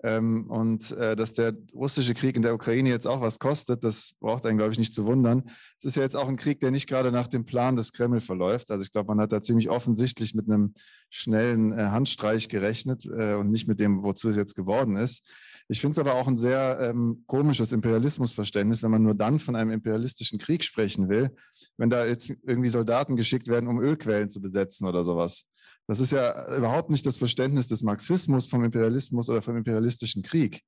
Ähm, 0.01 0.49
und 0.49 0.91
äh, 0.91 1.15
dass 1.15 1.33
der 1.33 1.53
russische 1.73 2.13
Krieg 2.13 2.37
in 2.37 2.41
der 2.41 2.53
Ukraine 2.53 2.89
jetzt 2.89 3.05
auch 3.05 3.19
was 3.19 3.37
kostet, 3.37 3.83
das 3.83 4.13
braucht 4.21 4.45
einen, 4.45 4.57
glaube 4.57 4.71
ich, 4.71 4.79
nicht 4.79 4.93
zu 4.93 5.05
wundern. 5.05 5.43
Es 5.77 5.85
ist 5.85 5.97
ja 5.97 6.03
jetzt 6.03 6.15
auch 6.15 6.29
ein 6.29 6.37
Krieg, 6.37 6.61
der 6.61 6.71
nicht 6.71 6.87
gerade 6.87 7.11
nach 7.11 7.27
dem 7.27 7.45
Plan 7.45 7.75
des 7.75 7.91
Kreml 7.91 8.21
verläuft. 8.21 8.71
Also 8.71 8.83
ich 8.83 8.93
glaube, 8.93 9.07
man 9.07 9.19
hat 9.19 9.33
da 9.33 9.41
ziemlich 9.41 9.69
offensichtlich 9.69 10.33
mit 10.35 10.49
einem 10.49 10.73
schnellen 11.09 11.73
äh, 11.73 11.87
Handstreich 11.87 12.47
gerechnet 12.47 13.05
äh, 13.05 13.35
und 13.35 13.49
nicht 13.49 13.67
mit 13.67 13.81
dem, 13.81 14.01
wozu 14.01 14.29
es 14.29 14.37
jetzt 14.37 14.55
geworden 14.55 14.95
ist. 14.95 15.27
Ich 15.67 15.81
finde 15.81 15.91
es 15.91 15.99
aber 15.99 16.15
auch 16.15 16.27
ein 16.27 16.37
sehr 16.37 16.79
ähm, 16.81 17.23
komisches 17.27 17.73
Imperialismusverständnis, 17.73 18.81
wenn 18.81 18.91
man 18.91 19.03
nur 19.03 19.15
dann 19.15 19.39
von 19.39 19.55
einem 19.55 19.71
imperialistischen 19.71 20.39
Krieg 20.39 20.63
sprechen 20.63 21.09
will, 21.09 21.35
wenn 21.77 21.89
da 21.89 22.05
jetzt 22.05 22.29
irgendwie 22.43 22.69
Soldaten 22.69 23.15
geschickt 23.15 23.49
werden, 23.49 23.67
um 23.67 23.79
Ölquellen 23.79 24.29
zu 24.29 24.41
besetzen 24.41 24.87
oder 24.87 25.03
sowas. 25.03 25.47
Das 25.89 25.99
ist 25.99 26.11
ja 26.11 26.55
überhaupt 26.55 26.91
nicht 26.91 27.03
das 27.07 27.17
Verständnis 27.17 27.67
des 27.67 27.81
Marxismus 27.81 28.45
vom 28.45 28.63
Imperialismus 28.63 29.27
oder 29.27 29.41
vom 29.41 29.57
imperialistischen 29.57 30.21
Krieg. 30.21 30.61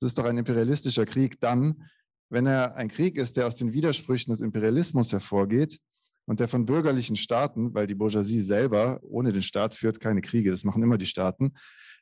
Das 0.00 0.06
ist 0.06 0.16
doch 0.16 0.24
ein 0.24 0.38
imperialistischer 0.38 1.04
Krieg 1.04 1.38
dann, 1.40 1.90
wenn 2.30 2.46
er 2.46 2.74
ein 2.76 2.88
Krieg 2.88 3.18
ist, 3.18 3.36
der 3.36 3.46
aus 3.46 3.54
den 3.54 3.74
Widersprüchen 3.74 4.32
des 4.32 4.40
Imperialismus 4.40 5.12
hervorgeht 5.12 5.78
und 6.24 6.40
der 6.40 6.48
von 6.48 6.64
bürgerlichen 6.64 7.16
Staaten, 7.16 7.74
weil 7.74 7.86
die 7.86 7.94
Bourgeoisie 7.94 8.40
selber 8.40 8.98
ohne 9.02 9.30
den 9.34 9.42
Staat 9.42 9.74
führt 9.74 10.00
keine 10.00 10.22
Kriege, 10.22 10.50
das 10.50 10.64
machen 10.64 10.82
immer 10.82 10.96
die 10.96 11.04
Staaten, 11.04 11.52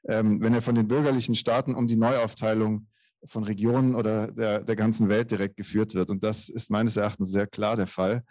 ähm, 0.06 0.40
wenn 0.40 0.55
er 0.55 0.62
von 0.62 0.76
den 0.76 0.86
bürgerlichen 0.86 1.34
Staaten 1.34 1.74
um 1.74 1.88
die 1.88 1.97
Neuaufteilung 1.97 2.86
von 3.24 3.42
Regionen 3.42 3.97
oder 3.97 4.30
der, 4.30 4.62
der 4.62 4.76
ganzen 4.76 5.09
Welt 5.09 5.32
direkt 5.32 5.56
geführt 5.56 5.97
wird. 5.97 6.09
Und 6.09 6.22
das 6.22 6.48
ist 6.48 6.70
meines 6.70 6.97
Erachtens 6.97 7.32
sehr 7.32 7.48
klar 7.48 7.74
der 7.74 7.88
Fall. 7.88 8.22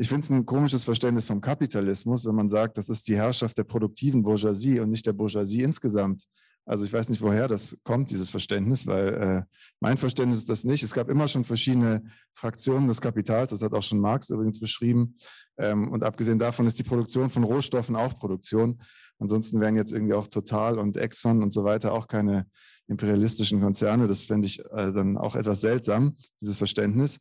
Ich 0.00 0.08
finde 0.08 0.24
es 0.24 0.30
ein 0.30 0.46
komisches 0.46 0.84
Verständnis 0.84 1.26
vom 1.26 1.40
Kapitalismus, 1.40 2.24
wenn 2.24 2.36
man 2.36 2.48
sagt, 2.48 2.78
das 2.78 2.88
ist 2.88 3.08
die 3.08 3.16
Herrschaft 3.16 3.58
der 3.58 3.64
produktiven 3.64 4.22
Bourgeoisie 4.22 4.78
und 4.78 4.90
nicht 4.90 5.04
der 5.04 5.12
Bourgeoisie 5.12 5.62
insgesamt 5.62 6.22
Also 6.64 6.84
ich 6.84 6.92
weiß 6.92 7.08
nicht, 7.08 7.20
woher 7.22 7.48
das 7.48 7.78
kommt, 7.82 8.10
dieses 8.10 8.30
Verständnis, 8.30 8.86
weil 8.86 9.14
äh, 9.14 9.42
mein 9.80 9.96
Verständnis 9.96 10.38
ist 10.38 10.50
das 10.50 10.64
nicht. 10.64 10.82
Es 10.82 10.92
gab 10.92 11.08
immer 11.08 11.26
schon 11.26 11.44
verschiedene 11.44 12.04
Fraktionen 12.34 12.86
des 12.86 13.00
Kapitals, 13.00 13.50
das 13.50 13.62
hat 13.62 13.72
auch 13.72 13.82
schon 13.82 14.00
Marx 14.00 14.28
übrigens 14.28 14.60
beschrieben. 14.60 15.16
Ähm, 15.58 15.90
und 15.90 16.04
abgesehen 16.04 16.38
davon 16.38 16.66
ist 16.66 16.78
die 16.78 16.84
Produktion 16.84 17.30
von 17.30 17.42
Rohstoffen 17.42 17.96
auch 17.96 18.18
Produktion. 18.18 18.80
Ansonsten 19.18 19.60
wären 19.60 19.76
jetzt 19.76 19.92
irgendwie 19.92 20.14
auch 20.14 20.28
Total 20.28 20.78
und 20.78 20.96
Exxon 20.96 21.42
und 21.42 21.52
so 21.52 21.64
weiter 21.64 21.92
auch 21.92 22.06
keine 22.06 22.46
imperialistischen 22.86 23.60
Konzerne. 23.60 24.06
Das 24.06 24.24
fände 24.24 24.46
ich 24.46 24.60
äh, 24.60 24.92
dann 24.92 25.16
auch 25.16 25.34
etwas 25.34 25.60
seltsam, 25.60 26.18
dieses 26.40 26.56
Verständnis. 26.56 27.18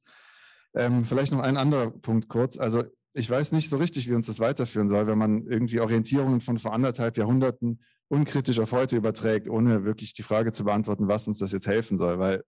Ähm, 0.75 1.05
vielleicht 1.05 1.31
noch 1.31 1.39
ein 1.39 1.57
anderer 1.57 1.91
Punkt 1.91 2.29
kurz. 2.29 2.57
Also 2.57 2.83
ich 3.13 3.29
weiß 3.29 3.51
nicht 3.51 3.69
so 3.69 3.77
richtig, 3.77 4.07
wie 4.07 4.13
uns 4.13 4.27
das 4.27 4.39
weiterführen 4.39 4.89
soll, 4.89 5.07
wenn 5.07 5.17
man 5.17 5.47
irgendwie 5.47 5.79
Orientierungen 5.79 6.41
von 6.41 6.59
vor 6.59 6.73
anderthalb 6.73 7.17
Jahrhunderten 7.17 7.81
unkritisch 8.09 8.59
auf 8.59 8.71
heute 8.71 8.95
überträgt, 8.95 9.49
ohne 9.49 9.83
wirklich 9.85 10.13
die 10.13 10.23
Frage 10.23 10.51
zu 10.51 10.65
beantworten, 10.65 11.07
was 11.07 11.27
uns 11.27 11.39
das 11.39 11.51
jetzt 11.51 11.67
helfen 11.67 11.97
soll. 11.97 12.19
Weil 12.19 12.43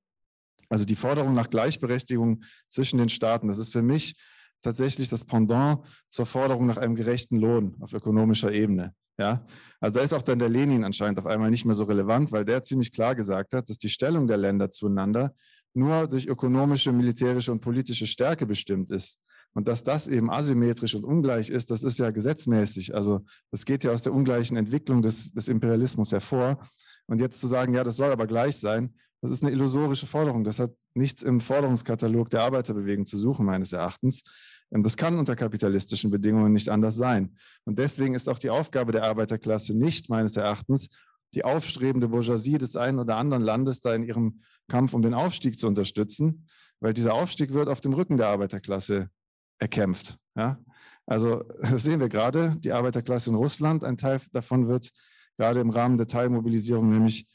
also 0.70 0.86
die 0.86 0.96
Forderung 0.96 1.34
nach 1.34 1.50
Gleichberechtigung 1.50 2.44
zwischen 2.70 3.00
den 3.00 3.10
Staaten, 3.10 3.48
das 3.48 3.58
ist 3.58 3.74
für 3.74 3.82
mich 3.82 4.16
tatsächlich 4.62 5.10
das 5.10 5.26
Pendant 5.26 5.80
zur 6.08 6.26
Forderung 6.26 6.68
nach 6.68 6.78
einem 6.78 6.96
gerechten 6.96 7.40
Lohn 7.40 7.76
auf 7.80 7.94
ökonomischer 7.94 8.52
Ebene. 8.52 8.94
Ja, 9.18 9.46
also 9.82 9.98
da 10.00 10.04
ist 10.04 10.14
auch 10.14 10.22
dann 10.22 10.40
der 10.40 10.48
Lenin 10.48 10.86
anscheinend 10.86 11.20
auf 11.20 11.26
einmal 11.26 11.50
nicht 11.50 11.66
mehr 11.66 11.76
so 11.76 11.84
relevant, 11.84 12.32
weil 12.32 12.46
der 12.46 12.64
ziemlich 12.64 12.94
klar 12.94 13.16
gesagt 13.16 13.54
hat, 13.54 13.70
dass 13.70 13.78
die 13.78 13.90
Stellung 13.90 14.28
der 14.28 14.38
Länder 14.38 14.72
zueinander 14.72 15.34
nur 15.74 16.08
durch 16.08 16.28
ökonomische, 16.28 16.92
militärische 16.92 17.52
und 17.52 17.62
politische 17.62 18.08
Stärke 18.08 18.46
bestimmt 18.46 18.92
ist. 18.92 19.22
Und 19.54 19.68
dass 19.68 19.84
das 19.84 20.08
eben 20.08 20.30
asymmetrisch 20.30 20.96
und 20.96 21.04
ungleich 21.04 21.50
ist, 21.50 21.72
das 21.72 21.84
ist 21.84 21.98
ja 22.00 22.12
gesetzmäßig. 22.12 22.94
Also 22.94 23.26
das 23.52 23.66
geht 23.66 23.84
ja 23.84 23.92
aus 23.92 24.04
der 24.04 24.14
ungleichen 24.14 24.58
Entwicklung 24.58 25.02
des, 25.02 25.32
des 25.32 25.48
Imperialismus 25.48 26.12
hervor. 26.12 26.60
Und 27.08 27.20
jetzt 27.20 27.42
zu 27.42 27.48
sagen, 27.48 27.74
ja, 27.74 27.84
das 27.84 27.96
soll 27.96 28.12
aber 28.12 28.28
gleich 28.28 28.58
sein, 28.58 28.94
das 29.22 29.32
ist 29.32 29.44
eine 29.44 29.52
illusorische 29.52 30.08
Forderung. 30.08 30.44
Das 30.44 30.60
hat 30.60 30.72
nichts 30.94 31.24
im 31.24 31.42
Forderungskatalog 31.42 32.30
der 32.30 32.44
Arbeiterbewegung 32.44 33.06
zu 33.06 33.18
suchen, 33.18 33.46
meines 33.46 33.74
Erachtens. 33.74 34.24
Ähm, 34.72 34.84
das 34.84 34.98
kann 34.98 35.18
unter 35.18 35.36
kapitalistischen 35.36 36.12
Bedingungen 36.12 36.54
nicht 36.54 36.70
anders 36.70 36.96
sein. 36.96 37.36
Und 37.66 37.80
deswegen 37.80 38.16
ist 38.16 38.30
auch 38.30 38.40
die 38.40 38.50
Aufgabe 38.50 38.92
der 38.92 39.04
Arbeiterklasse 39.04 39.78
nicht, 39.78 40.10
meines 40.10 40.38
Erachtens, 40.38 40.90
die 41.34 41.44
aufstrebende 41.44 42.08
Bourgeoisie 42.08 42.58
des 42.58 42.76
einen 42.76 43.00
oder 43.00 43.18
anderen 43.18 43.44
Landes 43.44 43.82
da 43.82 43.94
in 43.94 44.04
ihrem 44.04 44.42
Kampf 44.70 44.94
um 44.94 45.02
den 45.02 45.14
Aufstieg 45.14 45.60
zu 45.60 45.68
unterstützen, 45.68 46.48
weil 46.80 46.94
dieser 46.94 47.14
Aufstieg 47.14 47.54
wird 47.54 47.68
auf 47.68 47.82
dem 47.82 47.94
Rücken 47.94 48.16
der 48.16 48.28
Arbeiterklasse 48.28 49.10
erkämpft. 49.58 50.18
Ja? 50.36 50.58
Also 51.06 51.44
das 51.62 51.84
sehen 51.84 52.00
wir 52.00 52.08
gerade, 52.08 52.56
die 52.58 52.72
Arbeiterklasse 52.72 53.32
in 53.32 53.36
Russland, 53.36 53.84
ein 53.84 53.98
Teil 53.98 54.22
davon 54.32 54.68
wird 54.68 54.92
gerade 55.38 55.60
im 55.62 55.70
Rahmen 55.70 55.98
der 55.98 56.08
Teilmobilisierung 56.08 56.90
nämlich 56.90 57.28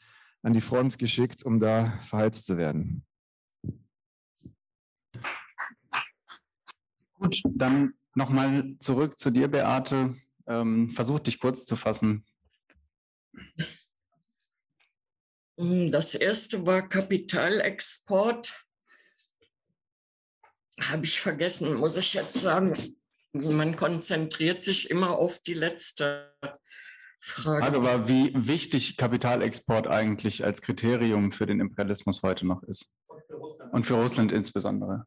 an 0.42 0.52
die 0.52 0.60
Front 0.60 0.98
geschickt, 0.98 1.42
um 1.42 1.58
da 1.58 1.90
verheizt 2.02 2.44
zu 2.44 2.58
werden. 2.58 3.04
Gut, 7.14 7.42
dann 7.48 7.94
nochmal 8.14 8.76
zurück 8.78 9.18
zu 9.18 9.30
dir, 9.30 9.48
Beate. 9.48 10.14
Ähm, 10.46 10.90
versuch 10.90 11.20
dich 11.20 11.40
kurz 11.40 11.64
zu 11.64 11.76
fassen. 11.76 12.26
Das 15.56 16.14
erste 16.14 16.66
war 16.66 16.88
Kapitalexport 16.88 18.64
habe 20.80 21.04
ich 21.04 21.20
vergessen, 21.20 21.74
muss 21.74 21.96
ich 21.96 22.14
jetzt 22.14 22.34
sagen. 22.34 22.72
Man 23.32 23.76
konzentriert 23.76 24.64
sich 24.64 24.90
immer 24.90 25.10
auf 25.10 25.40
die 25.40 25.54
letzte 25.54 26.34
Frage. 27.20 27.66
Frage 27.66 27.84
war, 27.84 28.08
wie 28.08 28.32
wichtig 28.34 28.96
Kapitalexport 28.96 29.86
eigentlich 29.86 30.44
als 30.44 30.60
Kriterium 30.60 31.32
für 31.32 31.46
den 31.46 31.60
Imperialismus 31.60 32.22
heute 32.22 32.46
noch 32.46 32.62
ist. 32.64 32.86
Und 33.72 33.86
für 33.86 33.94
Russland 33.94 34.30
insbesondere. 34.30 35.06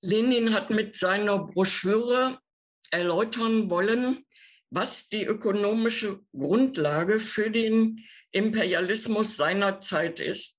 Lenin 0.00 0.52
hat 0.52 0.70
mit 0.70 0.96
seiner 0.96 1.38
Broschüre 1.38 2.38
erläutern 2.90 3.70
wollen, 3.70 4.24
was 4.70 5.08
die 5.08 5.24
ökonomische 5.24 6.20
Grundlage 6.32 7.20
für 7.20 7.50
den 7.50 8.04
Imperialismus 8.32 9.36
seiner 9.36 9.80
Zeit 9.80 10.20
ist. 10.20 10.58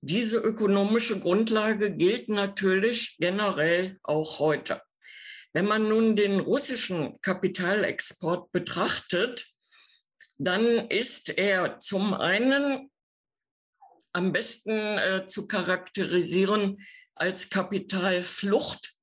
Diese 0.00 0.38
ökonomische 0.38 1.18
Grundlage 1.20 1.94
gilt 1.94 2.28
natürlich 2.28 3.16
generell 3.18 3.98
auch 4.02 4.38
heute. 4.38 4.80
Wenn 5.52 5.66
man 5.66 5.88
nun 5.88 6.16
den 6.16 6.40
russischen 6.40 7.20
Kapitalexport 7.20 8.50
betrachtet, 8.52 9.44
dann 10.38 10.64
ist 10.88 11.36
er 11.36 11.78
zum 11.78 12.14
einen 12.14 12.90
am 14.12 14.32
besten 14.32 14.98
äh, 14.98 15.26
zu 15.26 15.46
charakterisieren 15.46 16.78
als 17.14 17.50
Kapitalflucht, 17.50 18.94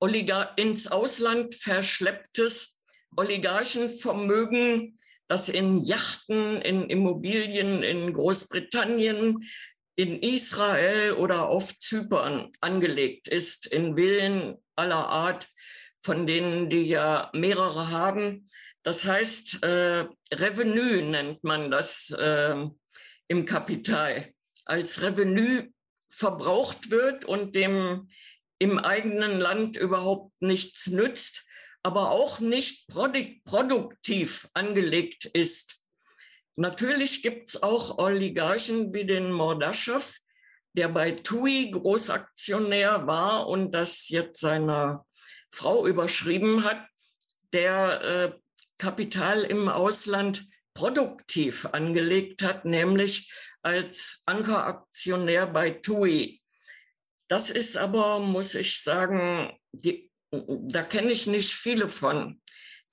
Oligar 0.00 0.58
ins 0.58 0.88
Ausland 0.88 1.54
verschlepptes 1.54 2.71
Oligarchenvermögen, 3.16 4.94
das 5.26 5.48
in 5.48 5.84
Yachten, 5.84 6.60
in 6.62 6.90
Immobilien 6.90 7.82
in 7.82 8.12
Großbritannien, 8.12 9.40
in 9.96 10.20
Israel 10.20 11.12
oder 11.12 11.48
auf 11.48 11.78
Zypern 11.78 12.50
angelegt 12.60 13.28
ist, 13.28 13.66
in 13.66 13.96
Villen 13.96 14.56
aller 14.76 15.08
Art, 15.08 15.48
von 16.02 16.26
denen 16.26 16.68
die 16.68 16.82
ja 16.82 17.30
mehrere 17.34 17.90
haben. 17.90 18.46
Das 18.82 19.04
heißt, 19.04 19.62
äh, 19.62 20.06
Revenue 20.32 21.02
nennt 21.02 21.44
man 21.44 21.70
das 21.70 22.10
äh, 22.10 22.56
im 23.28 23.46
Kapital. 23.46 24.32
Als 24.64 25.02
Revenue 25.02 25.68
verbraucht 26.08 26.90
wird 26.90 27.24
und 27.24 27.54
dem 27.54 28.08
im 28.58 28.78
eigenen 28.78 29.40
Land 29.40 29.76
überhaupt 29.76 30.32
nichts 30.40 30.88
nützt, 30.88 31.44
aber 31.82 32.10
auch 32.10 32.40
nicht 32.40 32.86
produktiv 32.88 34.48
angelegt 34.54 35.24
ist. 35.24 35.80
Natürlich 36.56 37.22
gibt 37.22 37.48
es 37.48 37.62
auch 37.62 37.98
Oligarchen 37.98 38.92
wie 38.92 39.04
den 39.04 39.32
Mordaschow, 39.32 40.14
der 40.74 40.88
bei 40.88 41.12
TUI 41.12 41.70
Großaktionär 41.70 43.06
war 43.06 43.48
und 43.48 43.72
das 43.72 44.08
jetzt 44.08 44.40
seiner 44.40 45.06
Frau 45.50 45.86
überschrieben 45.86 46.64
hat, 46.64 46.86
der 47.52 48.02
äh, 48.02 48.32
Kapital 48.78 49.42
im 49.42 49.68
Ausland 49.68 50.46
produktiv 50.74 51.66
angelegt 51.66 52.42
hat, 52.42 52.64
nämlich 52.64 53.32
als 53.62 54.22
Ankeraktionär 54.26 55.46
bei 55.46 55.70
TUI. 55.70 56.40
Das 57.28 57.50
ist 57.50 57.76
aber, 57.76 58.18
muss 58.18 58.54
ich 58.54 58.80
sagen, 58.80 59.56
die, 59.72 60.11
da 60.32 60.82
kenne 60.82 61.12
ich 61.12 61.26
nicht 61.26 61.52
viele 61.52 61.88
von, 61.88 62.40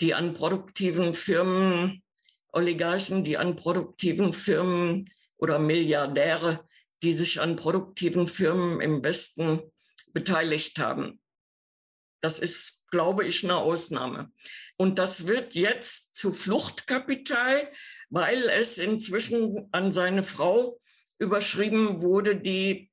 die 0.01 0.13
an 0.13 0.33
produktiven 0.33 1.13
Firmen 1.13 2.03
Oligarchen, 2.51 3.23
die 3.23 3.37
an 3.37 3.55
produktiven 3.55 4.33
Firmen 4.33 5.09
oder 5.37 5.59
Milliardäre, 5.59 6.65
die 7.03 7.13
sich 7.13 7.39
an 7.39 7.55
produktiven 7.55 8.27
Firmen 8.27 8.81
im 8.81 9.03
Westen 9.03 9.61
beteiligt 10.13 10.79
haben. 10.79 11.21
Das 12.21 12.39
ist, 12.39 12.83
glaube 12.89 13.25
ich, 13.25 13.43
eine 13.43 13.55
Ausnahme. 13.55 14.31
Und 14.77 14.99
das 14.99 15.27
wird 15.27 15.55
jetzt 15.55 16.15
zu 16.15 16.33
Fluchtkapital, 16.33 17.71
weil 18.09 18.49
es 18.49 18.77
inzwischen 18.77 19.69
an 19.71 19.91
seine 19.93 20.23
Frau 20.23 20.79
überschrieben 21.19 22.01
wurde, 22.01 22.35
die, 22.35 22.88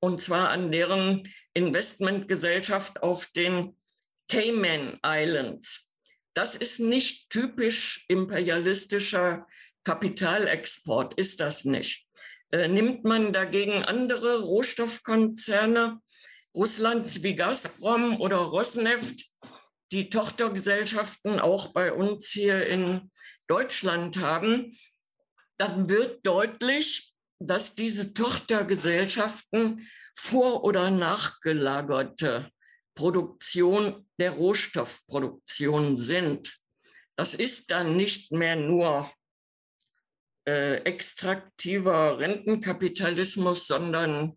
und 0.00 0.22
zwar 0.22 0.50
an 0.50 0.70
deren 0.70 1.32
Investmentgesellschaft 1.54 3.02
auf 3.02 3.26
den 3.26 3.76
Cayman 4.28 4.98
Islands. 5.04 5.94
Das 6.34 6.54
ist 6.54 6.80
nicht 6.80 7.30
typisch 7.30 8.04
imperialistischer 8.08 9.46
Kapitalexport, 9.84 11.14
ist 11.14 11.40
das 11.40 11.64
nicht. 11.64 12.06
Äh, 12.52 12.68
nimmt 12.68 13.04
man 13.04 13.32
dagegen 13.32 13.84
andere 13.84 14.40
Rohstoffkonzerne 14.40 16.00
Russlands 16.54 17.22
wie 17.22 17.34
Gazprom 17.34 18.20
oder 18.20 18.38
Rosneft, 18.38 19.24
die 19.92 20.10
Tochtergesellschaften 20.10 21.40
auch 21.40 21.68
bei 21.72 21.92
uns 21.92 22.30
hier 22.30 22.66
in 22.66 23.10
Deutschland 23.46 24.18
haben, 24.18 24.76
dann 25.56 25.88
wird 25.88 26.26
deutlich, 26.26 27.07
dass 27.38 27.74
diese 27.74 28.14
Tochtergesellschaften 28.14 29.88
vor- 30.14 30.64
oder 30.64 30.90
nachgelagerte 30.90 32.50
Produktion 32.94 34.08
der 34.18 34.32
Rohstoffproduktion 34.32 35.96
sind. 35.96 36.58
Das 37.16 37.34
ist 37.34 37.70
dann 37.70 37.96
nicht 37.96 38.32
mehr 38.32 38.56
nur 38.56 39.10
äh, 40.48 40.78
extraktiver 40.78 42.18
Rentenkapitalismus, 42.18 43.66
sondern 43.66 44.36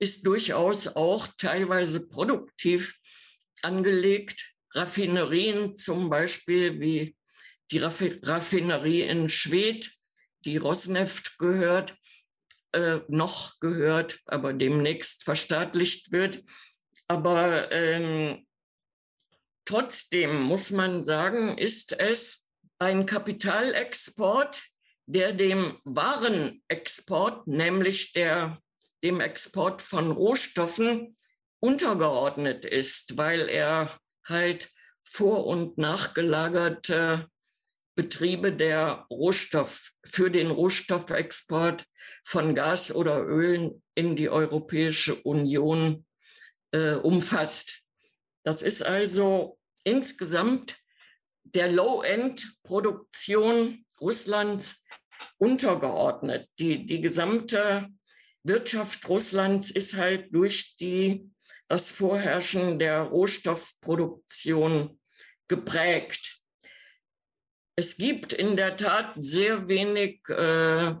ist 0.00 0.26
durchaus 0.26 0.88
auch 0.88 1.28
teilweise 1.38 2.08
produktiv 2.08 2.98
angelegt. 3.62 4.54
Raffinerien 4.74 5.76
zum 5.76 6.10
Beispiel 6.10 6.80
wie 6.80 7.16
die 7.70 7.78
Raffinerie 7.78 9.02
in 9.02 9.28
Schwedt, 9.28 9.92
die 10.44 10.56
Rosneft 10.56 11.38
gehört, 11.38 11.94
äh, 12.72 13.00
noch 13.08 13.58
gehört, 13.60 14.20
aber 14.26 14.52
demnächst 14.52 15.24
verstaatlicht 15.24 16.12
wird. 16.12 16.42
Aber 17.08 17.70
ähm, 17.72 18.46
trotzdem 19.64 20.42
muss 20.42 20.70
man 20.70 21.04
sagen, 21.04 21.58
ist 21.58 21.98
es 21.98 22.46
ein 22.78 23.06
Kapitalexport, 23.06 24.62
der 25.06 25.32
dem 25.32 25.78
Warenexport, 25.84 27.46
nämlich 27.46 28.12
der, 28.12 28.58
dem 29.02 29.20
Export 29.20 29.82
von 29.82 30.10
Rohstoffen, 30.10 31.14
untergeordnet 31.60 32.64
ist, 32.64 33.16
weil 33.16 33.48
er 33.48 33.96
halt 34.26 34.68
vor- 35.04 35.46
und 35.46 35.78
nachgelagerte 35.78 37.28
Betriebe 37.94 38.52
der 38.52 39.06
Rohstoff, 39.10 39.92
für 40.04 40.30
den 40.30 40.50
Rohstoffexport 40.50 41.84
von 42.24 42.54
Gas 42.54 42.94
oder 42.94 43.26
Öl 43.26 43.82
in 43.94 44.16
die 44.16 44.30
Europäische 44.30 45.16
Union 45.16 46.06
äh, 46.72 46.94
umfasst. 46.94 47.82
Das 48.44 48.62
ist 48.62 48.82
also 48.82 49.58
insgesamt 49.84 50.76
der 51.44 51.70
Low-End-Produktion 51.70 53.84
Russlands 54.00 54.84
untergeordnet. 55.38 56.48
Die, 56.58 56.86
die 56.86 57.00
gesamte 57.00 57.88
Wirtschaft 58.42 59.08
Russlands 59.08 59.70
ist 59.70 59.96
halt 59.96 60.34
durch 60.34 60.76
die, 60.76 61.30
das 61.68 61.92
Vorherrschen 61.92 62.78
der 62.78 63.02
Rohstoffproduktion 63.02 64.98
geprägt. 65.48 66.41
Es 67.82 67.96
gibt 67.96 68.32
in 68.32 68.56
der 68.56 68.76
Tat 68.76 69.12
sehr 69.16 69.66
wenig 69.66 70.20
äh, 70.28 70.94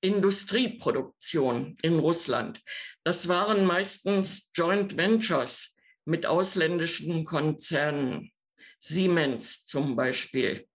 Industrieproduktion 0.00 1.74
in 1.82 1.98
Russland. 1.98 2.62
Das 3.04 3.28
waren 3.28 3.66
meistens 3.66 4.50
Joint 4.54 4.96
Ventures 4.96 5.76
mit 6.06 6.24
ausländischen 6.24 7.26
Konzernen. 7.26 8.32
Siemens 8.78 9.66
zum 9.66 9.94
Beispiel 9.94 10.66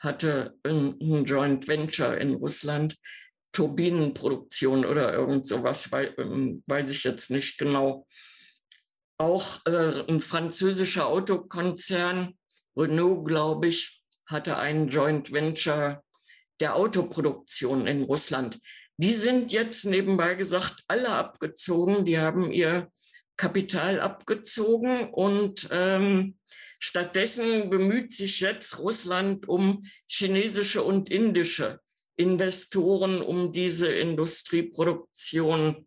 hatte 0.00 0.58
ein, 0.64 0.98
ein 1.00 1.24
Joint 1.24 1.68
Venture 1.68 2.18
in 2.18 2.34
Russland, 2.34 2.96
Turbinenproduktion 3.52 4.84
oder 4.84 5.12
irgend 5.14 5.46
sowas, 5.46 5.92
weil, 5.92 6.12
ähm, 6.18 6.64
weiß 6.66 6.90
ich 6.90 7.04
jetzt 7.04 7.30
nicht 7.30 7.56
genau. 7.56 8.04
Auch 9.16 9.64
äh, 9.64 10.02
ein 10.08 10.20
französischer 10.20 11.06
Autokonzern, 11.06 12.36
Renault, 12.76 13.26
glaube 13.26 13.68
ich, 13.68 14.02
hatte 14.26 14.58
ein 14.58 14.88
Joint 14.88 15.32
Venture 15.32 16.02
der 16.60 16.76
Autoproduktion 16.76 17.86
in 17.86 18.02
Russland. 18.04 18.58
Die 18.96 19.14
sind 19.14 19.52
jetzt 19.52 19.84
nebenbei 19.84 20.34
gesagt 20.34 20.84
alle 20.88 21.08
abgezogen. 21.10 22.04
Die 22.04 22.18
haben 22.18 22.52
ihr 22.52 22.90
Kapital 23.36 24.00
abgezogen 24.00 25.10
und 25.10 25.68
ähm, 25.72 26.38
stattdessen 26.78 27.70
bemüht 27.70 28.12
sich 28.12 28.40
jetzt 28.40 28.78
Russland 28.78 29.48
um 29.48 29.84
chinesische 30.06 30.82
und 30.82 31.10
indische 31.10 31.80
Investoren, 32.16 33.20
um 33.22 33.52
diese 33.52 33.88
Industrieproduktion 33.88 35.86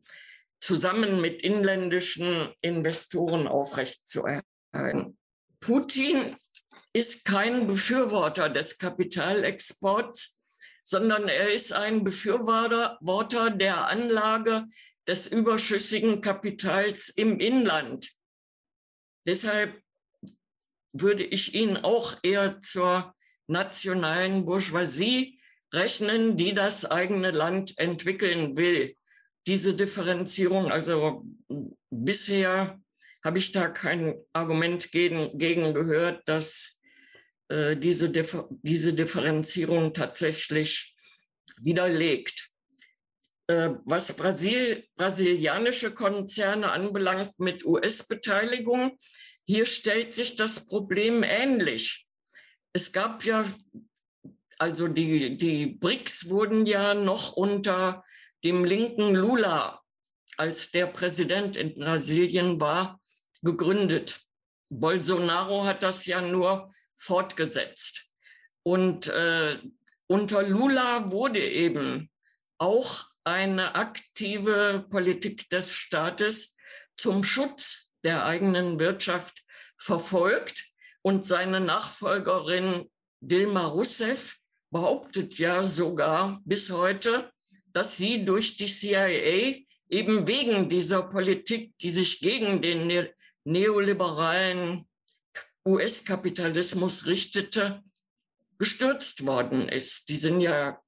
zusammen 0.59 1.21
mit 1.21 1.43
inländischen 1.43 2.49
Investoren 2.61 3.47
aufrechtzuerhalten. 3.47 5.17
Putin 5.59 6.35
ist 6.93 7.25
kein 7.25 7.67
Befürworter 7.67 8.49
des 8.49 8.77
Kapitalexports, 8.77 10.41
sondern 10.83 11.27
er 11.27 11.51
ist 11.51 11.73
ein 11.73 12.03
Befürworter 12.03 13.49
der 13.49 13.87
Anlage 13.87 14.65
des 15.07 15.27
überschüssigen 15.27 16.21
Kapitals 16.21 17.09
im 17.09 17.39
Inland. 17.39 18.11
Deshalb 19.25 19.81
würde 20.93 21.23
ich 21.23 21.55
ihn 21.55 21.77
auch 21.77 22.17
eher 22.23 22.61
zur 22.61 23.13
nationalen 23.47 24.45
Bourgeoisie 24.45 25.39
rechnen, 25.73 26.37
die 26.37 26.53
das 26.53 26.85
eigene 26.85 27.31
Land 27.31 27.77
entwickeln 27.77 28.57
will. 28.57 28.95
Diese 29.45 29.73
Differenzierung, 29.75 30.71
also 30.71 31.25
bisher 31.89 32.79
habe 33.25 33.39
ich 33.39 33.51
da 33.51 33.67
kein 33.67 34.15
Argument 34.33 34.91
gegen, 34.91 35.35
gegen 35.37 35.73
gehört, 35.73 36.21
dass 36.29 36.79
äh, 37.49 37.75
diese, 37.75 38.11
Differ 38.11 38.47
diese 38.61 38.93
Differenzierung 38.93 39.93
tatsächlich 39.93 40.95
widerlegt. 41.57 42.49
Äh, 43.47 43.71
was 43.83 44.15
Brasil, 44.15 44.87
brasilianische 44.95 45.91
Konzerne 45.91 46.71
anbelangt 46.71 47.39
mit 47.39 47.65
US-Beteiligung, 47.65 48.95
hier 49.47 49.65
stellt 49.65 50.13
sich 50.13 50.35
das 50.35 50.67
Problem 50.67 51.23
ähnlich. 51.23 52.07
Es 52.73 52.91
gab 52.91 53.23
ja, 53.23 53.43
also 54.59 54.87
die, 54.87 55.35
die 55.35 55.65
BRICS 55.65 56.29
wurden 56.29 56.67
ja 56.67 56.93
noch 56.93 57.33
unter 57.33 58.03
dem 58.43 58.65
linken 58.65 59.15
Lula, 59.15 59.81
als 60.37 60.69
der 60.69 60.85
Präsident 60.87 61.57
in 61.57 61.73
Brasilien 61.73 62.61
war, 62.61 62.99
gegründet. 63.41 64.19
Bolsonaro 64.69 65.65
hat 65.65 65.83
das 65.83 66.05
ja 66.05 66.21
nur 66.21 66.71
fortgesetzt. 66.95 68.11
Und 68.63 69.07
äh, 69.07 69.59
unter 70.07 70.43
Lula 70.43 71.11
wurde 71.11 71.39
eben 71.39 72.09
auch 72.57 73.05
eine 73.23 73.75
aktive 73.75 74.85
Politik 74.89 75.49
des 75.49 75.73
Staates 75.73 76.57
zum 76.97 77.23
Schutz 77.23 77.91
der 78.03 78.25
eigenen 78.25 78.79
Wirtschaft 78.79 79.43
verfolgt. 79.77 80.65
Und 81.01 81.25
seine 81.25 81.59
Nachfolgerin 81.59 82.89
Dilma 83.19 83.65
Rousseff 83.65 84.37
behauptet 84.71 85.37
ja 85.37 85.63
sogar 85.63 86.41
bis 86.45 86.71
heute, 86.71 87.31
dass 87.73 87.97
sie 87.97 88.25
durch 88.25 88.57
die 88.57 88.67
CIA 88.67 89.63
eben 89.89 90.27
wegen 90.27 90.69
dieser 90.69 91.03
Politik, 91.03 91.77
die 91.79 91.91
sich 91.91 92.19
gegen 92.19 92.61
den 92.61 92.87
neoliberalen 93.45 94.87
US-Kapitalismus 95.65 97.05
richtete, 97.05 97.81
gestürzt 98.59 99.25
worden 99.25 99.67
ist. 99.69 100.09
Die 100.09 100.17
sind 100.17 100.41
ja 100.41 100.79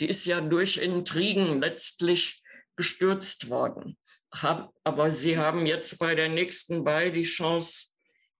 die 0.00 0.08
ist 0.08 0.24
ja 0.24 0.40
durch 0.40 0.78
Intrigen 0.78 1.60
letztlich 1.60 2.42
gestürzt 2.76 3.48
worden. 3.48 3.96
aber 4.82 5.12
sie 5.12 5.38
haben 5.38 5.64
jetzt 5.64 5.98
bei 6.00 6.16
der 6.16 6.28
nächsten 6.28 6.84
Wahl 6.84 7.12
die 7.12 7.22
Chance, 7.22 7.92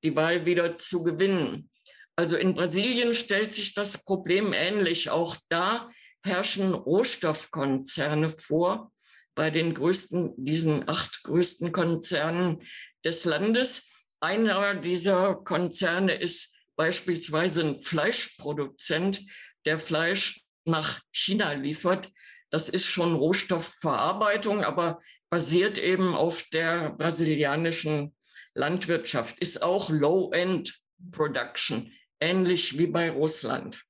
die 0.03 0.17
Wahl 0.17 0.45
wieder 0.45 0.77
zu 0.77 1.05
gewinnen. 1.05 1.71
Also 2.17 2.37
in 2.37 2.55
Brasilien 2.55 3.15
stellt 3.15 3.53
sich 3.53 3.75
das 3.75 4.05
Problem 4.05 4.53
ähnlich. 4.53 5.11
Auch 5.11 5.37
da 5.49 5.89
herrschen 6.25 6.75
Rohstoffkonzerne 6.75 8.29
vor, 8.29 8.93
bei 9.37 9.51
den 9.51 9.75
größten, 9.75 10.33
diesen 10.37 10.89
acht 10.89 11.23
größten 11.23 11.71
Konzernen 11.71 12.59
des 13.05 13.25
Landes. 13.25 13.91
Einer 14.21 14.75
dieser 14.75 15.35
Konzerne 15.35 16.15
ist 16.15 16.57
beispielsweise 16.77 17.63
ein 17.63 17.81
Fleischproduzent, 17.81 19.21
der 19.65 19.79
Fleisch 19.79 20.43
nach 20.65 21.01
China 21.13 21.53
liefert. 21.53 22.11
Das 22.51 22.69
ist 22.69 22.87
schon 22.87 23.15
Rohstoffverarbeitung, 23.15 24.65
aber 24.65 25.01
basiert 25.31 25.79
eben 25.79 26.15
auf 26.15 26.45
der 26.53 26.91
brasilianischen 26.91 28.15
Landwirtschaft, 28.55 29.39
ist 29.41 29.63
auch 29.63 29.91
Low-End 29.91 30.73
Production, 31.11 31.93
ähnlich 32.21 32.79
wie 32.79 32.87
bei 32.87 33.11
Russland. 33.11 33.83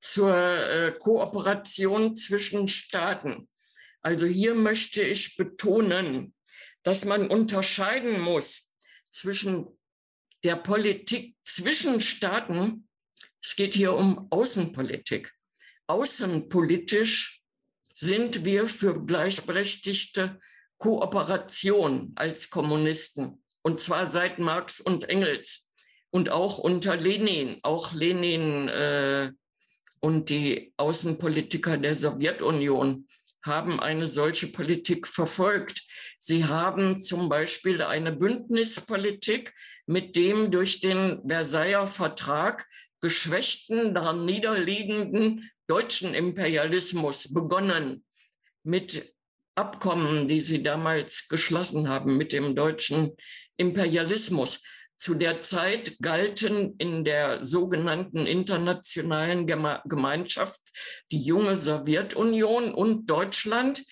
Zur 0.00 0.36
äh, 0.36 0.92
Kooperation 0.98 2.16
zwischen 2.16 2.68
Staaten. 2.68 3.48
Also 4.02 4.26
hier 4.26 4.54
möchte 4.54 5.02
ich 5.02 5.36
betonen, 5.36 6.34
dass 6.82 7.04
man 7.04 7.28
unterscheiden 7.28 8.20
muss 8.20 8.72
zwischen 9.10 9.66
der 10.44 10.56
Politik 10.56 11.36
zwischen 11.42 12.00
Staaten. 12.00 12.88
Es 13.40 13.56
geht 13.56 13.74
hier 13.74 13.94
um 13.94 14.26
Außenpolitik 14.30 15.32
außenpolitisch 15.92 17.42
sind 17.92 18.44
wir 18.44 18.66
für 18.66 19.04
gleichberechtigte 19.04 20.40
Kooperation 20.78 22.12
als 22.16 22.48
Kommunisten, 22.48 23.42
und 23.62 23.78
zwar 23.78 24.06
seit 24.06 24.38
Marx 24.38 24.80
und 24.80 25.08
Engels 25.08 25.68
und 26.10 26.30
auch 26.30 26.58
unter 26.58 26.96
Lenin. 26.96 27.60
Auch 27.62 27.92
Lenin 27.92 28.68
äh, 28.68 29.30
und 30.00 30.30
die 30.30 30.72
Außenpolitiker 30.78 31.76
der 31.76 31.94
Sowjetunion 31.94 33.06
haben 33.44 33.78
eine 33.78 34.06
solche 34.06 34.48
Politik 34.48 35.06
verfolgt. 35.06 35.82
Sie 36.24 36.44
haben 36.44 37.00
zum 37.00 37.28
Beispiel 37.28 37.82
eine 37.82 38.12
Bündnispolitik 38.12 39.52
mit 39.86 40.14
dem 40.14 40.52
durch 40.52 40.80
den 40.80 41.20
Versailler 41.26 41.88
Vertrag 41.88 42.68
geschwächten, 43.00 43.92
daran 43.92 44.24
niederliegenden 44.24 45.50
deutschen 45.66 46.14
Imperialismus 46.14 47.34
begonnen 47.34 48.04
mit 48.62 49.12
Abkommen, 49.56 50.28
die 50.28 50.38
sie 50.38 50.62
damals 50.62 51.26
geschlossen 51.26 51.88
haben 51.88 52.16
mit 52.16 52.32
dem 52.32 52.54
deutschen 52.54 53.16
Imperialismus. 53.56 54.62
Zu 54.96 55.14
der 55.14 55.42
Zeit 55.42 55.96
galten 56.00 56.76
in 56.78 57.04
der 57.04 57.44
sogenannten 57.44 58.26
internationalen 58.26 59.48
Gemeinschaft 59.48 60.60
die 61.10 61.20
junge 61.20 61.56
Sowjetunion 61.56 62.72
und 62.72 63.10
Deutschland, 63.10 63.82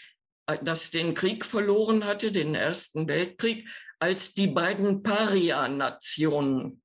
das 0.56 0.90
den 0.90 1.14
Krieg 1.14 1.44
verloren 1.44 2.04
hatte, 2.04 2.32
den 2.32 2.54
Ersten 2.54 3.08
Weltkrieg, 3.08 3.68
als 3.98 4.34
die 4.34 4.48
beiden 4.48 5.02
Paria-Nationen. 5.02 6.82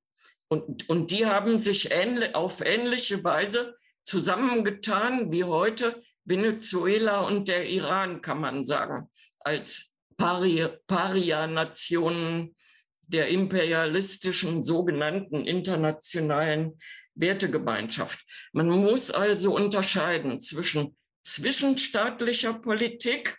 Und, 0.48 0.88
und 0.88 1.10
die 1.10 1.26
haben 1.26 1.58
sich 1.58 1.90
ähnlich, 1.90 2.34
auf 2.34 2.64
ähnliche 2.64 3.22
Weise 3.24 3.74
zusammengetan 4.04 5.32
wie 5.32 5.44
heute 5.44 6.02
Venezuela 6.24 7.20
und 7.20 7.48
der 7.48 7.68
Iran, 7.68 8.20
kann 8.20 8.40
man 8.40 8.64
sagen, 8.64 9.10
als 9.40 9.96
Paria-Nationen 10.16 12.54
der 13.02 13.28
imperialistischen 13.28 14.64
sogenannten 14.64 15.46
internationalen 15.46 16.78
Wertegemeinschaft. 17.14 18.24
Man 18.52 18.68
muss 18.68 19.10
also 19.10 19.54
unterscheiden 19.54 20.40
zwischen 20.40 20.96
zwischenstaatlicher 21.24 22.54
Politik 22.54 23.38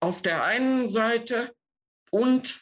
auf 0.00 0.22
der 0.22 0.44
einen 0.44 0.88
Seite 0.88 1.54
und 2.10 2.60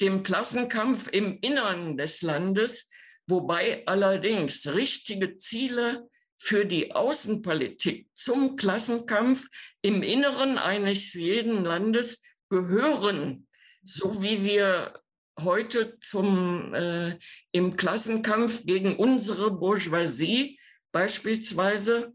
dem 0.00 0.22
Klassenkampf 0.22 1.08
im 1.08 1.38
Innern 1.40 1.96
des 1.96 2.22
Landes, 2.22 2.90
wobei 3.26 3.86
allerdings 3.86 4.66
richtige 4.74 5.36
Ziele 5.36 6.08
für 6.38 6.66
die 6.66 6.92
Außenpolitik 6.92 8.08
zum 8.14 8.56
Klassenkampf 8.56 9.46
im 9.80 10.02
Inneren 10.02 10.58
eines 10.58 11.14
jeden 11.14 11.64
Landes 11.64 12.22
gehören, 12.48 13.46
so 13.82 14.20
wie 14.22 14.42
wir 14.42 15.00
heute 15.40 15.98
zum, 16.00 16.74
äh, 16.74 17.16
im 17.52 17.76
Klassenkampf 17.76 18.64
gegen 18.66 18.96
unsere 18.96 19.52
Bourgeoisie 19.52 20.58
beispielsweise 20.90 22.12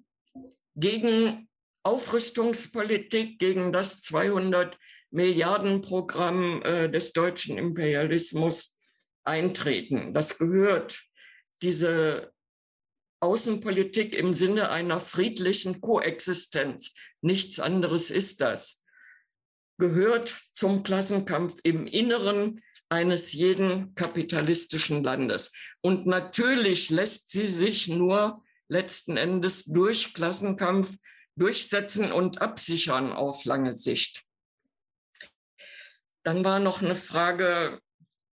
gegen 0.76 1.46
Aufrüstungspolitik, 1.83 3.39
gegen 3.39 3.71
das 3.71 4.01
200 4.01 4.77
Milliarden 5.09 5.81
Programm 5.81 6.61
äh, 6.63 6.89
des 6.89 7.13
deutschen 7.13 7.57
Imperialismus 7.57 8.75
eintreten. 9.23 10.13
Das 10.13 10.37
gehört, 10.37 11.01
diese 11.61 12.31
Außenpolitik 13.19 14.15
im 14.15 14.33
Sinne 14.33 14.69
einer 14.69 14.99
friedlichen 14.99 15.81
Koexistenz, 15.81 16.93
nichts 17.21 17.59
anderes 17.59 18.11
ist 18.11 18.41
das, 18.41 18.83
gehört 19.79 20.35
zum 20.53 20.83
Klassenkampf 20.83 21.59
im 21.63 21.87
Inneren 21.87 22.61
eines 22.89 23.33
jeden 23.33 23.95
kapitalistischen 23.95 25.03
Landes. 25.03 25.51
Und 25.81 26.05
natürlich 26.05 26.89
lässt 26.89 27.31
sie 27.31 27.47
sich 27.47 27.87
nur 27.87 28.41
letzten 28.69 29.17
Endes 29.17 29.65
durch 29.65 30.13
Klassenkampf 30.13 30.97
durchsetzen 31.38 32.11
und 32.11 32.41
absichern 32.41 33.14
auf 33.14 33.45
lange 33.45 33.73
Sicht. 33.73 34.23
Dann 36.23 36.43
war 36.43 36.59
noch 36.59 36.81
eine 36.81 36.95
Frage 36.95 37.80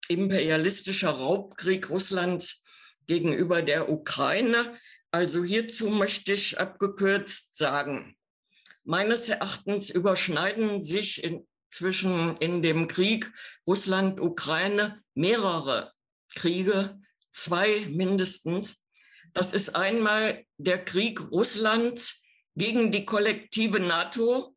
imperialistischer 0.09 1.11
Raubkrieg 1.11 1.89
Russlands 1.91 2.65
gegenüber 3.07 3.63
der 3.63 3.89
Ukraine. 3.91 4.77
Also 5.11 5.43
hierzu 5.43 5.89
möchte 5.89 6.35
ich 6.35 6.61
abgekürzt 6.61 7.57
sagen, 7.57 8.17
meines 8.85 9.29
Erachtens 9.29 9.91
überschneiden 9.91 10.83
sich 10.83 11.23
inzwischen 11.25 12.37
in 12.39 12.63
dem 12.63 12.89
Krieg 12.89 13.31
Russland-Ukraine 13.67 15.03
mehrere 15.15 15.93
Kriege, 16.35 17.01
zwei 17.33 17.87
mindestens. 17.91 18.85
Das 19.33 19.53
ist 19.53 19.77
einmal 19.77 20.45
der 20.57 20.85
Krieg 20.85 21.31
Russlands 21.31 22.23
gegen 22.59 22.91
die 22.91 23.05
kollektive 23.05 23.79
NATO 23.79 24.57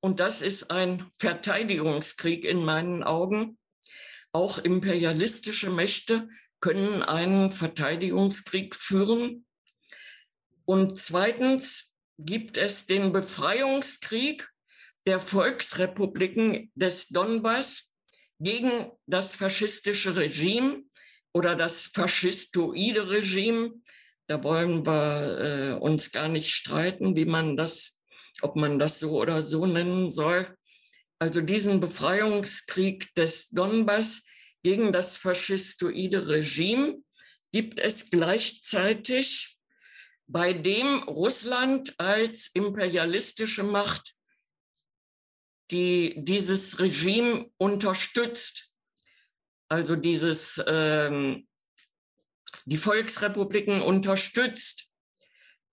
und 0.00 0.20
das 0.20 0.42
ist 0.42 0.70
ein 0.70 1.06
Verteidigungskrieg 1.18 2.44
in 2.44 2.64
meinen 2.64 3.02
Augen. 3.02 3.58
Auch 4.32 4.58
imperialistische 4.58 5.70
Mächte 5.70 6.28
können 6.60 7.02
einen 7.02 7.50
Verteidigungskrieg 7.50 8.74
führen. 8.76 9.44
Und 10.64 10.98
zweitens 10.98 11.96
gibt 12.18 12.56
es 12.56 12.86
den 12.86 13.12
Befreiungskrieg 13.12 14.48
der 15.06 15.18
Volksrepubliken 15.18 16.70
des 16.76 17.08
Donbass 17.08 17.94
gegen 18.38 18.92
das 19.06 19.34
faschistische 19.34 20.14
Regime 20.14 20.84
oder 21.34 21.56
das 21.56 21.86
faschistoide 21.86 23.10
Regime. 23.10 23.74
Da 24.32 24.42
wollen 24.44 24.86
wir 24.86 25.40
äh, 25.40 25.72
uns 25.74 26.10
gar 26.10 26.26
nicht 26.26 26.54
streiten, 26.54 27.16
wie 27.16 27.26
man 27.26 27.54
das, 27.54 28.02
ob 28.40 28.56
man 28.56 28.78
das 28.78 28.98
so 28.98 29.20
oder 29.20 29.42
so 29.42 29.66
nennen 29.66 30.10
soll. 30.10 30.56
Also 31.18 31.42
diesen 31.42 31.80
Befreiungskrieg 31.80 33.14
des 33.14 33.50
Donbass 33.50 34.24
gegen 34.62 34.90
das 34.90 35.18
faschistoide 35.18 36.28
Regime 36.28 37.02
gibt 37.52 37.78
es 37.78 38.08
gleichzeitig, 38.08 39.58
bei 40.26 40.54
dem 40.54 41.02
Russland 41.02 41.92
als 41.98 42.52
imperialistische 42.54 43.64
Macht 43.64 44.14
die 45.70 46.14
dieses 46.16 46.78
Regime 46.78 47.50
unterstützt, 47.58 48.74
also 49.68 49.94
dieses, 49.94 50.58
ähm, 50.66 51.46
die 52.64 52.76
Volksrepubliken 52.76 53.82
unterstützt. 53.82 54.88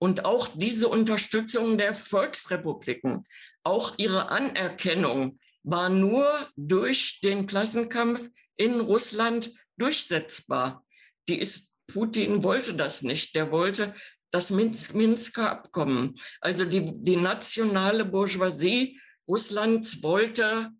Und 0.02 0.24
auch 0.24 0.48
diese 0.54 0.88
Unterstützung 0.88 1.78
der 1.78 1.94
Volksrepubliken, 1.94 3.26
auch 3.64 3.94
ihre 3.98 4.30
Anerkennung 4.30 5.40
war 5.64 5.90
nur 5.90 6.26
durch 6.56 7.20
den 7.22 7.48
Klassenkampf 7.48 8.30
in 8.56 8.80
Russland 8.80 9.52
durchsetzbar. 9.78 10.86
Die 11.28 11.38
ist, 11.38 11.76
Putin 11.88 12.44
wollte 12.44 12.76
das 12.76 13.02
nicht. 13.02 13.36
Der 13.36 13.52
wollte 13.52 13.94
das 14.32 14.52
Minsker 14.52 15.50
Abkommen. 15.50 16.16
Also 16.40 16.66
die, 16.66 17.02
die 17.02 17.18
nationale 17.18 18.06
Bourgeoisie 18.06 19.00
Russlands 19.28 20.02
wollte 20.02 20.72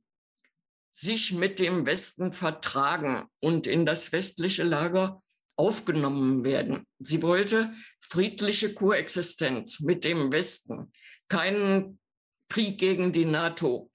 sich 0.92 1.34
mit 1.34 1.60
dem 1.60 1.86
Westen 1.86 2.34
vertragen 2.34 3.26
und 3.42 3.68
in 3.68 3.86
das 3.86 4.12
westliche 4.12 4.64
Lager 4.64 5.22
aufgenommen 5.60 6.46
werden. 6.46 6.88
Sie 7.00 7.22
wollte 7.22 7.74
friedliche 8.00 8.74
Koexistenz 8.74 9.82
mit 9.82 10.06
dem 10.06 10.32
Westen, 10.32 10.92
keinen 11.28 12.00
Krieg 12.48 12.80
gegen 12.80 13.12
die 13.12 13.26
NATO. 13.26 13.92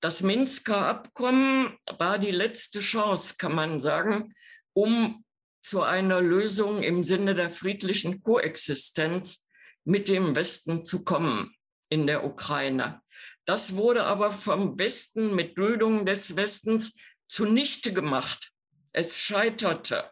Das 0.00 0.22
Minsker 0.22 0.86
Abkommen 0.86 1.74
war 1.98 2.18
die 2.18 2.30
letzte 2.30 2.80
Chance, 2.80 3.36
kann 3.38 3.54
man 3.54 3.80
sagen, 3.80 4.34
um 4.74 5.24
zu 5.62 5.82
einer 5.82 6.20
Lösung 6.20 6.82
im 6.82 7.02
Sinne 7.02 7.34
der 7.34 7.50
friedlichen 7.50 8.20
Koexistenz 8.20 9.46
mit 9.84 10.08
dem 10.08 10.36
Westen 10.36 10.84
zu 10.84 11.02
kommen 11.04 11.54
in 11.88 12.06
der 12.06 12.24
Ukraine. 12.24 13.00
Das 13.46 13.74
wurde 13.74 14.04
aber 14.04 14.32
vom 14.32 14.78
Westen 14.78 15.34
mit 15.34 15.56
Duldung 15.58 16.04
des 16.04 16.36
Westens 16.36 16.94
zunichte 17.26 17.94
gemacht. 17.94 18.52
Es 18.92 19.18
scheiterte. 19.18 20.10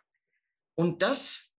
Und 0.79 1.03
das 1.03 1.53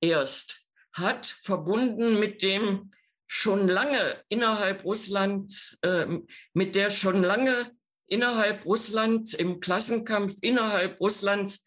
erst 0.00 0.66
hat 0.94 1.26
verbunden 1.26 2.18
mit 2.18 2.42
dem 2.42 2.88
schon 3.26 3.68
lange 3.68 4.24
innerhalb 4.30 4.86
Russlands, 4.86 5.76
äh, 5.82 6.06
mit 6.54 6.74
der 6.74 6.88
schon 6.88 7.22
lange 7.22 7.70
innerhalb 8.06 8.64
Russlands 8.64 9.34
im 9.34 9.60
Klassenkampf 9.60 10.38
innerhalb 10.40 10.98
Russlands 10.98 11.66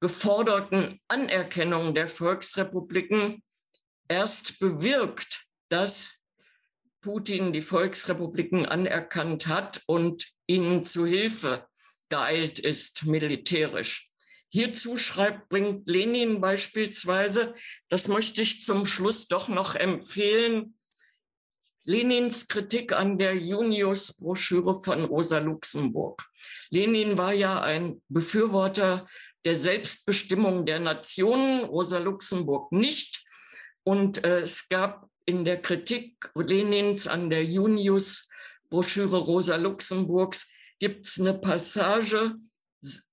geforderten 0.00 0.98
Anerkennung 1.06 1.94
der 1.94 2.08
Volksrepubliken 2.08 3.42
erst 4.08 4.58
bewirkt, 4.58 5.44
dass 5.68 6.12
Putin 7.02 7.52
die 7.52 7.60
Volksrepubliken 7.60 8.64
anerkannt 8.64 9.48
hat 9.48 9.82
und 9.86 10.26
ihnen 10.46 10.82
zu 10.82 11.04
Hilfe 11.04 11.68
geeilt 12.08 12.58
ist 12.58 13.04
militärisch. 13.04 14.07
Hierzu 14.50 14.96
schreibt, 14.96 15.48
bringt 15.48 15.88
Lenin 15.88 16.40
beispielsweise, 16.40 17.54
das 17.88 18.08
möchte 18.08 18.42
ich 18.42 18.62
zum 18.62 18.86
Schluss 18.86 19.28
doch 19.28 19.48
noch 19.48 19.74
empfehlen, 19.74 20.74
Lenins 21.84 22.48
Kritik 22.48 22.92
an 22.92 23.16
der 23.16 23.34
Junius-Broschüre 23.36 24.74
von 24.74 25.04
Rosa 25.04 25.38
Luxemburg. 25.38 26.22
Lenin 26.68 27.16
war 27.16 27.32
ja 27.32 27.62
ein 27.62 28.02
Befürworter 28.08 29.06
der 29.46 29.56
Selbstbestimmung 29.56 30.66
der 30.66 30.80
Nationen, 30.80 31.64
Rosa 31.64 31.96
Luxemburg 31.96 32.72
nicht. 32.72 33.24
Und 33.84 34.22
äh, 34.22 34.40
es 34.40 34.68
gab 34.68 35.08
in 35.24 35.46
der 35.46 35.62
Kritik 35.62 36.30
Lenins 36.34 37.06
an 37.06 37.30
der 37.30 37.44
Junius-Broschüre 37.44 39.16
Rosa 39.16 39.56
Luxemburgs 39.56 40.52
gibt 40.78 41.06
es 41.06 41.18
eine 41.18 41.34
Passage 41.34 42.34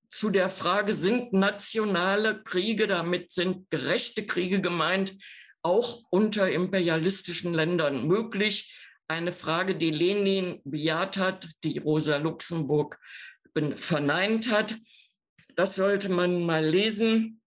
zu 0.10 0.30
der 0.30 0.50
Frage, 0.50 0.94
sind 0.94 1.34
nationale 1.34 2.44
Kriege, 2.44 2.88
damit 2.88 3.32
sind 3.32 3.70
gerechte 3.70 4.26
Kriege 4.26 4.62
gemeint, 4.62 5.18
auch 5.62 6.04
unter 6.10 6.52
imperialistischen 6.52 7.54
Ländern 7.54 8.08
möglich? 8.08 8.80
Eine 9.08 9.32
Frage, 9.32 9.76
die 9.76 9.92
Lenin 9.92 10.62
bejaht 10.64 11.18
hat, 11.18 11.48
die 11.64 11.78
Rosa 11.78 12.18
Luxemburg 12.18 13.00
verneint 13.76 14.52
hat. 14.52 14.76
Das 15.56 15.76
sollte 15.76 16.10
man 16.10 16.44
mal 16.46 16.66
lesen. 16.66 17.42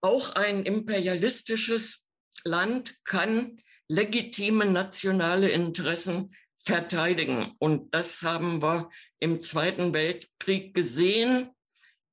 Auch 0.00 0.34
ein 0.34 0.64
imperialistisches 0.64 2.10
Land 2.44 3.04
kann 3.04 3.58
legitime 3.88 4.66
nationale 4.66 5.50
Interessen 5.50 6.34
verteidigen. 6.64 7.54
Und 7.58 7.94
das 7.94 8.22
haben 8.22 8.62
wir 8.62 8.90
im 9.18 9.40
Zweiten 9.40 9.94
Weltkrieg 9.94 10.74
gesehen, 10.74 11.50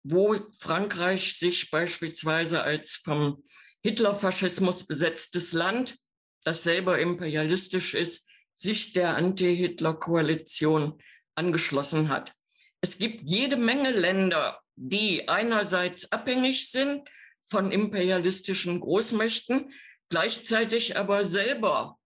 wo 0.04 0.36
Frankreich 0.58 1.38
sich 1.38 1.70
beispielsweise 1.70 2.64
als 2.64 2.96
vom 2.96 3.42
Hitlerfaschismus 3.84 4.88
besetztes 4.88 5.54
Land, 5.54 5.98
das 6.44 6.64
selber 6.64 7.00
imperialistisch 7.00 7.94
ist, 7.94 8.28
sich 8.54 8.94
der 8.94 9.16
Anti-Hitler-Koalition 9.16 10.98
angeschlossen 11.36 12.10
hat. 12.10 12.34
Es 12.82 12.98
gibt 12.98 13.30
jede 13.30 13.58
Menge 13.58 13.92
Länder, 13.92 14.60
die 14.76 15.28
einerseits 15.28 16.12
abhängig 16.12 16.72
sind 16.72 17.10
von 17.42 17.72
imperialistischen 17.72 18.80
Großmächten, 18.80 19.72
gleichzeitig 20.10 20.98
aber 20.98 21.24
selber 21.24 21.97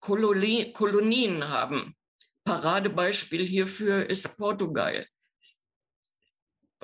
Kolonie, 0.00 0.72
Kolonien 0.72 1.48
haben. 1.48 1.94
Paradebeispiel 2.44 3.46
hierfür 3.46 4.08
ist 4.08 4.36
Portugal. 4.36 5.06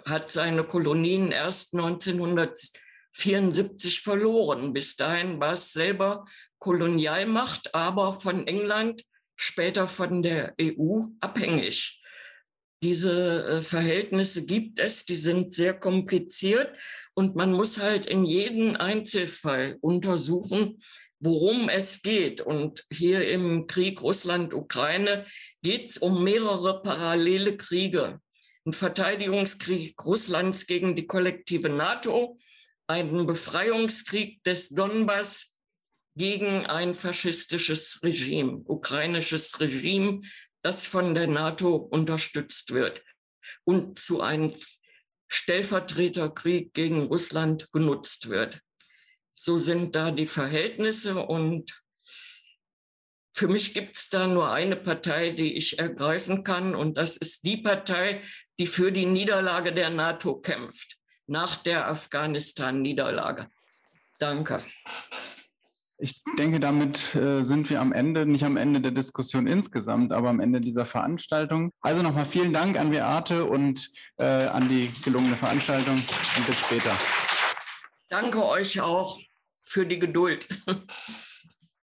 Hat 0.05 0.30
seine 0.30 0.64
Kolonien 0.64 1.32
erst 1.32 1.74
1974 1.74 4.02
verloren. 4.02 4.72
Bis 4.72 4.97
dahin 4.97 5.40
war 5.40 5.55
es 5.55 5.72
selber 5.72 6.24
Kolonialmacht, 6.59 7.74
aber 7.74 8.12
von 8.12 8.47
England, 8.47 9.02
später 9.34 9.88
von 9.88 10.22
der 10.22 10.55
EU 10.60 11.06
abhängig. 11.20 12.02
Diese 12.82 13.44
äh, 13.44 13.62
Verhältnisse 13.62 14.44
gibt 14.44 14.78
es, 14.78 15.06
die 15.06 15.16
sind 15.16 15.52
sehr 15.52 15.74
kompliziert 15.74 16.76
und 17.14 17.34
man 17.34 17.52
muss 17.52 17.78
halt 17.78 18.06
in 18.06 18.24
jedem 18.24 18.76
Einzelfall 18.76 19.78
untersuchen, 19.80 20.78
worum 21.20 21.68
es 21.68 22.02
geht. 22.02 22.40
Und 22.40 22.84
hier 22.93 23.28
im 23.28 23.66
Krieg 23.66 24.02
Russland-Ukraine 24.02 25.24
geht 25.62 25.90
es 25.90 25.98
um 25.98 26.22
mehrere 26.22 26.82
parallele 26.82 27.56
Kriege. 27.56 28.20
Ein 28.64 28.72
Verteidigungskrieg 28.72 29.94
Russlands 30.05 30.66
gegen 30.66 30.97
die 30.97 31.06
kollektive 31.06 31.68
NATO, 31.68 32.36
einen 32.88 33.26
Befreiungskrieg 33.26 34.43
des 34.44 34.70
Donbass 34.70 35.55
gegen 36.16 36.66
ein 36.66 36.94
faschistisches 36.94 38.01
Regime, 38.02 38.62
ukrainisches 38.64 39.60
Regime, 39.60 40.20
das 40.62 40.86
von 40.86 41.14
der 41.14 41.26
NATO 41.26 41.76
unterstützt 41.76 42.72
wird 42.72 43.02
und 43.64 43.98
zu 43.98 44.20
einem 44.20 44.55
Stellvertreterkrieg 45.28 46.72
gegen 46.72 47.05
Russland 47.05 47.70
genutzt 47.72 48.28
wird. 48.28 48.60
So 49.39 49.59
sind 49.59 49.95
da 49.95 50.11
die 50.13 50.27
Verhältnisse 50.27 51.19
und 51.19 51.83
für 53.35 53.49
mich 53.49 53.75
gibt 53.75 53.99
es 53.99 54.09
da 54.09 54.27
nur 54.27 54.51
eine 54.51 54.77
Partei, 54.77 55.29
die 55.29 55.59
ich 55.59 55.79
ergreifen 55.79 56.43
kann 56.43 56.75
und 56.75 56.97
das 56.97 57.19
ist 57.19 57.45
die 57.45 57.59
Partei, 57.59 58.23
die 58.59 58.67
für 58.67 58.91
die 58.91 59.05
Niederlage 59.05 59.75
der 59.75 59.91
NATO 59.91 60.41
kämpft, 60.41 60.97
nach 61.27 61.57
der 61.57 61.87
Afghanistan-Niederlage. 61.87 63.51
Danke. 64.19 64.61
Ich 65.99 66.23
denke, 66.39 66.59
damit 66.59 67.15
äh, 67.15 67.43
sind 67.43 67.69
wir 67.69 67.83
am 67.83 67.93
Ende, 67.93 68.25
nicht 68.25 68.45
am 68.45 68.57
Ende 68.57 68.81
der 68.81 68.93
Diskussion 68.93 69.47
insgesamt, 69.47 70.13
aber 70.13 70.31
am 70.31 70.41
Ende 70.41 70.63
dieser 70.63 70.87
Veranstaltung. 70.87 71.73
Also 71.83 72.03
nochmal 72.03 72.25
vielen 72.25 72.55
Dank 72.55 72.79
an 72.79 72.91
Beate 72.91 73.45
und 73.45 73.91
äh, 74.17 74.25
an 74.25 74.71
die 74.71 74.91
gelungene 75.05 75.37
Veranstaltung 75.37 75.97
und 75.97 76.47
bis 76.47 76.59
später. 76.59 76.97
Danke 78.09 78.47
euch 78.47 78.81
auch 78.81 79.19
für 79.66 79.84
die 79.84 79.98
Geduld. 79.98 80.48